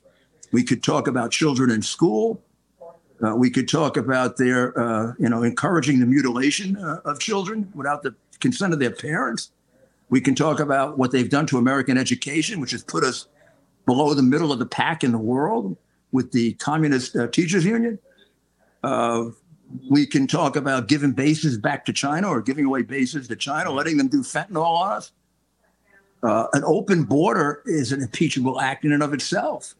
We 0.51 0.63
could 0.63 0.83
talk 0.83 1.07
about 1.07 1.31
children 1.31 1.71
in 1.71 1.81
school. 1.81 2.41
Uh, 3.25 3.35
we 3.35 3.49
could 3.49 3.67
talk 3.67 3.97
about 3.97 4.37
their, 4.37 4.77
uh, 4.77 5.13
you 5.17 5.29
know, 5.29 5.43
encouraging 5.43 5.99
the 5.99 6.05
mutilation 6.05 6.77
uh, 6.77 7.01
of 7.05 7.19
children 7.19 7.71
without 7.73 8.03
the 8.03 8.13
consent 8.39 8.73
of 8.73 8.79
their 8.79 8.91
parents. 8.91 9.51
We 10.09 10.21
can 10.21 10.35
talk 10.35 10.59
about 10.59 10.97
what 10.97 11.11
they've 11.11 11.29
done 11.29 11.47
to 11.47 11.57
American 11.57 11.97
education, 11.97 12.59
which 12.59 12.71
has 12.71 12.83
put 12.83 13.03
us 13.03 13.27
below 13.85 14.13
the 14.13 14.21
middle 14.21 14.51
of 14.51 14.59
the 14.59 14.65
pack 14.65 15.03
in 15.03 15.11
the 15.11 15.17
world 15.17 15.75
with 16.11 16.31
the 16.31 16.53
Communist 16.53 17.15
uh, 17.15 17.27
Teachers 17.27 17.65
Union. 17.65 17.99
We 19.89 20.05
can 20.05 20.27
talk 20.27 20.55
about 20.55 20.87
giving 20.87 21.11
bases 21.11 21.57
back 21.57 21.85
to 21.85 21.93
China 21.93 22.29
or 22.29 22.41
giving 22.41 22.65
away 22.65 22.83
bases 22.83 23.27
to 23.27 23.35
China, 23.35 23.71
letting 23.71 23.97
them 23.97 24.07
do 24.07 24.21
fentanyl 24.21 24.63
on 24.63 24.97
us. 24.97 25.11
Uh, 26.23 26.47
an 26.53 26.63
open 26.65 27.03
border 27.03 27.61
is 27.65 27.91
an 27.91 28.01
impeachable 28.01 28.59
act 28.59 28.85
in 28.85 28.91
and 28.91 29.03
of 29.03 29.13
itself. 29.13 29.75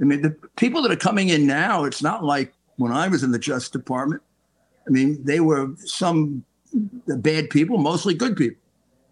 I 0.00 0.04
mean, 0.04 0.22
the 0.22 0.30
people 0.56 0.82
that 0.82 0.92
are 0.92 0.96
coming 0.96 1.28
in 1.28 1.46
now, 1.46 1.84
it's 1.84 2.02
not 2.02 2.24
like 2.24 2.52
when 2.76 2.92
I 2.92 3.08
was 3.08 3.22
in 3.22 3.32
the 3.32 3.38
Justice 3.38 3.70
Department. 3.70 4.22
I 4.86 4.90
mean, 4.90 5.22
they 5.24 5.40
were 5.40 5.74
some 5.78 6.44
bad 7.06 7.50
people, 7.50 7.78
mostly 7.78 8.14
good 8.14 8.36
people. 8.36 8.60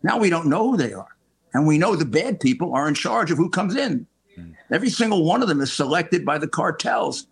Now 0.02 0.18
we 0.18 0.30
don't 0.30 0.46
know 0.46 0.70
who 0.70 0.76
they 0.76 0.92
are. 0.92 1.14
And 1.52 1.66
we 1.66 1.78
know 1.78 1.96
the 1.96 2.04
bad 2.04 2.40
people 2.40 2.74
are 2.74 2.88
in 2.88 2.94
charge 2.94 3.30
of 3.30 3.36
who 3.36 3.50
comes 3.50 3.76
in. 3.76 4.06
Every 4.72 4.88
single 4.88 5.24
one 5.24 5.42
of 5.42 5.48
them 5.48 5.60
is 5.60 5.72
selected 5.72 6.24
by 6.24 6.38
the 6.38 6.48
cartels. 6.48 7.26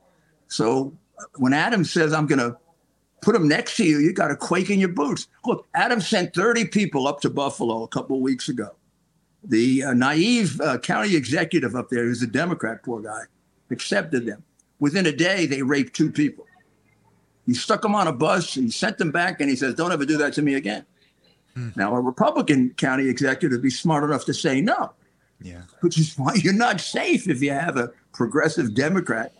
So 0.48 0.93
when 1.36 1.53
Adam 1.53 1.85
says, 1.85 2.12
I'm 2.12 2.27
going 2.27 2.39
to 2.39 2.57
put 3.23 3.32
them 3.32 3.49
next 3.49 3.77
to 3.77 3.85
you, 3.85 3.99
you 3.99 4.12
got 4.12 4.28
to 4.28 4.36
quake 4.36 4.70
in 4.70 4.78
your 4.78 4.90
boots. 4.90 5.28
Look, 5.45 5.66
Adam 5.74 6.01
sent 6.01 6.35
30 6.35 6.66
people 6.66 7.07
up 7.07 7.20
to 7.20 7.31
Buffalo 7.31 7.82
a 7.82 7.89
couple 7.89 8.16
of 8.16 8.23
weeks 8.23 8.49
ago. 8.49 8.70
The 9.45 9.85
uh, 9.85 9.95
naive 9.95 10.61
uh, 10.61 10.78
county 10.78 11.15
executive 11.16 11.74
up 11.74 11.89
there, 11.90 12.05
who's 12.05 12.23
a 12.23 12.27
Democrat, 12.27 12.82
poor 12.82 13.01
guy, 13.01 13.23
accepted 13.70 14.27
them. 14.27 14.43
Within 14.81 15.07
a 15.07 15.12
day, 15.12 15.47
they 15.47 15.62
raped 15.62 15.95
two 15.95 16.11
people. 16.11 16.47
He 17.47 17.55
stuck 17.55 17.82
them 17.82 17.95
on 17.95 18.07
a 18.07 18.12
bus, 18.12 18.55
he 18.55 18.70
sent 18.70 18.99
them 18.99 19.11
back, 19.11 19.40
and 19.40 19.49
he 19.49 19.57
says, 19.57 19.74
Don't 19.74 19.90
ever 19.90 20.05
do 20.05 20.19
that 20.19 20.35
to 20.35 20.43
me 20.43 20.55
again. 20.55 20.85
Now, 21.77 21.95
a 21.95 22.01
Republican 22.01 22.70
county 22.74 23.09
executive 23.09 23.57
would 23.57 23.62
be 23.62 23.70
smart 23.70 24.05
enough 24.05 24.24
to 24.27 24.35
say 24.35 24.61
no. 24.61 24.93
Yeah. 25.40 25.62
Which 25.81 25.99
is 25.99 26.15
why 26.16 26.35
you're 26.43 26.53
not 26.53 26.81
safe 26.81 27.28
if 27.28 27.43
you 27.43 27.51
have 27.51 27.77
a 27.77 27.90
progressive 28.12 28.74
Democrat 28.74 29.32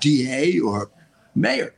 DA 0.00 0.58
or 0.60 0.90
mayor. 1.40 1.74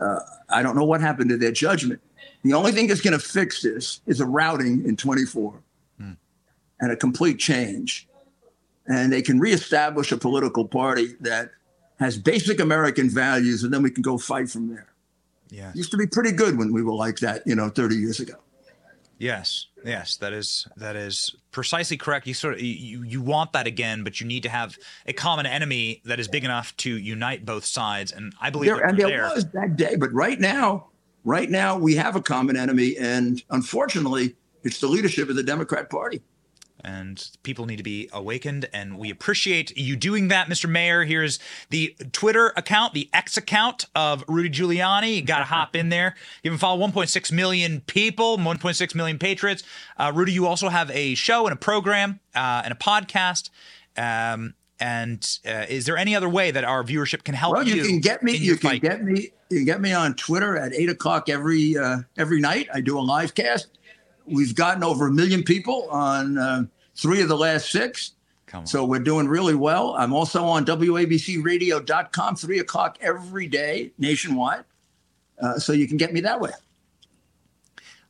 Uh, 0.00 0.20
I 0.48 0.62
don't 0.62 0.76
know 0.76 0.84
what 0.84 1.00
happened 1.00 1.30
to 1.30 1.36
their 1.36 1.52
judgment. 1.52 2.00
The 2.44 2.54
only 2.54 2.72
thing 2.72 2.86
that's 2.86 3.00
going 3.00 3.18
to 3.18 3.24
fix 3.24 3.62
this 3.62 4.00
is 4.06 4.20
a 4.20 4.26
routing 4.26 4.84
in 4.86 4.96
24 4.96 5.60
and 6.80 6.92
a 6.92 6.96
complete 6.96 7.38
change. 7.38 8.06
And 8.86 9.12
they 9.12 9.22
can 9.22 9.38
reestablish 9.38 10.12
a 10.12 10.16
political 10.16 10.66
party 10.66 11.14
that 11.20 11.50
has 11.98 12.16
basic 12.16 12.60
American 12.60 13.10
values, 13.10 13.64
and 13.64 13.74
then 13.74 13.82
we 13.82 13.90
can 13.90 14.02
go 14.02 14.16
fight 14.16 14.48
from 14.48 14.68
there. 14.68 14.86
Yeah. 15.50 15.72
Used 15.74 15.90
to 15.90 15.96
be 15.96 16.06
pretty 16.06 16.32
good 16.32 16.56
when 16.56 16.72
we 16.72 16.82
were 16.82 16.94
like 16.94 17.18
that, 17.18 17.42
you 17.46 17.54
know, 17.54 17.68
30 17.68 17.96
years 17.96 18.20
ago. 18.20 18.34
Yes, 19.18 19.66
yes, 19.84 20.16
that 20.18 20.32
is 20.32 20.66
that 20.76 20.94
is 20.94 21.34
precisely 21.50 21.96
correct. 21.96 22.26
You 22.28 22.34
sort 22.34 22.54
of 22.54 22.60
you 22.60 23.02
you 23.02 23.20
want 23.20 23.52
that 23.52 23.66
again, 23.66 24.04
but 24.04 24.20
you 24.20 24.26
need 24.26 24.44
to 24.44 24.48
have 24.48 24.76
a 25.06 25.12
common 25.12 25.44
enemy 25.44 26.00
that 26.04 26.20
is 26.20 26.28
big 26.28 26.44
enough 26.44 26.76
to 26.78 26.96
unite 26.96 27.44
both 27.44 27.64
sides. 27.64 28.12
And 28.12 28.32
I 28.40 28.50
believe 28.50 28.70
There, 28.70 28.86
and 28.86 28.96
there 28.96 29.08
there. 29.08 29.22
was 29.22 29.50
that 29.50 29.76
day, 29.76 29.96
but 29.96 30.12
right 30.12 30.38
now, 30.38 30.88
right 31.24 31.50
now 31.50 31.76
we 31.76 31.96
have 31.96 32.14
a 32.14 32.22
common 32.22 32.56
enemy, 32.56 32.96
and 32.96 33.42
unfortunately, 33.50 34.36
it's 34.62 34.78
the 34.78 34.88
leadership 34.88 35.28
of 35.28 35.34
the 35.34 35.42
Democrat 35.42 35.90
Party. 35.90 36.22
And 36.84 37.30
people 37.42 37.66
need 37.66 37.76
to 37.76 37.82
be 37.82 38.08
awakened 38.12 38.68
and 38.72 38.98
we 38.98 39.10
appreciate 39.10 39.76
you 39.76 39.96
doing 39.96 40.28
that 40.28 40.48
mr 40.48 40.68
mayor 40.68 41.04
here's 41.04 41.38
the 41.70 41.94
twitter 42.12 42.52
account 42.56 42.94
the 42.94 43.08
x 43.12 43.36
account 43.36 43.86
of 43.94 44.24
rudy 44.28 44.48
giuliani 44.50 45.16
you 45.16 45.22
gotta 45.22 45.44
hop 45.44 45.74
in 45.74 45.88
there 45.88 46.14
you 46.42 46.50
can 46.50 46.58
follow 46.58 46.86
1.6 46.86 47.32
million 47.32 47.80
people 47.82 48.38
1.6 48.38 48.94
million 48.94 49.18
patriots 49.18 49.62
uh, 49.96 50.12
rudy 50.14 50.32
you 50.32 50.46
also 50.46 50.68
have 50.68 50.90
a 50.92 51.14
show 51.14 51.46
and 51.46 51.52
a 51.52 51.56
program 51.56 52.20
uh, 52.34 52.62
and 52.64 52.72
a 52.72 52.76
podcast 52.76 53.50
um, 53.96 54.54
and 54.80 55.38
uh, 55.46 55.66
is 55.68 55.86
there 55.86 55.96
any 55.96 56.14
other 56.14 56.28
way 56.28 56.50
that 56.50 56.64
our 56.64 56.84
viewership 56.84 57.24
can 57.24 57.34
help 57.34 57.54
Well, 57.54 57.66
you, 57.66 57.76
you 57.76 57.84
can 57.84 58.00
get 58.00 58.22
me. 58.22 58.36
You 58.36 58.56
can 58.56 58.70
fight? 58.70 58.82
get 58.82 59.02
me. 59.02 59.30
You 59.50 59.58
can 59.58 59.64
get 59.64 59.80
me 59.80 59.92
on 59.92 60.14
Twitter 60.14 60.56
at 60.56 60.72
eight 60.72 60.88
o'clock 60.88 61.28
every 61.28 61.76
uh, 61.76 61.98
every 62.16 62.40
night. 62.40 62.68
I 62.72 62.80
do 62.80 62.96
a 62.98 63.00
live 63.00 63.34
cast. 63.34 63.77
We've 64.30 64.54
gotten 64.54 64.82
over 64.84 65.06
a 65.08 65.10
million 65.10 65.42
people 65.42 65.88
on 65.90 66.38
uh, 66.38 66.64
three 66.96 67.20
of 67.22 67.28
the 67.28 67.36
last 67.36 67.70
six. 67.70 68.12
So 68.64 68.82
we're 68.84 69.00
doing 69.00 69.28
really 69.28 69.54
well. 69.54 69.94
I'm 69.98 70.14
also 70.14 70.42
on 70.44 70.64
WABCRadio.com, 70.64 72.36
three 72.36 72.60
o'clock 72.60 72.96
every 73.02 73.46
day 73.46 73.92
nationwide. 73.98 74.64
Uh, 75.40 75.58
so 75.58 75.72
you 75.74 75.86
can 75.86 75.98
get 75.98 76.12
me 76.14 76.20
that 76.22 76.40
way. 76.40 76.50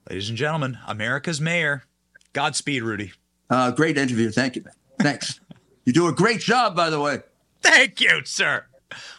ladies 0.08 0.28
and 0.30 0.38
gentlemen 0.38 0.78
america's 0.86 1.40
mayor 1.40 1.82
godspeed 2.32 2.82
rudy 2.82 3.12
Uh, 3.50 3.70
great 3.72 3.98
interview. 3.98 4.30
Thank 4.30 4.56
you, 4.56 4.62
man. 4.62 4.74
Thanks. 5.00 5.40
you 5.84 5.92
do 5.92 6.06
a 6.06 6.12
great 6.12 6.40
job, 6.40 6.76
by 6.76 6.88
the 6.90 7.00
way. 7.00 7.20
Thank 7.62 8.00
you, 8.00 8.20
sir. 8.24 8.64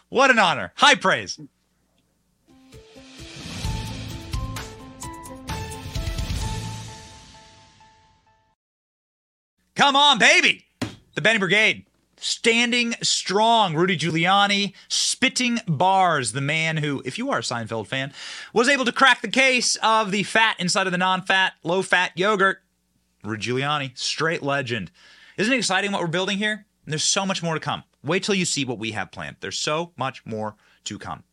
What 0.09 0.31
an 0.31 0.39
honor. 0.39 0.71
High 0.76 0.95
praise. 0.95 1.39
Come 9.80 9.95
on, 9.95 10.19
baby. 10.19 10.65
The 11.15 11.22
Benny 11.22 11.39
Brigade. 11.39 11.85
Standing 12.18 12.95
strong. 13.01 13.76
Rudy 13.76 13.97
Giuliani 13.97 14.73
spitting 14.89 15.61
bars. 15.69 16.34
The 16.34 16.41
man 16.41 16.76
who, 16.76 17.01
if 17.06 17.18
you 17.18 17.31
are 17.31 17.38
a 17.38 17.41
Seinfeld 17.41 17.88
fan, 17.88 18.11
was 18.51 18.68
able 18.68 18.84
to 18.84 18.91
crack 18.91 19.22
the 19.22 19.30
case 19.30 19.77
of 19.77 20.11
the 20.11 20.23
fat 20.23 20.57
inside 20.60 20.85
of 20.85 20.91
the 20.91 20.97
non 20.97 21.22
fat, 21.22 21.53
low 21.64 21.81
fat 21.81 22.11
yogurt. 22.15 22.61
Rudy 23.23 23.41
Giuliani, 23.41 23.97
straight 23.97 24.43
legend. 24.43 24.91
Isn't 25.38 25.53
it 25.53 25.60
exciting 25.60 25.93
what 25.93 26.01
we're 26.01 26.07
building 26.07 26.39
here? 26.39 26.65
And 26.84 26.91
There's 26.91 27.06
so 27.06 27.26
much 27.26 27.41
more 27.41 27.53
to 27.53 27.61
come. 27.61 27.84
Wait 28.03 28.22
till 28.22 28.35
you 28.35 28.43
see 28.43 28.65
what 28.65 28.80
we 28.80 28.91
have 28.91 29.14
planned. 29.14 29.38
There's 29.39 29.57
so 29.57 29.93
much 29.95 30.26
more 30.26 30.57
to 30.84 30.99
come. 30.99 31.23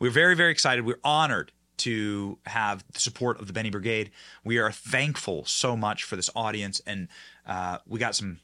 We're 0.00 0.10
very, 0.10 0.34
very 0.34 0.50
excited. 0.50 0.84
We're 0.84 0.98
honored 1.04 1.52
to 1.78 2.38
have 2.46 2.84
the 2.92 3.00
support 3.00 3.40
of 3.40 3.46
the 3.46 3.52
Benny 3.52 3.70
Brigade. 3.70 4.10
We 4.44 4.58
are 4.58 4.72
thankful 4.72 5.44
so 5.44 5.76
much 5.76 6.04
for 6.04 6.16
this 6.16 6.30
audience, 6.34 6.80
and 6.86 7.08
uh, 7.46 7.78
we 7.86 7.98
got 7.98 8.14
some 8.14 8.40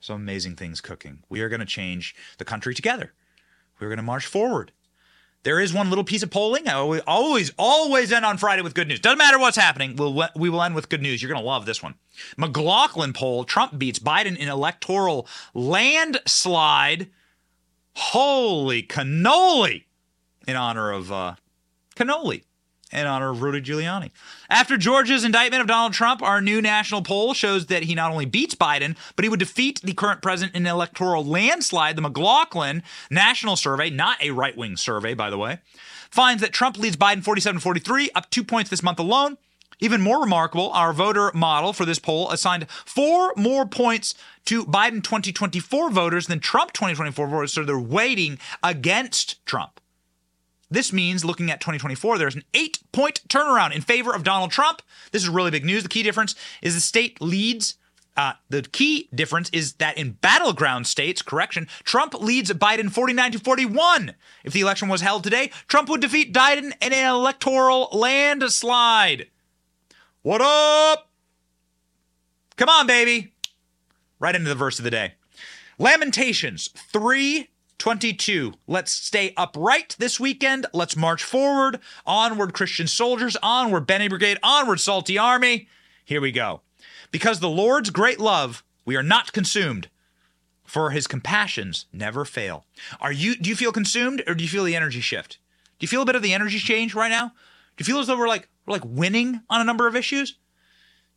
some 0.00 0.16
amazing 0.16 0.54
things 0.54 0.80
cooking. 0.80 1.24
We 1.28 1.40
are 1.40 1.48
going 1.48 1.60
to 1.60 1.66
change 1.66 2.14
the 2.38 2.44
country 2.44 2.74
together. 2.74 3.12
We're 3.80 3.88
going 3.88 3.98
to 3.98 4.02
march 4.02 4.26
forward. 4.26 4.72
There 5.44 5.60
is 5.60 5.72
one 5.72 5.88
little 5.88 6.04
piece 6.04 6.22
of 6.22 6.30
polling. 6.30 6.68
I 6.68 6.74
always, 6.74 7.00
always, 7.06 7.52
always 7.56 8.12
end 8.12 8.24
on 8.24 8.38
Friday 8.38 8.62
with 8.62 8.74
good 8.74 8.88
news. 8.88 9.00
Doesn't 9.00 9.18
matter 9.18 9.38
what's 9.38 9.56
happening. 9.56 9.96
We'll 9.96 10.28
we 10.34 10.50
will 10.50 10.62
end 10.62 10.74
with 10.74 10.88
good 10.88 11.02
news. 11.02 11.22
You're 11.22 11.30
going 11.30 11.40
to 11.40 11.46
love 11.46 11.64
this 11.64 11.82
one. 11.82 11.94
McLaughlin 12.36 13.12
poll: 13.12 13.44
Trump 13.44 13.78
beats 13.78 13.98
Biden 13.98 14.36
in 14.36 14.48
electoral 14.48 15.28
landslide. 15.54 17.08
Holy 17.94 18.82
cannoli! 18.82 19.84
In 20.46 20.56
honor 20.56 20.90
of 20.90 21.10
uh, 21.12 21.34
cannoli 21.96 22.42
in 22.92 23.06
honor 23.06 23.30
of 23.30 23.42
Rudy 23.42 23.60
Giuliani. 23.60 24.10
After 24.48 24.76
Georgia's 24.76 25.24
indictment 25.24 25.60
of 25.60 25.66
Donald 25.66 25.92
Trump, 25.92 26.22
our 26.22 26.40
new 26.40 26.62
national 26.62 27.02
poll 27.02 27.34
shows 27.34 27.66
that 27.66 27.84
he 27.84 27.94
not 27.94 28.10
only 28.10 28.26
beats 28.26 28.54
Biden, 28.54 28.96
but 29.16 29.24
he 29.24 29.28
would 29.28 29.38
defeat 29.38 29.80
the 29.82 29.92
current 29.92 30.22
president 30.22 30.56
in 30.56 30.66
an 30.66 30.72
electoral 30.72 31.24
landslide. 31.24 31.96
The 31.96 32.02
McLaughlin 32.02 32.82
National 33.10 33.56
Survey, 33.56 33.90
not 33.90 34.22
a 34.22 34.30
right 34.30 34.56
wing 34.56 34.76
survey, 34.76 35.14
by 35.14 35.30
the 35.30 35.38
way, 35.38 35.58
finds 36.10 36.42
that 36.42 36.52
Trump 36.52 36.78
leads 36.78 36.96
Biden 36.96 37.22
47 37.22 37.60
43, 37.60 38.10
up 38.14 38.30
two 38.30 38.44
points 38.44 38.70
this 38.70 38.82
month 38.82 38.98
alone. 38.98 39.36
Even 39.80 40.00
more 40.00 40.20
remarkable, 40.20 40.72
our 40.72 40.92
voter 40.92 41.30
model 41.34 41.72
for 41.72 41.84
this 41.84 42.00
poll 42.00 42.30
assigned 42.30 42.68
four 42.68 43.32
more 43.36 43.64
points 43.64 44.14
to 44.46 44.64
Biden 44.64 45.04
2024 45.04 45.90
voters 45.90 46.26
than 46.26 46.40
Trump 46.40 46.72
2024 46.72 47.28
voters, 47.28 47.52
so 47.52 47.64
they're 47.64 47.78
weighting 47.78 48.38
against 48.62 49.44
Trump. 49.46 49.77
This 50.70 50.92
means 50.92 51.24
looking 51.24 51.50
at 51.50 51.60
2024, 51.60 52.18
there's 52.18 52.34
an 52.34 52.44
eight 52.52 52.78
point 52.92 53.22
turnaround 53.28 53.74
in 53.74 53.80
favor 53.80 54.14
of 54.14 54.22
Donald 54.22 54.50
Trump. 54.50 54.82
This 55.12 55.22
is 55.22 55.28
really 55.28 55.50
big 55.50 55.64
news. 55.64 55.82
The 55.82 55.88
key 55.88 56.02
difference 56.02 56.34
is 56.62 56.74
the 56.74 56.80
state 56.80 57.20
leads. 57.20 57.76
Uh, 58.16 58.32
the 58.50 58.62
key 58.62 59.08
difference 59.14 59.48
is 59.50 59.74
that 59.74 59.96
in 59.96 60.10
battleground 60.10 60.86
states, 60.88 61.22
correction, 61.22 61.68
Trump 61.84 62.14
leads 62.14 62.50
Biden 62.52 62.90
49 62.90 63.32
to 63.32 63.38
41. 63.38 64.14
If 64.42 64.52
the 64.52 64.60
election 64.60 64.88
was 64.88 65.00
held 65.00 65.22
today, 65.22 65.52
Trump 65.68 65.88
would 65.88 66.00
defeat 66.00 66.34
Biden 66.34 66.72
in 66.82 66.92
an 66.92 67.08
electoral 67.08 67.88
landslide. 67.92 69.28
What 70.22 70.40
up? 70.42 71.08
Come 72.56 72.68
on, 72.68 72.88
baby. 72.88 73.32
Right 74.18 74.34
into 74.34 74.48
the 74.48 74.56
verse 74.56 74.80
of 74.80 74.84
the 74.84 74.90
day. 74.90 75.14
Lamentations 75.78 76.68
3 76.74 77.48
22. 77.78 78.54
Let's 78.66 78.92
stay 78.92 79.32
upright 79.36 79.96
this 79.98 80.18
weekend. 80.18 80.66
Let's 80.72 80.96
march 80.96 81.22
forward. 81.22 81.80
Onward, 82.06 82.52
Christian 82.52 82.86
soldiers. 82.86 83.36
Onward, 83.42 83.86
Benny 83.86 84.08
Brigade. 84.08 84.38
Onward, 84.42 84.80
Salty 84.80 85.16
Army. 85.16 85.68
Here 86.04 86.20
we 86.20 86.32
go. 86.32 86.62
Because 87.10 87.40
the 87.40 87.48
Lord's 87.48 87.90
great 87.90 88.20
love, 88.20 88.62
we 88.84 88.96
are 88.96 89.02
not 89.02 89.32
consumed, 89.32 89.88
for 90.64 90.90
his 90.90 91.06
compassions 91.06 91.86
never 91.92 92.24
fail. 92.24 92.66
Are 93.00 93.12
you 93.12 93.36
do 93.36 93.48
you 93.48 93.56
feel 93.56 93.72
consumed 93.72 94.22
or 94.26 94.34
do 94.34 94.44
you 94.44 94.50
feel 94.50 94.64
the 94.64 94.76
energy 94.76 95.00
shift? 95.00 95.38
Do 95.78 95.84
you 95.84 95.88
feel 95.88 96.02
a 96.02 96.06
bit 96.06 96.16
of 96.16 96.22
the 96.22 96.34
energy 96.34 96.58
change 96.58 96.94
right 96.94 97.08
now? 97.08 97.28
Do 97.28 97.82
you 97.82 97.84
feel 97.84 98.00
as 98.00 98.08
though 98.08 98.18
we're 98.18 98.28
like 98.28 98.48
we're 98.66 98.72
like 98.72 98.84
winning 98.84 99.40
on 99.48 99.60
a 99.60 99.64
number 99.64 99.86
of 99.86 99.96
issues? 99.96 100.34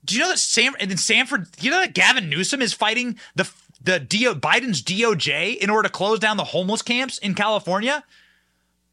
Do 0.06 0.16
you 0.16 0.22
know 0.22 0.30
that 0.30 0.40
Sam 0.40 0.74
in 0.80 0.96
Sanford, 0.98 1.48
you 1.60 1.70
know 1.70 1.80
that 1.80 1.94
Gavin 1.94 2.30
Newsom 2.30 2.62
is 2.62 2.74
fighting 2.74 3.20
the 3.36 3.50
the 3.84 4.00
DO, 4.00 4.36
Biden's 4.36 4.82
DOJ 4.84 5.58
in 5.58 5.70
order 5.70 5.88
to 5.88 5.94
close 5.94 6.20
down 6.20 6.38
the 6.38 6.44
homeless 6.44 6.82
camps 6.82 7.18
in 7.18 7.34
California? 7.34 8.04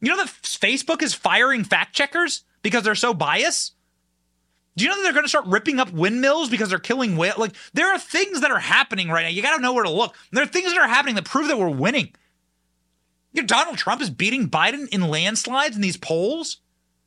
You 0.01 0.11
know 0.11 0.17
that 0.17 0.29
Facebook 0.29 1.03
is 1.03 1.15
firing 1.15 1.65
fact 1.65 1.95
checkers 1.95 2.45
because 2.63 2.85
they're 2.85 2.95
so 2.95 3.13
biased? 3.13 3.75
Do 4.77 4.85
you 4.85 4.91
know 4.91 4.97
that 4.97 5.03
they're 5.03 5.13
going 5.13 5.25
to 5.25 5.29
start 5.29 5.47
ripping 5.47 5.81
up 5.81 5.93
windmills 5.93 6.49
because 6.49 6.69
they're 6.71 6.79
killing 6.79 7.17
whale? 7.17 7.35
Like 7.37 7.55
there 7.75 7.93
are 7.93 7.99
things 7.99 8.41
that 8.43 8.53
are 8.53 8.61
happening 8.61 9.09
right 9.09 9.23
now. 9.23 9.29
You 9.29 9.43
got 9.43 9.57
to 9.57 9.63
know 9.63 9.73
where 9.73 9.85
to 9.85 9.91
look. 9.91 10.15
There 10.31 10.45
are 10.45 10.47
things 10.47 10.73
that 10.73 10.81
are 10.81 10.89
happening 10.89 11.17
that 11.17 11.25
prove 11.25 11.49
that 11.49 11.59
we're 11.59 11.69
winning. 11.69 12.15
You 13.33 13.43
know, 13.43 13.47
Donald 13.47 13.77
Trump 13.77 14.01
is 14.01 14.09
beating 14.09 14.49
Biden 14.49 14.89
in 14.91 15.09
landslides 15.09 15.75
in 15.75 15.83
these 15.83 15.97
polls. 15.97 16.59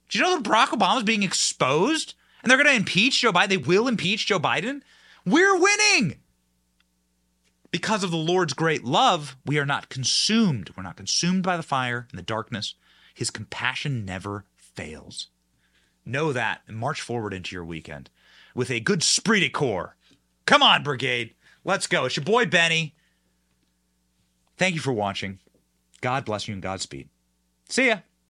Do 0.10 0.20
you 0.20 0.26
know 0.26 0.38
that 0.38 0.48
Barack 0.48 0.68
Obama 0.68 0.98
is 0.98 1.03
being 1.03 1.24
exposed 1.24 2.14
and 2.44 2.49
they're 2.49 2.58
going 2.58 2.70
to 2.70 2.76
impeach 2.76 3.22
Joe 3.22 3.32
Biden? 3.32 3.48
They 3.48 3.58
will 3.58 3.88
impeach 3.88 4.28
Joe 4.28 4.40
Biden. 4.40 4.82
We're 5.26 5.58
winning. 5.58 6.18
Because 7.72 8.03
of 8.03 8.11
the 8.11 8.18
Lord's 8.18 8.53
great 8.53 8.84
love, 8.84 9.38
we 9.45 9.57
are 9.57 9.65
not 9.65 9.89
consumed. 9.89 10.72
We're 10.76 10.84
not 10.84 10.98
consumed 10.98 11.43
by 11.43 11.56
the 11.56 11.64
fire 11.64 12.07
and 12.11 12.19
the 12.19 12.23
darkness. 12.23 12.76
His 13.14 13.30
compassion 13.30 14.06
never 14.06 14.45
fails. 14.56 15.27
Know 16.06 16.34
that 16.34 16.61
and 16.68 16.77
march 16.77 17.02
forward 17.02 17.34
into 17.34 17.56
your 17.56 17.64
weekend 17.64 18.10
with 18.53 18.69
a 18.69 18.80
good 18.80 19.02
esprit 19.02 19.39
de 19.39 19.49
corps. 19.49 19.95
Come 20.45 20.61
on, 20.61 20.84
Brigade. 20.84 21.34
Let's 21.64 21.88
go. 21.88 22.06
It's 22.06 22.18
your 22.18 22.26
boy 22.26 22.45
Benny. 22.45 22.95
Thank 24.57 24.76
you 24.76 24.81
for 24.81 24.91
watching. 24.91 25.39
God 26.02 26.26
bless 26.26 26.48
you 26.48 26.53
and 26.53 26.64
Godspeed. 26.64 27.10
See 27.69 27.88
ya. 27.88 27.99